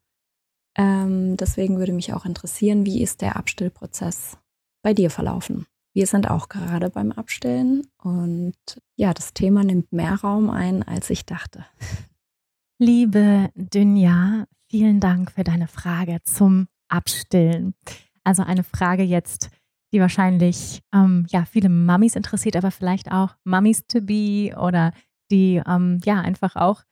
Ähm, 0.78 1.38
deswegen 1.38 1.78
würde 1.78 1.94
mich 1.94 2.14
auch 2.14 2.26
interessieren, 2.26 2.86
wie 2.86 3.02
ist 3.02 3.22
der 3.22 3.36
Abstillprozess 3.36 4.38
bei 4.82 4.94
dir 4.94 5.10
verlaufen? 5.10 5.66
Wir 5.94 6.08
sind 6.08 6.30
auch 6.30 6.50
gerade 6.50 6.90
beim 6.90 7.12
Abstillen 7.12 7.88
und 7.98 8.56
ja, 8.96 9.14
das 9.14 9.34
Thema 9.34 9.64
nimmt 9.64 9.92
mehr 9.92 10.16
Raum 10.16 10.50
ein, 10.50 10.84
als 10.84 11.10
ich 11.10 11.26
dachte. 11.26 11.66
Liebe 12.80 13.50
Dünja, 13.56 14.46
vielen 14.70 15.00
Dank 15.00 15.32
für 15.32 15.44
deine 15.44 15.68
Frage 15.68 16.20
zum 16.24 16.68
Abstillen. 16.88 17.74
Also 18.30 18.44
eine 18.44 18.64
Frage 18.64 19.02
jetzt, 19.02 19.50
die 19.92 20.00
wahrscheinlich 20.00 20.84
ähm, 20.94 21.26
ja 21.32 21.46
viele 21.46 21.68
Mummies 21.68 22.16
interessiert, 22.16 22.56
aber 22.56 22.70
vielleicht 22.70 23.12
auch 23.12 23.36
Mummies 23.44 23.88
to 23.88 24.02
be 24.02 24.56
oder 24.56 24.94
die 25.32 25.60
ähm, 25.66 26.00
ja 26.06 26.22
einfach 26.22 26.56
auch 26.56 26.84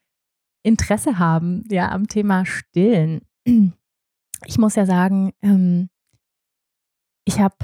Interesse 0.63 1.19
haben 1.19 1.63
ja 1.69 1.91
am 1.91 2.07
Thema 2.07 2.43
Stillen. 2.47 3.21
Ich 4.45 4.57
muss 4.57 4.73
ja 4.73 4.87
sagen, 4.87 5.31
ähm, 5.43 5.89
ich 7.23 7.39
habe 7.39 7.55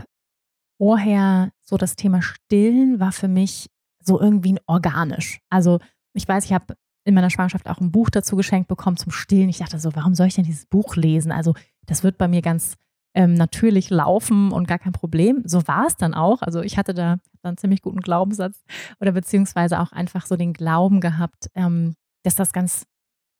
vorher 0.77 1.51
so 1.63 1.77
das 1.77 1.95
Thema 1.95 2.21
Stillen 2.21 2.99
war 2.99 3.11
für 3.11 3.27
mich 3.27 3.71
so 4.03 4.21
irgendwie 4.21 4.55
organisch. 4.67 5.39
Also 5.49 5.79
ich 6.13 6.27
weiß, 6.27 6.45
ich 6.45 6.53
habe 6.53 6.75
in 7.05 7.15
meiner 7.15 7.31
Schwangerschaft 7.31 7.67
auch 7.67 7.81
ein 7.81 7.91
Buch 7.91 8.11
dazu 8.11 8.35
geschenkt 8.35 8.67
bekommen 8.67 8.97
zum 8.97 9.11
Stillen. 9.11 9.49
Ich 9.49 9.57
dachte 9.57 9.79
so, 9.79 9.95
warum 9.95 10.13
soll 10.13 10.27
ich 10.27 10.35
denn 10.35 10.45
dieses 10.45 10.67
Buch 10.67 10.95
lesen? 10.95 11.31
Also 11.31 11.55
das 11.87 12.03
wird 12.03 12.19
bei 12.19 12.27
mir 12.27 12.43
ganz 12.43 12.75
ähm, 13.15 13.33
natürlich 13.33 13.89
laufen 13.89 14.51
und 14.51 14.67
gar 14.67 14.79
kein 14.79 14.93
Problem. 14.93 15.43
So 15.45 15.67
war 15.67 15.85
es 15.87 15.97
dann 15.97 16.13
auch. 16.13 16.41
Also 16.41 16.61
ich 16.61 16.77
hatte 16.77 16.93
da 16.93 17.17
einen 17.43 17.57
ziemlich 17.57 17.81
guten 17.81 17.99
Glaubenssatz 17.99 18.63
oder 18.99 19.11
beziehungsweise 19.11 19.79
auch 19.79 19.91
einfach 19.91 20.25
so 20.25 20.35
den 20.35 20.53
Glauben 20.53 21.01
gehabt, 21.01 21.49
ähm, 21.55 21.95
dass 22.23 22.35
das 22.35 22.53
ganz 22.53 22.85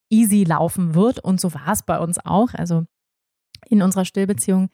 easy 0.10 0.44
laufen 0.44 0.94
wird. 0.94 1.20
Und 1.20 1.40
so 1.40 1.54
war 1.54 1.72
es 1.72 1.84
bei 1.84 2.00
uns 2.00 2.24
auch. 2.24 2.54
Also 2.54 2.86
in 3.70 3.82
unserer 3.82 4.06
Stillbeziehung. 4.06 4.70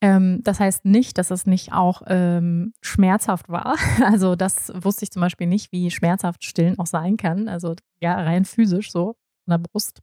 Ähm, 0.00 0.42
das 0.44 0.60
heißt 0.60 0.84
nicht, 0.84 1.18
dass 1.18 1.30
es 1.30 1.46
nicht 1.46 1.72
auch 1.72 2.02
ähm, 2.06 2.72
schmerzhaft 2.80 3.48
war. 3.48 3.76
Also 4.04 4.36
das 4.36 4.70
wusste 4.74 5.04
ich 5.04 5.10
zum 5.10 5.20
Beispiel 5.20 5.46
nicht, 5.46 5.72
wie 5.72 5.90
schmerzhaft 5.90 6.44
Stillen 6.44 6.78
auch 6.78 6.86
sein 6.86 7.16
kann. 7.16 7.48
Also 7.48 7.74
ja, 8.00 8.14
rein 8.14 8.44
physisch 8.44 8.92
so 8.92 9.16
in 9.46 9.52
der 9.52 9.58
Brust. 9.58 10.00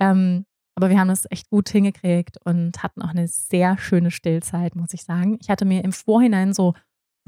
Ähm, 0.00 0.44
aber 0.74 0.90
wir 0.90 0.98
haben 0.98 1.10
es 1.10 1.26
echt 1.30 1.50
gut 1.50 1.68
hingekriegt 1.68 2.38
und 2.44 2.82
hatten 2.82 3.02
auch 3.02 3.10
eine 3.10 3.28
sehr 3.28 3.78
schöne 3.78 4.10
Stillzeit, 4.10 4.74
muss 4.74 4.94
ich 4.94 5.04
sagen. 5.04 5.38
Ich 5.40 5.50
hatte 5.50 5.64
mir 5.64 5.84
im 5.84 5.92
Vorhinein 5.92 6.54
so 6.54 6.74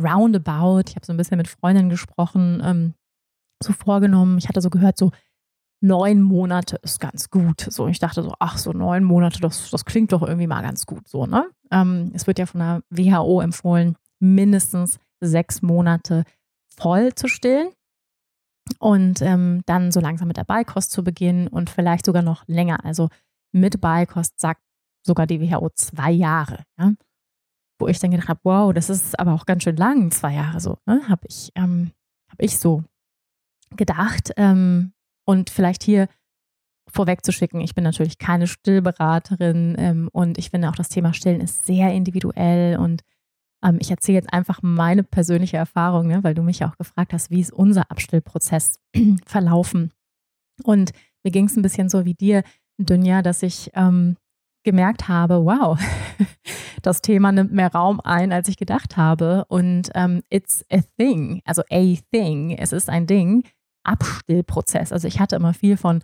roundabout, 0.03 0.88
ich 0.88 0.97
habe 0.97 1.07
so 1.07 1.12
ein 1.12 1.16
bisschen 1.16 1.36
mit 1.36 1.49
Freundinnen 1.49 1.90
gesprochen, 1.90 2.62
ähm, 2.64 2.95
so 3.62 3.72
vorgenommen. 3.72 4.38
Ich 4.38 4.49
hatte 4.49 4.61
so 4.61 4.70
gehört, 4.70 4.99
so 4.99 5.12
neun 5.80 6.22
Monate 6.22 6.76
ist 6.82 6.99
ganz 6.99 7.30
gut. 7.30 7.61
So, 7.61 7.86
ich 7.88 7.99
dachte 7.99 8.22
so, 8.22 8.34
ach, 8.38 8.57
so 8.59 8.72
neun 8.72 9.05
Monate, 9.05 9.40
das, 9.40 9.70
das 9.70 9.84
klingt 9.84 10.12
doch 10.12 10.22
irgendwie 10.22 10.47
mal 10.47 10.62
ganz 10.62 10.86
gut 10.86 11.07
so, 11.09 11.26
ne? 11.26 11.49
Ähm, 11.70 12.11
es 12.14 12.26
wird 12.26 12.38
ja 12.38 12.47
von 12.47 12.61
der 12.61 12.82
WHO 12.90 13.40
empfohlen, 13.40 13.97
mindestens 14.18 14.99
sechs 15.20 15.62
Monate 15.62 16.24
voll 16.76 17.14
zu 17.14 17.28
stillen 17.28 17.68
und 18.78 19.20
ähm, 19.22 19.62
dann 19.66 19.92
so 19.92 20.01
langsam 20.01 20.28
mit 20.28 20.38
der 20.38 20.45
Beikost 20.45 20.90
zu 20.90 21.05
beginnen 21.05 21.49
und 21.49 21.70
vielleicht 21.70 22.07
sogar 22.07 22.22
noch 22.22 22.45
länger. 22.47 22.84
Also 22.84 23.11
mit 23.55 23.80
Beikost 23.80 24.38
sagt 24.38 24.61
sogar 25.07 25.26
die 25.26 25.40
WHO 25.40 25.70
zwei 25.74 26.11
Jahre. 26.11 26.64
Ja? 26.78 26.92
Wo 27.78 27.88
ich 27.88 27.98
dann 27.98 28.11
gedacht 28.11 28.28
habe, 28.28 28.40
wow, 28.42 28.72
das 28.72 28.90
ist 28.90 29.18
aber 29.18 29.32
auch 29.32 29.46
ganz 29.46 29.62
schön 29.62 29.76
lang, 29.76 30.11
zwei 30.11 30.34
Jahre 30.34 30.61
so. 30.61 30.78
Ne? 30.86 31.02
Habe 31.09 31.26
ich, 31.28 31.50
ähm, 31.55 31.92
hab 32.30 32.40
ich 32.40 32.59
so 32.59 32.84
gedacht. 33.76 34.32
Ähm, 34.36 34.92
und 35.26 35.50
vielleicht 35.50 35.82
hier 35.82 36.09
vorwegzuschicken, 36.88 37.61
ich 37.61 37.74
bin 37.74 37.84
natürlich 37.84 38.18
keine 38.18 38.46
Stillberaterin 38.46 39.74
ähm, 39.78 40.09
und 40.12 40.38
ich 40.38 40.50
finde 40.50 40.68
auch 40.68 40.76
das 40.76 40.90
Thema 40.90 41.14
Stillen 41.14 41.40
ist 41.40 41.64
sehr 41.64 41.92
individuell 41.92 42.76
und 42.78 43.02
ähm, 43.64 43.78
ich 43.80 43.90
erzähle 43.90 44.18
jetzt 44.18 44.32
einfach 44.32 44.61
meine 44.62 45.02
persönliche 45.02 45.57
Erfahrung, 45.57 46.07
ne, 46.09 46.22
weil 46.22 46.34
du 46.34 46.42
mich 46.42 46.59
ja 46.59 46.68
auch 46.68 46.76
gefragt 46.76 47.12
hast, 47.12 47.30
wie 47.30 47.40
ist 47.40 47.52
unser 47.52 47.90
Abstillprozess 47.90 48.78
verlaufen. 49.26 49.92
Und 50.62 50.92
mir 51.24 51.30
ging 51.30 51.46
es 51.46 51.57
ein 51.57 51.62
bisschen 51.62 51.88
so 51.88 52.05
wie 52.05 52.14
dir. 52.14 52.44
Dunja, 52.78 53.22
dass 53.22 53.42
ich 53.42 53.70
ähm, 53.74 54.16
gemerkt 54.64 55.08
habe, 55.08 55.44
wow, 55.44 55.78
das 56.82 57.02
Thema 57.02 57.32
nimmt 57.32 57.52
mehr 57.52 57.72
Raum 57.72 58.00
ein, 58.00 58.32
als 58.32 58.48
ich 58.48 58.56
gedacht 58.56 58.96
habe. 58.96 59.44
Und 59.48 59.90
ähm, 59.94 60.22
it's 60.30 60.64
a 60.72 60.80
thing, 60.98 61.42
also 61.44 61.62
a 61.70 61.94
thing, 62.12 62.56
es 62.58 62.72
ist 62.72 62.88
ein 62.88 63.06
Ding, 63.06 63.44
Abstillprozess. 63.84 64.92
Also 64.92 65.06
ich 65.06 65.20
hatte 65.20 65.36
immer 65.36 65.54
viel 65.54 65.76
von 65.76 66.02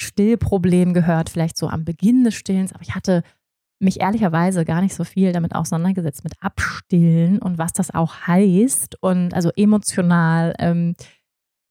Stillproblemen 0.00 0.94
gehört, 0.94 1.28
vielleicht 1.28 1.58
so 1.58 1.68
am 1.68 1.84
Beginn 1.84 2.24
des 2.24 2.34
Stillens, 2.34 2.72
aber 2.72 2.82
ich 2.82 2.94
hatte 2.94 3.22
mich 3.80 4.00
ehrlicherweise 4.00 4.64
gar 4.64 4.80
nicht 4.80 4.94
so 4.94 5.04
viel 5.04 5.32
damit 5.32 5.54
auseinandergesetzt, 5.54 6.24
mit 6.24 6.34
Abstillen 6.40 7.40
und 7.40 7.58
was 7.58 7.72
das 7.72 7.94
auch 7.94 8.26
heißt 8.26 9.00
und 9.02 9.34
also 9.34 9.50
emotional, 9.56 10.54
ähm, 10.58 10.94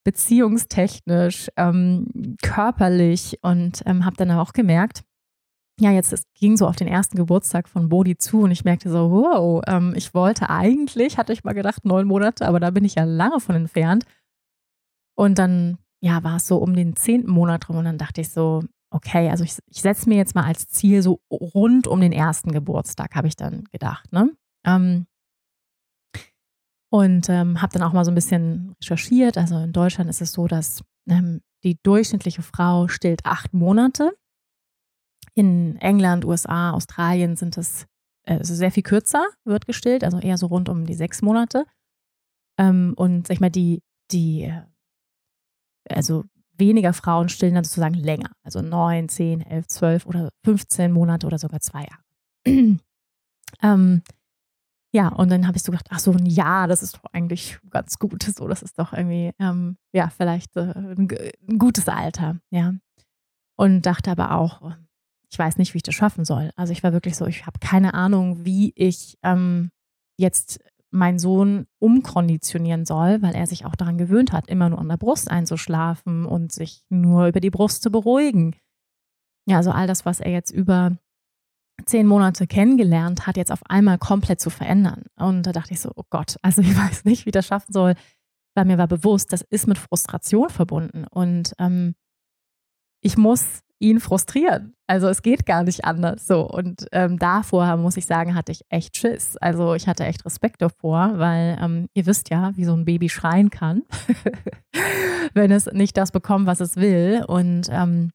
beziehungstechnisch, 0.07 1.49
ähm, 1.57 2.37
körperlich 2.41 3.39
und 3.41 3.83
ähm, 3.85 4.05
habe 4.05 4.15
dann 4.15 4.31
auch 4.31 4.53
gemerkt, 4.53 5.03
ja, 5.81 5.91
jetzt 5.91 6.13
es 6.13 6.23
ging 6.33 6.55
so 6.55 6.65
auf 6.65 6.77
den 6.77 6.87
ersten 6.87 7.17
Geburtstag 7.17 7.67
von 7.67 7.89
Bodhi 7.89 8.17
zu 8.17 8.39
und 8.39 8.51
ich 8.51 8.63
merkte 8.63 8.89
so, 8.89 9.11
wow, 9.11 9.61
ähm, 9.67 9.93
ich 9.97 10.13
wollte 10.13 10.49
eigentlich, 10.49 11.17
hatte 11.17 11.33
ich 11.33 11.43
mal 11.43 11.51
gedacht, 11.51 11.83
neun 11.83 12.07
Monate, 12.07 12.47
aber 12.47 12.61
da 12.61 12.71
bin 12.71 12.85
ich 12.85 12.95
ja 12.95 13.03
lange 13.03 13.41
von 13.41 13.55
entfernt. 13.55 14.05
Und 15.13 15.39
dann, 15.39 15.77
ja, 15.99 16.23
war 16.23 16.37
es 16.37 16.47
so 16.47 16.55
um 16.55 16.73
den 16.73 16.95
zehnten 16.95 17.29
Monat 17.29 17.67
rum 17.67 17.75
und 17.75 17.83
dann 17.83 17.97
dachte 17.97 18.21
ich 18.21 18.29
so, 18.29 18.63
okay, 18.89 19.29
also 19.29 19.43
ich, 19.43 19.57
ich 19.69 19.81
setze 19.81 20.07
mir 20.07 20.15
jetzt 20.15 20.35
mal 20.35 20.45
als 20.45 20.69
Ziel 20.69 21.01
so 21.01 21.19
rund 21.29 21.85
um 21.85 21.99
den 21.99 22.13
ersten 22.13 22.53
Geburtstag, 22.53 23.13
habe 23.13 23.27
ich 23.27 23.35
dann 23.35 23.65
gedacht, 23.73 24.13
ne? 24.13 24.31
Ähm, 24.65 25.05
und 26.89 27.29
ähm, 27.29 27.61
habe 27.61 27.73
dann 27.73 27.83
auch 27.83 27.93
mal 27.93 28.05
so 28.05 28.11
ein 28.11 28.15
bisschen 28.15 28.73
recherchiert. 28.81 29.37
Also 29.37 29.57
in 29.57 29.73
Deutschland 29.73 30.09
ist 30.09 30.21
es 30.21 30.31
so, 30.31 30.47
dass 30.47 30.83
ähm, 31.07 31.41
die 31.63 31.77
durchschnittliche 31.83 32.41
Frau 32.41 32.87
stillt 32.87 33.25
acht 33.25 33.53
Monate. 33.53 34.11
In 35.33 35.75
England, 35.77 36.25
USA, 36.25 36.71
Australien 36.71 37.35
sind 37.35 37.57
es 37.57 37.85
äh, 38.23 38.43
sehr 38.43 38.71
viel 38.71 38.83
kürzer, 38.83 39.25
wird 39.43 39.65
gestillt, 39.65 40.03
also 40.03 40.19
eher 40.19 40.37
so 40.37 40.47
rund 40.47 40.69
um 40.69 40.85
die 40.85 40.95
sechs 40.95 41.21
Monate. 41.21 41.65
Ähm, 42.57 42.93
und 42.97 43.27
sag 43.27 43.35
ich 43.35 43.39
mal, 43.39 43.51
die, 43.51 43.83
die, 44.11 44.43
äh, 44.43 44.63
also 45.89 46.23
weniger 46.57 46.93
Frauen 46.93 47.29
stillen 47.29 47.55
dann 47.55 47.63
sozusagen 47.63 47.93
länger, 47.93 48.31
also 48.43 48.61
neun, 48.61 49.09
zehn, 49.09 49.41
elf, 49.41 49.67
zwölf 49.67 50.05
oder 50.05 50.29
15 50.43 50.91
Monate 50.91 51.27
oder 51.27 51.37
sogar 51.37 51.59
zwei 51.59 51.85
Jahre. 51.85 52.01
ähm, 53.61 54.01
ja, 54.93 55.09
und 55.09 55.29
dann 55.29 55.47
habe 55.47 55.57
ich 55.57 55.63
so 55.63 55.71
gedacht, 55.71 55.87
ach 55.89 55.99
so, 55.99 56.11
ein 56.11 56.25
Jahr, 56.25 56.67
das 56.67 56.81
ist 56.81 56.95
doch 56.95 57.03
eigentlich 57.11 57.59
ganz 57.69 57.99
gut. 57.99 58.23
So, 58.23 58.47
das 58.47 58.61
ist 58.61 58.79
doch 58.79 58.93
irgendwie, 58.93 59.31
ähm, 59.39 59.77
ja, 59.93 60.09
vielleicht 60.09 60.55
äh, 60.55 60.73
ein, 60.73 61.07
ein, 61.47 61.59
gutes 61.59 61.87
Alter, 61.87 62.37
ja. 62.51 62.73
Und 63.57 63.85
dachte 63.85 64.11
aber 64.11 64.31
auch, 64.31 64.61
ich 65.29 65.37
weiß 65.37 65.57
nicht, 65.57 65.73
wie 65.73 65.77
ich 65.77 65.83
das 65.83 65.95
schaffen 65.95 66.25
soll. 66.25 66.51
Also 66.55 66.71
ich 66.71 66.83
war 66.83 66.93
wirklich 66.93 67.17
so, 67.17 67.25
ich 67.25 67.45
habe 67.45 67.59
keine 67.59 67.93
Ahnung, 67.95 68.45
wie 68.45 68.71
ich 68.75 69.17
ähm, 69.23 69.71
jetzt 70.17 70.59
meinen 70.89 71.19
Sohn 71.19 71.67
umkonditionieren 71.79 72.85
soll, 72.85 73.21
weil 73.21 73.35
er 73.35 73.45
sich 73.45 73.65
auch 73.65 73.75
daran 73.75 73.97
gewöhnt 73.97 74.31
hat, 74.31 74.47
immer 74.47 74.69
nur 74.69 74.79
an 74.79 74.87
der 74.87 74.97
Brust 74.97 75.29
einzuschlafen 75.29 76.25
und 76.25 76.51
sich 76.53 76.85
nur 76.89 77.27
über 77.27 77.41
die 77.41 77.49
Brust 77.49 77.83
zu 77.83 77.91
beruhigen. 77.91 78.55
Ja, 79.47 79.57
also 79.57 79.71
all 79.71 79.87
das, 79.87 80.05
was 80.05 80.19
er 80.19 80.31
jetzt 80.31 80.51
über 80.51 80.97
zehn 81.85 82.07
Monate 82.07 82.47
kennengelernt 82.47 83.27
hat, 83.27 83.37
jetzt 83.37 83.51
auf 83.51 83.61
einmal 83.69 83.97
komplett 83.97 84.41
zu 84.41 84.49
verändern. 84.49 85.03
Und 85.15 85.43
da 85.43 85.51
dachte 85.51 85.73
ich 85.73 85.79
so, 85.79 85.91
oh 85.95 86.03
Gott, 86.09 86.37
also 86.41 86.61
ich 86.63 86.75
weiß 86.75 87.05
nicht, 87.05 87.25
wie 87.25 87.31
das 87.31 87.45
schaffen 87.45 87.71
soll, 87.71 87.95
weil 88.55 88.65
mir 88.65 88.77
war 88.77 88.87
bewusst, 88.87 89.31
das 89.33 89.41
ist 89.41 89.67
mit 89.67 89.77
Frustration 89.77 90.49
verbunden. 90.49 91.05
Und 91.09 91.53
ähm, 91.59 91.95
ich 93.01 93.17
muss 93.17 93.61
ihn 93.79 93.99
frustrieren. 93.99 94.73
Also 94.87 95.07
es 95.07 95.21
geht 95.21 95.45
gar 95.45 95.63
nicht 95.63 95.85
anders. 95.85 96.25
So 96.25 96.49
und 96.49 96.87
ähm, 96.91 97.19
davor 97.19 97.77
muss 97.77 97.97
ich 97.97 98.05
sagen, 98.05 98.33
hatte 98.33 98.51
ich 98.51 98.61
echt 98.69 98.97
Schiss. 98.97 99.37
Also 99.37 99.75
ich 99.75 99.87
hatte 99.87 100.05
echt 100.05 100.25
Respekt 100.25 100.61
davor, 100.61 101.13
weil 101.17 101.57
ähm, 101.61 101.87
ihr 101.93 102.05
wisst 102.05 102.29
ja, 102.29 102.51
wie 102.55 102.65
so 102.65 102.73
ein 102.73 102.85
Baby 102.85 103.09
schreien 103.09 103.49
kann, 103.49 103.83
wenn 105.33 105.51
es 105.51 105.67
nicht 105.67 105.95
das 105.97 106.11
bekommt, 106.11 106.47
was 106.47 106.59
es 106.59 106.77
will. 106.77 107.23
Und 107.27 107.67
ähm, 107.71 108.11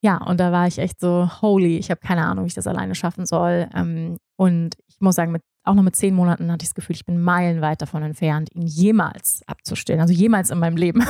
ja, 0.00 0.18
und 0.18 0.38
da 0.38 0.52
war 0.52 0.66
ich 0.66 0.78
echt 0.78 1.00
so, 1.00 1.28
holy, 1.42 1.76
ich 1.76 1.90
habe 1.90 2.00
keine 2.00 2.24
Ahnung, 2.24 2.44
wie 2.44 2.48
ich 2.48 2.54
das 2.54 2.68
alleine 2.68 2.94
schaffen 2.94 3.26
soll. 3.26 3.68
Ähm, 3.74 4.16
und 4.36 4.76
ich 4.86 5.00
muss 5.00 5.16
sagen, 5.16 5.32
mit, 5.32 5.42
auch 5.64 5.74
noch 5.74 5.82
mit 5.82 5.96
zehn 5.96 6.14
Monaten 6.14 6.52
hatte 6.52 6.62
ich 6.62 6.68
das 6.68 6.74
Gefühl, 6.74 6.94
ich 6.94 7.04
bin 7.04 7.20
meilenweit 7.20 7.82
davon 7.82 8.02
entfernt, 8.04 8.54
ihn 8.54 8.62
jemals 8.62 9.42
abzustellen. 9.46 10.00
Also 10.00 10.14
jemals 10.14 10.50
in 10.50 10.58
meinem 10.60 10.76
Leben. 10.76 11.04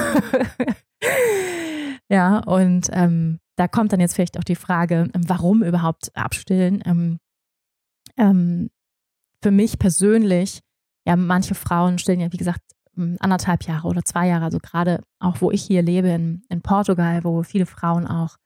ja, 2.09 2.39
und 2.39 2.89
ähm, 2.93 3.41
da 3.57 3.68
kommt 3.68 3.93
dann 3.93 4.01
jetzt 4.01 4.14
vielleicht 4.14 4.39
auch 4.39 4.45
die 4.45 4.57
Frage, 4.57 5.11
ähm, 5.12 5.28
warum 5.28 5.62
überhaupt 5.62 6.11
abstillen? 6.16 6.82
Ähm, 6.86 7.18
ähm, 8.16 8.70
für 9.43 9.51
mich 9.51 9.78
persönlich, 9.78 10.61
ja, 11.07 11.14
manche 11.16 11.55
Frauen 11.55 11.99
stillen 11.99 12.20
ja, 12.20 12.32
wie 12.32 12.39
gesagt, 12.39 12.62
anderthalb 13.20 13.62
Jahre 13.62 13.86
oder 13.86 14.03
zwei 14.05 14.26
Jahre, 14.26 14.47
also 14.47 14.59
gerade 14.59 15.05
auch 15.20 15.41
wo 15.41 15.53
ich 15.53 15.62
hier 15.62 15.82
lebe 15.82 16.09
in, 16.09 16.43
in 16.49 16.62
Portugal, 16.62 17.22
wo 17.22 17.45
viele 17.45 17.64
Frauen 17.64 18.09
auch 18.09 18.36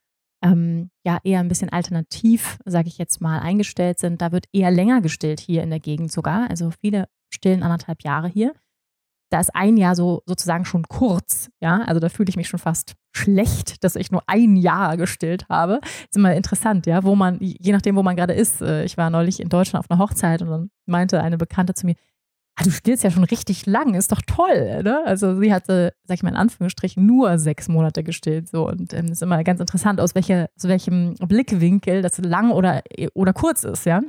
ähm, 0.43 0.91
ja 1.05 1.19
eher 1.25 1.41
ein 1.41 1.49
bisschen 1.49 1.71
alternativ, 1.71 2.59
sage 2.65 2.89
ich 2.89 2.99
jetzt 2.99 3.21
mal, 3.21 3.39
eingestellt 3.41 3.99
sind. 3.99 4.21
Da 4.21 4.33
wird 4.33 4.47
eher 4.53 4.71
länger 4.71 5.01
gestillt 5.01 5.41
hier 5.41 5.63
in 5.63 5.71
der 5.71 5.81
Gegend 5.81 6.13
sogar. 6.13 6.51
Also 6.51 6.71
viele 6.81 7.09
stillen 7.31 7.63
anderthalb 7.63 8.03
Jahre 8.03 8.29
hier. 8.29 8.53
Da 9.31 9.41
ist 9.41 9.55
ein 9.55 9.79
Jahr 9.79 9.97
so 9.97 10.23
sozusagen 10.27 10.67
schon 10.67 10.85
kurz, 10.89 11.49
ja. 11.61 11.83
Also 11.85 12.01
da 12.01 12.11
fühle 12.11 12.29
ich 12.29 12.37
mich 12.37 12.49
schon 12.49 12.59
fast 12.59 12.97
schlecht, 13.13 13.83
dass 13.83 13.97
ich 13.97 14.11
nur 14.11 14.23
ein 14.27 14.57
Jahr 14.57 14.99
gestillt 14.99 15.49
habe. 15.49 15.81
Ist 16.03 16.17
immer 16.17 16.35
interessant, 16.35 16.87
ja, 16.87 17.03
wo 17.03 17.15
man, 17.15 17.39
je 17.41 17.73
nachdem, 17.73 17.97
wo 17.97 18.03
man 18.03 18.17
gerade 18.17 18.35
ist. 18.35 18.61
Äh, 18.61 18.85
ich 18.85 18.99
war 18.99 19.09
neulich 19.09 19.41
in 19.41 19.49
Deutschland 19.49 19.85
auf 19.85 19.91
einer 19.91 20.03
Hochzeit 20.03 20.43
und 20.43 20.51
dann 20.51 20.71
meinte 20.87 21.23
eine 21.23 21.39
Bekannte 21.39 21.73
zu 21.73 21.87
mir, 21.87 21.95
ah, 22.57 22.65
du 22.65 22.71
stillst 22.71 23.05
ja 23.05 23.11
schon 23.11 23.25
richtig 23.25 23.67
lang, 23.67 23.95
ist 23.95 24.13
doch 24.13 24.23
toll. 24.27 24.83
Ne? 24.83 25.03
Also 25.07 25.39
sie 25.41 25.53
hatte, 25.53 25.95
sag 26.05 26.17
ich 26.17 26.23
mal 26.23 26.31
in 26.31 26.37
Anführungsstrichen, 26.37 27.05
nur 27.05 27.39
sechs 27.39 27.69
Monate 27.69 28.03
gestillt. 28.03 28.49
So. 28.49 28.69
Und 28.69 28.93
es 28.93 28.99
ähm, 28.99 29.13
ist 29.13 29.23
immer 29.23 29.43
ganz 29.45 29.61
interessant, 29.61 30.01
aus, 30.01 30.15
welcher, 30.15 30.49
aus 30.57 30.65
welchem 30.65 31.15
Blickwinkel 31.15 32.03
das 32.03 32.19
lang 32.19 32.51
oder, 32.51 32.83
oder 33.15 33.33
kurz 33.33 33.65
ist, 33.65 33.87
ja. 33.87 34.03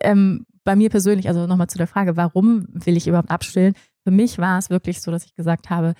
Ähm, 0.00 0.46
bei 0.64 0.74
mir 0.74 0.90
persönlich, 0.90 1.28
also 1.28 1.46
nochmal 1.46 1.68
zu 1.68 1.78
der 1.78 1.86
Frage, 1.86 2.16
warum 2.16 2.66
will 2.68 2.96
ich 2.96 3.06
überhaupt 3.06 3.30
abstillen? 3.30 3.74
Für 4.04 4.10
mich 4.10 4.38
war 4.38 4.58
es 4.58 4.70
wirklich 4.70 5.00
so, 5.00 5.10
dass 5.10 5.24
ich 5.24 5.34
gesagt 5.34 5.70
habe, 5.70 5.94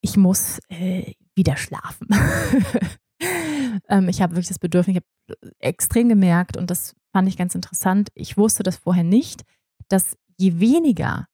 ich 0.00 0.16
muss 0.16 0.58
äh, 0.68 1.12
wieder 1.34 1.56
schlafen. 1.56 2.08
ähm, 3.88 4.08
ich 4.08 4.20
habe 4.20 4.32
wirklich 4.32 4.48
das 4.48 4.58
Bedürfnis, 4.58 4.96
ich 4.96 5.02
habe 5.02 5.54
extrem 5.60 6.08
gemerkt 6.08 6.56
und 6.56 6.70
das 6.70 6.94
fand 7.12 7.28
ich 7.28 7.36
ganz 7.36 7.54
interessant. 7.54 8.10
Ich 8.14 8.36
wusste 8.36 8.62
das 8.62 8.76
vorher 8.76 9.04
nicht, 9.04 9.42
dass 9.88 10.16
je 10.36 10.58
weniger 10.60 11.26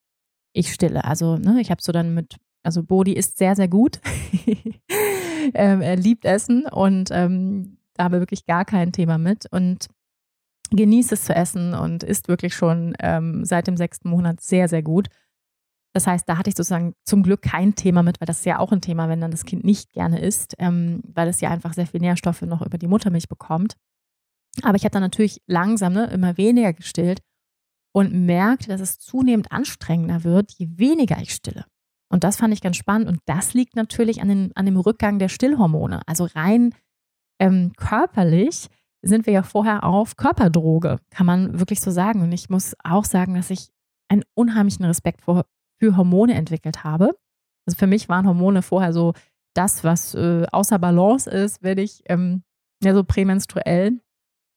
ich 0.53 0.73
stille, 0.73 1.03
also 1.03 1.37
ne, 1.37 1.61
ich 1.61 1.71
habe 1.71 1.81
so 1.81 1.91
dann 1.91 2.13
mit, 2.13 2.37
also 2.63 2.83
Bodhi 2.83 3.13
isst 3.13 3.37
sehr, 3.37 3.55
sehr 3.55 3.67
gut. 3.67 3.99
ähm, 5.53 5.81
er 5.81 5.95
liebt 5.95 6.25
Essen 6.25 6.65
und 6.65 7.09
ähm, 7.11 7.77
da 7.93 8.05
haben 8.05 8.13
wir 8.13 8.19
wirklich 8.19 8.45
gar 8.45 8.65
kein 8.65 8.91
Thema 8.91 9.17
mit 9.17 9.45
und 9.51 9.87
genießt 10.71 11.11
es 11.11 11.25
zu 11.25 11.35
essen 11.35 11.73
und 11.73 12.03
isst 12.03 12.27
wirklich 12.27 12.53
schon 12.55 12.93
ähm, 12.99 13.43
seit 13.45 13.67
dem 13.67 13.77
sechsten 13.77 14.09
Monat 14.09 14.41
sehr, 14.41 14.67
sehr 14.67 14.83
gut. 14.83 15.07
Das 15.93 16.05
heißt, 16.05 16.29
da 16.29 16.37
hatte 16.37 16.49
ich 16.49 16.55
sozusagen 16.55 16.93
zum 17.03 17.23
Glück 17.23 17.41
kein 17.41 17.73
Thema 17.73 18.03
mit, 18.03 18.21
weil 18.21 18.27
das 18.27 18.39
ist 18.39 18.45
ja 18.45 18.59
auch 18.59 18.71
ein 18.71 18.81
Thema, 18.81 19.09
wenn 19.09 19.21
dann 19.21 19.31
das 19.31 19.45
Kind 19.45 19.63
nicht 19.63 19.91
gerne 19.93 20.19
isst, 20.19 20.55
ähm, 20.59 21.01
weil 21.03 21.27
es 21.27 21.41
ja 21.41 21.49
einfach 21.49 21.73
sehr 21.73 21.87
viel 21.87 21.99
Nährstoffe 21.99 22.43
noch 22.43 22.61
über 22.61 22.77
die 22.77 22.87
Muttermilch 22.87 23.27
bekommt. 23.27 23.75
Aber 24.61 24.75
ich 24.75 24.83
habe 24.83 24.91
dann 24.91 25.01
natürlich 25.01 25.41
langsam 25.47 25.93
ne, 25.93 26.05
immer 26.07 26.37
weniger 26.37 26.73
gestillt 26.73 27.21
und 27.91 28.13
merkte, 28.13 28.69
dass 28.69 28.81
es 28.81 28.99
zunehmend 28.99 29.51
anstrengender 29.51 30.23
wird, 30.23 30.51
je 30.53 30.67
weniger 30.75 31.17
ich 31.21 31.33
stille. 31.33 31.65
Und 32.11 32.23
das 32.23 32.37
fand 32.37 32.53
ich 32.53 32.61
ganz 32.61 32.77
spannend. 32.77 33.07
Und 33.07 33.19
das 33.25 33.53
liegt 33.53 33.75
natürlich 33.75 34.21
an, 34.21 34.29
den, 34.29 34.51
an 34.55 34.65
dem 34.65 34.77
Rückgang 34.77 35.19
der 35.19 35.29
Stillhormone. 35.29 36.01
Also 36.07 36.25
rein 36.25 36.73
ähm, 37.39 37.71
körperlich 37.77 38.67
sind 39.01 39.25
wir 39.25 39.33
ja 39.33 39.43
vorher 39.43 39.83
auf 39.83 40.17
Körperdroge, 40.17 40.99
kann 41.09 41.25
man 41.25 41.59
wirklich 41.59 41.81
so 41.81 41.91
sagen. 41.91 42.21
Und 42.21 42.31
ich 42.31 42.49
muss 42.49 42.75
auch 42.83 43.05
sagen, 43.05 43.35
dass 43.35 43.49
ich 43.49 43.69
einen 44.09 44.23
unheimlichen 44.33 44.85
Respekt 44.85 45.21
vor, 45.21 45.45
für 45.79 45.95
Hormone 45.95 46.33
entwickelt 46.33 46.83
habe. 46.83 47.15
Also 47.65 47.77
für 47.77 47.87
mich 47.87 48.09
waren 48.09 48.27
Hormone 48.27 48.61
vorher 48.61 48.91
so 48.91 49.13
das, 49.55 49.83
was 49.83 50.15
äh, 50.15 50.45
außer 50.51 50.79
Balance 50.79 51.29
ist, 51.29 51.63
wenn 51.63 51.77
ich 51.77 52.01
ähm, 52.05 52.43
ja 52.83 52.93
so 52.93 53.03
prämenstruell 53.03 53.99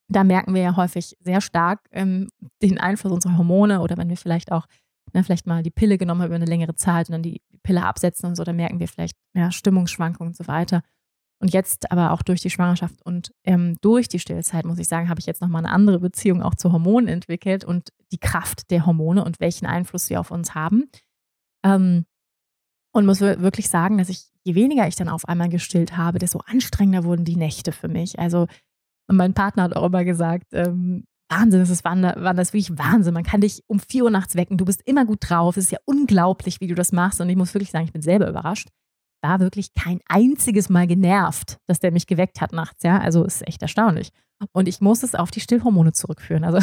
da 0.08 0.24
merken 0.24 0.54
wir 0.54 0.62
ja 0.62 0.76
häufig 0.76 1.16
sehr 1.20 1.40
stark 1.40 1.80
ähm, 1.90 2.28
den 2.62 2.78
Einfluss 2.78 3.12
unserer 3.12 3.38
Hormone 3.38 3.80
oder 3.80 3.96
wenn 3.96 4.08
wir 4.08 4.16
vielleicht 4.16 4.52
auch 4.52 4.66
ne, 5.12 5.24
vielleicht 5.24 5.46
mal 5.46 5.62
die 5.62 5.70
Pille 5.70 5.98
genommen 5.98 6.22
haben 6.22 6.28
über 6.28 6.36
eine 6.36 6.44
längere 6.44 6.74
Zeit 6.74 7.08
und 7.08 7.12
dann 7.12 7.22
die 7.22 7.42
Pille 7.62 7.84
absetzen 7.84 8.28
und 8.28 8.36
so, 8.36 8.44
dann 8.44 8.56
merken 8.56 8.80
wir 8.80 8.88
vielleicht 8.88 9.16
ja, 9.34 9.50
Stimmungsschwankungen 9.50 10.30
und 10.30 10.36
so 10.36 10.46
weiter. 10.46 10.82
Und 11.40 11.52
jetzt 11.52 11.90
aber 11.90 12.12
auch 12.12 12.22
durch 12.22 12.40
die 12.40 12.50
Schwangerschaft 12.50 13.04
und 13.04 13.32
ähm, 13.44 13.76
durch 13.80 14.08
die 14.08 14.20
Stillzeit, 14.20 14.64
muss 14.64 14.78
ich 14.78 14.86
sagen, 14.86 15.08
habe 15.08 15.18
ich 15.18 15.26
jetzt 15.26 15.40
nochmal 15.40 15.64
eine 15.64 15.74
andere 15.74 15.98
Beziehung 15.98 16.40
auch 16.40 16.54
zu 16.54 16.70
Hormonen 16.72 17.08
entwickelt 17.08 17.64
und 17.64 17.88
die 18.12 18.18
Kraft 18.18 18.70
der 18.70 18.86
Hormone 18.86 19.24
und 19.24 19.40
welchen 19.40 19.66
Einfluss 19.66 20.06
sie 20.06 20.16
auf 20.16 20.30
uns 20.30 20.54
haben. 20.54 20.88
Ähm, 21.64 22.04
und 22.94 23.06
muss 23.06 23.20
wirklich 23.20 23.70
sagen, 23.70 23.98
dass 23.98 24.08
ich, 24.08 24.26
je 24.44 24.54
weniger 24.54 24.86
ich 24.86 24.96
dann 24.96 25.08
auf 25.08 25.26
einmal 25.26 25.48
gestillt 25.48 25.96
habe, 25.96 26.18
desto 26.18 26.40
anstrengender 26.40 27.04
wurden 27.04 27.24
die 27.24 27.36
Nächte 27.36 27.72
für 27.72 27.88
mich. 27.88 28.18
Also 28.18 28.46
und 29.08 29.16
mein 29.16 29.34
Partner 29.34 29.64
hat 29.64 29.76
auch 29.76 29.86
immer 29.86 30.04
gesagt, 30.04 30.48
ähm, 30.52 31.04
Wahnsinn, 31.32 31.60
das 31.60 31.70
ist 31.70 31.84
das 31.84 32.48
ist 32.48 32.52
wirklich 32.52 32.78
Wahnsinn. 32.78 33.14
Man 33.14 33.24
kann 33.24 33.40
dich 33.40 33.62
um 33.66 33.80
vier 33.80 34.04
Uhr 34.04 34.10
nachts 34.10 34.36
wecken. 34.36 34.58
Du 34.58 34.64
bist 34.64 34.82
immer 34.84 35.06
gut 35.06 35.18
drauf. 35.20 35.56
Es 35.56 35.64
ist 35.64 35.72
ja 35.72 35.78
unglaublich, 35.84 36.60
wie 36.60 36.66
du 36.66 36.74
das 36.74 36.92
machst. 36.92 37.20
Und 37.20 37.28
ich 37.30 37.36
muss 37.36 37.54
wirklich 37.54 37.70
sagen, 37.70 37.86
ich 37.86 37.92
bin 37.92 38.02
selber 38.02 38.28
überrascht. 38.28 38.68
War 39.22 39.40
wirklich 39.40 39.72
kein 39.72 40.00
einziges 40.08 40.68
Mal 40.68 40.86
genervt, 40.86 41.58
dass 41.66 41.78
der 41.78 41.92
mich 41.92 42.06
geweckt 42.06 42.40
hat 42.40 42.52
nachts. 42.52 42.82
Ja, 42.82 42.98
also 42.98 43.24
ist 43.24 43.46
echt 43.46 43.62
erstaunlich. 43.62 44.10
Und 44.52 44.68
ich 44.68 44.80
muss 44.80 45.02
es 45.02 45.14
auf 45.14 45.30
die 45.30 45.40
Stillhormone 45.40 45.92
zurückführen. 45.92 46.44
Also 46.44 46.58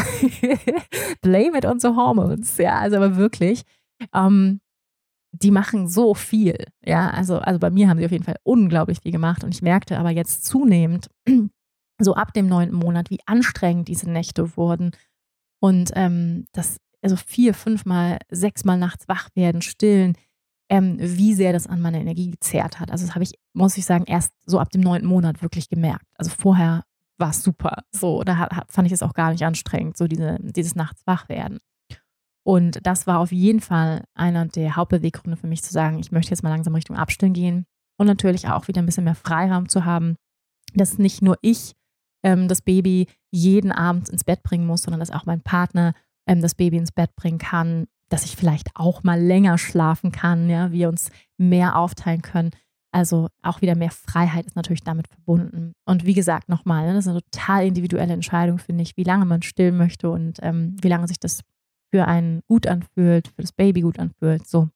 blame 1.22 1.58
it 1.58 1.66
on 1.66 1.80
the 1.80 1.88
hormones. 1.88 2.58
Ja, 2.58 2.78
also 2.80 2.98
aber 2.98 3.16
wirklich. 3.16 3.64
Ähm, 4.14 4.60
die 5.32 5.52
machen 5.52 5.88
so 5.88 6.14
viel. 6.14 6.66
Ja, 6.84 7.10
also, 7.12 7.38
also 7.38 7.60
bei 7.60 7.70
mir 7.70 7.88
haben 7.88 8.00
sie 8.00 8.06
auf 8.06 8.12
jeden 8.12 8.24
Fall 8.24 8.38
unglaublich 8.44 9.00
viel 9.02 9.12
gemacht. 9.12 9.44
Und 9.44 9.54
ich 9.54 9.62
merkte 9.62 9.98
aber 9.98 10.10
jetzt 10.10 10.46
zunehmend, 10.46 11.08
so 12.00 12.16
ab 12.16 12.34
dem 12.34 12.47
neunten 12.47 12.76
Monat, 12.76 13.10
wie 13.10 13.20
anstrengend 13.26 13.88
diese 13.88 14.10
Nächte 14.10 14.56
wurden. 14.58 14.91
Und 15.60 15.91
ähm, 15.95 16.45
das, 16.54 16.78
also 17.02 17.16
vier, 17.16 17.54
fünfmal, 17.54 18.20
sechsmal 18.30 18.78
nachts 18.78 19.08
wach 19.08 19.30
werden, 19.36 19.62
stillen, 19.62 20.16
ähm, 20.70 20.97
wie 21.00 21.34
sehr 21.34 21.52
das 21.52 21.68
an 21.68 21.82
meiner 21.82 22.00
Energie 22.00 22.32
gezerrt 22.32 22.80
hat. 22.80 22.91
Also 22.91 23.06
das 23.06 23.16
habe 23.16 23.24
ich, 23.24 23.34
muss 23.54 23.78
ich 23.78 23.86
sagen, 23.86 24.06
erst 24.08 24.32
so 24.45 24.60
ab 24.60 24.70
dem 24.70 24.82
neunten 24.82 25.08
Monat 25.08 25.41
wirklich 25.41 25.68
gemerkt. 25.70 26.06
Also 26.16 26.32
vorher 26.32 26.84
war 27.18 27.32
es 27.32 27.43
super. 27.43 27.84
So, 27.91 28.24
da 28.24 28.66
fand 28.70 28.88
ich 28.88 28.93
es 28.93 29.04
auch 29.04 29.14
gar 29.14 29.32
nicht 29.32 29.43
anstrengend, 29.43 29.97
so 29.97 30.08
diese, 30.08 30.38
dieses 30.39 30.76
Nachts 30.76 31.02
wach 31.06 31.28
werden. 31.28 31.60
Und 32.43 32.80
das 32.84 33.06
war 33.06 33.20
auf 33.20 33.32
jeden 33.32 33.60
Fall 33.60 34.06
einer 34.14 34.45
der 34.45 34.76
Hauptbeweggründe 34.76 35.38
für 35.38 35.47
mich 35.47 35.62
zu 35.62 35.74
sagen, 35.74 36.00
ich 36.00 36.12
möchte 36.12 36.32
jetzt 36.32 36.43
mal 36.43 36.50
langsam 36.50 36.74
Richtung 36.74 36.95
Abstillen 36.95 37.34
gehen 37.34 37.66
und 37.97 38.08
natürlich 38.08 38.47
auch 38.47 38.68
wieder 38.68 38.82
ein 38.82 38.86
bisschen 38.86 39.04
mehr 39.04 39.16
Freiraum 39.16 39.68
zu 39.68 39.86
haben, 39.86 40.16
dass 40.74 40.97
nicht 40.97 41.22
nur 41.22 41.38
ich 41.41 41.76
ähm, 42.24 42.47
das 42.47 42.61
Baby 42.61 43.07
jeden 43.32 43.72
Abend 43.72 44.09
ins 44.09 44.24
Bett 44.24 44.43
bringen 44.43 44.65
muss, 44.65 44.82
sondern 44.82 44.99
dass 44.99 45.11
auch 45.11 45.26
mein 45.26 45.41
Partner 45.41 45.93
ähm, 46.28 46.41
das 46.41 46.55
Baby 46.55 46.78
ins 46.78 46.91
Bett 46.91 47.15
bringen 47.15 47.38
kann, 47.38 47.88
dass 48.09 48.26
ich 48.26 48.36
vielleicht 48.36 48.70
auch 48.76 49.03
mal 49.03 49.22
länger 49.22 49.57
schlafen 49.57 50.11
kann, 50.11 50.49
ja, 50.49 50.72
wir 50.72 50.89
uns 50.89 51.09
mehr 51.38 51.78
aufteilen 51.78 52.22
können. 52.22 52.51
Also 52.91 53.28
auch 53.43 53.61
wieder 53.61 53.76
mehr 53.76 53.91
Freiheit 53.91 54.47
ist 54.47 54.55
natürlich 54.55 54.84
damit 54.84 55.07
verbunden. 55.07 55.74
Und 55.86 56.05
wie 56.05 56.15
gesagt, 56.15 56.49
nochmal, 56.49 56.88
ne, 56.88 56.93
das 56.93 57.05
ist 57.05 57.11
eine 57.11 57.22
total 57.22 57.67
individuelle 57.67 58.13
Entscheidung, 58.13 58.57
finde 58.57 58.82
ich, 58.82 58.97
wie 58.97 59.03
lange 59.03 59.26
man 59.26 59.43
stillen 59.43 59.78
möchte 59.78 60.09
und 60.09 60.39
ähm, 60.41 60.76
wie 60.82 60.88
lange 60.88 61.07
sich 61.07 61.20
das 61.20 61.41
für 61.91 62.07
einen 62.07 62.41
gut 62.47 62.65
anfühlt, 62.65 63.28
für 63.28 63.41
das 63.41 63.51
Baby 63.51 63.82
gut 63.82 63.99
anfühlt. 63.99 64.47
So. 64.47 64.70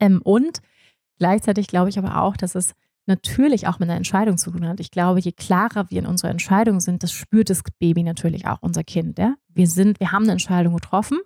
Ähm, 0.00 0.22
und 0.22 0.60
gleichzeitig 1.18 1.66
glaube 1.66 1.90
ich 1.90 1.98
aber 1.98 2.22
auch, 2.22 2.36
dass 2.36 2.54
es 2.54 2.72
natürlich 3.06 3.66
auch 3.66 3.78
mit 3.78 3.88
einer 3.88 3.96
Entscheidung 3.96 4.36
zu 4.36 4.50
tun 4.50 4.66
hat. 4.66 4.80
Ich 4.80 4.90
glaube, 4.90 5.20
je 5.20 5.32
klarer 5.32 5.90
wir 5.90 6.00
in 6.00 6.06
unserer 6.06 6.30
Entscheidung 6.30 6.80
sind, 6.80 7.02
das 7.02 7.12
spürt 7.12 7.50
das 7.50 7.62
Baby 7.78 8.02
natürlich 8.02 8.46
auch, 8.46 8.58
unser 8.60 8.84
Kind. 8.84 9.18
Ja? 9.18 9.34
Wir 9.48 9.66
sind, 9.66 10.00
wir 10.00 10.12
haben 10.12 10.24
eine 10.24 10.32
Entscheidung 10.32 10.74
getroffen 10.74 11.18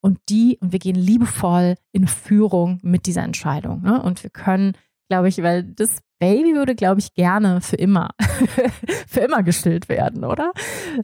und 0.00 0.18
die, 0.28 0.58
und 0.60 0.72
wir 0.72 0.78
gehen 0.78 0.96
liebevoll 0.96 1.74
in 1.92 2.06
Führung 2.06 2.78
mit 2.82 3.06
dieser 3.06 3.22
Entscheidung. 3.22 3.82
Ne? 3.82 4.00
Und 4.02 4.22
wir 4.22 4.30
können, 4.30 4.72
glaube 5.08 5.28
ich, 5.28 5.42
weil 5.42 5.64
das 5.64 5.98
Baby 6.20 6.54
würde, 6.54 6.74
glaube 6.74 7.00
ich, 7.00 7.14
gerne 7.14 7.60
für 7.60 7.76
immer, 7.76 8.10
für 9.06 9.20
immer 9.20 9.42
gestillt 9.44 9.88
werden, 9.88 10.24
oder? 10.24 10.52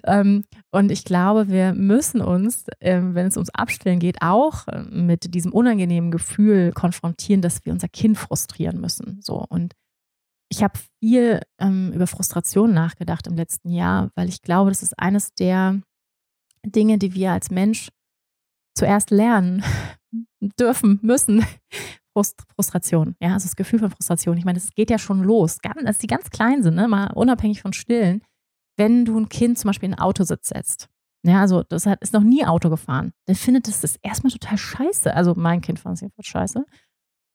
Ähm, 0.05 0.45
und 0.73 0.91
ich 0.91 1.05
glaube, 1.05 1.49
wir 1.49 1.73
müssen 1.73 2.21
uns, 2.21 2.67
ähm, 2.81 3.15
wenn 3.15 3.29
es 3.29 3.37
ums 3.37 3.51
Abstillen 3.51 4.01
geht, 4.01 4.23
auch 4.23 4.67
äh, 4.67 4.83
mit 4.91 5.35
diesem 5.35 5.53
unangenehmen 5.53 6.11
Gefühl 6.11 6.73
konfrontieren, 6.73 7.43
dass 7.43 7.65
wir 7.65 7.73
unser 7.73 7.89
Kind 7.89 8.19
frustrieren 8.19 8.81
müssen. 8.81 9.21
So 9.23 9.45
und 9.49 9.75
ich 10.51 10.63
habe 10.63 10.79
viel 11.01 11.41
ähm, 11.59 11.93
über 11.93 12.07
Frustration 12.07 12.73
nachgedacht 12.73 13.27
im 13.27 13.37
letzten 13.37 13.71
Jahr, 13.71 14.11
weil 14.15 14.29
ich 14.29 14.43
glaube, 14.43 14.71
das 14.71 14.83
ist 14.83 14.99
eines 14.99 15.35
der 15.35 15.81
Dinge, 16.65 16.99
die 16.99 17.15
wir 17.15 17.33
als 17.33 17.51
Mensch 17.51 17.91
zuerst 18.77 19.11
lernen 19.11 19.63
dürfen, 20.59 20.99
müssen. 21.03 21.45
Frust, 22.13 22.45
Frustration, 22.55 23.17
ja, 23.21 23.33
also 23.33 23.47
das 23.47 23.57
Gefühl 23.57 23.81
von 23.81 23.91
Frustration. 23.91 24.37
Ich 24.37 24.45
meine, 24.45 24.59
es 24.59 24.71
geht 24.75 24.89
ja 24.89 24.99
schon 24.99 25.25
los, 25.25 25.59
ganz, 25.61 25.83
dass 25.85 25.99
die 25.99 26.07
ganz 26.07 26.31
klein 26.31 26.63
sind, 26.63 26.77
ne, 26.77 26.87
mal 26.87 27.13
unabhängig 27.13 27.61
von 27.61 27.73
Stillen. 27.73 28.23
Wenn 28.77 29.05
du 29.05 29.19
ein 29.19 29.29
Kind 29.29 29.59
zum 29.59 29.69
Beispiel 29.69 29.89
in 29.89 29.95
einen 29.95 30.03
Autositz 30.03 30.49
setzt, 30.49 30.89
ja, 31.27 31.41
also 31.41 31.63
das 31.63 31.87
hat, 31.87 32.03
ist 32.03 32.13
noch 32.13 32.23
nie 32.23 32.45
Auto 32.45 32.71
gefahren, 32.71 33.13
dann 33.27 33.35
findet 33.35 33.67
es 33.67 33.81
das 33.81 33.97
erstmal 34.03 34.31
total 34.31 34.59
scheiße. 34.59 35.15
Also 35.15 35.35
mein 35.35 35.61
Kind 35.61 35.81
fand 35.81 35.95
es 35.95 36.03
jedenfalls 36.03 36.27
scheiße. 36.27 36.65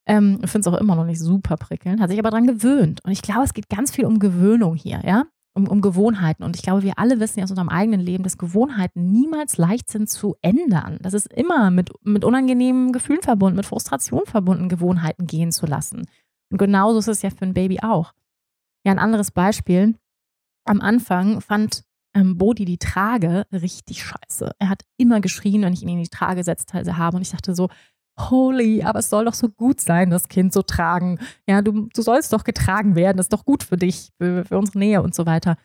Ähm, 0.10 0.40
ich 0.44 0.50
finde 0.50 0.68
es 0.68 0.74
auch 0.74 0.80
immer 0.80 0.96
noch 0.96 1.06
nicht 1.06 1.20
super 1.20 1.56
prickelnd, 1.56 2.02
hat 2.02 2.10
sich 2.10 2.20
aber 2.20 2.32
daran 2.32 2.48
gewöhnt. 2.48 3.00
Und 3.06 3.12
ich 3.12 3.22
glaube, 3.22 3.44
es 3.44 3.54
geht 3.54 3.70
ganz 3.70 3.92
viel 3.92 4.06
um 4.06 4.20
Gewöhnung 4.20 4.76
hier, 4.76 5.02
ja 5.06 5.26
um, 5.60 5.68
um 5.68 5.82
Gewohnheiten. 5.82 6.44
Und 6.44 6.56
ich 6.56 6.62
glaube, 6.62 6.84
wir 6.84 6.98
alle 6.98 7.20
wissen 7.20 7.40
ja 7.40 7.44
aus 7.44 7.52
unserem 7.52 7.70
eigenen 7.70 8.00
Leben, 8.00 8.24
dass 8.24 8.38
Gewohnheiten 8.38 9.12
niemals 9.12 9.58
leicht 9.58 9.90
sind 9.90 10.10
zu 10.10 10.36
ändern. 10.42 10.98
Das 11.02 11.14
ist 11.14 11.32
immer 11.32 11.72
mit, 11.72 11.92
mit 12.04 12.24
unangenehmen 12.24 12.92
Gefühlen 12.92 13.22
verbunden, 13.22 13.58
mit 13.58 13.66
Frustration 13.66 14.26
verbunden, 14.26 14.70
Gewohnheiten 14.70 15.28
gehen 15.28 15.52
zu 15.52 15.66
lassen. 15.66 16.06
Und 16.52 16.58
genauso 16.58 17.00
ist 17.00 17.08
es 17.08 17.22
ja 17.22 17.30
für 17.30 17.46
ein 17.46 17.54
Baby 17.54 17.80
auch. 17.82 18.14
Ja, 18.86 18.92
ein 18.92 19.00
anderes 19.00 19.32
Beispiel. 19.32 19.96
Am 20.66 20.82
Anfang 20.82 21.42
fand 21.42 21.84
ähm, 22.16 22.38
Bodhi 22.38 22.66
die 22.66 22.78
Trage 22.78 23.46
richtig 23.52 24.04
scheiße. 24.04 24.52
Er 24.58 24.70
hat 24.70 24.84
immer 24.98 25.20
geschrien, 25.22 25.62
wenn 25.62 25.74
ich 25.74 25.84
ihn 25.84 25.90
in 25.90 26.02
die 26.02 26.10
Trage 26.10 26.38
gesetzt 26.38 26.74
habe. 26.74 27.16
Und 27.16 27.22
ich 27.22 27.32
dachte 27.32 27.54
so, 27.54 27.70
holy, 28.20 28.84
aber 28.84 29.00
es 29.00 29.10
soll 29.10 29.26
doch 29.26 29.34
so 29.34 29.50
gut 29.50 29.80
sein, 29.82 30.10
das 30.10 30.28
Kind 30.28 30.54
zu 30.54 30.64
tragen. 30.64 31.20
Ja, 31.48 31.62
du, 31.62 31.88
du 31.94 32.02
sollst 32.02 32.34
doch 32.34 32.44
getragen 32.44 32.96
werden, 32.96 33.18
das 33.18 33.26
ist 33.26 33.34
doch 33.34 33.46
gut 33.46 33.64
für 33.64 33.78
dich, 33.78 34.12
für, 34.18 34.46
für 34.46 34.58
unsere 34.58 34.80
Nähe 34.80 35.02
und 35.02 35.16
so 35.16 35.26
weiter. 35.26 35.58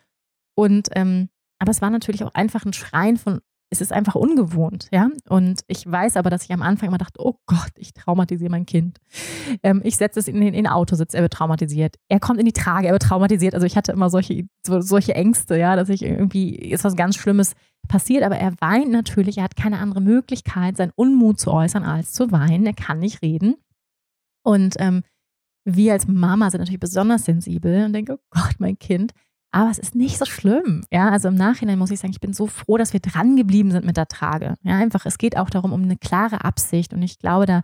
Und 0.57 0.89
ähm, 0.93 1.29
aber 1.59 1.71
es 1.71 1.83
war 1.83 1.91
natürlich 1.91 2.25
auch 2.25 2.35
einfach 2.35 2.65
ein 2.65 2.73
Schreien 2.73 3.17
von, 3.17 3.41
es 3.71 3.81
ist 3.81 3.93
einfach 3.93 4.15
ungewohnt, 4.15 4.89
ja. 4.93 5.09
Und 5.29 5.63
ich 5.67 5.91
weiß 5.91 6.17
aber, 6.17 6.31
dass 6.31 6.45
ich 6.45 6.53
am 6.53 6.63
Anfang 6.63 6.89
immer 6.89 6.99
dachte, 6.99 7.21
oh 7.21 7.35
Gott, 7.47 7.73
ich 7.77 7.93
traumatisiere 7.93 8.51
mein 8.51 8.67
Kind. 8.67 8.99
Ähm, 9.63 9.81
ich 9.85 9.97
setze 9.97 10.21
es 10.21 10.29
in 10.29 10.37
den, 10.37 10.49
in 10.49 10.55
den 10.55 10.67
Autositz, 10.67 11.15
er 11.15 11.23
wird 11.23 11.33
traumatisiert. 11.33 11.97
Er 12.09 12.21
kommt 12.21 12.39
in 12.39 12.47
die 12.47 12.53
Trage, 12.53 12.87
er 12.87 12.93
wird 12.93 13.03
traumatisiert. 13.03 13.55
Also 13.55 13.67
ich 13.67 13.77
hatte 13.77 13.93
immer 13.93 14.11
solche, 14.11 14.47
so, 14.65 14.81
solche 14.81 15.15
Ängste, 15.15 15.59
ja, 15.59 15.77
dass 15.77 15.89
ich 15.89 16.03
irgendwie, 16.03 16.55
ist 16.55 16.85
was 16.85 16.97
ganz 16.97 17.17
Schlimmes 17.17 17.55
passiert, 17.89 18.23
aber 18.23 18.37
er 18.37 18.55
weint 18.61 18.91
natürlich, 18.91 19.39
er 19.39 19.45
hat 19.45 19.57
keine 19.57 19.79
andere 19.79 20.01
Möglichkeit, 20.01 20.77
seinen 20.77 20.93
Unmut 20.95 21.41
zu 21.41 21.51
äußern, 21.51 21.83
als 21.83 22.13
zu 22.13 22.31
weinen. 22.31 22.67
Er 22.67 22.75
kann 22.75 22.99
nicht 22.99 23.23
reden. 23.23 23.57
Und 24.45 24.77
ähm, 24.79 25.03
wir 25.65 25.95
als 25.95 26.07
Mama 26.07 26.51
sind 26.51 26.61
natürlich 26.61 26.81
besonders 26.81 27.25
sensibel 27.25 27.87
und 27.87 27.93
denken, 27.93 28.13
oh 28.13 28.25
Gott, 28.31 28.57
mein 28.59 28.79
Kind. 28.79 29.13
Aber 29.55 29.71
es 29.71 29.79
ist 29.79 29.95
nicht 29.95 30.19
so 30.19 30.25
schlimm. 30.25 30.85
Ja, 30.91 31.11
also 31.11 31.29
im 31.29 31.37
Nachhinein 31.37 31.79
muss 31.79 31.93
ich 31.93 32.01
sagen, 32.01 32.11
ich 32.11 32.19
bin 32.19 32.33
so 32.33 32.49
froh, 32.49 32.77
dass 32.77 32.93
wir 32.93 32.99
dran 32.99 33.37
geblieben 33.37 33.71
sind 33.71 33.87
mit 33.87 33.97
der 33.97 34.09
Trage. 34.09 34.57
Ja, 34.65 34.77
einfach, 34.77 35.07
es 35.07 35.17
geht 35.17 35.37
auch 35.37 35.49
darum, 35.49 35.73
um 35.73 35.85
eine 35.85 35.97
klare 35.97 36.45
Absicht. 36.45 36.93
Und 36.93 37.03
ich 37.03 37.21
glaube, 37.21 37.47
da 37.47 37.63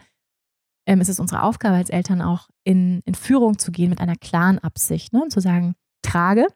ähm, 0.86 1.01
ist 1.01 1.09
es 1.09 1.18
unsere 1.18 1.43
Aufgabe 1.43 1.74
als 1.74 1.91
Eltern 1.91 2.22
auch 2.22 2.49
in, 2.62 3.01
in 3.07 3.16
Führung 3.16 3.59
zu 3.59 3.72
gehen 3.72 3.91
mit 3.91 4.01
einer 4.01 4.14
klaren 4.14 4.61
Absicht. 4.61 5.12
Ne? 5.12 5.20
Und 5.20 5.32
zu 5.32 5.41
sagen, 5.41 5.74
trage, 6.03 6.47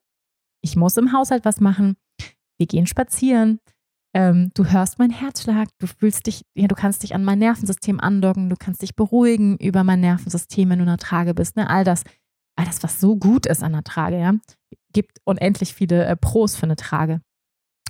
ich 0.63 0.77
muss 0.77 0.97
im 0.97 1.13
Haushalt 1.13 1.45
was 1.45 1.59
machen, 1.59 1.97
wir 2.57 2.69
gehen 2.69 2.87
spazieren, 2.87 3.59
ähm, 4.15 4.53
du 4.55 4.67
hörst 4.67 5.01
meinen 5.01 5.11
Herzschlag, 5.11 5.69
du 5.81 5.89
fühlst 5.89 6.29
dich, 6.29 6.47
ja, 6.55 6.69
du 6.69 6.77
kannst 6.77 7.03
dich 7.03 7.13
an 7.13 7.25
mein 7.25 7.41
Nervensystem 7.41 7.99
andocken, 7.99 8.51
du 8.51 8.57
kannst 8.57 8.83
dich 8.83 8.95
beruhigen 8.95 9.57
über 9.57 9.83
mein 9.83 9.99
Nervensystem, 9.99 10.71
wenn 10.71 10.79
du 10.79 10.85
in 10.85 10.91
der 10.91 10.99
Trage 10.99 11.35
bist. 11.35 11.57
Ne? 11.57 11.69
All 11.69 11.83
das, 11.83 12.05
all 12.55 12.67
das, 12.67 12.85
was 12.85 13.01
so 13.01 13.17
gut 13.17 13.47
ist 13.47 13.65
an 13.65 13.73
der 13.73 13.83
Trage, 13.83 14.21
ja, 14.21 14.35
gibt 14.95 15.19
unendlich 15.25 15.75
viele 15.75 16.07
äh, 16.07 16.17
Pros 16.17 16.57
für 16.57 16.65
eine 16.65 16.77
Trage. 16.77 17.21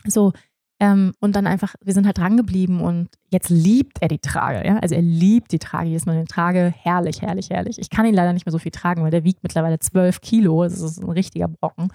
So, 0.06 0.32
ähm, 0.80 1.12
und 1.20 1.36
dann 1.36 1.46
einfach, 1.46 1.74
wir 1.82 1.94
sind 1.94 2.04
halt 2.04 2.18
dran 2.18 2.36
geblieben 2.36 2.80
und 2.80 3.08
jetzt 3.30 3.48
liebt 3.48 4.02
er 4.02 4.08
die 4.08 4.18
Trage, 4.18 4.66
ja. 4.66 4.78
Also 4.78 4.96
er 4.96 5.02
liebt 5.02 5.52
die 5.52 5.60
Trage, 5.60 5.88
jedes 5.88 6.04
Mal 6.04 6.16
eine 6.16 6.24
Trage, 6.24 6.74
herrlich, 6.76 7.22
herrlich, 7.22 7.50
herrlich. 7.50 7.78
Ich 7.78 7.90
kann 7.90 8.06
ihn 8.06 8.14
leider 8.14 8.32
nicht 8.32 8.44
mehr 8.44 8.52
so 8.52 8.58
viel 8.58 8.72
tragen, 8.72 9.02
weil 9.02 9.12
der 9.12 9.24
wiegt 9.24 9.44
mittlerweile 9.44 9.78
zwölf 9.78 10.20
Kilo, 10.20 10.64
das 10.64 10.80
ist 10.80 10.98
ein 10.98 11.10
richtiger 11.10 11.48
Brocken. 11.48 11.92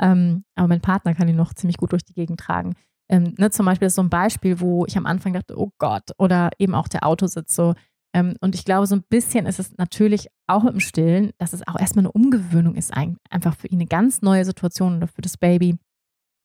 Ähm, 0.00 0.44
aber 0.54 0.68
mein 0.68 0.80
Partner 0.80 1.14
kann 1.14 1.28
ihn 1.28 1.36
noch 1.36 1.54
ziemlich 1.54 1.76
gut 1.76 1.92
durch 1.92 2.04
die 2.04 2.14
Gegend 2.14 2.38
tragen. 2.38 2.74
Ähm, 3.08 3.34
ne, 3.36 3.50
zum 3.50 3.66
Beispiel 3.66 3.86
ist 3.86 3.96
so 3.96 4.02
ein 4.02 4.10
Beispiel, 4.10 4.60
wo 4.60 4.86
ich 4.86 4.96
am 4.96 5.06
Anfang 5.06 5.32
dachte, 5.32 5.58
oh 5.58 5.72
Gott, 5.78 6.12
oder 6.18 6.50
eben 6.58 6.74
auch 6.74 6.88
der 6.88 7.06
Autositz 7.06 7.54
so. 7.54 7.74
Ähm, 8.14 8.36
und 8.40 8.54
ich 8.54 8.64
glaube, 8.64 8.86
so 8.86 8.94
ein 8.94 9.04
bisschen 9.08 9.46
ist 9.46 9.58
es 9.58 9.76
natürlich 9.76 10.28
auch 10.46 10.64
dem 10.64 10.80
Stillen, 10.80 11.32
dass 11.38 11.52
es 11.52 11.66
auch 11.66 11.78
erstmal 11.78 12.04
eine 12.04 12.12
Umgewöhnung 12.12 12.76
ist, 12.76 12.92
einfach 12.94 13.56
für 13.56 13.68
ihn 13.68 13.80
eine 13.80 13.86
ganz 13.86 14.22
neue 14.22 14.44
Situation 14.44 14.96
oder 14.96 15.08
für 15.08 15.22
das 15.22 15.36
Baby. 15.36 15.76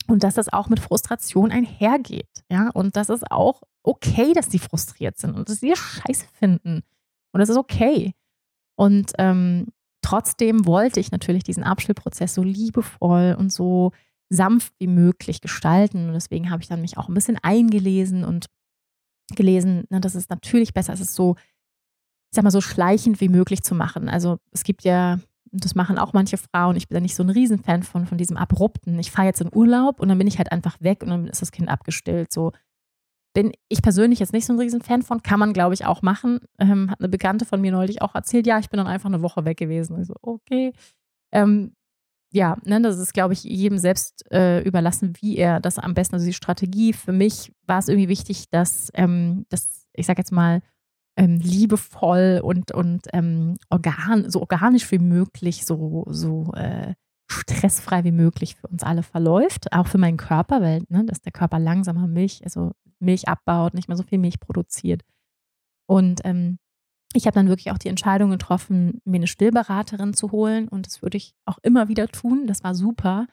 Und 0.08 0.24
dass 0.24 0.34
das 0.34 0.52
auch 0.52 0.70
mit 0.70 0.80
Frustration 0.80 1.52
einhergeht. 1.52 2.44
Ja, 2.52 2.70
und 2.74 2.96
das 2.96 3.10
ist 3.10 3.30
auch 3.32 3.62
okay, 3.84 4.34
dass 4.34 4.50
die 4.50 4.58
frustriert 4.58 5.18
sind 5.18 5.36
und 5.36 5.48
dass 5.48 5.60
sie 5.60 5.74
Scheiße 5.76 6.26
finden. 6.34 6.82
Und 7.32 7.40
das 7.40 7.50
ist 7.50 7.58
okay. 7.58 8.14
Und 8.76 9.12
ähm, 9.20 9.68
Trotzdem 10.02 10.66
wollte 10.66 11.00
ich 11.00 11.12
natürlich 11.12 11.44
diesen 11.44 11.64
Abschlussprozess 11.64 12.34
so 12.34 12.44
liebevoll 12.44 13.36
und 13.38 13.52
so 13.52 13.92
sanft 14.30 14.74
wie 14.80 14.88
möglich 14.88 15.42
gestalten. 15.42 16.08
Und 16.08 16.14
deswegen 16.14 16.50
habe 16.50 16.62
ich 16.62 16.70
dann 16.70 16.82
mich 16.82 16.98
auch 16.98 17.10
ein 17.10 17.14
bisschen 17.14 17.38
eingelesen 17.42 18.24
und 18.24 18.48
gelesen, 19.36 19.86
ne, 19.90 20.00
dass 20.00 20.16
es 20.16 20.30
natürlich 20.30 20.74
besser 20.74 20.94
ist, 20.94 21.02
es 21.02 21.16
so, 21.16 21.36
ich 22.32 22.36
sag 22.36 22.44
mal, 22.44 22.52
so 22.52 22.62
schleichend 22.62 23.22
wie 23.22 23.30
möglich 23.30 23.64
zu 23.64 23.74
machen. 23.76 24.10
Also 24.10 24.38
es 24.52 24.64
gibt 24.64 24.84
ja, 24.84 25.20
das 25.52 25.74
machen 25.74 25.98
auch 25.98 26.14
manche 26.14 26.38
Frauen, 26.38 26.76
ich 26.76 26.88
bin 26.88 26.96
da 26.96 27.02
nicht 27.02 27.16
so 27.16 27.24
ein 27.24 27.30
Riesenfan 27.30 27.84
von, 27.84 28.06
von 28.06 28.18
diesem 28.18 28.38
Abrupten. 28.38 29.00
Ich 29.00 29.12
fahre 29.12 29.28
jetzt 29.28 29.42
in 29.42 29.50
Urlaub 29.54 30.00
und 30.00 30.10
dann 30.10 30.18
bin 30.18 30.28
ich 30.28 30.38
halt 30.38 30.52
einfach 30.52 30.78
weg 30.80 31.02
und 31.02 31.10
dann 31.10 31.28
ist 31.28 31.42
das 31.42 31.52
Kind 31.52 31.70
abgestillt. 31.70 32.32
So, 32.32 32.52
bin 33.34 33.52
ich 33.68 33.82
persönlich 33.82 34.20
jetzt 34.20 34.34
nicht 34.34 34.46
so 34.46 34.54
ein 34.54 34.60
Riesenfan 34.60 35.02
von. 35.02 35.24
Kann 35.24 35.40
man, 35.40 35.54
glaube 35.54 35.74
ich, 35.74 35.86
auch 35.86 36.02
machen. 36.02 36.40
Ähm, 36.60 36.92
hat 36.92 37.00
eine 37.00 37.10
Bekannte 37.10 37.46
von 37.46 37.62
mir 37.62 37.72
neulich 37.72 38.02
auch 38.02 38.14
erzählt, 38.14 38.46
ja, 38.46 38.60
ich 38.60 38.70
bin 38.70 38.78
dann 38.78 38.88
einfach 38.88 39.10
eine 39.10 39.22
Woche 39.22 39.46
weg 39.46 39.58
gewesen. 39.58 40.00
Ich 40.02 40.08
so, 40.08 40.16
okay. 40.22 40.74
Ähm, 41.32 41.74
ja, 42.32 42.58
ne, 42.64 42.80
das 42.82 43.00
ist, 43.00 43.14
glaube 43.14 43.34
ich, 43.34 43.44
jedem 43.44 43.80
selbst 43.80 44.32
äh, 44.32 44.62
überlassen, 44.62 45.14
wie 45.20 45.38
er 45.38 45.60
das 45.60 45.80
am 45.80 45.96
besten, 45.96 46.16
also 46.16 46.28
die 46.28 46.34
Strategie. 46.34 46.94
Für 46.94 47.12
mich 47.12 47.52
war 47.66 47.80
es 47.80 47.88
irgendwie 47.88 48.10
wichtig, 48.10 48.50
dass, 48.52 48.92
ähm, 48.94 49.46
dass 49.50 49.88
ich 49.94 50.06
sage 50.06 50.20
jetzt 50.20 50.32
mal, 50.32 50.62
ähm, 51.20 51.40
liebevoll 51.42 52.40
und, 52.42 52.72
und 52.72 53.08
ähm, 53.12 53.58
organ, 53.70 54.32
so 54.32 54.40
organisch 54.40 54.90
wie 54.90 55.00
möglich, 55.00 55.66
so, 55.66 56.06
so 56.08 56.54
äh, 56.54 56.94
stressfrei 57.30 58.06
wie 58.06 58.14
möglich 58.14 58.56
für 58.56 58.68
uns 58.68 58.84
alle 58.84 59.04
verläuft, 59.04 59.74
auch 59.74 59.88
für 59.88 59.98
meinen 59.98 60.16
Körper, 60.16 60.62
weil 60.62 60.84
ne, 60.88 61.04
dass 61.06 61.20
der 61.20 61.34
Körper 61.34 61.60
langsamer 61.60 62.08
Milch, 62.08 62.40
also 62.46 62.72
Milch 63.00 63.28
abbaut, 63.28 63.74
nicht 63.74 63.90
mehr 63.90 63.98
so 63.98 64.04
viel 64.04 64.18
Milch 64.18 64.40
produziert. 64.40 65.02
Und 65.88 66.22
ähm, 66.24 66.58
ich 67.14 67.26
habe 67.26 67.36
dann 67.36 67.50
wirklich 67.50 67.72
auch 67.72 67.78
die 67.78 67.90
Entscheidung 67.90 68.32
getroffen, 68.32 69.02
mir 69.04 69.18
eine 69.18 69.28
Stillberaterin 69.28 70.14
zu 70.14 70.32
holen 70.32 70.70
und 70.70 70.86
das 70.86 71.02
würde 71.02 71.18
ich 71.18 71.34
auch 71.46 71.58
immer 71.64 71.90
wieder 71.90 72.08
tun. 72.08 72.48
Das 72.48 72.64
war 72.64 72.76
super. 72.76 73.28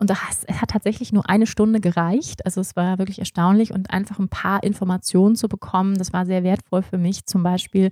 Und 0.00 0.10
das, 0.10 0.44
es 0.46 0.60
hat 0.60 0.70
tatsächlich 0.70 1.12
nur 1.12 1.28
eine 1.28 1.46
Stunde 1.46 1.80
gereicht. 1.80 2.44
Also 2.46 2.60
es 2.60 2.76
war 2.76 2.98
wirklich 2.98 3.18
erstaunlich 3.18 3.72
und 3.72 3.90
einfach 3.90 4.18
ein 4.18 4.28
paar 4.28 4.62
Informationen 4.62 5.34
zu 5.34 5.48
bekommen, 5.48 5.98
das 5.98 6.12
war 6.12 6.24
sehr 6.24 6.44
wertvoll 6.44 6.82
für 6.82 6.98
mich. 6.98 7.26
Zum 7.26 7.42
Beispiel, 7.42 7.90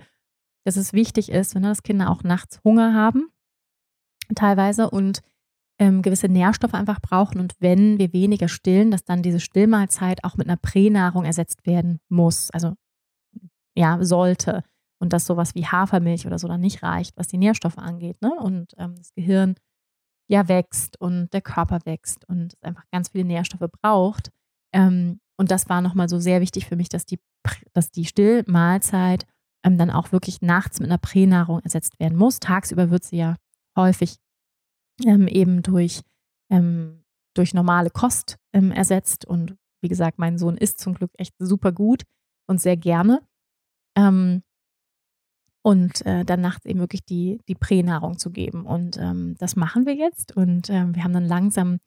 dass 0.65 0.77
es 0.77 0.93
wichtig 0.93 1.31
ist, 1.31 1.55
wenn 1.55 1.63
das 1.63 1.83
Kinder 1.83 2.11
auch 2.11 2.23
nachts 2.23 2.61
Hunger 2.65 2.95
haben, 2.95 3.29
teilweise 4.35 4.89
und 4.91 5.21
ähm, 5.79 6.03
gewisse 6.03 6.29
Nährstoffe 6.29 6.75
einfach 6.75 7.01
brauchen 7.01 7.39
und 7.39 7.55
wenn 7.59 7.99
wir 7.99 8.13
weniger 8.13 8.49
stillen, 8.49 8.91
dass 8.91 9.05
dann 9.05 9.23
diese 9.23 9.41
Stillmahlzeit 9.41 10.25
auch 10.25 10.37
mit 10.37 10.49
einer 10.49 10.57
Pränahrung 10.57 11.25
ersetzt 11.25 11.67
werden 11.67 12.01
muss. 12.09 12.51
Also 12.51 12.75
ja, 13.77 14.03
sollte. 14.03 14.63
Und 14.99 15.13
dass 15.13 15.27
sowas 15.27 15.55
wie 15.55 15.67
Hafermilch 15.67 16.27
oder 16.27 16.39
so 16.39 16.49
dann 16.49 16.63
nicht 16.63 16.83
reicht, 16.83 17.17
was 17.19 17.29
die 17.29 17.37
Nährstoffe 17.37 17.77
angeht. 17.77 18.23
Ne? 18.23 18.33
Und 18.35 18.73
ähm, 18.79 18.95
das 18.97 19.13
Gehirn 19.13 19.57
ja 20.29 20.49
wächst 20.49 21.01
und 21.01 21.33
der 21.33 21.41
Körper 21.43 21.81
wächst 21.85 22.29
und 22.29 22.55
es 22.55 22.63
einfach 22.63 22.85
ganz 22.93 23.11
viele 23.11 23.25
Nährstoffe 23.25 23.71
braucht. 23.83 24.31
Ähm, 24.73 25.21
und 25.39 25.51
das 25.51 25.69
war 25.69 25.81
nochmal 25.81 26.09
so 26.09 26.19
sehr 26.19 26.41
wichtig 26.41 26.67
für 26.67 26.77
mich, 26.77 26.89
dass 26.89 27.07
die, 27.07 27.21
dass 27.73 27.91
die 27.91 28.05
Stillmahlzeit 28.05 29.27
ähm, 29.65 29.79
dann 29.79 29.91
auch 29.91 30.13
wirklich 30.13 30.41
nachts 30.43 30.81
mit 30.81 30.89
einer 30.89 30.99
Pränahrung 30.99 31.61
ersetzt 31.61 31.99
werden 32.01 32.17
muss. 32.19 32.41
Tagsüber 32.41 32.91
wird 32.91 33.05
sie 33.05 33.19
ja 33.19 33.37
häufig 33.77 34.17
ähm, 35.05 35.29
eben 35.29 35.63
durch, 35.63 36.01
ähm, 36.51 37.05
durch 37.35 37.55
normale 37.55 37.91
Kost 37.91 38.37
ähm, 38.53 38.73
ersetzt. 38.73 39.27
Und 39.27 39.57
wie 39.83 39.89
gesagt, 39.89 40.19
mein 40.19 40.39
Sohn 40.39 40.57
isst 40.57 40.81
zum 40.81 40.95
Glück 40.95 41.11
echt 41.19 41.35
super 41.39 41.73
gut 41.73 42.03
und 42.49 42.61
sehr 42.61 42.77
gerne. 42.77 43.21
Ähm, 43.97 44.43
und 45.67 46.07
äh, 46.07 46.25
dann 46.25 46.43
nachts 46.43 46.65
eben 46.65 46.79
wirklich 46.79 47.05
die, 47.05 47.41
die 47.49 47.57
Pränahrung 47.57 48.19
zu 48.19 48.31
geben. 48.31 48.67
Und 48.67 48.99
ähm, 48.99 49.35
das 49.41 49.57
machen 49.57 49.85
wir 49.85 49.97
jetzt. 49.97 50.37
Und 50.37 50.71
ähm, 50.71 50.95
wir 50.95 51.03
haben 51.03 51.13
dann 51.13 51.25
langsam 51.25 51.81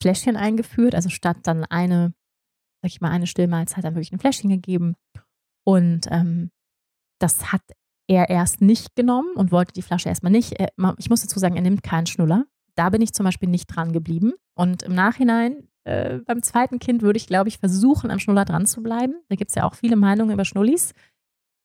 Fläschchen 0.00 0.36
eingeführt. 0.36 0.94
Also 0.94 1.08
statt 1.08 1.38
dann 1.42 1.64
eine, 1.64 2.14
sag 2.82 2.92
ich 2.92 3.00
mal, 3.00 3.10
eine 3.10 3.26
Stillmahlzeit 3.26 3.82
dann 3.82 3.96
wirklich 3.96 4.12
ein 4.12 4.20
Fläschchen 4.20 4.48
gegeben. 4.48 4.94
Und 5.64 6.08
das 7.18 7.50
hat 7.50 7.62
er 8.06 8.30
erst 8.30 8.60
nicht 8.60 8.94
genommen 8.94 9.32
und 9.34 9.50
wollte 9.50 9.72
die 9.72 9.82
Flasche 9.82 10.08
erstmal 10.08 10.30
nicht. 10.30 10.54
Ich 10.98 11.10
muss 11.10 11.22
dazu 11.22 11.40
sagen, 11.40 11.56
er 11.56 11.62
nimmt 11.62 11.82
keinen 11.82 12.06
Schnuller. 12.06 12.44
Da 12.76 12.90
bin 12.90 13.02
ich 13.02 13.12
zum 13.12 13.24
Beispiel 13.24 13.48
nicht 13.48 13.66
dran 13.66 13.90
geblieben. 13.92 14.34
Und 14.54 14.84
im 14.84 14.94
Nachhinein, 14.94 15.66
äh, 15.82 16.18
beim 16.18 16.44
zweiten 16.44 16.78
Kind, 16.78 17.02
würde 17.02 17.16
ich, 17.16 17.26
glaube 17.26 17.48
ich, 17.48 17.58
versuchen, 17.58 18.12
am 18.12 18.20
Schnuller 18.20 18.44
dran 18.44 18.66
zu 18.66 18.84
bleiben. 18.84 19.16
Da 19.28 19.34
gibt 19.34 19.50
es 19.50 19.56
ja 19.56 19.64
auch 19.64 19.74
viele 19.74 19.96
Meinungen 19.96 20.32
über 20.32 20.44
Schnullis. 20.44 20.92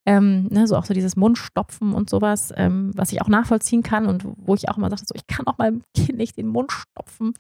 Ähm, 0.08 0.48
ne, 0.48 0.66
so 0.66 0.76
auch 0.76 0.86
so 0.86 0.96
dieses 0.96 1.16
Mundstopfen 1.16 1.94
und 1.94 2.10
sowas, 2.10 2.52
ähm, 2.56 2.92
was 2.96 3.12
ich 3.12 3.22
auch 3.22 3.28
nachvollziehen 3.28 3.84
kann 3.84 4.08
und 4.08 4.26
wo 4.26 4.56
ich 4.56 4.68
auch 4.68 4.78
immer 4.78 4.90
sage, 4.90 5.04
so, 5.06 5.14
ich 5.14 5.28
kann 5.28 5.46
auch 5.46 5.60
meinem 5.60 5.84
Kind 5.96 6.18
nicht 6.18 6.38
den 6.38 6.48
Mund 6.48 6.72
stopfen. 6.72 7.34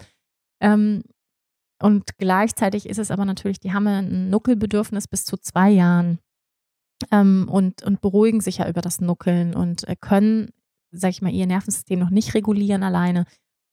Ähm, 0.61 1.03
und 1.81 2.17
gleichzeitig 2.19 2.87
ist 2.87 2.99
es 2.99 3.09
aber 3.09 3.25
natürlich, 3.25 3.59
die 3.59 3.73
haben 3.73 3.87
ein 3.87 4.29
Nuckelbedürfnis 4.29 5.07
bis 5.07 5.25
zu 5.25 5.37
zwei 5.37 5.71
Jahren 5.71 6.19
ähm, 7.11 7.47
und, 7.49 7.81
und 7.81 8.01
beruhigen 8.01 8.41
sich 8.41 8.59
ja 8.59 8.69
über 8.69 8.81
das 8.81 9.01
Nuckeln 9.01 9.55
und 9.55 9.87
äh, 9.87 9.95
können, 9.95 10.51
sag 10.91 11.09
ich 11.09 11.23
mal, 11.23 11.33
ihr 11.33 11.47
Nervensystem 11.47 11.99
noch 11.99 12.11
nicht 12.11 12.35
regulieren 12.35 12.83
alleine. 12.83 13.25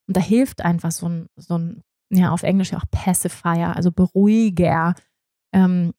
Und 0.07 0.16
da 0.16 0.20
hilft 0.20 0.62
einfach 0.64 0.93
so 0.93 1.07
ein, 1.07 1.26
so 1.36 1.59
ein 1.59 1.82
ja, 2.11 2.30
auf 2.30 2.43
Englisch 2.43 2.72
ja 2.72 2.78
auch 2.78 2.91
Pacifier, 2.91 3.76
also 3.76 3.93
Beruhiger. 3.93 4.95
Ähm, 5.53 5.93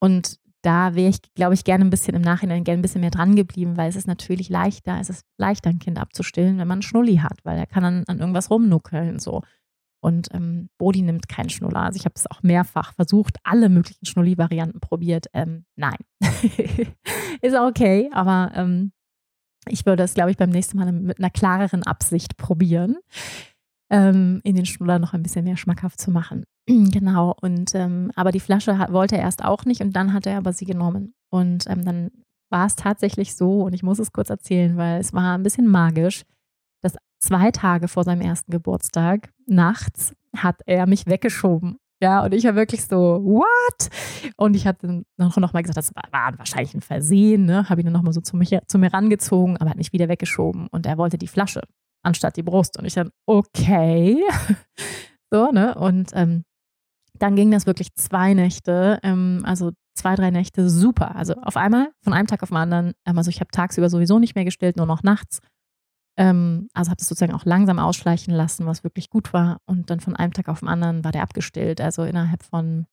und 0.00 0.38
da 0.62 0.94
wäre 0.94 1.10
ich, 1.10 1.22
glaube 1.34 1.54
ich, 1.54 1.64
gerne 1.64 1.84
ein 1.84 1.90
bisschen 1.90 2.14
im 2.14 2.22
Nachhinein 2.22 2.64
gerne 2.64 2.80
ein 2.80 2.82
bisschen 2.82 3.00
mehr 3.00 3.10
dran 3.10 3.36
geblieben, 3.36 3.76
weil 3.76 3.88
es 3.88 3.96
ist 3.96 4.08
natürlich 4.08 4.48
leichter, 4.48 4.98
es 5.00 5.08
ist 5.08 5.24
leichter, 5.36 5.70
ein 5.70 5.78
Kind 5.78 5.98
abzustillen, 5.98 6.58
wenn 6.58 6.68
man 6.68 6.76
einen 6.76 6.82
Schnulli 6.82 7.18
hat, 7.18 7.38
weil 7.44 7.58
er 7.58 7.66
kann 7.66 7.82
dann 7.82 8.04
an 8.06 8.18
irgendwas 8.18 8.50
rumnuckeln 8.50 9.18
so. 9.18 9.42
Und 10.00 10.28
ähm, 10.32 10.68
Bodi 10.78 11.02
nimmt 11.02 11.28
keinen 11.28 11.50
Schnuller. 11.50 11.82
Also 11.82 11.96
ich 11.96 12.04
habe 12.04 12.14
es 12.14 12.30
auch 12.30 12.42
mehrfach 12.42 12.94
versucht, 12.94 13.36
alle 13.42 13.68
möglichen 13.68 14.06
Schnulli-Varianten 14.06 14.80
probiert. 14.80 15.26
Ähm, 15.32 15.64
nein. 15.74 15.98
ist 17.42 17.56
okay, 17.56 18.08
aber 18.12 18.52
ähm, 18.54 18.92
ich 19.68 19.86
würde 19.86 20.04
es, 20.04 20.14
glaube 20.14 20.30
ich, 20.30 20.36
beim 20.36 20.50
nächsten 20.50 20.78
Mal 20.78 20.92
mit 20.92 21.18
einer 21.18 21.30
klareren 21.30 21.82
Absicht 21.82 22.36
probieren, 22.36 22.96
ähm, 23.90 24.40
in 24.44 24.54
den 24.54 24.66
Schnuller 24.66 24.98
noch 24.98 25.14
ein 25.14 25.22
bisschen 25.22 25.44
mehr 25.44 25.56
schmackhaft 25.56 26.00
zu 26.00 26.10
machen. 26.10 26.44
genau. 26.92 27.34
Und 27.40 27.74
ähm, 27.74 28.12
aber 28.14 28.32
die 28.32 28.40
Flasche 28.40 28.78
hat, 28.78 28.92
wollte 28.92 29.16
er 29.16 29.22
erst 29.22 29.44
auch 29.44 29.64
nicht 29.64 29.80
und 29.80 29.94
dann 29.94 30.12
hat 30.12 30.26
er 30.26 30.38
aber 30.38 30.52
sie 30.52 30.66
genommen. 30.66 31.14
Und 31.30 31.68
ähm, 31.68 31.84
dann 31.84 32.10
war 32.50 32.66
es 32.66 32.76
tatsächlich 32.76 33.34
so, 33.34 33.62
und 33.62 33.74
ich 33.74 33.82
muss 33.82 33.98
es 33.98 34.12
kurz 34.12 34.30
erzählen, 34.30 34.76
weil 34.76 35.00
es 35.00 35.12
war 35.12 35.36
ein 35.36 35.42
bisschen 35.42 35.66
magisch 35.66 36.24
zwei 37.20 37.50
Tage 37.50 37.88
vor 37.88 38.04
seinem 38.04 38.20
ersten 38.20 38.50
Geburtstag, 38.50 39.30
nachts, 39.46 40.14
hat 40.36 40.60
er 40.66 40.86
mich 40.86 41.06
weggeschoben. 41.06 41.78
Ja, 42.00 42.24
und 42.24 42.32
ich 42.32 42.44
war 42.44 42.54
wirklich 42.54 42.84
so, 42.84 42.96
what? 42.96 43.88
Und 44.36 44.54
ich 44.54 44.68
hatte 44.68 45.02
noch, 45.16 45.36
noch 45.36 45.52
mal 45.52 45.62
gesagt, 45.62 45.78
das 45.78 45.92
war, 45.96 46.04
war 46.12 46.38
wahrscheinlich 46.38 46.74
ein 46.74 46.80
Versehen, 46.80 47.44
ne? 47.44 47.68
Habe 47.68 47.80
ihn 47.80 47.86
dann 47.86 47.94
noch 47.94 48.02
mal 48.02 48.12
so 48.12 48.20
zu, 48.20 48.36
mich, 48.36 48.56
zu 48.66 48.78
mir 48.78 48.92
rangezogen, 48.92 49.56
aber 49.56 49.70
hat 49.70 49.78
mich 49.78 49.92
wieder 49.92 50.08
weggeschoben. 50.08 50.68
Und 50.68 50.86
er 50.86 50.96
wollte 50.96 51.18
die 51.18 51.26
Flasche 51.26 51.62
anstatt 52.04 52.36
die 52.36 52.44
Brust. 52.44 52.78
Und 52.78 52.84
ich 52.84 52.94
dann, 52.94 53.10
okay. 53.26 54.22
so, 55.32 55.50
ne? 55.50 55.74
Und 55.74 56.10
ähm, 56.14 56.44
dann 57.18 57.36
ging 57.36 57.50
das 57.50 57.66
wirklich 57.66 57.94
zwei 57.94 58.34
Nächte, 58.34 58.98
ähm, 59.02 59.42
also 59.44 59.72
zwei, 59.94 60.14
drei 60.14 60.30
Nächte 60.30 60.70
super. 60.70 61.16
Also 61.16 61.34
auf 61.34 61.56
einmal, 61.56 61.90
von 62.02 62.12
einem 62.12 62.26
Tag 62.26 62.42
auf 62.42 62.50
den 62.50 62.58
anderen, 62.58 62.92
ähm, 63.06 63.18
also 63.18 63.30
ich 63.30 63.40
habe 63.40 63.50
tagsüber 63.50 63.90
sowieso 63.90 64.18
nicht 64.18 64.34
mehr 64.34 64.44
gestillt, 64.44 64.76
nur 64.76 64.86
noch 64.86 65.02
nachts. 65.02 65.40
Ähm, 66.16 66.68
also 66.74 66.90
habe 66.90 67.00
es 67.00 67.08
sozusagen 67.08 67.34
auch 67.34 67.44
langsam 67.44 67.78
ausschleichen 67.78 68.34
lassen, 68.34 68.66
was 68.66 68.84
wirklich 68.84 69.10
gut 69.10 69.32
war. 69.32 69.58
Und 69.66 69.90
dann 69.90 70.00
von 70.00 70.16
einem 70.16 70.32
Tag 70.32 70.48
auf 70.48 70.60
den 70.60 70.68
anderen 70.68 71.04
war 71.04 71.12
der 71.12 71.22
abgestillt. 71.22 71.80
Also 71.80 72.02
innerhalb 72.04 72.42
von 72.42 72.86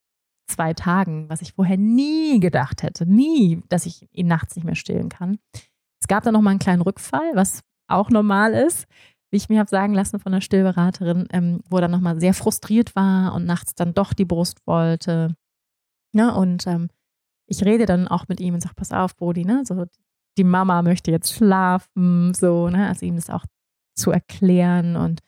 zwei 0.48 0.74
Tagen, 0.74 1.30
was 1.30 1.42
ich 1.42 1.54
vorher 1.54 1.78
nie 1.78 2.40
gedacht 2.40 2.84
hätte. 2.84 3.06
Nie, 3.06 3.64
dass 3.70 3.86
ich 3.86 4.08
ihn 4.12 4.28
nachts 4.28 4.56
nicht 4.56 4.66
mehr 4.66 4.76
stillen 4.76 5.10
kann. 5.10 5.40
Es 6.02 6.08
gab 6.08 6.24
dann 6.24 6.34
nochmal 6.34 6.52
einen 6.52 6.60
kleinen 6.60 6.82
Rückfall, 6.82 7.32
was 7.34 7.62
auch 7.88 8.10
normal 8.10 8.54
ist. 8.54 8.86
Wie 9.36 9.38
ich 9.38 9.50
mir 9.50 9.60
habe 9.60 9.70
sagen 9.70 9.94
lassen 9.94 10.18
von 10.18 10.32
der 10.32 10.40
Stillberaterin, 10.40 11.28
ähm, 11.34 11.60
wo 11.70 11.76
er 11.76 11.82
dann 11.82 11.92
nochmal 11.92 12.18
sehr 12.22 12.34
frustriert 12.34 12.96
war 12.96 13.36
und 13.36 13.44
nachts 13.44 13.76
dann 13.76 13.94
doch 13.94 14.14
die 14.14 14.24
Brust 14.24 14.66
wollte. 14.66 15.36
Ja, 16.14 16.30
und 16.30 16.66
ähm, 16.68 16.88
ich 17.46 17.62
rede 17.66 17.86
dann 17.86 18.08
auch 18.08 18.30
mit 18.30 18.40
ihm 18.40 18.54
und 18.54 18.62
sage, 18.62 18.76
pass 18.78 18.94
auf, 18.94 19.18
Brody, 19.18 19.44
ne? 19.44 19.64
So, 19.66 19.88
die 20.38 20.46
Mama 20.46 20.82
möchte 20.84 21.12
jetzt 21.12 21.34
schlafen, 21.34 22.34
so, 22.34 22.70
ne? 22.70 22.88
Also 22.88 23.06
ihm 23.06 23.18
das 23.18 23.30
auch 23.30 23.44
zu 23.98 24.12
erklären 24.12 24.96
und 24.96 25.20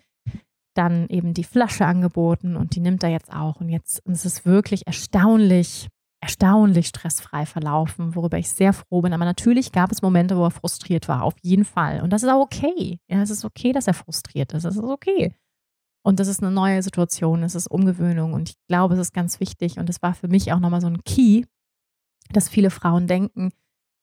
dann 0.74 1.10
eben 1.10 1.34
die 1.34 1.44
Flasche 1.44 1.86
angeboten 1.86 2.56
und 2.56 2.78
die 2.78 2.80
nimmt 2.80 3.04
er 3.04 3.10
jetzt 3.10 3.34
auch. 3.34 3.60
Und 3.60 3.68
jetzt 3.68 4.06
und 4.06 4.14
es 4.14 4.24
ist 4.24 4.46
wirklich 4.46 4.88
erstaunlich, 4.88 5.90
erstaunlich 6.20 6.88
stressfrei 6.88 7.46
verlaufen, 7.46 8.16
worüber 8.16 8.38
ich 8.38 8.50
sehr 8.50 8.74
froh 8.74 9.02
bin. 9.02 9.14
Aber 9.14 9.26
natürlich 9.26 9.72
gab 9.72 9.92
es 9.92 10.02
Momente, 10.02 10.38
wo 10.38 10.44
er 10.44 10.52
frustriert 10.52 11.08
war, 11.08 11.24
auf 11.24 11.36
jeden 11.42 11.66
Fall. 11.66 12.02
Und 12.02 12.12
das 12.12 12.24
ist 12.24 12.30
auch 12.30 12.42
okay. 12.42 13.00
Ja, 13.08 13.22
es 13.22 13.30
ist 13.30 13.46
okay, 13.46 13.72
dass 13.72 13.88
er 13.88 13.94
frustriert 13.94 14.54
ist. 14.54 14.64
Das 14.64 14.76
ist 14.76 14.84
okay. 14.84 15.34
Und 16.04 16.20
das 16.20 16.28
ist 16.28 16.42
eine 16.42 16.52
neue 16.52 16.82
Situation, 16.82 17.44
es 17.44 17.54
ist 17.54 17.68
Umgewöhnung. 17.68 18.34
Und 18.34 18.50
ich 18.50 18.56
glaube, 18.68 18.96
es 18.96 19.00
ist 19.00 19.14
ganz 19.14 19.40
wichtig. 19.40 19.78
Und 19.78 19.90
es 19.90 20.02
war 20.02 20.14
für 20.14 20.28
mich 20.28 20.52
auch 20.54 20.60
nochmal 20.60 20.82
so 20.82 20.88
ein 20.88 21.04
Key, 21.04 21.44
dass 22.32 22.50
viele 22.50 22.70
Frauen 22.70 23.08
denken, 23.08 23.52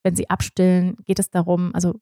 wenn 0.05 0.15
sie 0.15 0.31
abstillen, 0.31 0.97
geht 1.05 1.19
es 1.19 1.31
darum, 1.31 1.75
also 1.75 1.95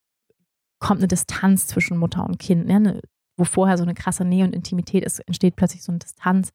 kommt 0.78 1.00
eine 1.00 1.08
Distanz 1.08 1.68
zwischen 1.68 1.96
Mutter 1.96 2.26
und 2.26 2.38
Kind, 2.38 2.66
ne 2.66 3.00
wo 3.36 3.44
vorher 3.44 3.78
so 3.78 3.84
eine 3.84 3.94
krasse 3.94 4.24
Nähe 4.24 4.44
und 4.44 4.54
Intimität 4.54 5.04
ist, 5.04 5.20
entsteht 5.20 5.56
plötzlich 5.56 5.82
so 5.82 5.92
eine 5.92 6.00
Distanz. 6.00 6.50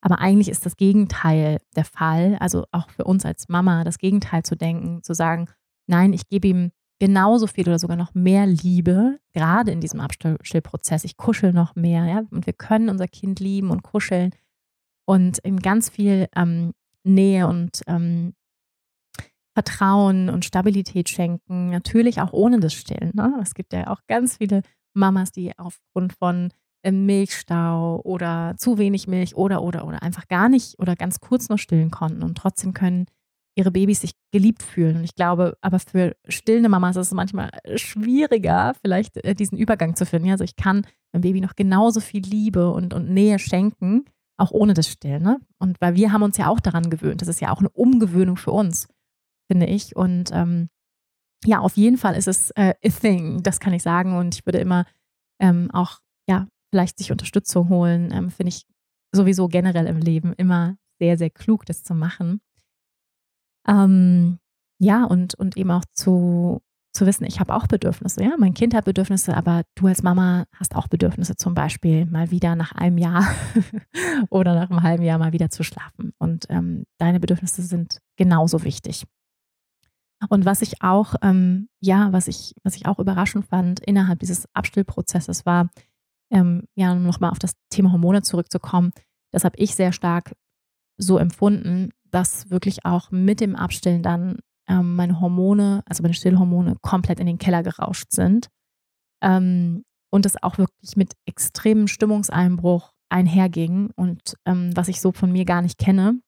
Aber 0.00 0.18
eigentlich 0.18 0.48
ist 0.48 0.64
das 0.64 0.76
Gegenteil 0.76 1.58
der 1.76 1.84
Fall, 1.84 2.36
also 2.40 2.64
auch 2.72 2.90
für 2.90 3.04
uns 3.04 3.24
als 3.24 3.48
Mama, 3.48 3.84
das 3.84 3.98
Gegenteil 3.98 4.42
zu 4.42 4.56
denken, 4.56 5.02
zu 5.02 5.14
sagen, 5.14 5.46
nein, 5.86 6.12
ich 6.12 6.28
gebe 6.28 6.48
ihm 6.48 6.70
genauso 6.98 7.46
viel 7.46 7.66
oder 7.66 7.78
sogar 7.78 7.96
noch 7.96 8.14
mehr 8.14 8.46
Liebe, 8.46 9.18
gerade 9.32 9.72
in 9.72 9.80
diesem 9.80 10.00
Abstillprozess. 10.00 11.04
Ich 11.04 11.16
kuschel 11.16 11.52
noch 11.52 11.74
mehr, 11.74 12.04
ja, 12.06 12.22
und 12.30 12.46
wir 12.46 12.52
können 12.52 12.88
unser 12.88 13.08
Kind 13.08 13.40
lieben 13.40 13.70
und 13.70 13.82
kuscheln 13.82 14.30
und 15.06 15.38
ihm 15.44 15.58
ganz 15.58 15.88
viel 15.88 16.28
ähm, 16.36 16.72
Nähe 17.02 17.46
und 17.46 17.82
ähm, 17.86 18.34
Vertrauen 19.54 20.28
und 20.28 20.44
Stabilität 20.44 21.08
schenken. 21.08 21.70
Natürlich 21.70 22.20
auch 22.20 22.32
ohne 22.32 22.60
das 22.60 22.72
Stillen. 22.72 23.10
Ne? 23.14 23.38
Es 23.42 23.54
gibt 23.54 23.72
ja 23.72 23.88
auch 23.88 24.00
ganz 24.06 24.36
viele 24.36 24.62
Mamas, 24.94 25.32
die 25.32 25.58
aufgrund 25.58 26.12
von 26.12 26.52
Milchstau 26.84 28.00
oder 28.04 28.54
zu 28.56 28.78
wenig 28.78 29.06
Milch 29.06 29.34
oder 29.36 29.62
oder 29.62 29.86
oder 29.86 30.02
einfach 30.02 30.28
gar 30.28 30.48
nicht 30.48 30.78
oder 30.78 30.96
ganz 30.96 31.20
kurz 31.20 31.48
nur 31.48 31.58
stillen 31.58 31.90
konnten 31.90 32.22
und 32.22 32.36
trotzdem 32.36 32.72
können 32.72 33.06
ihre 33.56 33.70
Babys 33.70 34.00
sich 34.00 34.12
geliebt 34.32 34.62
fühlen. 34.62 34.96
Und 34.96 35.04
ich 35.04 35.14
glaube, 35.14 35.58
aber 35.60 35.78
für 35.80 36.16
stillende 36.28 36.68
Mamas 36.68 36.96
ist 36.96 37.08
es 37.08 37.12
manchmal 37.12 37.50
schwieriger, 37.74 38.74
vielleicht 38.80 39.16
äh, 39.24 39.34
diesen 39.34 39.58
Übergang 39.58 39.96
zu 39.96 40.06
finden. 40.06 40.30
Also 40.30 40.44
ich 40.44 40.56
kann 40.56 40.86
meinem 41.12 41.22
Baby 41.22 41.40
noch 41.40 41.56
genauso 41.56 42.00
viel 42.00 42.22
Liebe 42.22 42.70
und, 42.70 42.94
und 42.94 43.10
Nähe 43.10 43.38
schenken, 43.38 44.04
auch 44.38 44.52
ohne 44.52 44.72
das 44.72 44.88
Stillen. 44.88 45.22
Ne? 45.22 45.40
Und 45.58 45.80
weil 45.80 45.96
wir 45.96 46.12
haben 46.12 46.22
uns 46.22 46.36
ja 46.36 46.46
auch 46.46 46.60
daran 46.60 46.88
gewöhnt. 46.88 47.20
Das 47.20 47.28
ist 47.28 47.40
ja 47.40 47.50
auch 47.50 47.58
eine 47.58 47.70
Umgewöhnung 47.70 48.36
für 48.36 48.52
uns 48.52 48.88
finde 49.50 49.66
ich. 49.66 49.96
Und 49.96 50.30
ähm, 50.32 50.68
ja, 51.44 51.58
auf 51.58 51.76
jeden 51.76 51.98
Fall 51.98 52.14
ist 52.14 52.28
es 52.28 52.52
äh, 52.52 52.74
a 52.84 52.88
thing, 52.88 53.42
das 53.42 53.58
kann 53.58 53.72
ich 53.72 53.82
sagen. 53.82 54.16
Und 54.16 54.36
ich 54.36 54.46
würde 54.46 54.58
immer 54.58 54.84
ähm, 55.40 55.70
auch, 55.72 55.98
vielleicht 56.70 56.98
sich 56.98 57.12
Unterstützung 57.12 57.68
holen, 57.68 58.10
ähm, 58.12 58.30
finde 58.30 58.48
ich 58.48 58.66
sowieso 59.12 59.48
generell 59.48 59.86
im 59.86 59.98
Leben 59.98 60.32
immer 60.34 60.76
sehr, 60.98 61.18
sehr 61.18 61.30
klug, 61.30 61.66
das 61.66 61.82
zu 61.82 61.94
machen. 61.94 62.40
Ähm, 63.66 64.38
ja, 64.78 65.04
und, 65.04 65.34
und 65.34 65.56
eben 65.56 65.70
auch 65.70 65.84
zu, 65.92 66.62
zu 66.92 67.06
wissen, 67.06 67.24
ich 67.24 67.40
habe 67.40 67.54
auch 67.54 67.66
Bedürfnisse. 67.66 68.22
Ja, 68.22 68.34
mein 68.38 68.54
Kind 68.54 68.74
hat 68.74 68.84
Bedürfnisse, 68.84 69.36
aber 69.36 69.62
du 69.74 69.86
als 69.86 70.02
Mama 70.02 70.44
hast 70.54 70.74
auch 70.74 70.88
Bedürfnisse, 70.88 71.36
zum 71.36 71.54
Beispiel 71.54 72.06
mal 72.06 72.30
wieder 72.30 72.56
nach 72.56 72.72
einem 72.72 72.98
Jahr 72.98 73.26
oder 74.30 74.54
nach 74.54 74.70
einem 74.70 74.82
halben 74.82 75.02
Jahr 75.02 75.18
mal 75.18 75.32
wieder 75.32 75.50
zu 75.50 75.62
schlafen. 75.62 76.12
Und 76.18 76.46
ähm, 76.48 76.84
deine 76.98 77.20
Bedürfnisse 77.20 77.62
sind 77.62 77.98
genauso 78.16 78.62
wichtig. 78.64 79.04
Und 80.28 80.44
was 80.44 80.60
ich 80.60 80.82
auch, 80.82 81.14
ähm, 81.22 81.68
ja, 81.80 82.12
was 82.12 82.28
ich, 82.28 82.54
was 82.62 82.76
ich 82.76 82.86
auch 82.86 82.98
überraschend 82.98 83.46
fand 83.46 83.80
innerhalb 83.80 84.18
dieses 84.18 84.46
Abstillprozesses 84.54 85.46
war, 85.46 85.70
ähm, 86.30 86.64
ja, 86.74 86.92
um 86.92 87.02
nochmal 87.02 87.30
auf 87.30 87.38
das 87.38 87.52
Thema 87.70 87.92
Hormone 87.92 88.22
zurückzukommen, 88.22 88.92
das 89.32 89.44
habe 89.44 89.56
ich 89.58 89.74
sehr 89.74 89.92
stark 89.92 90.34
so 90.98 91.18
empfunden, 91.18 91.90
dass 92.10 92.50
wirklich 92.50 92.84
auch 92.84 93.10
mit 93.10 93.40
dem 93.40 93.56
Abstillen 93.56 94.02
dann 94.02 94.38
ähm, 94.68 94.96
meine 94.96 95.20
Hormone, 95.20 95.82
also 95.86 96.02
meine 96.02 96.14
Stillhormone, 96.14 96.76
komplett 96.82 97.20
in 97.20 97.26
den 97.26 97.38
Keller 97.38 97.62
gerauscht 97.62 98.12
sind. 98.12 98.48
Ähm, 99.22 99.84
und 100.12 100.26
es 100.26 100.42
auch 100.42 100.58
wirklich 100.58 100.96
mit 100.96 101.14
extremem 101.24 101.86
Stimmungseinbruch 101.86 102.92
einherging 103.10 103.90
und 103.94 104.34
ähm, 104.44 104.70
was 104.74 104.88
ich 104.88 105.00
so 105.00 105.12
von 105.12 105.30
mir 105.30 105.44
gar 105.44 105.62
nicht 105.62 105.78
kenne 105.78 106.20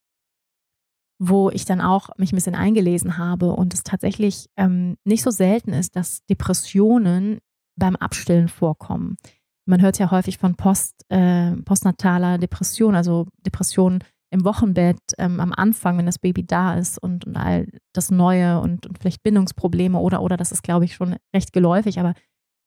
wo 1.24 1.50
ich 1.50 1.64
dann 1.64 1.80
auch 1.80 2.08
mich 2.16 2.32
ein 2.32 2.36
bisschen 2.36 2.56
eingelesen 2.56 3.16
habe 3.16 3.52
und 3.52 3.74
es 3.74 3.84
tatsächlich 3.84 4.46
ähm, 4.56 4.96
nicht 5.04 5.22
so 5.22 5.30
selten 5.30 5.72
ist, 5.72 5.94
dass 5.94 6.24
Depressionen 6.26 7.38
beim 7.76 7.94
Abstillen 7.94 8.48
vorkommen. 8.48 9.16
Man 9.64 9.80
hört 9.80 9.98
ja 9.98 10.10
häufig 10.10 10.38
von 10.38 10.56
Post, 10.56 11.04
äh, 11.08 11.52
postnataler 11.52 12.38
Depression, 12.38 12.94
also 12.94 13.28
Depressionen 13.46 14.02
im 14.30 14.44
Wochenbett 14.44 14.98
ähm, 15.18 15.40
am 15.40 15.52
Anfang, 15.52 15.98
wenn 15.98 16.06
das 16.06 16.18
Baby 16.18 16.44
da 16.44 16.74
ist 16.74 16.98
und, 16.98 17.26
und 17.26 17.36
all 17.36 17.68
das 17.92 18.10
Neue 18.10 18.60
und, 18.60 18.86
und 18.86 18.98
vielleicht 18.98 19.22
Bindungsprobleme 19.22 19.98
oder, 19.98 20.22
oder 20.22 20.36
das 20.36 20.52
ist, 20.52 20.62
glaube 20.62 20.86
ich, 20.86 20.94
schon 20.94 21.16
recht 21.34 21.52
geläufig, 21.52 22.00
aber 22.00 22.14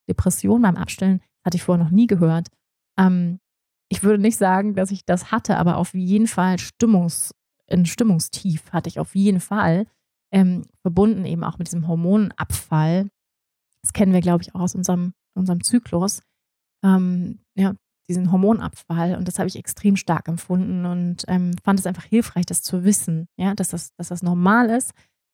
Depression 0.07 0.61
beim 0.61 0.77
Abstillen 0.77 1.21
hatte 1.43 1.57
ich 1.57 1.63
vorher 1.63 1.83
noch 1.83 1.91
nie 1.91 2.05
gehört. 2.05 2.49
Ähm, 2.97 3.39
ich 3.89 4.03
würde 4.03 4.21
nicht 4.21 4.37
sagen, 4.37 4.75
dass 4.75 4.91
ich 4.91 5.05
das 5.05 5.31
hatte, 5.31 5.57
aber 5.57 5.77
auf 5.77 5.93
jeden 5.93 6.27
Fall 6.27 6.59
Stimmungs, 6.59 7.33
ein 7.67 7.87
Stimmungstief 7.87 8.71
hatte 8.71 8.89
ich 8.89 8.99
auf 8.99 9.15
jeden 9.15 9.39
Fall. 9.39 9.87
Ähm, 10.31 10.63
verbunden 10.81 11.25
eben 11.25 11.43
auch 11.43 11.57
mit 11.57 11.67
diesem 11.67 11.87
Hormonabfall. 11.87 13.09
Das 13.81 13.93
kennen 13.93 14.13
wir, 14.13 14.21
glaube 14.21 14.43
ich, 14.43 14.53
auch 14.53 14.59
aus 14.59 14.75
unserem, 14.75 15.13
unserem 15.33 15.63
Zyklus. 15.63 16.21
Ähm, 16.83 17.39
ja, 17.55 17.73
diesen 18.07 18.31
Hormonabfall. 18.31 19.15
Und 19.15 19.27
das 19.27 19.39
habe 19.39 19.47
ich 19.47 19.55
extrem 19.55 19.95
stark 19.95 20.27
empfunden 20.27 20.85
und 20.85 21.23
ähm, 21.27 21.51
fand 21.63 21.79
es 21.79 21.87
einfach 21.87 22.03
hilfreich, 22.03 22.45
das 22.45 22.61
zu 22.61 22.83
wissen, 22.83 23.27
ja, 23.37 23.53
dass 23.55 23.69
das, 23.69 23.93
dass 23.95 24.09
das 24.09 24.21
normal 24.21 24.69
ist 24.69 24.91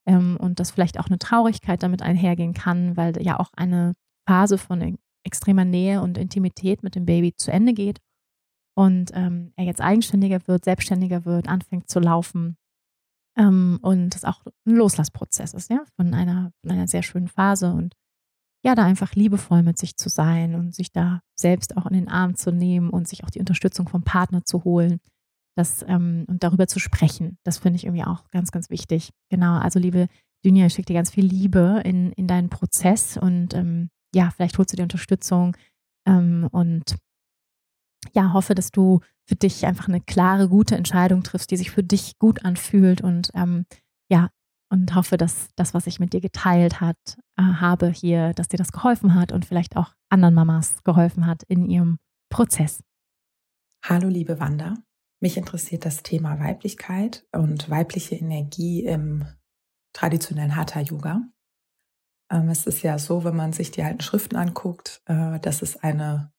ähm, 0.08 0.38
und 0.40 0.60
dass 0.60 0.72
vielleicht 0.72 1.00
auch 1.00 1.08
eine 1.08 1.20
Traurigkeit 1.20 1.84
damit 1.84 2.02
einhergehen 2.02 2.54
kann, 2.54 2.96
weil 2.98 3.22
ja 3.22 3.40
auch 3.40 3.52
eine 3.54 3.94
Phase 4.28 4.58
von 4.58 4.98
extremer 5.24 5.66
Nähe 5.66 6.02
und 6.02 6.18
Intimität 6.18 6.84
mit 6.84 6.96
dem 6.96 7.06
Baby 7.06 7.34
zu 7.36 7.52
Ende 7.52 7.74
geht 7.74 8.00
und 8.76 9.12
ähm, 9.14 9.52
er 9.56 9.66
jetzt 9.66 9.82
eigenständiger 9.82 10.48
wird, 10.48 10.66
selbstständiger 10.66 11.26
wird, 11.26 11.48
anfängt 11.48 11.90
zu 11.90 12.00
laufen 12.00 12.58
ähm, 13.38 13.80
und 13.82 14.16
es 14.16 14.24
auch 14.24 14.42
ein 14.46 14.76
Loslassprozess 14.76 15.54
ist, 15.54 15.70
ja, 15.70 15.84
von 15.96 16.14
einer, 16.14 16.52
von 16.62 16.72
einer 16.72 16.88
sehr 16.88 17.04
schönen 17.04 17.28
Phase 17.28 17.72
und 17.74 17.94
ja, 18.64 18.76
da 18.76 18.84
einfach 18.84 19.16
liebevoll 19.16 19.64
mit 19.64 19.78
sich 19.78 19.98
zu 19.98 20.10
sein 20.10 20.56
und 20.56 20.76
sich 20.76 20.92
da 20.92 21.22
selbst 21.36 21.78
auch 21.78 21.88
in 21.88 21.94
den 21.94 22.10
Arm 22.10 22.36
zu 22.36 22.52
nehmen 22.52 22.90
und 22.90 23.08
sich 23.08 23.24
auch 23.24 23.30
die 23.30 23.40
Unterstützung 23.40 23.90
vom 23.90 24.04
Partner 24.04 24.46
zu 24.46 24.64
holen. 24.64 25.00
Das, 25.56 25.84
ähm, 25.88 26.26
und 26.28 26.44
darüber 26.44 26.68
zu 26.68 26.80
sprechen, 26.80 27.38
das 27.44 27.58
finde 27.58 27.78
ich 27.78 27.86
irgendwie 27.86 28.06
auch 28.06 28.30
ganz, 28.32 28.52
ganz 28.52 28.70
wichtig. 28.70 29.12
Genau, 29.30 29.58
also 29.58 29.80
liebe 29.80 30.08
Dunja, 30.46 30.68
ich 30.68 30.74
schicke 30.74 30.88
dir 30.88 30.94
ganz 30.94 31.12
viel 31.12 31.26
Liebe 31.26 31.82
in, 31.84 32.12
in 32.14 32.28
deinen 32.28 32.50
Prozess 32.50 33.18
und 33.18 33.54
ähm, 33.54 33.90
ja, 34.14 34.32
vielleicht 34.32 34.58
holst 34.58 34.72
du 34.72 34.78
dir 34.78 34.84
Unterstützung 34.84 35.58
ähm, 36.08 36.48
und 36.52 36.96
ja, 38.14 38.34
hoffe, 38.34 38.56
dass 38.56 38.72
du 38.72 39.02
für 39.26 39.36
dich 39.36 39.66
einfach 39.66 39.88
eine 39.88 40.02
klare, 40.02 40.50
gute 40.50 40.76
Entscheidung 40.76 41.24
triffst, 41.24 41.52
die 41.52 41.58
sich 41.58 41.72
für 41.72 41.84
dich 41.84 42.18
gut 42.18 42.46
anfühlt 42.46 43.02
und 43.02 43.32
ähm, 43.34 43.66
und 44.72 44.96
hoffe, 44.96 45.18
dass 45.18 45.50
das, 45.56 45.74
was 45.74 45.86
ich 45.86 46.00
mit 46.00 46.14
dir 46.14 46.22
geteilt 46.22 46.80
hat, 46.80 46.98
äh, 47.38 47.44
habe 47.44 47.90
hier, 47.90 48.34
dass 48.34 48.48
dir 48.48 48.58
das 48.58 48.72
geholfen 48.72 49.14
hat 49.16 49.32
und 49.32 49.46
vielleicht 49.46 49.76
auch 49.76 49.94
anderen 50.10 50.34
Mamas 50.34 50.84
geholfen 50.84 51.28
hat 51.28 51.44
in 51.44 51.70
ihrem 51.70 52.00
Prozess. 52.30 52.82
Hallo, 53.84 54.08
liebe 54.08 54.40
Wanda. 54.40 54.76
Mich 55.20 55.38
interessiert 55.38 55.86
das 55.86 56.04
Thema 56.04 56.40
Weiblichkeit 56.40 57.28
und 57.32 57.70
weibliche 57.70 58.16
Energie 58.16 58.86
im 58.86 59.26
traditionellen 59.94 60.56
Hatha 60.56 60.80
Yoga. 60.80 61.22
Ähm, 62.32 62.50
es 62.50 62.66
ist 62.66 62.82
ja 62.82 62.98
so, 62.98 63.24
wenn 63.26 63.36
man 63.36 63.52
sich 63.52 63.72
die 63.72 63.84
alten 63.84 64.02
Schriften 64.02 64.38
anguckt, 64.38 65.02
äh, 65.06 65.40
dass 65.42 65.62
es 65.62 65.78
eine 65.78 66.32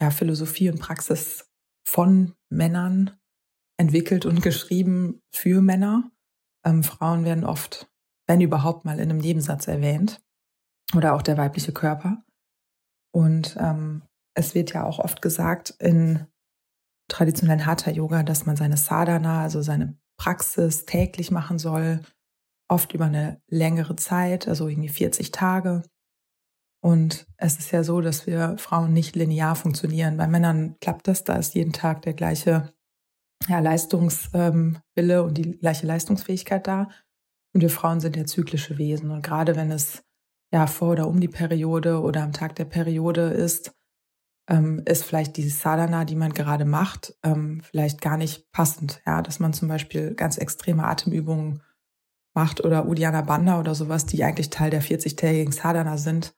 ja, 0.00 0.10
Philosophie 0.10 0.68
und 0.68 0.80
Praxis 0.80 1.48
von 1.86 2.34
Männern 2.50 3.12
entwickelt 3.78 4.26
und 4.26 4.42
geschrieben 4.42 5.22
für 5.32 5.62
Männer. 5.62 6.10
Ähm, 6.64 6.82
Frauen 6.82 7.24
werden 7.24 7.44
oft, 7.44 7.90
wenn 8.26 8.40
überhaupt 8.40 8.84
mal 8.84 8.98
in 8.98 9.10
einem 9.10 9.18
Nebensatz 9.18 9.68
erwähnt 9.68 10.22
oder 10.94 11.14
auch 11.14 11.22
der 11.22 11.36
weibliche 11.36 11.72
Körper. 11.72 12.24
Und 13.12 13.56
ähm, 13.60 14.02
es 14.34 14.54
wird 14.54 14.72
ja 14.72 14.84
auch 14.84 14.98
oft 14.98 15.22
gesagt 15.22 15.70
in 15.78 16.26
traditionellen 17.08 17.66
Hatha-Yoga, 17.66 18.22
dass 18.22 18.46
man 18.46 18.56
seine 18.56 18.76
Sadhana, 18.76 19.42
also 19.42 19.60
seine 19.62 19.98
Praxis 20.16 20.86
täglich 20.86 21.30
machen 21.30 21.58
soll, 21.58 22.00
oft 22.68 22.94
über 22.94 23.06
eine 23.06 23.42
längere 23.48 23.96
Zeit, 23.96 24.48
also 24.48 24.68
irgendwie 24.68 24.88
40 24.88 25.30
Tage. 25.30 25.82
Und 26.82 27.26
es 27.36 27.58
ist 27.58 27.70
ja 27.70 27.84
so, 27.84 28.00
dass 28.00 28.26
wir 28.26 28.56
Frauen 28.58 28.92
nicht 28.92 29.14
linear 29.14 29.54
funktionieren. 29.54 30.16
Bei 30.16 30.26
Männern 30.26 30.76
klappt 30.80 31.06
das, 31.06 31.24
da 31.24 31.34
ist 31.34 31.54
jeden 31.54 31.72
Tag 31.72 32.02
der 32.02 32.14
gleiche 32.14 32.72
ja, 33.48 33.58
Leistungswille 33.60 34.80
ähm, 34.94 35.24
und 35.24 35.38
die 35.38 35.58
gleiche 35.58 35.86
Leistungsfähigkeit 35.86 36.66
da. 36.66 36.88
Und 37.54 37.60
wir 37.60 37.70
Frauen 37.70 38.00
sind 38.00 38.16
ja 38.16 38.24
zyklische 38.24 38.78
Wesen. 38.78 39.10
Und 39.10 39.22
gerade 39.22 39.56
wenn 39.56 39.70
es 39.70 40.02
ja 40.52 40.66
vor 40.66 40.92
oder 40.92 41.08
um 41.08 41.20
die 41.20 41.28
Periode 41.28 42.00
oder 42.00 42.22
am 42.22 42.32
Tag 42.32 42.56
der 42.56 42.64
Periode 42.64 43.28
ist, 43.28 43.74
ähm, 44.48 44.82
ist 44.86 45.04
vielleicht 45.04 45.36
diese 45.36 45.56
Sadhana, 45.56 46.04
die 46.04 46.16
man 46.16 46.32
gerade 46.32 46.64
macht, 46.64 47.14
ähm, 47.22 47.62
vielleicht 47.62 48.00
gar 48.00 48.16
nicht 48.16 48.50
passend. 48.52 49.00
Ja, 49.06 49.22
dass 49.22 49.38
man 49.38 49.52
zum 49.52 49.68
Beispiel 49.68 50.14
ganz 50.14 50.38
extreme 50.38 50.84
Atemübungen 50.84 51.62
macht 52.34 52.64
oder 52.64 52.86
Udiana 52.86 53.22
Banda 53.22 53.60
oder 53.60 53.74
sowas, 53.74 54.06
die 54.06 54.24
eigentlich 54.24 54.50
Teil 54.50 54.70
der 54.70 54.82
40-tägigen 54.82 55.52
Sadhana 55.52 55.96
sind, 55.96 56.34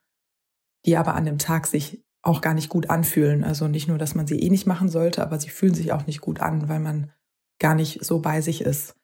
die 0.85 0.97
aber 0.97 1.15
an 1.15 1.25
dem 1.25 1.37
Tag 1.37 1.67
sich 1.67 2.04
auch 2.25 2.41
gar 2.41 2.55
nicht 2.55 2.69
gut 2.69 2.89
anfühlen. 2.89 3.43
Also 3.43 3.67
nicht 3.67 3.87
nur, 3.87 3.97
dass 3.97 4.15
man 4.15 4.27
sie 4.27 4.39
eh 4.39 4.49
nicht 4.49 4.65
machen 4.65 4.89
sollte, 4.89 5.21
aber 5.21 5.39
sie 5.39 5.49
fühlen 5.49 5.75
sich 5.75 5.93
auch 5.93 6.07
nicht 6.07 6.21
gut 6.21 6.41
an, 6.41 6.67
weil 6.67 6.79
man 6.79 7.11
gar 7.59 7.75
nicht 7.75 8.03
so 8.03 8.19
bei 8.19 8.41
sich 8.41 8.61
ist. 8.61 8.95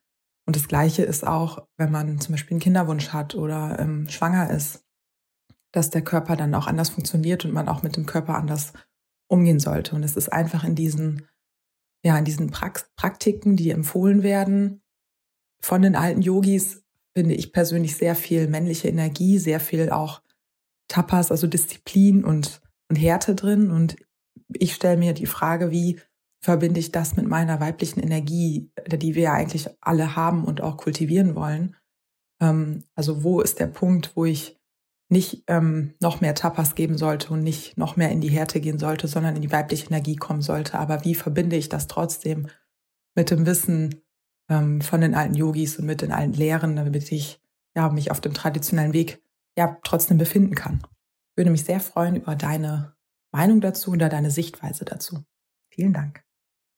Und 0.47 0.55
das 0.55 0.67
Gleiche 0.67 1.03
ist 1.03 1.25
auch, 1.25 1.67
wenn 1.77 1.91
man 1.91 2.19
zum 2.19 2.33
Beispiel 2.33 2.55
einen 2.55 2.61
Kinderwunsch 2.61 3.09
hat 3.09 3.35
oder 3.35 3.79
ähm, 3.79 4.09
schwanger 4.09 4.49
ist, 4.49 4.83
dass 5.71 5.91
der 5.91 6.01
Körper 6.01 6.35
dann 6.35 6.55
auch 6.55 6.67
anders 6.67 6.89
funktioniert 6.89 7.45
und 7.45 7.53
man 7.53 7.69
auch 7.69 7.83
mit 7.83 7.95
dem 7.95 8.07
Körper 8.07 8.35
anders 8.35 8.73
umgehen 9.29 9.59
sollte. 9.59 9.95
Und 9.95 10.03
es 10.03 10.17
ist 10.17 10.33
einfach 10.33 10.63
in 10.63 10.75
diesen, 10.75 11.27
ja, 12.03 12.17
in 12.17 12.25
diesen 12.25 12.49
Praktiken, 12.49 13.55
die 13.55 13.69
empfohlen 13.69 14.23
werden 14.23 14.81
von 15.61 15.83
den 15.83 15.95
alten 15.95 16.23
Yogis, 16.23 16.83
finde 17.15 17.35
ich 17.35 17.53
persönlich 17.53 17.95
sehr 17.95 18.15
viel 18.15 18.47
männliche 18.47 18.87
Energie, 18.87 19.37
sehr 19.37 19.59
viel 19.59 19.91
auch 19.91 20.23
Tapas, 20.87 21.29
also 21.29 21.45
Disziplin 21.45 22.25
und 22.25 22.61
und 22.91 22.97
Härte 22.97 23.35
drin. 23.35 23.71
Und 23.71 23.95
ich 24.53 24.75
stelle 24.75 24.97
mir 24.97 25.13
die 25.13 25.25
Frage, 25.25 25.71
wie 25.71 25.99
verbinde 26.43 26.79
ich 26.79 26.91
das 26.91 27.15
mit 27.15 27.25
meiner 27.25 27.61
weiblichen 27.61 28.01
Energie, 28.01 28.69
die 28.87 29.15
wir 29.15 29.23
ja 29.23 29.33
eigentlich 29.33 29.69
alle 29.79 30.15
haben 30.15 30.43
und 30.43 30.61
auch 30.61 30.75
kultivieren 30.75 31.35
wollen. 31.35 31.77
Ähm, 32.41 32.83
also 32.95 33.23
wo 33.23 33.39
ist 33.39 33.59
der 33.59 33.67
Punkt, 33.67 34.11
wo 34.15 34.25
ich 34.25 34.59
nicht 35.09 35.43
ähm, 35.47 35.93
noch 36.01 36.21
mehr 36.21 36.35
Tapas 36.35 36.75
geben 36.75 36.97
sollte 36.97 37.33
und 37.33 37.43
nicht 37.43 37.77
noch 37.77 37.95
mehr 37.95 38.11
in 38.11 38.21
die 38.21 38.29
Härte 38.29 38.59
gehen 38.59 38.79
sollte, 38.79 39.07
sondern 39.07 39.35
in 39.35 39.41
die 39.41 39.51
weibliche 39.51 39.87
Energie 39.87 40.15
kommen 40.15 40.41
sollte. 40.41 40.79
Aber 40.79 41.05
wie 41.05 41.15
verbinde 41.15 41.55
ich 41.55 41.69
das 41.69 41.87
trotzdem 41.87 42.47
mit 43.15 43.29
dem 43.29 43.45
Wissen 43.45 44.01
ähm, 44.49 44.81
von 44.81 45.01
den 45.01 45.15
alten 45.15 45.35
Yogis 45.35 45.77
und 45.77 45.85
mit 45.85 46.01
den 46.01 46.11
alten 46.11 46.33
Lehren, 46.33 46.75
damit 46.75 47.11
ich 47.11 47.41
ja 47.75 47.89
mich 47.89 48.11
auf 48.11 48.21
dem 48.21 48.33
traditionellen 48.33 48.93
Weg 48.93 49.21
ja 49.57 49.77
trotzdem 49.83 50.17
befinden 50.17 50.55
kann? 50.55 50.81
Würde 51.35 51.51
mich 51.51 51.63
sehr 51.63 51.79
freuen 51.79 52.15
über 52.15 52.35
deine 52.35 52.95
Meinung 53.31 53.61
dazu 53.61 53.91
oder 53.91 54.09
deine 54.09 54.31
Sichtweise 54.31 54.85
dazu. 54.85 55.23
Vielen 55.69 55.93
Dank. 55.93 56.23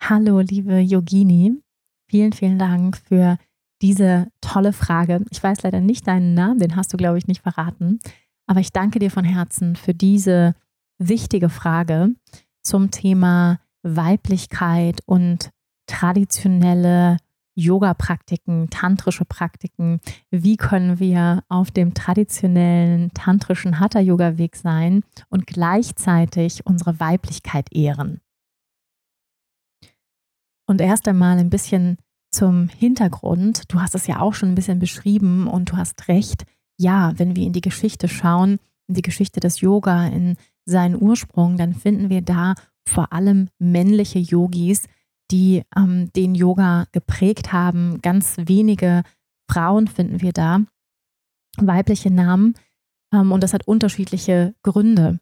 Hallo, 0.02 0.40
liebe 0.40 0.80
Yogini. 0.80 1.62
Vielen, 2.10 2.34
vielen 2.34 2.60
Dank 2.60 2.98
für 2.98 3.38
diese 3.82 4.28
tolle 4.42 4.74
Frage. 4.74 5.26
Ich 5.32 5.42
weiß 5.42 5.64
leider 5.64 5.82
nicht 5.82 6.08
deinen 6.08 6.34
Namen, 6.34 6.60
den 6.60 6.76
hast 6.76 6.94
du, 6.94 6.98
glaube 6.98 7.18
ich, 7.18 7.28
nicht 7.28 7.42
verraten. 7.42 8.00
Aber 8.46 8.60
ich 8.60 8.72
danke 8.72 9.00
dir 9.00 9.10
von 9.10 9.26
Herzen 9.26 9.76
für 9.76 9.94
diese 9.94 10.56
wichtige 11.00 11.50
Frage 11.50 12.10
zum 12.62 12.92
Thema 12.92 13.60
Weiblichkeit 13.82 15.02
und 15.06 15.50
traditionelle 15.88 17.18
Yoga-Praktiken, 17.56 18.70
tantrische 18.70 19.26
Praktiken. 19.26 20.00
Wie 20.32 20.58
können 20.58 21.00
wir 21.00 21.44
auf 21.50 21.72
dem 21.72 21.94
traditionellen 21.94 23.12
tantrischen 23.14 23.80
Hatha-Yoga-Weg 23.80 24.56
sein 24.56 25.04
und 25.30 25.48
gleichzeitig 25.48 26.66
unsere 26.66 27.00
Weiblichkeit 27.00 27.68
ehren? 27.72 28.22
Und 30.66 30.82
erst 30.82 31.08
einmal 31.08 31.38
ein 31.38 31.50
bisschen 31.50 31.98
zum 32.32 32.70
Hintergrund. 32.70 33.72
Du 33.72 33.80
hast 33.80 33.96
es 33.96 34.08
ja 34.08 34.20
auch 34.20 34.34
schon 34.34 34.50
ein 34.50 34.56
bisschen 34.56 34.80
beschrieben 34.80 35.48
und 35.48 35.72
du 35.72 35.78
hast 35.78 36.08
recht. 36.08 36.46
Ja, 36.78 37.14
wenn 37.18 37.36
wir 37.36 37.46
in 37.46 37.54
die 37.54 37.62
Geschichte 37.62 38.08
schauen, 38.08 38.60
in 38.88 38.96
die 38.96 39.02
Geschichte 39.02 39.40
des 39.40 39.62
Yoga, 39.62 40.08
in 40.08 40.38
seinen 40.66 41.00
Ursprung, 41.00 41.58
dann 41.58 41.74
finden 41.74 42.10
wir 42.10 42.22
da 42.22 42.56
vor 42.88 43.14
allem 43.14 43.50
männliche 43.60 44.20
Yogis, 44.20 44.88
die 45.34 45.64
ähm, 45.76 46.14
den 46.14 46.36
Yoga 46.36 46.86
geprägt 46.92 47.52
haben. 47.52 48.00
Ganz 48.02 48.36
wenige 48.38 49.04
Frauen 49.50 49.88
finden 49.88 50.22
wir 50.22 50.32
da, 50.32 50.62
weibliche 51.58 52.12
Namen. 52.12 52.54
Ähm, 53.12 53.32
und 53.32 53.44
das 53.44 53.54
hat 53.54 53.68
unterschiedliche 53.68 54.56
Gründe. 54.62 55.20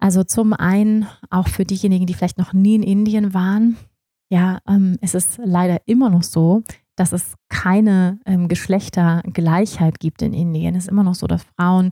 Also 0.00 0.24
zum 0.24 0.54
einen 0.54 1.06
auch 1.28 1.48
für 1.48 1.64
diejenigen, 1.64 2.06
die 2.06 2.14
vielleicht 2.14 2.38
noch 2.38 2.54
nie 2.54 2.74
in 2.74 2.82
Indien 2.82 3.34
waren. 3.34 3.76
Ja, 4.32 4.60
ähm, 4.66 4.96
es 5.02 5.14
ist 5.14 5.38
leider 5.44 5.82
immer 5.86 6.08
noch 6.08 6.22
so, 6.22 6.62
dass 6.96 7.12
es 7.12 7.34
keine 7.50 8.18
ähm, 8.24 8.48
Geschlechtergleichheit 8.48 10.00
gibt 10.00 10.22
in 10.22 10.32
Indien. 10.32 10.74
Es 10.74 10.84
ist 10.84 10.90
immer 10.90 11.02
noch 11.02 11.14
so, 11.14 11.26
dass 11.26 11.42
Frauen 11.42 11.90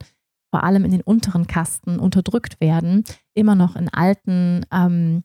vor 0.51 0.65
allem 0.65 0.87
in 0.87 0.93
den 0.93 1.03
unteren 1.03 1.47
Kasten 1.47 1.99
unterdrückt 1.99 2.59
werden, 2.61 3.05
immer 3.35 3.55
noch 3.55 3.77
in 3.77 3.91
alten 3.91 4.65
ähm, 4.73 5.25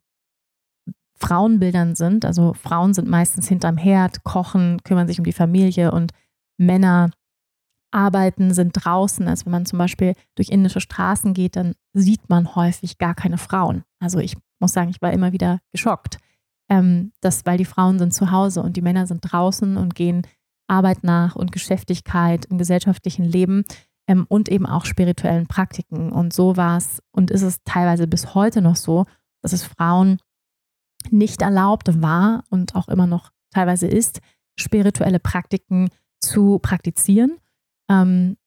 Frauenbildern 1.24 1.96
sind. 1.96 2.26
Also 2.26 2.54
Frauen 2.54 2.94
sind 2.94 3.08
meistens 3.08 3.48
hinterm 3.48 3.78
Herd, 3.78 4.24
kochen, 4.24 4.82
kümmern 4.84 5.08
sich 5.08 5.20
um 5.20 5.26
die 5.26 5.32
Familie 5.32 5.92
und 5.92 6.12
Männer 6.58 7.12
arbeiten, 7.92 8.54
sind 8.54 8.74
draußen. 8.74 9.26
Also 9.28 9.46
wenn 9.46 9.54
man 9.54 9.66
zum 9.66 9.80
Beispiel 9.80 10.16
durch 10.36 10.50
indische 10.50 10.82
Straßen 10.82 11.34
geht, 11.34 11.56
dann 11.56 11.76
sieht 11.94 12.30
man 12.30 12.56
häufig 12.56 12.98
gar 12.98 13.16
keine 13.16 13.38
Frauen. 13.38 13.84
Also 14.00 14.20
ich 14.20 14.36
muss 14.60 14.74
sagen, 14.74 14.90
ich 14.90 15.02
war 15.02 15.14
immer 15.14 15.32
wieder 15.32 15.60
geschockt, 15.72 16.18
ähm, 16.70 17.14
dass, 17.22 17.46
weil 17.46 17.58
die 17.58 17.66
Frauen 17.66 18.00
sind 18.00 18.14
zu 18.14 18.32
Hause 18.32 18.62
und 18.62 18.76
die 18.76 18.82
Männer 18.82 19.08
sind 19.08 19.22
draußen 19.22 19.78
und 19.78 19.96
gehen 19.96 20.28
Arbeit 20.68 21.04
nach 21.04 21.36
und 21.36 21.52
Geschäftigkeit 21.52 22.46
im 22.46 22.58
gesellschaftlichen 22.58 23.24
Leben 23.24 23.64
ähm, 24.08 24.26
und 24.28 24.50
eben 24.50 24.66
auch 24.66 24.86
spirituellen 24.86 25.48
Praktiken. 25.48 26.12
Und 26.12 26.34
so 26.34 26.58
war 26.58 26.78
es 26.78 27.02
und 27.12 27.32
ist 27.32 27.44
es 27.44 27.64
teilweise 27.64 28.08
bis 28.08 28.34
heute 28.34 28.62
noch 28.62 28.76
so, 28.76 29.06
dass 29.42 29.54
es 29.54 29.64
Frauen 29.64 30.18
nicht 31.12 31.42
erlaubt 31.42 32.02
war 32.02 32.44
und 32.50 32.76
auch 32.76 32.88
immer 32.88 33.08
noch 33.08 33.32
teilweise 33.52 33.88
ist, 33.88 34.22
spirituelle 34.56 35.20
Praktiken 35.20 35.90
zu 36.20 36.60
praktizieren 36.60 37.38
ähm, 37.90 38.38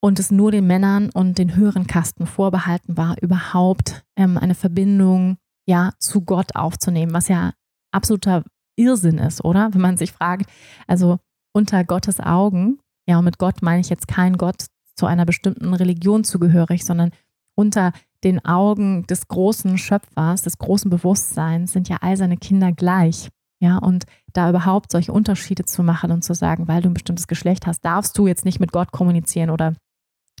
und 0.00 0.18
es 0.18 0.30
nur 0.30 0.50
den 0.52 0.66
Männern 0.66 1.10
und 1.10 1.38
den 1.38 1.56
höheren 1.56 1.86
Kasten 1.86 2.26
vorbehalten 2.26 2.96
war, 2.96 3.16
überhaupt 3.20 4.04
ähm, 4.16 4.38
eine 4.38 4.54
Verbindung 4.54 5.38
ja 5.66 5.92
zu 5.98 6.22
Gott 6.22 6.54
aufzunehmen, 6.54 7.12
was 7.12 7.28
ja 7.28 7.52
absoluter 7.92 8.44
Irrsinn 8.76 9.18
ist, 9.18 9.44
oder? 9.44 9.74
Wenn 9.74 9.80
man 9.80 9.96
sich 9.96 10.12
fragt, 10.12 10.50
also 10.86 11.18
unter 11.52 11.84
Gottes 11.84 12.20
Augen, 12.20 12.78
ja, 13.06 13.18
und 13.18 13.24
mit 13.24 13.38
Gott 13.38 13.62
meine 13.62 13.80
ich 13.80 13.90
jetzt 13.90 14.08
kein 14.08 14.36
Gott 14.36 14.66
zu 14.94 15.06
einer 15.06 15.26
bestimmten 15.26 15.74
Religion 15.74 16.24
zugehörig, 16.24 16.84
sondern 16.84 17.10
unter 17.54 17.92
den 18.24 18.44
Augen 18.44 19.06
des 19.06 19.28
großen 19.28 19.78
Schöpfers, 19.78 20.42
des 20.42 20.58
großen 20.58 20.90
Bewusstseins 20.90 21.72
sind 21.72 21.88
ja 21.88 21.98
all 22.00 22.16
seine 22.16 22.36
Kinder 22.36 22.72
gleich. 22.72 23.28
Ja, 23.62 23.76
und 23.76 24.04
da 24.32 24.48
überhaupt 24.48 24.90
solche 24.90 25.12
Unterschiede 25.12 25.64
zu 25.64 25.82
machen 25.82 26.10
und 26.12 26.24
zu 26.24 26.34
sagen, 26.34 26.66
weil 26.66 26.80
du 26.80 26.88
ein 26.88 26.94
bestimmtes 26.94 27.26
Geschlecht 27.26 27.66
hast, 27.66 27.84
darfst 27.84 28.16
du 28.16 28.26
jetzt 28.26 28.46
nicht 28.46 28.58
mit 28.58 28.72
Gott 28.72 28.90
kommunizieren 28.90 29.50
oder 29.50 29.74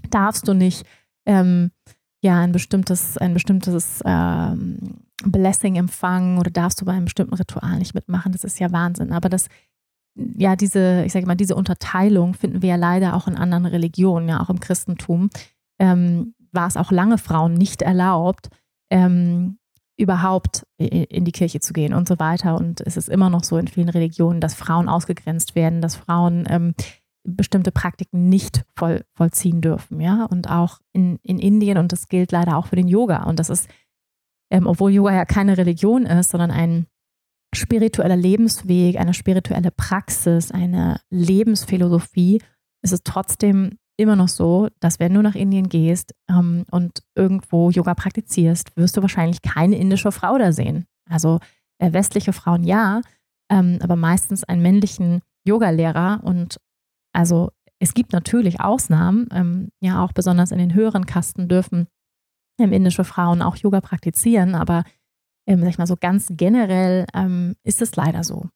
darfst 0.08 0.48
du 0.48 0.54
nicht 0.54 0.86
ähm, 1.26 1.70
ja 2.22 2.40
ein 2.40 2.52
bestimmtes, 2.52 3.18
ein 3.18 3.34
bestimmtes 3.34 4.00
ähm, 4.06 5.02
Blessing 5.24 5.76
empfangen 5.76 6.38
oder 6.38 6.50
darfst 6.50 6.80
du 6.80 6.86
bei 6.86 6.92
einem 6.92 7.04
bestimmten 7.04 7.34
Ritual 7.34 7.78
nicht 7.78 7.94
mitmachen. 7.94 8.32
Das 8.32 8.44
ist 8.44 8.58
ja 8.58 8.72
Wahnsinn. 8.72 9.12
Aber 9.12 9.28
das, 9.28 9.48
ja, 10.14 10.56
diese, 10.56 11.04
ich 11.04 11.12
sage 11.12 11.26
mal, 11.26 11.34
diese 11.34 11.56
Unterteilung 11.56 12.32
finden 12.32 12.62
wir 12.62 12.70
ja 12.70 12.76
leider 12.76 13.14
auch 13.14 13.28
in 13.28 13.36
anderen 13.36 13.66
Religionen, 13.66 14.28
ja, 14.28 14.40
auch 14.40 14.50
im 14.50 14.60
Christentum. 14.60 15.28
Ähm, 15.78 16.34
war 16.52 16.66
es 16.66 16.76
auch 16.76 16.90
lange 16.90 17.18
Frauen 17.18 17.54
nicht 17.54 17.82
erlaubt, 17.82 18.48
ähm, 18.90 19.58
überhaupt 19.96 20.66
in 20.78 21.24
die 21.24 21.32
Kirche 21.32 21.60
zu 21.60 21.72
gehen 21.72 21.92
und 21.92 22.08
so 22.08 22.18
weiter. 22.18 22.56
Und 22.56 22.80
es 22.80 22.96
ist 22.96 23.08
immer 23.08 23.28
noch 23.28 23.44
so 23.44 23.58
in 23.58 23.68
vielen 23.68 23.90
Religionen, 23.90 24.40
dass 24.40 24.54
Frauen 24.54 24.88
ausgegrenzt 24.88 25.54
werden, 25.54 25.82
dass 25.82 25.96
Frauen 25.96 26.46
ähm, 26.48 26.74
bestimmte 27.22 27.70
Praktiken 27.70 28.28
nicht 28.28 28.64
voll, 28.74 29.04
vollziehen 29.14 29.60
dürfen. 29.60 30.00
Ja? 30.00 30.24
Und 30.24 30.48
auch 30.48 30.78
in, 30.92 31.18
in 31.22 31.38
Indien, 31.38 31.76
und 31.76 31.92
das 31.92 32.08
gilt 32.08 32.32
leider 32.32 32.56
auch 32.56 32.66
für 32.66 32.76
den 32.76 32.88
Yoga. 32.88 33.24
Und 33.24 33.38
das 33.38 33.50
ist, 33.50 33.68
ähm, 34.50 34.66
obwohl 34.66 34.90
Yoga 34.90 35.12
ja 35.12 35.26
keine 35.26 35.58
Religion 35.58 36.06
ist, 36.06 36.30
sondern 36.30 36.50
ein 36.50 36.86
spiritueller 37.54 38.16
Lebensweg, 38.16 38.96
eine 38.96 39.12
spirituelle 39.12 39.70
Praxis, 39.70 40.50
eine 40.50 41.00
Lebensphilosophie, 41.10 42.40
ist 42.82 42.92
es 42.92 43.02
trotzdem 43.02 43.78
immer 44.00 44.16
noch 44.16 44.28
so, 44.28 44.68
dass 44.80 44.98
wenn 44.98 45.14
du 45.14 45.22
nach 45.22 45.34
Indien 45.34 45.68
gehst 45.68 46.14
ähm, 46.28 46.64
und 46.70 47.02
irgendwo 47.14 47.70
Yoga 47.70 47.94
praktizierst, 47.94 48.76
wirst 48.76 48.96
du 48.96 49.02
wahrscheinlich 49.02 49.42
keine 49.42 49.76
indische 49.76 50.12
Frau 50.12 50.38
da 50.38 50.52
sehen. 50.52 50.86
Also 51.08 51.38
äh, 51.78 51.92
westliche 51.92 52.32
Frauen 52.32 52.64
ja, 52.64 53.00
ähm, 53.50 53.78
aber 53.82 53.96
meistens 53.96 54.44
einen 54.44 54.62
männlichen 54.62 55.20
Yogalehrer. 55.44 56.20
Und 56.22 56.58
also 57.12 57.50
es 57.78 57.94
gibt 57.94 58.12
natürlich 58.12 58.60
Ausnahmen, 58.60 59.28
ähm, 59.32 59.68
ja 59.80 60.02
auch 60.04 60.12
besonders 60.12 60.50
in 60.50 60.58
den 60.58 60.74
höheren 60.74 61.06
Kasten 61.06 61.48
dürfen 61.48 61.86
ähm, 62.60 62.72
indische 62.72 63.04
Frauen 63.04 63.42
auch 63.42 63.56
Yoga 63.56 63.80
praktizieren, 63.80 64.54
aber 64.54 64.84
ähm, 65.46 65.60
sag 65.60 65.70
ich 65.70 65.78
mal 65.78 65.86
so 65.86 65.96
ganz 65.98 66.28
generell 66.30 67.06
ähm, 67.14 67.56
ist 67.64 67.82
es 67.82 67.96
leider 67.96 68.22
so. 68.22 68.48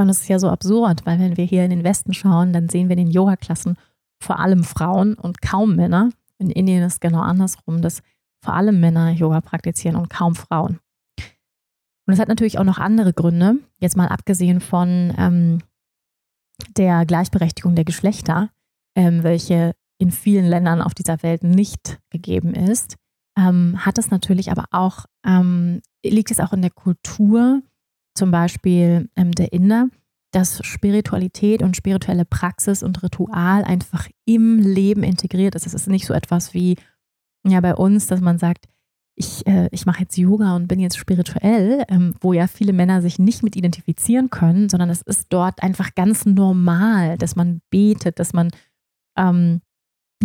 Ja, 0.00 0.04
und 0.04 0.08
das 0.08 0.22
ist 0.22 0.28
ja 0.30 0.38
so 0.38 0.48
absurd, 0.48 1.04
weil 1.04 1.18
wenn 1.18 1.36
wir 1.36 1.44
hier 1.44 1.62
in 1.62 1.68
den 1.68 1.84
Westen 1.84 2.14
schauen, 2.14 2.54
dann 2.54 2.70
sehen 2.70 2.88
wir 2.88 2.96
in 2.96 3.04
den 3.04 3.12
Yoga-Klassen 3.12 3.76
vor 4.18 4.38
allem 4.38 4.64
Frauen 4.64 5.12
und 5.12 5.42
kaum 5.42 5.76
Männer. 5.76 6.08
In 6.38 6.48
Indien 6.48 6.82
ist 6.82 6.94
es 6.94 7.00
genau 7.00 7.20
andersrum, 7.20 7.82
dass 7.82 8.00
vor 8.42 8.54
allem 8.54 8.80
Männer 8.80 9.10
Yoga 9.10 9.42
praktizieren 9.42 9.96
und 9.96 10.08
kaum 10.08 10.36
Frauen. 10.36 10.78
Und 12.06 12.14
es 12.14 12.18
hat 12.18 12.28
natürlich 12.28 12.58
auch 12.58 12.64
noch 12.64 12.78
andere 12.78 13.12
Gründe, 13.12 13.56
jetzt 13.78 13.94
mal 13.94 14.08
abgesehen 14.08 14.62
von 14.62 15.12
ähm, 15.18 15.58
der 16.78 17.04
Gleichberechtigung 17.04 17.74
der 17.74 17.84
Geschlechter, 17.84 18.48
ähm, 18.96 19.22
welche 19.22 19.74
in 19.98 20.12
vielen 20.12 20.46
Ländern 20.46 20.80
auf 20.80 20.94
dieser 20.94 21.22
Welt 21.22 21.44
nicht 21.44 22.00
gegeben 22.08 22.54
ist, 22.54 22.96
ähm, 23.36 23.84
hat 23.84 23.98
es 23.98 24.10
natürlich 24.10 24.50
aber 24.50 24.64
auch, 24.70 25.04
ähm, 25.26 25.82
liegt 26.02 26.30
es 26.30 26.40
auch 26.40 26.54
in 26.54 26.62
der 26.62 26.70
Kultur 26.70 27.60
zum 28.20 28.30
Beispiel 28.30 29.08
ähm, 29.16 29.32
der 29.32 29.54
Inder, 29.54 29.88
dass 30.30 30.60
Spiritualität 30.62 31.62
und 31.62 31.74
spirituelle 31.74 32.26
Praxis 32.26 32.82
und 32.82 33.02
Ritual 33.02 33.64
einfach 33.64 34.08
im 34.26 34.58
Leben 34.58 35.02
integriert 35.02 35.54
ist. 35.54 35.66
Es 35.66 35.72
ist 35.72 35.88
nicht 35.88 36.06
so 36.06 36.12
etwas 36.12 36.52
wie 36.52 36.76
ja 37.46 37.58
bei 37.62 37.74
uns, 37.74 38.06
dass 38.08 38.20
man 38.20 38.36
sagt, 38.36 38.66
ich, 39.14 39.46
äh, 39.46 39.70
ich 39.72 39.86
mache 39.86 40.02
jetzt 40.02 40.18
Yoga 40.18 40.54
und 40.54 40.68
bin 40.68 40.80
jetzt 40.80 40.98
spirituell, 40.98 41.84
ähm, 41.88 42.14
wo 42.20 42.34
ja 42.34 42.46
viele 42.46 42.74
Männer 42.74 43.00
sich 43.00 43.18
nicht 43.18 43.42
mit 43.42 43.56
identifizieren 43.56 44.28
können, 44.28 44.68
sondern 44.68 44.90
es 44.90 45.00
ist 45.00 45.28
dort 45.30 45.62
einfach 45.62 45.94
ganz 45.94 46.26
normal, 46.26 47.16
dass 47.16 47.36
man 47.36 47.62
betet, 47.70 48.18
dass 48.18 48.34
man 48.34 48.50
ähm, 49.16 49.62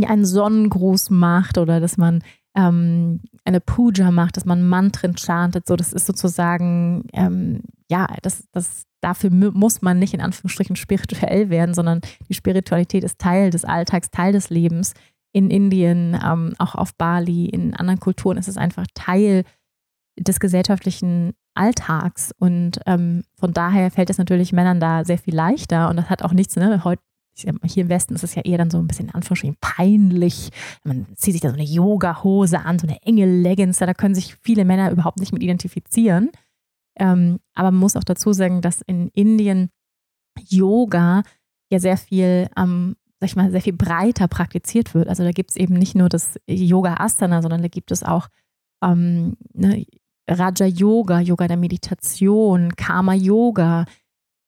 einen 0.06 0.26
Sonnengruß 0.26 1.12
macht 1.12 1.58
oder 1.58 1.80
dass 1.80 1.96
man 1.96 2.24
ähm, 2.56 3.22
eine 3.44 3.60
Puja 3.60 4.12
macht, 4.12 4.38
dass 4.38 4.46
man 4.46 4.68
Mantren 4.68 5.16
chantet. 5.16 5.68
So, 5.68 5.76
das 5.76 5.94
ist 5.94 6.06
sozusagen, 6.06 7.04
ähm, 7.14 7.62
ja, 7.90 8.08
das, 8.22 8.48
das, 8.52 8.86
dafür 9.02 9.30
muss 9.30 9.82
man 9.82 10.00
nicht 10.00 10.14
in 10.14 10.22
Anführungsstrichen 10.22 10.76
spirituell 10.76 11.50
werden, 11.50 11.76
sondern 11.76 12.02
die 12.30 12.34
Spiritualität 12.34 13.04
ist 13.04 13.20
Teil 13.20 13.50
des 13.52 13.66
Alltags, 13.66 14.10
Teil 14.10 14.34
des 14.34 14.50
Lebens. 14.50 14.94
In 15.34 15.52
Indien, 15.52 16.18
ähm, 16.26 16.56
auch 16.60 16.76
auf 16.76 16.96
Bali, 16.96 17.46
in 17.46 17.76
anderen 17.76 18.00
Kulturen 18.00 18.38
ist 18.38 18.48
es 18.48 18.58
einfach 18.58 18.86
Teil 18.94 19.44
des 20.18 20.40
gesellschaftlichen 20.40 21.34
Alltags. 21.56 22.32
Und 22.40 22.80
ähm, 22.86 23.24
von 23.38 23.52
daher 23.52 23.92
fällt 23.92 24.10
es 24.10 24.18
natürlich 24.18 24.54
Männern 24.54 24.80
da 24.80 25.04
sehr 25.04 25.18
viel 25.18 25.36
leichter. 25.36 25.90
Und 25.90 25.98
das 25.98 26.10
hat 26.10 26.24
auch 26.24 26.32
nichts, 26.32 26.56
ne, 26.56 26.86
heute 26.86 27.02
hier 27.36 27.84
im 27.84 27.90
Westen 27.90 28.16
ist 28.16 28.24
es 28.24 28.36
ja 28.36 28.42
eher 28.44 28.58
dann 28.58 28.72
so 28.72 28.78
ein 28.78 28.88
bisschen 28.88 29.08
in 29.08 29.14
Anführungsstrichen 29.14 29.58
peinlich. 29.60 30.50
Man 30.84 31.06
zieht 31.16 31.34
sich 31.34 31.42
da 31.42 31.50
so 31.50 31.56
eine 31.56 31.64
Yoga-Hose 31.64 32.60
an, 32.60 32.80
so 32.80 32.88
eine 32.88 33.02
enge 33.02 33.26
Leggings, 33.26 33.78
da 33.78 33.94
können 33.94 34.16
sich 34.16 34.36
viele 34.42 34.66
Männer 34.66 34.92
überhaupt 34.92 35.20
nicht 35.20 35.34
mit 35.34 35.44
identifizieren. 35.44 36.32
Ähm, 36.98 37.40
aber 37.54 37.72
man 37.72 37.82
muss 37.82 37.96
auch 37.96 38.04
dazu 38.04 38.32
sagen, 38.34 38.62
dass 38.62 38.82
in 38.82 39.10
Indien 39.10 39.70
Yoga 40.50 41.24
ja 41.70 41.80
sehr 41.80 41.98
viel, 41.98 42.50
ähm, 42.58 42.96
sag 43.20 43.30
ich 43.30 43.36
mal, 43.36 43.52
sehr 43.52 43.62
viel 43.62 43.74
breiter 43.74 44.28
praktiziert 44.28 44.94
wird. 44.94 45.10
Also 45.10 45.24
da 45.24 45.32
gibt 45.32 45.52
es 45.52 45.58
eben 45.58 45.76
nicht 45.76 45.96
nur 45.96 46.10
das 46.10 46.40
Yoga 46.48 46.96
Asana, 47.00 47.42
sondern 47.42 47.62
da 47.62 47.68
gibt 47.68 47.92
es 47.92 48.04
auch 48.04 48.28
ähm, 48.84 49.36
ne, 49.54 49.86
Raja 50.28 50.66
Yoga, 50.66 51.20
Yoga 51.20 51.48
der 51.48 51.58
Meditation, 51.58 52.76
Karma 52.76 53.14
Yoga, 53.14 53.86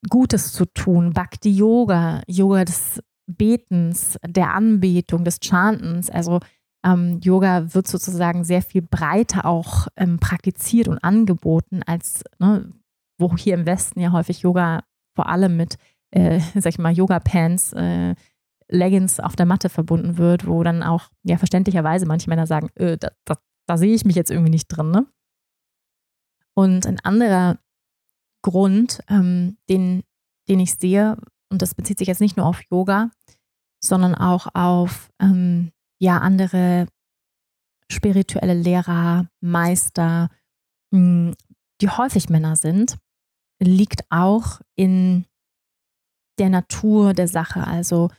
Gutes 0.10 0.54
zu 0.54 0.66
tun, 0.66 1.14
Bhakti 1.14 1.50
Yoga, 1.52 2.22
Yoga 2.28 2.66
des 2.66 3.02
Betens, 3.26 4.18
der 4.26 4.54
Anbetung, 4.54 5.24
des 5.24 5.40
Chantens. 5.44 6.10
Also 6.10 6.40
ähm, 6.86 7.20
Yoga 7.22 7.74
wird 7.74 7.88
sozusagen 7.88 8.44
sehr 8.44 8.62
viel 8.62 8.82
breiter 8.82 9.46
auch 9.46 9.88
ähm, 9.98 10.20
praktiziert 10.20 10.88
und 10.88 11.00
angeboten, 11.00 11.82
als 11.86 12.24
ne, 12.40 12.72
wo 13.20 13.36
hier 13.36 13.56
im 13.56 13.66
Westen 13.66 14.00
ja 14.00 14.12
häufig 14.12 14.42
Yoga 14.42 14.84
vor 15.16 15.28
allem 15.28 15.58
mit, 15.58 15.78
äh, 16.12 16.40
sag 16.56 16.68
ich 16.68 16.80
mal, 16.80 16.94
Yoga-Pants, 16.94 17.74
äh, 17.74 18.16
Leggings 18.70 19.20
auf 19.20 19.36
der 19.36 19.46
Matte 19.46 19.70
verbunden 19.70 20.18
wird, 20.18 20.46
wo 20.46 20.62
dann 20.64 20.84
auch 20.84 21.10
ja 21.24 21.38
verständlicherweise 21.38 22.06
manche 22.06 22.30
Männer 22.30 22.48
sagen, 22.48 22.70
äh, 22.76 22.98
da, 22.98 23.12
da, 23.26 23.38
da 23.66 23.78
sehe 23.78 23.96
ich 23.96 24.06
mich 24.06 24.16
jetzt 24.16 24.32
irgendwie 24.32 24.52
nicht 24.52 24.68
drin. 24.68 24.92
Ne? 24.92 25.08
Und 26.54 26.86
ein 26.86 27.00
anderer 27.00 27.60
Grund, 28.42 29.02
ähm, 29.10 29.58
den, 29.70 30.04
den 30.48 30.60
ich 30.60 30.76
sehe, 30.76 31.18
und 31.50 31.62
das 31.62 31.76
bezieht 31.76 31.98
sich 31.98 32.08
jetzt 32.08 32.22
nicht 32.22 32.38
nur 32.38 32.46
auf 32.46 32.62
Yoga, 32.70 33.10
sondern 33.84 34.16
auch 34.16 34.48
auf 34.54 35.10
ähm, 35.20 35.72
ja, 36.00 36.20
andere 36.20 36.88
spirituelle 37.90 38.54
Lehrer, 38.54 39.28
Meister, 39.42 40.30
mh, 40.92 41.00
hm, 41.00 41.36
die 41.82 41.90
häufig 41.90 42.30
Männer 42.30 42.56
sind, 42.56 42.98
liegt 43.60 44.04
auch 44.10 44.62
in 44.76 45.26
der 46.40 46.50
Natur 46.50 47.14
der 47.14 47.28
Sache. 47.28 47.66
Also, 47.66 48.10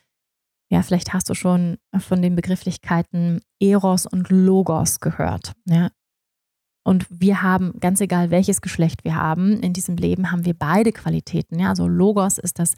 ja, 0.71 0.83
vielleicht 0.83 1.13
hast 1.13 1.29
du 1.29 1.35
schon 1.35 1.79
von 1.99 2.23
den 2.23 2.37
Begrifflichkeiten 2.37 3.41
Eros 3.61 4.07
und 4.07 4.31
Logos 4.31 5.01
gehört. 5.01 5.55
Ja? 5.67 5.91
Und 6.89 7.07
wir 7.11 7.43
haben, 7.43 7.79
ganz 7.81 8.01
egal 8.01 8.31
welches 8.31 8.63
Geschlecht 8.63 9.05
wir 9.05 9.15
haben, 9.15 9.61
in 9.61 9.75
diesem 9.75 9.99
Leben 9.99 10.33
haben 10.33 10.47
wir 10.47 10.55
beide 10.55 10.91
Qualitäten. 10.91 11.59
Ja? 11.59 11.69
Also 11.69 11.87
Logos 11.87 12.39
ist 12.39 12.59
das, 12.59 12.71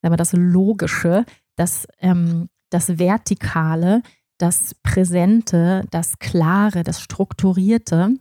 sagen 0.00 0.12
wir, 0.12 0.16
das 0.16 0.34
Logische, 0.34 1.24
das, 1.56 1.88
ähm, 1.98 2.48
das 2.70 3.00
Vertikale, 3.00 4.02
das 4.38 4.76
Präsente, 4.84 5.82
das 5.90 6.20
Klare, 6.20 6.84
das 6.84 7.00
Strukturierte. 7.00 8.14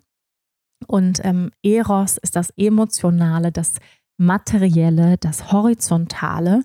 Und 0.88 1.24
ähm, 1.24 1.52
Eros 1.62 2.18
ist 2.18 2.36
das 2.36 2.50
Emotionale, 2.58 3.52
das 3.52 3.76
Materielle, 4.18 5.18
das 5.20 5.52
Horizontale 5.52 6.64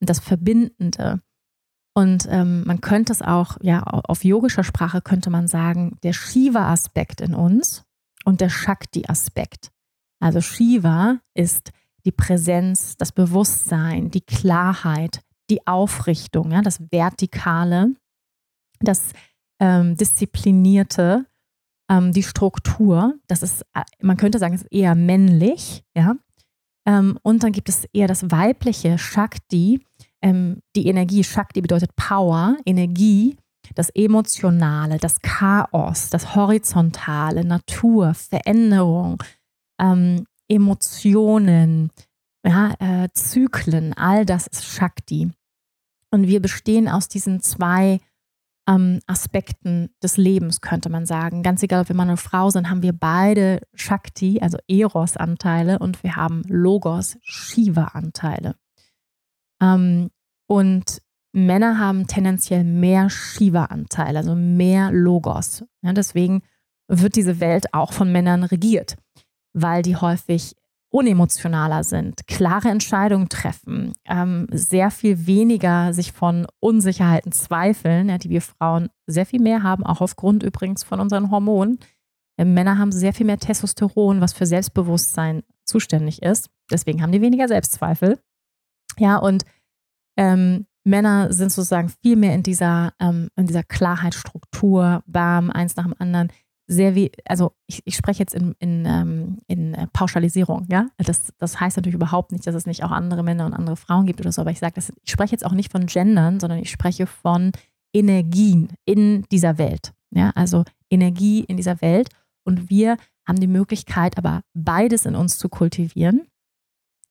und 0.00 0.08
das 0.08 0.20
Verbindende. 0.20 1.20
Und 1.94 2.26
ähm, 2.30 2.64
man 2.64 2.80
könnte 2.80 3.12
es 3.12 3.20
auch, 3.20 3.58
ja, 3.60 3.82
auf 3.82 4.24
yogischer 4.24 4.64
Sprache 4.64 5.02
könnte 5.02 5.28
man 5.28 5.48
sagen, 5.48 5.98
der 6.02 6.14
Shiva-Aspekt 6.14 7.20
in 7.20 7.34
uns 7.34 7.84
und 8.24 8.40
der 8.40 8.48
Shakti-Aspekt. 8.48 9.70
Also 10.20 10.40
Shiva 10.40 11.18
ist 11.34 11.72
die 12.04 12.12
Präsenz, 12.12 12.96
das 12.96 13.12
Bewusstsein, 13.12 14.10
die 14.10 14.20
Klarheit, 14.20 15.20
die 15.50 15.66
Aufrichtung, 15.66 16.52
ja, 16.52 16.62
das 16.62 16.80
Vertikale, 16.90 17.94
das 18.80 19.12
ähm, 19.60 19.96
Disziplinierte, 19.96 21.26
ähm, 21.90 22.12
die 22.12 22.22
Struktur. 22.22 23.14
Das 23.26 23.42
ist, 23.42 23.62
äh, 23.74 23.82
man 24.00 24.16
könnte 24.16 24.38
sagen, 24.38 24.54
es 24.54 24.62
ist 24.62 24.72
eher 24.72 24.94
männlich, 24.94 25.84
ja. 25.96 26.16
Ähm, 26.86 27.18
und 27.22 27.44
dann 27.44 27.52
gibt 27.52 27.68
es 27.68 27.84
eher 27.92 28.08
das 28.08 28.30
weibliche 28.30 28.98
Shakti, 28.98 29.84
ähm, 30.20 30.62
die 30.74 30.88
Energie. 30.88 31.22
Shakti 31.22 31.60
bedeutet 31.60 31.94
Power, 31.94 32.56
Energie, 32.66 33.36
das 33.74 33.90
Emotionale, 33.90 34.98
das 34.98 35.20
Chaos, 35.22 36.10
das 36.10 36.34
Horizontale, 36.34 37.44
Natur, 37.44 38.14
Veränderung, 38.14 39.22
ähm, 39.80 40.26
Emotionen, 40.48 41.90
ja, 42.44 42.74
äh, 42.78 43.08
Zyklen, 43.14 43.94
all 43.94 44.26
das 44.26 44.46
ist 44.46 44.64
Shakti. 44.64 45.30
Und 46.10 46.26
wir 46.26 46.42
bestehen 46.42 46.88
aus 46.88 47.08
diesen 47.08 47.40
zwei 47.40 48.00
ähm, 48.68 49.00
Aspekten 49.06 49.90
des 50.02 50.16
Lebens, 50.16 50.60
könnte 50.60 50.88
man 50.88 51.06
sagen. 51.06 51.42
Ganz 51.42 51.62
egal, 51.62 51.82
ob 51.82 51.88
wir 51.88 51.96
Mann 51.96 52.08
oder 52.08 52.16
Frau 52.16 52.50
sind, 52.50 52.70
haben 52.70 52.82
wir 52.82 52.92
beide 52.92 53.60
Shakti, 53.74 54.40
also 54.40 54.58
Eros-Anteile 54.68 55.78
und 55.78 56.02
wir 56.02 56.16
haben 56.16 56.42
Logos, 56.46 57.16
Shiva-Anteile. 57.22 58.56
Ähm, 59.60 60.10
und 60.46 61.01
Männer 61.32 61.78
haben 61.78 62.06
tendenziell 62.06 62.62
mehr 62.62 63.08
Shiva-Anteile, 63.08 64.18
also 64.18 64.34
mehr 64.34 64.90
Logos. 64.92 65.64
Ja, 65.82 65.92
deswegen 65.92 66.42
wird 66.88 67.16
diese 67.16 67.40
Welt 67.40 67.72
auch 67.72 67.92
von 67.92 68.12
Männern 68.12 68.44
regiert, 68.44 68.96
weil 69.54 69.82
die 69.82 69.96
häufig 69.96 70.54
unemotionaler 70.90 71.84
sind, 71.84 72.26
klare 72.26 72.68
Entscheidungen 72.68 73.30
treffen, 73.30 73.94
ähm, 74.04 74.46
sehr 74.50 74.90
viel 74.90 75.26
weniger 75.26 75.94
sich 75.94 76.12
von 76.12 76.46
Unsicherheiten 76.60 77.32
zweifeln, 77.32 78.10
ja, 78.10 78.18
die 78.18 78.28
wir 78.28 78.42
Frauen 78.42 78.90
sehr 79.06 79.24
viel 79.24 79.40
mehr 79.40 79.62
haben, 79.62 79.84
auch 79.84 80.02
aufgrund 80.02 80.42
übrigens 80.42 80.84
von 80.84 81.00
unseren 81.00 81.30
Hormonen. 81.30 81.78
Äh, 82.36 82.44
Männer 82.44 82.76
haben 82.76 82.92
sehr 82.92 83.14
viel 83.14 83.24
mehr 83.24 83.38
Testosteron, 83.38 84.20
was 84.20 84.34
für 84.34 84.44
Selbstbewusstsein 84.44 85.42
zuständig 85.64 86.20
ist. 86.22 86.50
Deswegen 86.70 87.00
haben 87.00 87.12
die 87.12 87.22
weniger 87.22 87.48
Selbstzweifel. 87.48 88.18
Ja, 88.98 89.16
und 89.16 89.46
ähm, 90.18 90.66
Männer 90.84 91.32
sind 91.32 91.52
sozusagen 91.52 91.88
viel 92.02 92.16
mehr 92.16 92.34
in 92.34 92.42
dieser, 92.42 92.92
ähm, 92.98 93.28
in 93.36 93.46
dieser 93.46 93.62
Klarheitsstruktur, 93.62 95.02
bam, 95.06 95.50
eins 95.50 95.76
nach 95.76 95.84
dem 95.84 95.94
anderen. 95.98 96.28
Sehr 96.66 96.94
wie, 96.94 97.12
also 97.26 97.52
ich, 97.66 97.82
ich 97.84 97.96
spreche 97.96 98.20
jetzt 98.20 98.34
in, 98.34 98.54
in, 98.58 98.84
ähm, 98.86 99.38
in 99.46 99.76
Pauschalisierung, 99.92 100.66
ja. 100.70 100.88
Das, 100.96 101.32
das 101.38 101.60
heißt 101.60 101.76
natürlich 101.76 101.94
überhaupt 101.94 102.32
nicht, 102.32 102.46
dass 102.46 102.54
es 102.54 102.66
nicht 102.66 102.82
auch 102.84 102.90
andere 102.90 103.22
Männer 103.22 103.46
und 103.46 103.52
andere 103.52 103.76
Frauen 103.76 104.06
gibt 104.06 104.20
oder 104.20 104.32
so, 104.32 104.40
aber 104.40 104.50
ich 104.50 104.58
sage, 104.58 104.80
ich 104.80 105.10
spreche 105.10 105.32
jetzt 105.32 105.44
auch 105.44 105.52
nicht 105.52 105.70
von 105.70 105.86
Gendern, 105.86 106.40
sondern 106.40 106.58
ich 106.60 106.70
spreche 106.70 107.06
von 107.06 107.52
Energien 107.92 108.72
in 108.84 109.22
dieser 109.30 109.58
Welt. 109.58 109.92
Ja, 110.10 110.30
also 110.34 110.64
Energie 110.90 111.40
in 111.40 111.56
dieser 111.56 111.80
Welt. 111.80 112.08
Und 112.44 112.70
wir 112.70 112.96
haben 113.26 113.40
die 113.40 113.46
Möglichkeit, 113.46 114.18
aber 114.18 114.42
beides 114.54 115.06
in 115.06 115.14
uns 115.14 115.38
zu 115.38 115.48
kultivieren. 115.48 116.26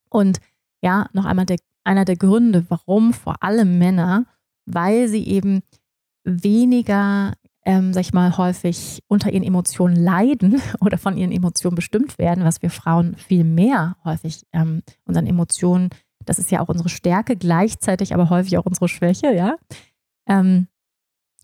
Und 0.10 0.40
ja, 0.82 1.08
noch 1.14 1.26
einmal 1.26 1.46
der 1.46 1.58
einer 1.84 2.06
der 2.06 2.16
Gründe, 2.16 2.66
warum 2.70 3.14
vor 3.14 3.44
allem 3.44 3.78
Männer, 3.78 4.26
weil 4.66 5.08
sie 5.08 5.28
eben 5.28 5.62
weniger, 6.24 7.34
ähm, 7.66 7.94
sag 7.94 8.02
ich 8.02 8.14
mal, 8.14 8.38
häufig 8.38 9.02
unter 9.08 9.32
ihren 9.32 9.44
Emotionen 9.44 9.96
leiden 9.96 10.62
oder 10.82 10.98
von 10.98 11.18
ihren 11.18 11.32
Emotionen 11.32 11.76
bestimmt 11.76 12.18
werden, 12.18 12.44
was 12.44 12.62
wir 12.62 12.70
Frauen 12.70 13.16
viel 13.16 13.44
mehr 13.44 13.96
häufig 14.04 14.46
ähm, 14.54 14.84
unseren 15.06 15.28
Emotionen, 15.28 15.90
das 16.26 16.40
ist 16.40 16.52
ja 16.52 16.60
auch 16.60 16.70
unsere 16.70 16.90
Stärke, 16.90 17.36
gleichzeitig 17.36 18.14
aber 18.14 18.30
häufig 18.30 18.58
auch 18.58 18.66
unsere 18.66 18.88
Schwäche, 18.88 19.34
ja, 19.34 19.56
ähm, 20.28 20.68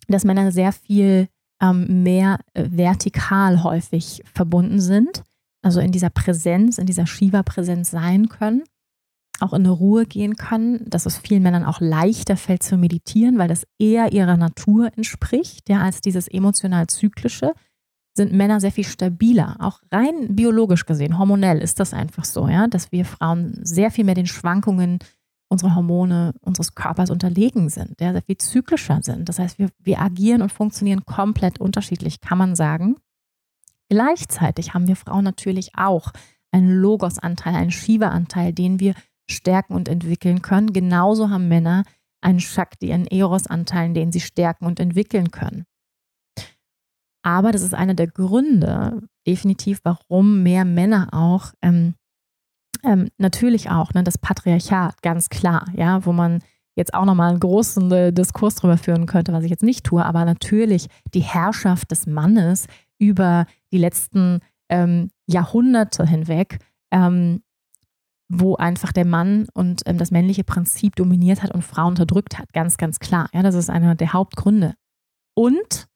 dass 0.07 0.23
Männer 0.23 0.51
sehr 0.51 0.71
viel 0.71 1.27
ähm, 1.61 2.03
mehr 2.03 2.39
äh, 2.53 2.65
vertikal 2.69 3.63
häufig 3.63 4.23
verbunden 4.31 4.79
sind, 4.79 5.23
also 5.63 5.79
in 5.79 5.91
dieser 5.91 6.11
Präsenz, 6.11 6.77
in 6.77 6.85
dieser 6.85 7.07
Shiva-Präsenz 7.07 7.89
sein 7.89 8.29
können 8.29 8.63
auch 9.39 9.53
in 9.53 9.61
eine 9.61 9.71
Ruhe 9.71 10.05
gehen 10.05 10.35
können, 10.35 10.89
dass 10.89 11.05
es 11.05 11.17
vielen 11.17 11.43
Männern 11.43 11.63
auch 11.63 11.79
leichter 11.79 12.37
fällt 12.37 12.63
zu 12.63 12.77
meditieren, 12.77 13.37
weil 13.37 13.47
das 13.47 13.67
eher 13.77 14.11
ihrer 14.11 14.37
Natur 14.37 14.89
entspricht, 14.95 15.69
ja, 15.69 15.81
als 15.81 16.01
dieses 16.01 16.27
emotional-zyklische, 16.27 17.53
sind 18.15 18.33
Männer 18.33 18.59
sehr 18.59 18.71
viel 18.71 18.83
stabiler, 18.83 19.55
auch 19.59 19.79
rein 19.91 20.35
biologisch 20.35 20.85
gesehen, 20.85 21.17
hormonell 21.17 21.59
ist 21.59 21.79
das 21.79 21.93
einfach 21.93 22.25
so, 22.25 22.47
ja, 22.47 22.67
dass 22.67 22.91
wir 22.91 23.05
Frauen 23.05 23.59
sehr 23.61 23.91
viel 23.91 24.03
mehr 24.03 24.15
den 24.15 24.25
Schwankungen 24.25 24.99
unserer 25.49 25.75
Hormone, 25.75 26.33
unseres 26.41 26.75
Körpers 26.75 27.09
unterlegen 27.09 27.69
sind, 27.69 28.01
ja, 28.01 28.11
sehr 28.11 28.23
viel 28.23 28.37
zyklischer 28.37 28.99
sind. 29.01 29.29
Das 29.29 29.39
heißt, 29.39 29.59
wir, 29.59 29.69
wir 29.79 30.01
agieren 30.01 30.41
und 30.41 30.51
funktionieren 30.51 31.05
komplett 31.05 31.61
unterschiedlich, 31.61 32.19
kann 32.19 32.37
man 32.37 32.55
sagen. 32.55 32.97
Gleichzeitig 33.87 34.73
haben 34.73 34.87
wir 34.87 34.97
Frauen 34.97 35.23
natürlich 35.23 35.71
auch 35.75 36.11
einen 36.51 36.75
Logos-Anteil, 36.75 37.55
einen 37.55 37.71
Shiva-Anteil, 37.71 38.51
den 38.51 38.79
wir 38.79 38.93
stärken 39.29 39.73
und 39.73 39.89
entwickeln 39.89 40.41
können. 40.41 40.73
Genauso 40.73 41.29
haben 41.29 41.47
Männer 41.47 41.83
einen 42.21 42.39
Shakti, 42.39 42.91
einen 42.91 43.07
Eros-Anteil, 43.07 43.93
den 43.93 44.11
sie 44.11 44.19
stärken 44.19 44.65
und 44.65 44.79
entwickeln 44.79 45.31
können. 45.31 45.65
Aber 47.23 47.51
das 47.51 47.61
ist 47.61 47.73
einer 47.73 47.93
der 47.93 48.07
Gründe, 48.07 49.01
definitiv, 49.27 49.79
warum 49.83 50.43
mehr 50.43 50.65
Männer 50.65 51.09
auch, 51.11 51.51
ähm, 51.61 51.95
ähm, 52.83 53.09
natürlich 53.17 53.69
auch, 53.69 53.93
ne, 53.93 54.03
das 54.03 54.17
Patriarchat, 54.17 55.01
ganz 55.01 55.29
klar, 55.29 55.67
ja, 55.75 56.05
wo 56.05 56.13
man 56.13 56.39
jetzt 56.77 56.93
auch 56.93 57.05
nochmal 57.05 57.31
einen 57.31 57.39
großen 57.39 57.91
äh, 57.91 58.13
Diskurs 58.13 58.55
darüber 58.55 58.77
führen 58.77 59.07
könnte, 59.07 59.33
was 59.33 59.43
ich 59.43 59.49
jetzt 59.49 59.63
nicht 59.63 59.85
tue, 59.85 60.05
aber 60.05 60.23
natürlich 60.25 60.87
die 61.13 61.21
Herrschaft 61.21 61.91
des 61.91 62.05
Mannes 62.07 62.67
über 62.99 63.45
die 63.73 63.79
letzten 63.79 64.39
ähm, 64.69 65.09
Jahrhunderte 65.25 66.05
hinweg 66.05 66.59
ähm, 66.91 67.41
wo 68.29 68.55
einfach 68.55 68.91
der 68.91 69.05
Mann 69.05 69.47
und 69.53 69.83
ähm, 69.85 69.97
das 69.97 70.11
männliche 70.11 70.43
Prinzip 70.43 70.95
dominiert 70.95 71.43
hat 71.43 71.53
und 71.53 71.63
Frauen 71.63 71.89
unterdrückt 71.89 72.37
hat. 72.37 72.51
Ganz, 72.53 72.77
ganz 72.77 72.99
klar. 72.99 73.29
Ja, 73.33 73.41
das 73.41 73.55
ist 73.55 73.69
einer 73.69 73.95
der 73.95 74.13
Hauptgründe. 74.13 74.73
Und 75.33 75.87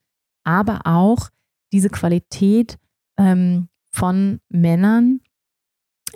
aber 0.43 0.81
auch 0.85 1.29
diese 1.73 1.89
Qualität 1.89 2.77
ähm, 3.17 3.67
von 3.91 4.39
Männern 4.49 5.19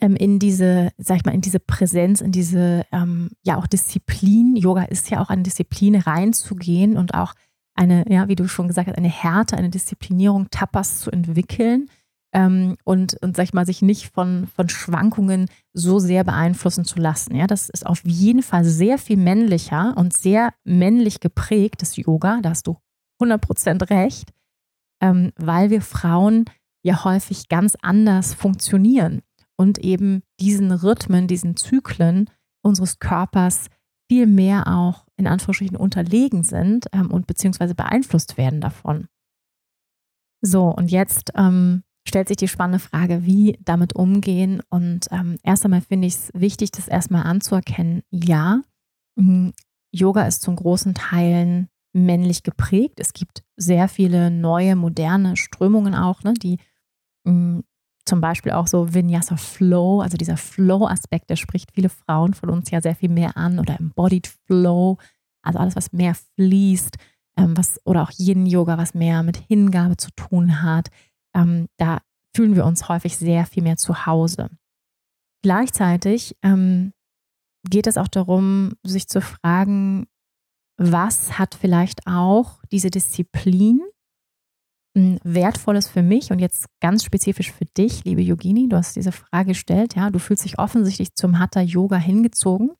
ähm, 0.02 0.16
in 0.16 0.40
diese, 0.40 0.92
sag 0.98 1.18
ich 1.18 1.26
mal, 1.26 1.34
in 1.34 1.42
diese 1.42 1.60
Präsenz, 1.60 2.22
in 2.22 2.32
diese, 2.32 2.86
ähm, 2.92 3.32
ja 3.44 3.58
auch 3.58 3.68
Disziplin. 3.68 4.56
Yoga 4.56 4.84
ist 4.84 5.10
ja 5.10 5.22
auch 5.22 5.30
eine 5.30 5.44
Disziplin, 5.44 5.96
reinzugehen 5.96 6.98
und 6.98 7.14
auch 7.14 7.34
eine, 7.76 8.06
ja, 8.10 8.28
wie 8.30 8.36
du 8.36 8.48
schon 8.48 8.68
gesagt 8.68 8.88
hast, 8.88 8.98
eine 8.98 9.10
Härte, 9.10 9.58
eine 9.58 9.70
Disziplinierung, 9.70 10.50
Tapas 10.50 11.00
zu 11.00 11.12
entwickeln 11.12 11.90
ähm, 12.36 12.76
und, 12.84 13.16
und 13.22 13.38
sag 13.38 13.44
ich 13.44 13.54
mal, 13.54 13.66
sich 13.66 13.82
nicht 13.82 14.14
von, 14.14 14.48
von 14.48 14.68
Schwankungen 14.68 15.48
so 15.72 16.00
sehr 16.00 16.26
beeinflussen 16.26 16.84
zu 16.84 17.00
lassen. 17.00 17.34
Ja, 17.34 17.48
das 17.48 17.70
ist 17.70 17.86
auf 17.86 18.02
jeden 18.04 18.44
Fall 18.44 18.66
sehr 18.66 18.98
viel 18.98 19.16
männlicher 19.16 19.96
und 19.96 20.14
sehr 20.14 20.54
männlich 20.66 21.22
geprägt, 21.22 21.82
das 21.82 21.96
Yoga, 21.96 22.40
da 22.42 22.50
hast 22.50 22.68
du 22.68 22.78
100% 23.22 23.90
recht, 23.90 24.34
ähm, 25.02 25.32
weil 25.38 25.70
wir 25.70 25.82
Frauen 25.82 26.44
ja 26.84 27.06
häufig 27.06 27.48
ganz 27.48 27.76
anders 27.82 28.34
funktionieren 28.34 29.22
und 29.56 29.78
eben 29.78 30.22
diesen 30.42 30.74
Rhythmen, 30.74 31.28
diesen 31.28 31.56
Zyklen 31.56 32.30
unseres 32.62 33.00
Körpers 33.00 33.68
viel 34.10 34.28
mehr 34.28 34.68
auch 34.68 35.06
in 35.16 35.28
Anführungsstrichen 35.28 35.78
unterlegen 35.78 36.44
sind 36.44 36.88
ähm, 36.92 37.12
und 37.12 37.28
beziehungsweise 37.28 37.76
beeinflusst 37.76 38.38
werden 38.38 38.60
davon. 38.60 39.08
So, 40.42 40.68
und 40.68 40.92
jetzt 40.92 41.32
ähm, 41.36 41.85
stellt 42.08 42.28
sich 42.28 42.38
die 42.38 42.48
spannende 42.48 42.80
Frage, 42.80 43.26
wie 43.26 43.58
damit 43.64 43.96
umgehen. 43.96 44.62
Und 44.70 45.08
ähm, 45.12 45.38
erst 45.44 45.66
einmal 45.66 45.82
finde 45.82 46.08
ich 46.08 46.16
es 46.16 46.32
wichtig, 46.34 46.72
das 46.72 46.88
erstmal 46.88 47.24
anzuerkennen. 47.24 48.04
Ja, 48.12 48.62
Yoga 49.92 50.28
ist 50.28 50.42
zum 50.42 50.56
großen 50.56 50.94
Teilen 50.94 51.70
männlich 51.94 52.44
geprägt. 52.44 53.00
Es 53.00 53.14
gibt 53.14 53.44
sehr 53.56 53.88
viele 53.88 54.30
neue, 54.30 54.76
moderne 54.76 55.38
Strömungen 55.38 55.96
auch, 55.96 56.24
ne, 56.24 56.34
die 56.34 56.58
Mm, 57.26 57.62
zum 58.06 58.22
Beispiel 58.22 58.52
auch 58.52 58.68
so 58.68 58.94
Vinyasa 58.94 59.36
Flow, 59.36 60.02
also 60.02 60.16
dieser 60.16 60.38
Flow-Aspekt, 60.38 61.30
der 61.30 61.36
spricht 61.36 61.72
viele 61.74 61.90
Frauen 61.90 62.36
von 62.36 62.52
uns 62.52 62.70
ja 62.70 62.80
sehr 62.80 62.96
viel 62.96 63.10
mehr 63.10 63.36
an 63.36 63.60
oder 63.60 63.80
Embodied 63.80 64.28
Flow, 64.46 64.98
also 65.42 65.60
alles, 65.60 65.76
was 65.76 65.92
mehr 65.92 66.16
fließt, 66.36 66.98
ähm, 67.38 67.58
was 67.58 67.82
oder 67.84 68.04
auch 68.04 68.12
Yin-Yoga, 68.16 68.78
was 68.78 68.94
mehr 68.94 69.24
mit 69.24 69.38
Hingabe 69.38 69.98
zu 69.98 70.12
tun 70.16 70.62
hat. 70.62 70.90
Ähm, 71.36 71.68
da 71.78 72.00
fühlen 72.36 72.56
wir 72.56 72.66
uns 72.66 72.90
häufig 72.90 73.18
sehr 73.18 73.46
viel 73.46 73.64
mehr 73.64 73.78
zu 73.78 74.06
Hause. 74.06 74.50
Gleichzeitig 75.44 76.36
ähm, 76.42 76.92
geht 77.70 77.88
es 77.88 77.98
auch 77.98 78.08
darum, 78.08 78.74
sich 78.84 79.08
zu 79.08 79.22
fragen, 79.22 80.08
was 80.78 81.38
hat 81.38 81.56
vielleicht 81.56 82.08
auch 82.08 82.62
diese 82.72 82.90
Disziplin 82.90 83.82
Wertvolles 84.96 85.90
für 85.90 86.02
mich 86.02 86.32
und 86.32 86.40
jetzt 86.40 86.68
ganz 86.82 87.04
spezifisch 87.04 87.52
für 87.52 87.66
dich, 87.66 88.06
liebe 88.06 88.22
Yogini, 88.22 88.70
du 88.70 88.78
hast 88.78 88.96
diese 88.96 89.12
Frage 89.12 89.50
gestellt, 89.50 89.96
ja, 89.96 90.10
du 90.10 90.20
fühlst 90.20 90.46
dich 90.46 90.58
offensichtlich 90.58 91.14
zum 91.16 91.38
Hatha 91.38 91.60
Yoga 91.60 91.98
hingezogen 91.98 92.72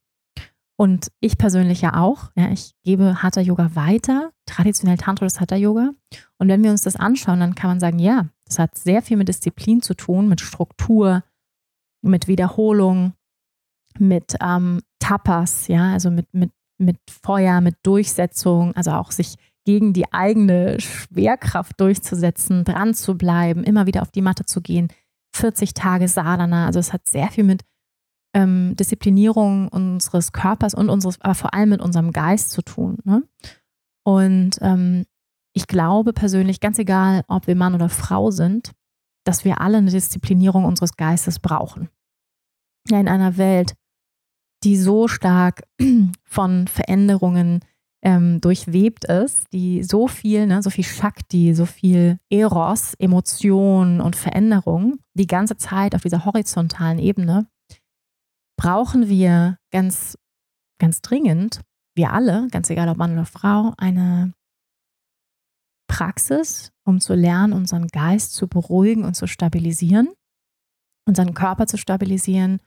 und 0.78 1.12
ich 1.20 1.38
persönlich 1.38 1.82
ja 1.82 1.96
auch, 1.96 2.32
ja, 2.36 2.50
ich 2.50 2.74
gebe 2.84 3.22
Hatha 3.24 3.42
Yoga 3.42 3.76
weiter, 3.76 4.32
traditionell 4.46 4.98
tantrisches 4.98 5.40
Hatha 5.40 5.56
Yoga 5.56 5.92
und 6.38 6.48
wenn 6.48 6.64
wir 6.64 6.72
uns 6.72 6.82
das 6.82 6.96
anschauen, 6.96 7.40
dann 7.40 7.56
kann 7.56 7.70
man 7.70 7.80
sagen, 7.80 8.00
ja, 8.00 8.28
das 8.46 8.60
hat 8.60 8.78
sehr 8.78 9.02
viel 9.02 9.18
mit 9.18 9.28
Disziplin 9.28 9.82
zu 9.82 9.94
tun, 9.94 10.28
mit 10.28 10.42
Struktur, 10.42 11.24
mit 12.02 12.28
Wiederholung, 12.28 13.14
mit 13.98 14.36
ähm, 14.42 14.82
Tapas, 15.00 15.68
ja, 15.68 15.94
also 15.94 16.12
mit, 16.12 16.28
mit, 16.34 16.52
mit 16.78 16.98
Feuer, 17.10 17.62
mit 17.62 17.76
Durchsetzung, 17.84 18.76
also 18.76 18.92
auch 18.92 19.12
sich 19.12 19.36
gegen 19.66 19.94
die 19.94 20.12
eigene 20.14 20.80
Schwerkraft 20.80 21.80
durchzusetzen, 21.80 22.64
dran 22.64 22.94
zu 22.94 23.18
bleiben, 23.18 23.64
immer 23.64 23.88
wieder 23.88 24.04
auf 24.04 24.12
die 24.12 24.22
Matte 24.22 24.46
zu 24.46 24.62
gehen. 24.62 24.90
40 25.36 25.74
Tage 25.74 26.08
Sadhana, 26.08 26.68
also 26.68 26.80
es 26.80 26.94
hat 26.94 27.08
sehr 27.10 27.30
viel 27.30 27.44
mit 27.44 27.64
ähm, 28.36 28.76
Disziplinierung 28.76 29.70
unseres 29.70 30.34
Körpers 30.34 30.76
und 30.76 30.90
unseres, 30.90 31.20
aber 31.22 31.36
vor 31.36 31.54
allem 31.54 31.70
mit 31.70 31.82
unserem 31.82 32.12
Geist 32.12 32.52
zu 32.52 32.62
tun. 32.62 32.98
Ne? 33.06 33.24
Und 34.04 34.58
ähm, 34.62 35.06
ich 35.54 35.68
glaube 35.68 36.12
persönlich, 36.12 36.60
ganz 36.60 36.78
egal, 36.78 37.24
ob 37.30 37.48
wir 37.48 37.56
Mann 37.56 37.74
oder 37.74 37.88
Frau 37.88 38.30
sind, 38.32 38.72
dass 39.24 39.46
wir 39.46 39.62
alle 39.62 39.78
eine 39.78 39.90
Disziplinierung 39.90 40.66
unseres 40.66 40.98
Geistes 40.98 41.40
brauchen. 41.40 41.90
Ja, 42.90 43.00
in 43.00 43.08
einer 43.08 43.38
Welt, 43.38 43.74
die 44.64 44.76
so 44.76 45.08
stark 45.08 45.64
von 46.26 46.68
Veränderungen 46.68 47.62
ähm, 48.04 48.42
durchwebt 48.42 49.06
ist, 49.06 49.46
die 49.54 49.82
so 49.82 50.10
viel, 50.10 50.46
ne, 50.46 50.62
so 50.62 50.70
viel 50.70 50.84
Shakti, 50.84 51.56
so 51.56 51.66
viel 51.66 52.20
Eros, 52.30 52.96
Emotionen 52.96 54.02
und 54.02 54.18
Veränderung 54.18 55.00
die 55.14 55.26
ganze 55.26 55.56
Zeit 55.56 55.96
auf 55.96 56.02
dieser 56.02 56.26
horizontalen 56.26 57.00
Ebene, 57.00 57.48
brauchen 58.58 59.10
wir 59.10 59.58
ganz, 59.72 60.18
ganz 60.80 61.02
dringend, 61.02 61.62
wir 61.96 62.12
alle, 62.12 62.48
ganz 62.52 62.70
egal 62.70 62.90
ob 62.90 62.98
Mann 62.98 63.14
oder 63.14 63.26
Frau, 63.26 63.74
eine 63.78 64.34
Praxis, 65.88 66.72
um 66.84 67.00
zu 67.00 67.14
lernen, 67.14 67.54
unseren 67.54 67.88
Geist 67.88 68.34
zu 68.34 68.48
beruhigen 68.48 69.04
und 69.04 69.16
zu 69.16 69.28
stabilisieren, 69.28 70.10
unseren 71.08 71.34
Körper 71.34 71.68
zu 71.68 71.78
stabilisieren 71.78 72.60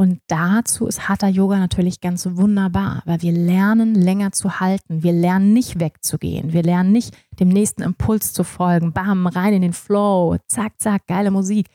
und 0.00 0.20
dazu 0.28 0.86
ist 0.86 1.08
Hatha 1.08 1.26
Yoga 1.26 1.58
natürlich 1.58 2.00
ganz 2.00 2.24
wunderbar, 2.24 3.02
weil 3.04 3.20
wir 3.20 3.32
lernen, 3.32 3.96
länger 3.96 4.30
zu 4.30 4.60
halten. 4.60 5.02
Wir 5.02 5.12
lernen 5.12 5.52
nicht 5.52 5.80
wegzugehen. 5.80 6.52
Wir 6.52 6.62
lernen 6.62 6.92
nicht, 6.92 7.16
dem 7.40 7.48
nächsten 7.48 7.82
Impuls 7.82 8.32
zu 8.32 8.44
folgen. 8.44 8.92
Bam, 8.92 9.26
rein 9.26 9.54
in 9.54 9.62
den 9.62 9.72
Flow. 9.72 10.36
Zack, 10.46 10.74
zack, 10.78 11.08
geile 11.08 11.32
Musik. 11.32 11.66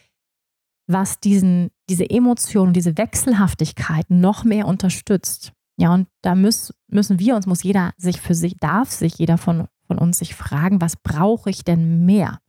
Was 0.88 1.19
diesen, 1.19 1.69
diese 1.89 2.10
Emotionen, 2.10 2.73
diese 2.73 2.97
Wechselhaftigkeit 2.97 4.10
noch 4.10 4.43
mehr 4.43 4.68
unterstützt. 4.68 5.53
Ja, 5.77 5.93
und 5.93 6.07
da 6.22 6.35
müssen, 6.35 6.76
müssen 6.88 7.19
wir 7.19 7.35
uns, 7.35 7.47
muss 7.47 7.64
jeder 7.64 7.93
sich 7.97 8.22
für 8.22 8.35
sich, 8.35 8.57
darf 8.57 8.91
sich 8.91 9.18
jeder 9.18 9.38
von, 9.38 9.68
von 9.88 9.97
uns 9.97 10.19
sich 10.19 10.35
fragen, 10.35 10.81
was 10.81 10.95
brauche 10.95 11.49
ich 11.49 11.64
denn 11.64 12.05
mehr? 12.05 12.39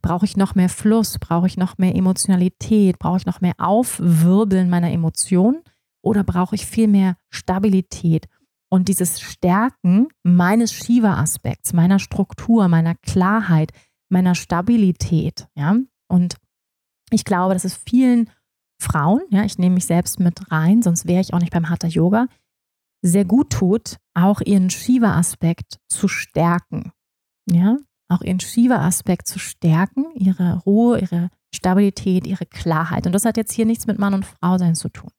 Brauche 0.00 0.24
ich 0.24 0.36
noch 0.36 0.54
mehr 0.54 0.68
Fluss? 0.68 1.18
Brauche 1.18 1.48
ich 1.48 1.56
noch 1.56 1.76
mehr 1.78 1.94
Emotionalität? 1.94 2.98
Brauche 2.98 3.18
ich 3.18 3.26
noch 3.26 3.40
mehr 3.40 3.54
Aufwirbeln 3.58 4.70
meiner 4.70 4.92
Emotionen? 4.92 5.62
Oder 6.02 6.22
brauche 6.22 6.54
ich 6.54 6.66
viel 6.66 6.86
mehr 6.86 7.16
Stabilität? 7.30 8.26
Und 8.70 8.88
dieses 8.88 9.20
Stärken 9.20 10.08
meines 10.22 10.72
Shiva-Aspekts, 10.72 11.72
meiner 11.72 11.98
Struktur, 11.98 12.68
meiner 12.68 12.94
Klarheit, 12.94 13.72
meiner 14.08 14.34
Stabilität. 14.34 15.48
Ja? 15.56 15.76
Und 16.06 16.36
ich 17.10 17.24
glaube, 17.24 17.54
dass 17.54 17.64
es 17.64 17.76
vielen 17.76 18.30
Frauen, 18.80 19.22
ja, 19.30 19.44
ich 19.44 19.58
nehme 19.58 19.74
mich 19.74 19.86
selbst 19.86 20.20
mit 20.20 20.50
rein, 20.50 20.82
sonst 20.82 21.06
wäre 21.06 21.20
ich 21.20 21.34
auch 21.34 21.40
nicht 21.40 21.52
beim 21.52 21.68
Hatha 21.68 21.88
Yoga, 21.88 22.26
sehr 23.02 23.24
gut 23.24 23.50
tut, 23.50 23.96
auch 24.14 24.40
ihren 24.40 24.70
Shiva-Aspekt 24.70 25.78
zu 25.88 26.08
stärken. 26.08 26.92
Ja, 27.50 27.78
auch 28.08 28.22
ihren 28.22 28.40
Shiva-Aspekt 28.40 29.26
zu 29.26 29.38
stärken, 29.38 30.06
ihre 30.14 30.58
Ruhe, 30.64 31.00
ihre 31.00 31.30
Stabilität, 31.54 32.26
ihre 32.26 32.46
Klarheit. 32.46 33.06
Und 33.06 33.12
das 33.12 33.24
hat 33.24 33.36
jetzt 33.36 33.52
hier 33.52 33.66
nichts 33.66 33.86
mit 33.86 33.98
Mann 33.98 34.14
und 34.14 34.26
Frau 34.26 34.58
sein 34.58 34.74
zu 34.74 34.88
tun. 34.88 35.10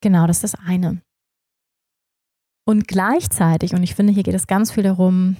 Genau, 0.00 0.26
das 0.26 0.42
ist 0.42 0.54
das 0.54 0.60
eine. 0.66 1.02
Und 2.64 2.86
gleichzeitig, 2.86 3.74
und 3.74 3.82
ich 3.82 3.94
finde, 3.94 4.12
hier 4.12 4.22
geht 4.22 4.34
es 4.34 4.46
ganz 4.46 4.70
viel 4.70 4.84
darum, 4.84 5.36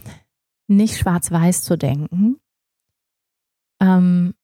nicht 0.68 0.98
schwarz-weiß 0.98 1.62
zu 1.62 1.76
denken, 1.76 2.40
ähm, 3.80 4.34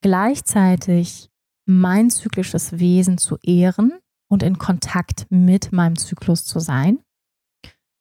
gleichzeitig 0.00 1.30
mein 1.66 2.10
zyklisches 2.10 2.78
Wesen 2.78 3.18
zu 3.18 3.36
ehren 3.42 3.92
und 4.28 4.42
in 4.42 4.58
Kontakt 4.58 5.26
mit 5.30 5.72
meinem 5.72 5.96
Zyklus 5.96 6.44
zu 6.44 6.60
sein, 6.60 7.00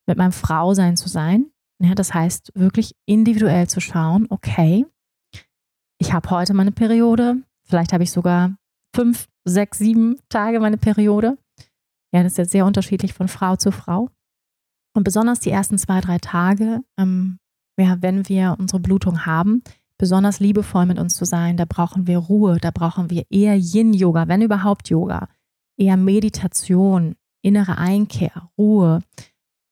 mit 0.07 0.17
meinem 0.17 0.31
Frausein 0.31 0.97
zu 0.97 1.09
sein, 1.09 1.51
ja, 1.79 1.93
das 1.93 2.13
heißt, 2.13 2.51
wirklich 2.55 2.95
individuell 3.05 3.67
zu 3.67 3.81
schauen, 3.81 4.27
okay, 4.29 4.85
ich 5.99 6.13
habe 6.13 6.29
heute 6.29 6.53
meine 6.53 6.71
Periode, 6.71 7.41
vielleicht 7.63 7.91
habe 7.91 8.03
ich 8.03 8.11
sogar 8.11 8.55
fünf, 8.95 9.27
sechs, 9.43 9.79
sieben 9.79 10.19
Tage 10.29 10.59
meine 10.59 10.77
Periode. 10.77 11.37
Ja, 12.13 12.23
das 12.23 12.33
ist 12.33 12.37
jetzt 12.37 12.51
sehr 12.51 12.65
unterschiedlich 12.65 13.13
von 13.13 13.27
Frau 13.27 13.55
zu 13.55 13.71
Frau. 13.71 14.09
Und 14.95 15.03
besonders 15.03 15.41
die 15.41 15.51
ersten 15.51 15.77
zwei, 15.77 15.99
drei 15.99 16.17
Tage, 16.17 16.81
ähm, 16.97 17.39
ja, 17.77 18.01
wenn 18.01 18.29
wir 18.29 18.55
unsere 18.57 18.79
Blutung 18.79 19.25
haben, 19.25 19.61
besonders 19.97 20.39
liebevoll 20.39 20.85
mit 20.85 20.99
uns 20.99 21.15
zu 21.15 21.25
sein, 21.25 21.57
da 21.57 21.65
brauchen 21.65 22.07
wir 22.07 22.17
Ruhe, 22.17 22.57
da 22.59 22.71
brauchen 22.71 23.09
wir 23.09 23.23
eher 23.29 23.55
Yin-Yoga, 23.55 24.27
wenn 24.27 24.41
überhaupt 24.41 24.89
Yoga, 24.89 25.27
eher 25.77 25.97
Meditation, 25.97 27.15
innere 27.41 27.77
Einkehr, 27.77 28.49
Ruhe, 28.57 29.01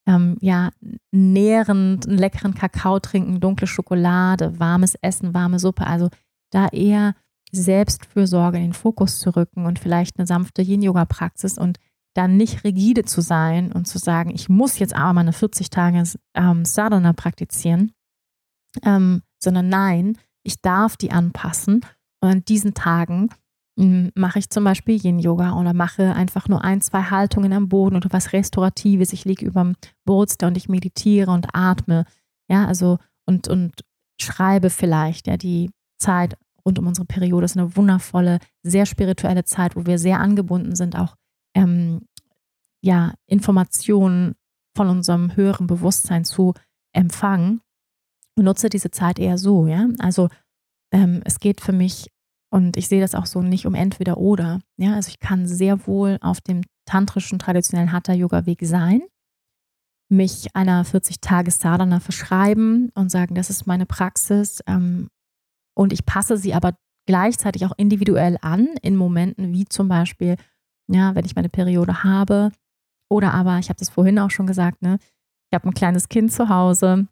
ähm, 0.05 0.37
ja, 0.41 0.71
nährend, 1.11 2.07
einen 2.07 2.17
leckeren 2.17 2.53
Kakao 2.53 2.99
trinken, 2.99 3.39
dunkle 3.39 3.67
Schokolade, 3.67 4.59
warmes 4.59 4.95
Essen, 5.01 5.33
warme 5.33 5.59
Suppe. 5.59 5.87
Also 5.87 6.09
da 6.51 6.67
eher 6.67 7.15
Selbstfürsorge 7.51 8.57
in 8.57 8.63
den 8.63 8.73
Fokus 8.73 9.19
zu 9.19 9.35
rücken 9.35 9.65
und 9.65 9.79
vielleicht 9.79 10.17
eine 10.17 10.27
sanfte 10.27 10.61
Yin-Yoga-Praxis 10.61 11.57
und 11.57 11.79
dann 12.15 12.37
nicht 12.37 12.63
rigide 12.63 13.05
zu 13.05 13.21
sein 13.21 13.71
und 13.71 13.87
zu 13.87 13.97
sagen, 13.97 14.29
ich 14.29 14.49
muss 14.49 14.77
jetzt 14.77 14.95
aber 14.95 15.13
meine 15.13 15.33
40 15.33 15.69
Tage 15.69 16.03
ähm, 16.35 16.65
Sadhana 16.65 17.13
praktizieren, 17.13 17.91
ähm, 18.83 19.21
sondern 19.43 19.69
nein, 19.69 20.17
ich 20.43 20.61
darf 20.61 20.97
die 20.97 21.11
anpassen 21.11 21.85
und 22.21 22.29
an 22.29 22.45
diesen 22.45 22.73
Tagen 22.73 23.29
hm, 23.79 24.11
mache 24.15 24.39
ich 24.39 24.49
zum 24.49 24.63
Beispiel 24.63 25.03
Yin-Yoga 25.03 25.59
oder 25.59 25.73
mache 25.73 26.13
einfach 26.13 26.47
nur 26.47 26.63
ein, 26.63 26.81
zwei 26.81 27.03
Haltungen 27.03 27.53
am 27.53 27.69
Boden 27.69 27.95
oder 27.95 28.09
was 28.11 28.33
Restauratives. 28.33 29.13
Ich 29.13 29.25
liege 29.25 29.45
über 29.45 29.63
dem 29.63 29.75
Bolster 30.05 30.47
und 30.47 30.57
ich 30.57 30.69
meditiere 30.69 31.31
und 31.31 31.47
atme. 31.53 32.05
Ja, 32.49 32.67
also 32.67 32.99
und, 33.25 33.47
und 33.47 33.73
schreibe 34.21 34.69
vielleicht. 34.69 35.27
Ja, 35.27 35.37
die 35.37 35.71
Zeit 35.99 36.37
rund 36.65 36.77
um 36.77 36.87
unsere 36.87 37.05
Periode 37.05 37.45
ist 37.45 37.57
eine 37.57 37.75
wundervolle, 37.75 38.39
sehr 38.61 38.85
spirituelle 38.85 39.43
Zeit, 39.43 39.75
wo 39.75 39.85
wir 39.85 39.97
sehr 39.97 40.19
angebunden 40.19 40.75
sind, 40.75 40.95
auch 40.95 41.15
ähm, 41.55 42.01
ja, 42.83 43.13
Informationen 43.27 44.35
von 44.75 44.89
unserem 44.89 45.35
höheren 45.35 45.67
Bewusstsein 45.67 46.25
zu 46.25 46.53
empfangen. 46.93 47.61
Und 48.35 48.45
nutze 48.45 48.69
diese 48.69 48.91
Zeit 48.91 49.19
eher 49.19 49.37
so, 49.37 49.67
ja. 49.67 49.87
Also 49.99 50.29
ähm, 50.91 51.21
es 51.25 51.39
geht 51.39 51.61
für 51.61 51.73
mich 51.73 52.09
und 52.51 52.77
ich 52.77 52.87
sehe 52.87 53.01
das 53.01 53.15
auch 53.15 53.25
so 53.25 53.41
nicht 53.41 53.65
um 53.65 53.73
entweder 53.73 54.17
oder. 54.17 54.59
Ja, 54.77 54.93
also 54.93 55.09
ich 55.09 55.19
kann 55.19 55.47
sehr 55.47 55.87
wohl 55.87 56.17
auf 56.21 56.39
dem 56.41 56.61
tantrischen, 56.85 57.39
traditionellen 57.39 57.91
Hatha-Yoga-Weg 57.91 58.59
sein, 58.61 59.01
mich 60.09 60.55
einer 60.55 60.85
40-Tages-Sadhana 60.85 61.99
verschreiben 61.99 62.91
und 62.93 63.09
sagen, 63.09 63.35
das 63.35 63.49
ist 63.49 63.65
meine 63.65 63.85
Praxis. 63.85 64.61
Ähm, 64.67 65.09
und 65.75 65.93
ich 65.93 66.05
passe 66.05 66.37
sie 66.37 66.53
aber 66.53 66.75
gleichzeitig 67.07 67.65
auch 67.65 67.73
individuell 67.77 68.37
an 68.41 68.67
in 68.81 68.95
Momenten 68.95 69.51
wie 69.51 69.65
zum 69.65 69.87
Beispiel, 69.87 70.35
ja, 70.87 71.15
wenn 71.15 71.25
ich 71.25 71.35
meine 71.35 71.49
Periode 71.49 72.03
habe. 72.03 72.51
Oder 73.09 73.33
aber, 73.33 73.57
ich 73.59 73.69
habe 73.69 73.79
das 73.79 73.89
vorhin 73.89 74.19
auch 74.19 74.31
schon 74.31 74.47
gesagt, 74.47 74.81
ne, 74.81 74.99
ich 75.49 75.55
habe 75.55 75.67
ein 75.67 75.73
kleines 75.73 76.09
Kind 76.09 76.31
zu 76.31 76.49
Hause. 76.49 77.07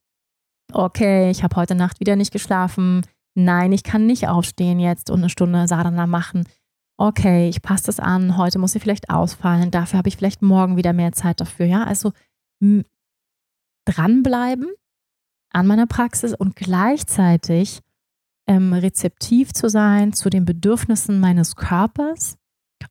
Okay, 0.74 1.30
ich 1.30 1.44
habe 1.44 1.56
heute 1.56 1.76
Nacht 1.76 2.00
wieder 2.00 2.16
nicht 2.16 2.32
geschlafen 2.32 3.04
Nein, 3.34 3.72
ich 3.72 3.84
kann 3.84 4.06
nicht 4.06 4.28
aufstehen 4.28 4.80
jetzt 4.80 5.10
und 5.10 5.20
eine 5.20 5.30
Stunde 5.30 5.68
Sadhana 5.68 6.06
machen. 6.06 6.48
Okay, 6.98 7.48
ich 7.50 7.62
passe 7.62 7.86
das 7.86 8.00
an, 8.00 8.38
heute 8.38 8.60
muss 8.60 8.74
sie 8.74 8.80
vielleicht 8.80 9.10
ausfallen, 9.10 9.72
dafür 9.72 9.98
habe 9.98 10.10
ich 10.10 10.18
vielleicht 10.18 10.42
morgen 10.42 10.78
wieder 10.78 10.94
mehr 10.94 11.14
Zeit 11.14 11.40
dafür. 11.40 11.66
Ja, 11.66 11.84
also 11.84 12.12
dranbleiben 13.86 14.68
an 15.52 15.68
meiner 15.68 15.88
Praxis 15.88 16.34
und 16.34 16.56
gleichzeitig 16.56 17.80
ähm, 18.48 18.74
rezeptiv 18.74 19.54
zu 19.54 19.70
sein 19.70 20.14
zu 20.14 20.30
den 20.30 20.46
Bedürfnissen 20.46 21.20
meines 21.20 21.56
Körpers 21.56 22.38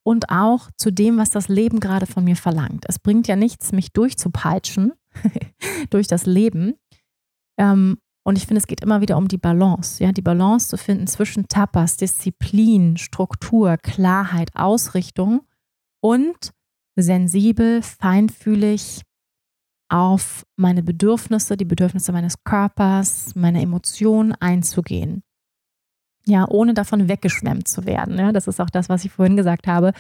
und 0.03 0.31
auch 0.31 0.71
zu 0.77 0.91
dem, 0.91 1.19
was 1.19 1.31
das 1.31 1.49
Leben 1.49 1.79
gerade 1.81 2.07
von 2.07 2.25
mir 2.25 2.37
verlangt. 2.37 2.85
Es 2.89 2.99
bringt 2.99 3.29
ja 3.29 3.37
nichts, 3.37 3.73
mich 3.73 3.93
durchzupeitschen 3.93 4.93
durch 5.91 6.07
das 6.09 6.27
Leben. 6.27 6.75
Ähm, 7.61 7.99
und 8.25 8.37
ich 8.37 8.47
finde, 8.47 8.59
es 8.59 8.67
geht 8.67 8.81
immer 8.81 9.01
wieder 9.01 9.17
um 9.17 9.29
die 9.29 9.39
Balance, 9.39 10.03
ja, 10.03 10.13
die 10.13 10.23
Balance 10.23 10.69
zu 10.69 10.77
finden 10.77 11.07
zwischen 11.07 11.49
Tapas, 11.49 11.97
Disziplin, 11.97 12.97
Struktur, 12.97 13.77
Klarheit, 13.77 14.51
Ausrichtung 14.55 15.43
und 16.01 16.53
sensibel, 16.97 17.83
feinfühlig 17.83 19.03
auf 19.89 20.45
meine 20.57 20.83
Bedürfnisse, 20.83 21.57
die 21.57 21.65
Bedürfnisse 21.65 22.13
meines 22.13 22.45
Körpers, 22.45 23.35
meine 23.35 23.63
Emotionen 23.63 24.33
einzugehen 24.35 25.23
ja, 26.27 26.47
ohne 26.49 26.75
davon 26.75 27.09
weggeschwemmt 27.09 27.69
zu 27.69 27.85
werden. 27.87 28.19
Ja, 28.19 28.33
das 28.33 28.47
ist 28.47 28.61
auch 28.61 28.71
das, 28.71 28.89
was 28.89 29.05
ich 29.05 29.13
vorhin 29.13 29.37
gesagt 29.37 29.67
habe. 29.67 29.93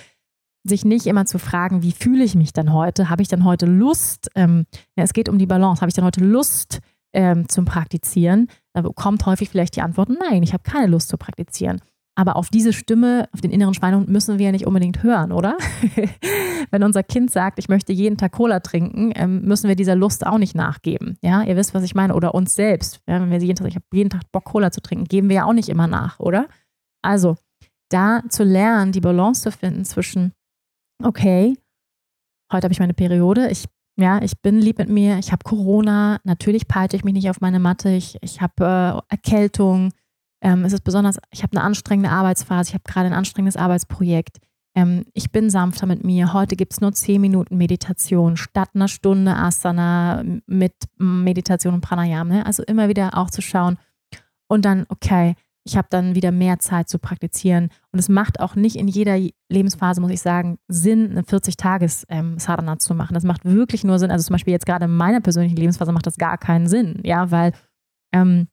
Sich 0.62 0.84
nicht 0.84 1.06
immer 1.06 1.24
zu 1.24 1.38
fragen, 1.38 1.82
wie 1.82 1.92
fühle 1.92 2.22
ich 2.22 2.34
mich 2.34 2.52
dann 2.52 2.72
heute? 2.72 3.08
Habe 3.08 3.22
ich 3.22 3.28
dann 3.28 3.44
heute 3.44 3.66
Lust? 3.66 4.30
Ähm, 4.34 4.66
ja, 4.96 5.04
es 5.04 5.12
geht 5.12 5.28
um 5.28 5.38
die 5.38 5.46
Balance. 5.46 5.80
Habe 5.80 5.88
ich 5.88 5.94
dann 5.94 6.04
heute 6.04 6.22
Lust 6.22 6.80
ähm, 7.12 7.48
zum 7.48 7.64
Praktizieren? 7.64 8.48
Da 8.72 8.82
kommt 8.82 9.26
häufig 9.26 9.48
vielleicht 9.48 9.76
die 9.76 9.82
Antwort, 9.82 10.08
nein, 10.08 10.42
ich 10.42 10.52
habe 10.52 10.62
keine 10.62 10.86
Lust 10.86 11.08
zu 11.08 11.16
praktizieren. 11.16 11.80
Aber 12.16 12.36
auf 12.36 12.50
diese 12.50 12.72
Stimme, 12.72 13.28
auf 13.32 13.40
den 13.40 13.50
inneren 13.50 13.72
Schweinehund 13.72 14.08
müssen 14.08 14.38
wir 14.38 14.46
ja 14.46 14.52
nicht 14.52 14.66
unbedingt 14.66 15.02
hören, 15.02 15.32
oder? 15.32 15.56
Wenn 16.70 16.82
unser 16.82 17.02
Kind 17.02 17.30
sagt, 17.30 17.58
ich 17.58 17.68
möchte 17.68 17.92
jeden 17.92 18.18
Tag 18.18 18.32
Cola 18.32 18.60
trinken, 18.60 19.12
ähm, 19.14 19.42
müssen 19.42 19.68
wir 19.68 19.76
dieser 19.76 19.96
Lust 19.96 20.26
auch 20.26 20.36
nicht 20.36 20.54
nachgeben. 20.54 21.16
Ja, 21.22 21.42
ihr 21.42 21.56
wisst, 21.56 21.72
was 21.72 21.82
ich 21.82 21.94
meine. 21.94 22.14
Oder 22.14 22.34
uns 22.34 22.54
selbst. 22.54 23.00
Wenn 23.06 23.30
wir 23.30 23.38
jeden 23.38 23.56
Tag, 23.56 23.68
ich 23.68 23.76
habe 23.76 23.86
jeden 23.92 24.10
Tag 24.10 24.22
Bock, 24.32 24.44
Cola 24.44 24.70
zu 24.70 24.82
trinken, 24.82 25.06
geben 25.06 25.28
wir 25.28 25.36
ja 25.36 25.44
auch 25.44 25.54
nicht 25.54 25.68
immer 25.68 25.86
nach, 25.86 26.20
oder? 26.20 26.48
Also, 27.00 27.36
da 27.90 28.22
zu 28.28 28.44
lernen, 28.44 28.92
die 28.92 29.00
Balance 29.00 29.42
zu 29.42 29.52
finden 29.52 29.84
zwischen, 29.84 30.32
okay, 31.02 31.56
heute 32.52 32.64
habe 32.64 32.72
ich 32.72 32.80
meine 32.80 32.94
Periode, 32.94 33.48
ich 33.50 33.64
ja, 34.00 34.22
ich 34.22 34.40
bin 34.40 34.60
lieb 34.60 34.78
mit 34.78 34.88
mir, 34.88 35.18
ich 35.18 35.32
habe 35.32 35.44
Corona, 35.44 36.18
natürlich 36.24 36.68
peite 36.68 36.96
ich 36.96 37.04
mich 37.04 37.14
nicht 37.14 37.30
auf 37.30 37.40
meine 37.40 37.60
Matte, 37.60 37.90
ich, 37.90 38.16
ich 38.20 38.40
habe 38.40 39.02
äh, 39.08 39.12
Erkältung, 39.12 39.92
ähm, 40.42 40.64
es 40.64 40.72
ist 40.72 40.84
besonders, 40.84 41.18
ich 41.30 41.42
habe 41.42 41.56
eine 41.56 41.64
anstrengende 41.64 42.10
Arbeitsphase, 42.10 42.70
ich 42.70 42.74
habe 42.74 42.84
gerade 42.84 43.06
ein 43.06 43.12
anstrengendes 43.12 43.56
Arbeitsprojekt. 43.56 44.38
Ähm, 44.74 45.04
ich 45.12 45.32
bin 45.32 45.50
sanfter 45.50 45.86
mit 45.86 46.04
mir. 46.04 46.32
Heute 46.32 46.56
gibt 46.56 46.72
es 46.72 46.80
nur 46.80 46.92
10 46.92 47.20
Minuten 47.20 47.56
Meditation 47.56 48.36
statt 48.36 48.70
einer 48.74 48.88
Stunde 48.88 49.34
Asana 49.34 50.22
mit 50.46 50.74
Meditation 50.96 51.74
und 51.74 51.80
Pranayama. 51.80 52.34
Ne? 52.34 52.46
Also 52.46 52.62
immer 52.62 52.88
wieder 52.88 53.16
auch 53.18 53.30
zu 53.30 53.42
schauen 53.42 53.78
und 54.48 54.64
dann, 54.64 54.86
okay, 54.88 55.34
ich 55.64 55.76
habe 55.76 55.88
dann 55.90 56.14
wieder 56.14 56.32
mehr 56.32 56.58
Zeit 56.58 56.88
zu 56.88 56.98
praktizieren. 56.98 57.68
Und 57.92 57.98
es 57.98 58.08
macht 58.08 58.40
auch 58.40 58.54
nicht 58.54 58.76
in 58.76 58.88
jeder 58.88 59.18
Lebensphase, 59.50 60.00
muss 60.00 60.10
ich 60.10 60.20
sagen, 60.20 60.58
Sinn, 60.68 61.10
eine 61.10 61.22
40-Tages-Sadhana 61.22 62.72
ähm, 62.72 62.78
zu 62.78 62.94
machen. 62.94 63.14
Das 63.14 63.24
macht 63.24 63.44
wirklich 63.44 63.84
nur 63.84 63.98
Sinn. 63.98 64.10
Also 64.10 64.24
zum 64.24 64.34
Beispiel 64.34 64.52
jetzt 64.52 64.66
gerade 64.66 64.86
in 64.86 64.96
meiner 64.96 65.20
persönlichen 65.20 65.56
Lebensphase 65.56 65.92
macht 65.92 66.06
das 66.06 66.16
gar 66.16 66.38
keinen 66.38 66.66
Sinn, 66.66 67.00
ja, 67.04 67.30
weil 67.30 67.52
ähm, 68.12 68.48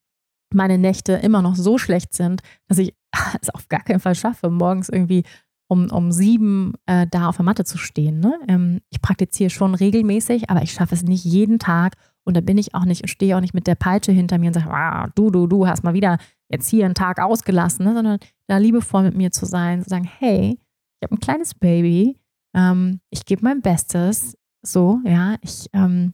meine 0.53 0.77
Nächte 0.77 1.13
immer 1.13 1.41
noch 1.41 1.55
so 1.55 1.77
schlecht 1.77 2.13
sind, 2.13 2.41
dass 2.67 2.77
ich 2.77 2.93
es 3.41 3.49
auf 3.49 3.67
gar 3.69 3.83
keinen 3.83 3.99
Fall 3.99 4.15
schaffe, 4.15 4.49
morgens 4.49 4.89
irgendwie 4.89 5.23
um, 5.69 5.91
um 5.91 6.11
sieben 6.11 6.73
äh, 6.85 7.07
da 7.07 7.27
auf 7.27 7.37
der 7.37 7.45
Matte 7.45 7.65
zu 7.65 7.77
stehen. 7.77 8.19
Ne? 8.19 8.39
Ähm, 8.47 8.79
ich 8.89 9.01
praktiziere 9.01 9.49
schon 9.49 9.75
regelmäßig, 9.75 10.49
aber 10.49 10.61
ich 10.61 10.71
schaffe 10.71 10.95
es 10.95 11.03
nicht 11.03 11.25
jeden 11.25 11.59
Tag. 11.59 11.95
Und 12.23 12.35
da 12.35 12.41
bin 12.41 12.57
ich 12.57 12.75
auch 12.75 12.85
nicht 12.85 13.01
und 13.01 13.07
stehe 13.07 13.35
auch 13.37 13.41
nicht 13.41 13.53
mit 13.53 13.67
der 13.67 13.75
Peitsche 13.75 14.11
hinter 14.11 14.37
mir 14.37 14.47
und 14.47 14.53
sage, 14.53 14.69
ah, 14.69 15.07
du, 15.15 15.29
du, 15.29 15.47
du 15.47 15.67
hast 15.67 15.83
mal 15.83 15.93
wieder 15.93 16.17
jetzt 16.49 16.69
hier 16.69 16.85
einen 16.85 16.95
Tag 16.95 17.19
ausgelassen, 17.19 17.85
ne? 17.85 17.93
sondern 17.93 18.19
da 18.47 18.57
liebevoll 18.57 19.03
mit 19.03 19.15
mir 19.15 19.31
zu 19.31 19.45
sein, 19.45 19.83
zu 19.83 19.89
sagen, 19.89 20.09
hey, 20.19 20.59
ich 20.99 21.03
habe 21.03 21.15
ein 21.15 21.19
kleines 21.19 21.53
Baby, 21.53 22.17
ähm, 22.55 22.99
ich 23.09 23.25
gebe 23.25 23.43
mein 23.43 23.61
Bestes, 23.61 24.35
so, 24.61 24.99
ja, 25.05 25.35
ich 25.41 25.67
ähm, 25.73 26.13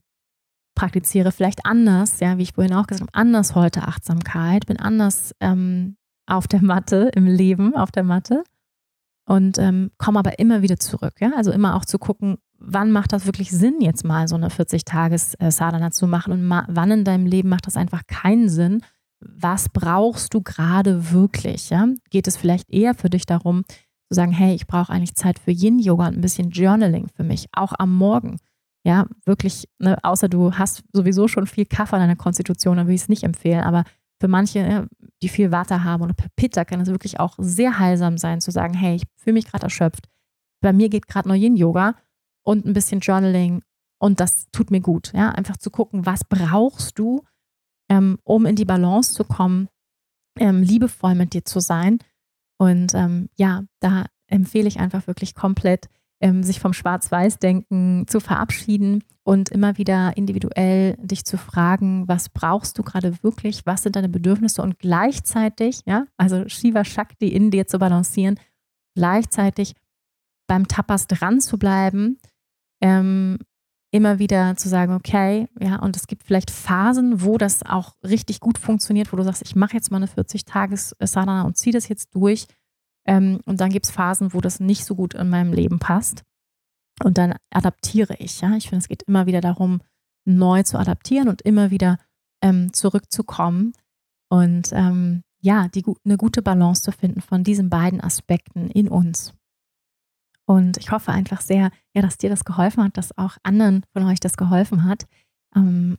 praktiziere 0.76 1.32
vielleicht 1.32 1.66
anders, 1.66 2.20
ja, 2.20 2.38
wie 2.38 2.44
ich 2.44 2.54
vorhin 2.54 2.74
auch 2.74 2.88
gesagt 2.88 3.10
habe, 3.10 3.20
anders 3.20 3.56
heute 3.56 3.84
Achtsamkeit, 3.84 4.66
bin 4.66 4.80
anders 4.80 5.34
ähm, 5.40 5.98
auf 6.26 6.48
der 6.48 6.64
Matte, 6.64 7.12
im 7.16 7.26
Leben 7.26 7.76
auf 7.76 7.92
der 7.92 8.04
Matte 8.04 8.44
und 9.26 9.58
ähm, 9.60 9.92
komme 9.98 10.20
aber 10.20 10.40
immer 10.40 10.62
wieder 10.62 10.78
zurück, 10.78 11.14
ja, 11.20 11.32
also 11.36 11.52
immer 11.52 11.76
auch 11.76 11.86
zu 11.86 12.00
gucken, 12.00 12.38
wann 12.58 12.92
macht 12.92 13.14
das 13.14 13.26
wirklich 13.26 13.52
Sinn, 13.52 13.82
jetzt 13.82 14.06
mal 14.06 14.28
so 14.28 14.36
eine 14.36 14.48
40-Tages-Sadhana 14.48 15.92
zu 15.92 16.08
machen 16.08 16.34
und 16.34 16.50
wann 16.50 16.92
in 16.92 17.04
deinem 17.04 17.26
Leben 17.26 17.50
macht 17.50 17.68
das 17.68 17.76
einfach 17.76 18.08
keinen 18.08 18.50
Sinn. 18.50 18.82
Was 19.26 19.70
brauchst 19.70 20.34
du 20.34 20.42
gerade 20.42 21.12
wirklich? 21.12 21.70
Ja? 21.70 21.88
Geht 22.10 22.28
es 22.28 22.38
vielleicht 22.38 22.70
eher 22.70 22.94
für 22.94 23.10
dich 23.10 23.26
darum, 23.26 23.64
zu 23.66 24.16
sagen, 24.16 24.32
hey, 24.32 24.54
ich 24.56 24.68
brauche 24.68 24.92
eigentlich 24.92 25.16
Zeit 25.16 25.40
für 25.40 25.52
Yin-Yoga 25.52 26.08
und 26.08 26.18
ein 26.18 26.22
bisschen 26.22 26.50
Journaling 26.52 27.08
für 27.16 27.24
mich, 27.24 27.48
auch 27.54 27.74
am 27.78 27.96
Morgen 27.96 28.38
ja, 28.86 29.06
wirklich, 29.26 29.68
ne, 29.80 29.98
außer 30.04 30.28
du 30.28 30.54
hast 30.54 30.84
sowieso 30.92 31.28
schon 31.28 31.48
viel 31.48 31.66
Kaffee 31.66 31.96
in 31.96 32.02
deiner 32.02 32.16
Konstitution, 32.16 32.78
dann 32.78 32.88
würde 32.88 32.96
ich 32.96 33.04
es 33.04 33.10
nicht 33.10 33.24
empfehlen. 33.24 33.62
Aber 33.62 33.86
für 34.20 34.28
manche, 34.28 34.60
ja, 34.60 34.86
die 35.22 35.30
viel 35.30 35.52
Water 35.52 35.84
haben 35.84 36.04
oder 36.04 36.16
Pitta, 36.36 36.66
kann 36.66 36.82
es 36.82 36.90
wirklich 36.90 37.20
auch 37.20 37.36
sehr 37.38 37.80
heilsam 37.80 38.18
sein, 38.18 38.42
zu 38.42 38.52
sagen, 38.52 38.74
hey, 38.74 38.96
ich 38.96 39.04
fühle 39.16 39.36
mich 39.36 39.46
gerade 39.46 39.64
erschöpft. 39.64 40.10
Bei 40.62 40.74
mir 40.74 40.90
geht 40.90 41.08
gerade 41.08 41.30
nur 41.30 41.38
Yin-Yoga 41.38 41.96
und 42.44 42.66
ein 42.66 42.74
bisschen 42.74 43.00
Journaling 43.00 43.64
und 44.00 44.20
das 44.20 44.48
tut 44.52 44.70
mir 44.70 44.82
gut. 44.82 45.14
Ja, 45.14 45.30
einfach 45.30 45.58
zu 45.58 45.70
gucken, 45.72 46.06
was 46.06 46.26
brauchst 46.26 47.00
du, 47.00 47.24
ähm, 47.90 48.18
um 48.24 48.46
in 48.46 48.56
die 48.56 48.66
Balance 48.66 49.14
zu 49.14 49.24
kommen, 49.24 49.70
ähm, 50.40 50.62
liebevoll 50.62 51.16
mit 51.16 51.34
dir 51.34 51.46
zu 51.46 51.60
sein. 51.60 52.00
Und 52.58 52.94
ähm, 52.94 53.30
ja, 53.36 53.64
da 53.80 54.06
empfehle 54.28 54.68
ich 54.68 54.80
einfach 54.80 55.08
wirklich 55.08 55.36
komplett 55.36 55.90
ähm, 56.22 56.42
sich 56.42 56.60
vom 56.60 56.74
Schwarz-Weiß-Denken 56.74 58.06
zu 58.08 58.22
verabschieden 58.22 59.04
und 59.24 59.50
immer 59.50 59.78
wieder 59.78 60.16
individuell 60.16 60.96
dich 60.98 61.26
zu 61.26 61.38
fragen, 61.38 62.08
was 62.08 62.30
brauchst 62.30 62.78
du 62.78 62.84
gerade 62.84 63.22
wirklich, 63.24 63.66
was 63.66 63.84
sind 63.84 63.96
deine 63.96 64.10
Bedürfnisse 64.10 64.62
und 64.62 64.80
gleichzeitig, 64.80 65.82
ja, 65.86 66.06
also 66.18 66.48
Shiva 66.48 66.86
Shakti 66.86 67.28
in 67.28 67.52
dir 67.52 67.68
zu 67.68 67.78
balancieren, 67.78 68.40
gleichzeitig 68.96 69.76
beim 70.48 70.68
Tapas 70.68 71.08
dran 71.08 71.42
zu 71.42 71.58
bleiben, 71.58 72.18
ähm, 72.82 73.40
immer 73.94 74.18
wieder 74.18 74.56
zu 74.56 74.68
sagen, 74.68 74.94
okay, 74.94 75.48
ja, 75.60 75.78
und 75.78 75.96
es 75.96 76.08
gibt 76.08 76.24
vielleicht 76.24 76.50
Phasen, 76.50 77.22
wo 77.22 77.38
das 77.38 77.64
auch 77.64 77.94
richtig 78.04 78.40
gut 78.40 78.58
funktioniert, 78.58 79.14
wo 79.14 79.18
du 79.18 79.24
sagst, 79.24 79.44
ich 79.44 79.56
mache 79.56 79.76
jetzt 79.76 79.92
mal 79.92 79.98
eine 79.98 80.08
40-Tages-Sadhana 80.08 81.44
und 81.44 81.58
ziehe 81.58 81.74
das 81.74 81.88
jetzt 81.88 82.16
durch 82.16 82.48
ähm, 83.06 83.40
und 83.46 83.62
dann 83.62 83.70
gibt 83.70 83.86
es 83.86 83.92
Phasen, 83.92 84.34
wo 84.34 84.42
das 84.42 84.60
nicht 84.60 84.86
so 84.86 84.96
gut 84.96 85.14
in 85.14 85.30
meinem 85.30 85.54
Leben 85.54 85.78
passt. 85.78 86.24
Und 87.04 87.18
dann 87.18 87.36
adaptiere 87.52 88.16
ich. 88.18 88.42
Ja? 88.42 88.56
Ich 88.56 88.70
finde, 88.70 88.82
es 88.82 88.88
geht 88.88 89.04
immer 89.04 89.26
wieder 89.26 89.42
darum, 89.42 89.82
neu 90.26 90.64
zu 90.64 90.78
adaptieren 90.78 91.28
und 91.28 91.42
immer 91.42 91.70
wieder 91.70 91.98
ähm, 92.42 92.74
zurückzukommen. 92.74 93.74
Und 94.30 94.70
ähm, 94.72 95.22
ja, 95.42 95.68
die, 95.68 95.84
eine 96.06 96.18
gute 96.18 96.42
Balance 96.42 96.82
zu 96.82 96.92
finden 96.92 97.22
von 97.22 97.44
diesen 97.44 97.70
beiden 97.70 98.02
Aspekten 98.02 98.70
in 98.70 98.88
uns. 98.88 99.34
Und 100.46 100.78
ich 100.78 100.92
hoffe 100.92 101.12
einfach 101.12 101.42
sehr, 101.42 101.72
ja, 101.94 102.02
dass 102.02 102.18
dir 102.18 102.30
das 102.30 102.44
geholfen 102.44 102.84
hat, 102.84 102.98
dass 102.98 103.18
auch 103.18 103.38
anderen 103.44 103.86
von 103.94 104.04
euch 104.04 104.20
das 104.20 104.38
geholfen 104.38 104.84
hat. 104.84 105.06
Ähm, 105.56 105.98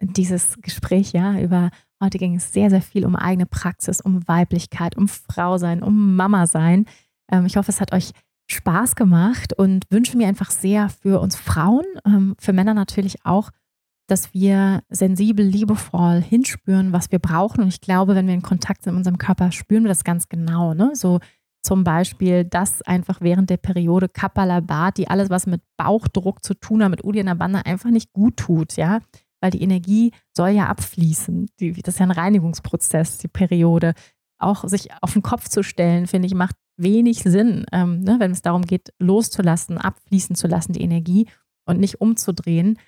dieses 0.00 0.56
Gespräch 0.60 1.12
ja 1.12 1.38
über 1.40 1.70
Heute 2.02 2.18
ging 2.18 2.34
es 2.34 2.52
sehr, 2.52 2.68
sehr 2.68 2.82
viel 2.82 3.06
um 3.06 3.14
eigene 3.14 3.46
Praxis, 3.46 4.00
um 4.00 4.26
Weiblichkeit, 4.26 4.96
um 4.96 5.06
Frau 5.06 5.56
sein, 5.56 5.84
um 5.84 6.16
Mama 6.16 6.48
sein. 6.48 6.86
Ähm, 7.30 7.46
ich 7.46 7.56
hoffe, 7.56 7.70
es 7.70 7.80
hat 7.80 7.94
euch 7.94 8.10
Spaß 8.50 8.96
gemacht 8.96 9.56
und 9.56 9.84
wünsche 9.88 10.16
mir 10.16 10.26
einfach 10.26 10.50
sehr 10.50 10.88
für 10.88 11.20
uns 11.20 11.36
Frauen, 11.36 11.84
ähm, 12.04 12.34
für 12.40 12.52
Männer 12.52 12.74
natürlich 12.74 13.24
auch, 13.24 13.50
dass 14.08 14.34
wir 14.34 14.82
sensibel, 14.88 15.46
liebevoll 15.46 16.20
hinspüren, 16.20 16.92
was 16.92 17.12
wir 17.12 17.20
brauchen. 17.20 17.62
Und 17.62 17.68
ich 17.68 17.80
glaube, 17.80 18.16
wenn 18.16 18.26
wir 18.26 18.34
in 18.34 18.42
Kontakt 18.42 18.82
sind 18.82 18.94
mit 18.94 18.98
unserem 18.98 19.18
Körper, 19.18 19.52
spüren 19.52 19.84
wir 19.84 19.88
das 19.88 20.02
ganz 20.02 20.28
genau. 20.28 20.74
Ne? 20.74 20.90
So 20.94 21.20
zum 21.62 21.84
Beispiel, 21.84 22.44
dass 22.44 22.82
einfach 22.82 23.20
während 23.20 23.48
der 23.50 23.56
Periode 23.56 24.08
Kapalabhati, 24.08 25.06
alles, 25.06 25.30
was 25.30 25.46
mit 25.46 25.62
Bauchdruck 25.76 26.44
zu 26.44 26.54
tun 26.54 26.82
hat, 26.82 26.90
mit 26.90 27.04
Uddiyana 27.04 27.34
Bandha, 27.34 27.60
einfach 27.60 27.90
nicht 27.90 28.12
gut 28.12 28.36
tut. 28.36 28.76
Ja? 28.76 29.00
weil 29.42 29.50
die 29.50 29.62
Energie 29.62 30.12
soll 30.34 30.50
ja 30.50 30.68
abfließen. 30.68 31.50
Die, 31.60 31.72
das 31.72 31.96
ist 31.96 31.98
ja 31.98 32.06
ein 32.06 32.12
Reinigungsprozess, 32.12 33.18
die 33.18 33.28
Periode. 33.28 33.92
Auch 34.38 34.66
sich 34.66 34.90
auf 35.02 35.12
den 35.12 35.22
Kopf 35.22 35.48
zu 35.48 35.62
stellen, 35.62 36.06
finde 36.06 36.26
ich, 36.26 36.34
macht 36.34 36.56
wenig 36.76 37.18
Sinn, 37.22 37.66
ähm, 37.72 38.00
ne, 38.00 38.16
wenn 38.18 38.30
es 38.30 38.42
darum 38.42 38.62
geht, 38.62 38.92
loszulassen, 38.98 39.78
abfließen 39.78 40.36
zu 40.36 40.46
lassen, 40.46 40.72
die 40.72 40.80
Energie 40.80 41.28
und 41.66 41.80
nicht 41.80 42.00
umzudrehen. 42.00 42.78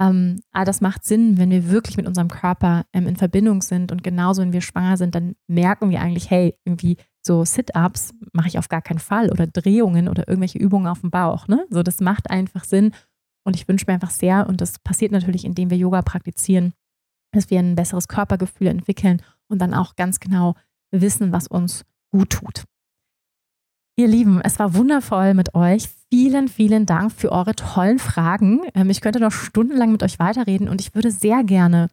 Ähm, 0.00 0.40
aber 0.50 0.64
das 0.64 0.80
macht 0.80 1.04
Sinn, 1.04 1.38
wenn 1.38 1.50
wir 1.50 1.70
wirklich 1.70 1.96
mit 1.96 2.06
unserem 2.06 2.28
Körper 2.28 2.86
ähm, 2.92 3.06
in 3.06 3.16
Verbindung 3.16 3.62
sind 3.62 3.92
und 3.92 4.02
genauso, 4.02 4.42
wenn 4.42 4.52
wir 4.52 4.60
schwanger 4.60 4.96
sind, 4.96 5.14
dann 5.14 5.36
merken 5.46 5.90
wir 5.90 6.00
eigentlich, 6.00 6.30
hey, 6.30 6.56
irgendwie 6.64 6.96
so 7.26 7.44
Sit-ups 7.44 8.12
mache 8.32 8.48
ich 8.48 8.58
auf 8.58 8.68
gar 8.68 8.82
keinen 8.82 8.98
Fall 8.98 9.30
oder 9.30 9.46
Drehungen 9.46 10.08
oder 10.08 10.28
irgendwelche 10.28 10.58
Übungen 10.58 10.86
auf 10.86 11.00
dem 11.00 11.10
Bauch. 11.10 11.48
Ne? 11.48 11.66
So, 11.70 11.82
das 11.82 12.00
macht 12.00 12.30
einfach 12.30 12.64
Sinn 12.64 12.92
und 13.44 13.56
ich 13.56 13.68
wünsche 13.68 13.84
mir 13.86 13.94
einfach 13.94 14.10
sehr, 14.10 14.46
und 14.48 14.60
das 14.60 14.78
passiert 14.78 15.12
natürlich, 15.12 15.44
indem 15.44 15.70
wir 15.70 15.76
Yoga 15.76 16.02
praktizieren, 16.02 16.72
dass 17.32 17.50
wir 17.50 17.58
ein 17.58 17.74
besseres 17.74 18.08
Körpergefühl 18.08 18.68
entwickeln 18.68 19.22
und 19.48 19.60
dann 19.60 19.74
auch 19.74 19.96
ganz 19.96 20.20
genau 20.20 20.54
wissen, 20.90 21.32
was 21.32 21.46
uns 21.46 21.84
gut 22.10 22.30
tut. 22.30 22.64
Ihr 23.96 24.08
Lieben, 24.08 24.40
es 24.40 24.58
war 24.58 24.74
wundervoll 24.74 25.34
mit 25.34 25.54
euch. 25.54 25.88
Vielen, 26.10 26.48
vielen 26.48 26.84
Dank 26.84 27.12
für 27.12 27.30
eure 27.30 27.54
tollen 27.54 27.98
Fragen. 27.98 28.62
Ähm, 28.74 28.90
ich 28.90 29.00
könnte 29.00 29.20
noch 29.20 29.30
stundenlang 29.30 29.92
mit 29.92 30.02
euch 30.02 30.18
weiterreden 30.18 30.68
und 30.68 30.80
ich 30.80 30.94
würde 30.94 31.10
sehr 31.10 31.44
gerne 31.44 31.88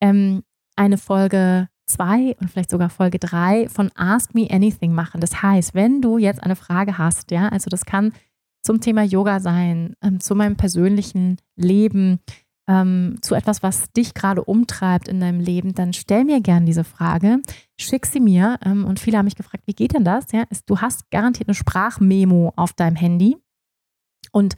ähm, 0.00 0.42
eine 0.76 0.98
Folge 0.98 1.68
2 1.86 2.36
und 2.40 2.50
vielleicht 2.50 2.70
sogar 2.70 2.90
Folge 2.90 3.18
3 3.18 3.68
von 3.68 3.90
Ask 3.94 4.34
Me 4.34 4.48
Anything 4.50 4.92
machen. 4.92 5.20
Das 5.20 5.42
heißt, 5.42 5.74
wenn 5.74 6.02
du 6.02 6.18
jetzt 6.18 6.42
eine 6.42 6.56
Frage 6.56 6.98
hast, 6.98 7.30
ja, 7.30 7.48
also 7.48 7.70
das 7.70 7.84
kann 7.84 8.12
zum 8.62 8.80
Thema 8.80 9.02
Yoga 9.04 9.40
sein, 9.40 9.94
ähm, 10.02 10.20
zu 10.20 10.34
meinem 10.34 10.56
persönlichen 10.56 11.38
Leben, 11.56 12.20
ähm, 12.68 13.18
zu 13.20 13.34
etwas, 13.34 13.62
was 13.62 13.92
dich 13.92 14.12
gerade 14.14 14.42
umtreibt 14.44 15.06
in 15.08 15.20
deinem 15.20 15.40
Leben, 15.40 15.74
dann 15.74 15.92
stell 15.92 16.24
mir 16.24 16.40
gerne 16.40 16.66
diese 16.66 16.82
Frage, 16.82 17.40
schick 17.78 18.06
sie 18.06 18.20
mir. 18.20 18.58
Ähm, 18.64 18.84
und 18.84 18.98
viele 18.98 19.18
haben 19.18 19.24
mich 19.24 19.36
gefragt, 19.36 19.62
wie 19.66 19.74
geht 19.74 19.94
denn 19.94 20.04
das? 20.04 20.32
Ja, 20.32 20.42
ist, 20.50 20.68
du 20.68 20.80
hast 20.80 21.10
garantiert 21.10 21.48
eine 21.48 21.54
Sprachmemo 21.54 22.52
auf 22.56 22.72
deinem 22.72 22.96
Handy. 22.96 23.36
Und 24.32 24.56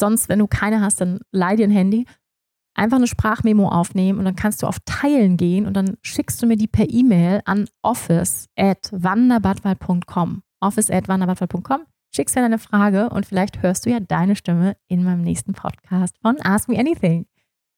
sonst, 0.00 0.30
wenn 0.30 0.38
du 0.38 0.46
keine 0.46 0.80
hast, 0.80 1.00
dann 1.02 1.20
leih 1.30 1.56
dir 1.56 1.66
ein 1.66 1.70
Handy. 1.70 2.06
Einfach 2.74 2.96
eine 2.96 3.06
Sprachmemo 3.06 3.68
aufnehmen 3.68 4.18
und 4.18 4.24
dann 4.24 4.36
kannst 4.36 4.62
du 4.62 4.66
auf 4.66 4.78
Teilen 4.84 5.36
gehen 5.36 5.66
und 5.66 5.74
dann 5.74 5.98
schickst 6.02 6.42
du 6.42 6.46
mir 6.46 6.56
die 6.56 6.68
per 6.68 6.88
E-Mail 6.88 7.42
an 7.44 7.68
office.wanderbadwald.com. 7.82 10.42
office.wanderbadwald.com 10.60 11.82
schickst 12.14 12.36
mir 12.36 12.42
deine 12.42 12.58
Frage 12.58 13.08
und 13.10 13.26
vielleicht 13.26 13.62
hörst 13.62 13.86
du 13.86 13.90
ja 13.90 14.00
deine 14.00 14.36
Stimme 14.36 14.76
in 14.88 15.02
meinem 15.02 15.22
nächsten 15.22 15.54
Podcast 15.54 16.16
von 16.20 16.36
Ask 16.42 16.68
Me 16.68 16.78
Anything. 16.78 17.26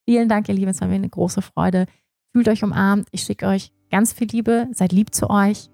Vielen 0.07 0.29
Dank, 0.29 0.49
ihr 0.49 0.55
Lieben, 0.55 0.71
es 0.71 0.81
war 0.81 0.89
mir 0.89 0.97
eine 0.97 1.09
große 1.09 1.41
Freude. 1.41 1.87
Fühlt 2.33 2.49
euch 2.49 2.65
umarmt. 2.65 3.07
Ich 3.13 3.23
schicke 3.23 3.47
euch 3.47 3.73
ganz 3.91 4.13
viel 4.13 4.29
Liebe. 4.29 4.69
Seid 4.73 4.93
lieb 4.93 5.15
zu 5.15 5.31
euch. 5.31 5.71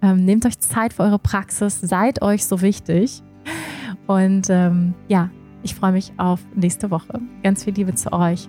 Ähm, 0.00 0.24
nehmt 0.24 0.46
euch 0.46 0.58
Zeit 0.58 0.94
für 0.94 1.02
eure 1.02 1.18
Praxis. 1.18 1.80
Seid 1.80 2.22
euch 2.22 2.46
so 2.46 2.62
wichtig. 2.62 3.22
Und 4.06 4.48
ähm, 4.48 4.94
ja, 5.08 5.30
ich 5.62 5.74
freue 5.74 5.92
mich 5.92 6.12
auf 6.16 6.40
nächste 6.54 6.90
Woche. 6.90 7.20
Ganz 7.42 7.64
viel 7.64 7.74
Liebe 7.74 7.94
zu 7.94 8.12
euch. 8.12 8.48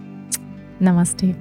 Namaste. 0.80 1.36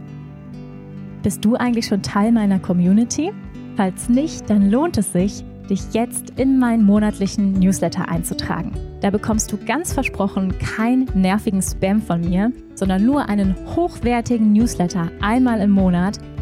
Bist 1.22 1.44
du 1.44 1.56
eigentlich 1.56 1.86
schon 1.86 2.02
Teil 2.02 2.32
meiner 2.32 2.58
Community? 2.58 3.32
Falls 3.76 4.08
nicht, 4.08 4.48
dann 4.48 4.70
lohnt 4.70 4.98
es 4.98 5.12
sich, 5.12 5.44
dich 5.68 5.92
jetzt 5.92 6.30
in 6.36 6.58
meinen 6.58 6.84
monatlichen 6.84 7.52
Newsletter 7.52 8.08
einzutragen. 8.08 8.72
Da 9.00 9.10
bekommst 9.10 9.52
du 9.52 9.56
ganz 9.56 9.92
versprochen 9.92 10.56
keinen 10.58 11.08
nervigen 11.14 11.62
Spam 11.62 12.00
von 12.00 12.20
mir, 12.20 12.52
sondern 12.74 13.04
nur 13.04 13.28
einen 13.28 13.54
hochwertigen 13.76 14.52
Newsletter 14.52 15.10
einmal 15.20 15.60
im 15.60 15.70
Monat 15.70 16.18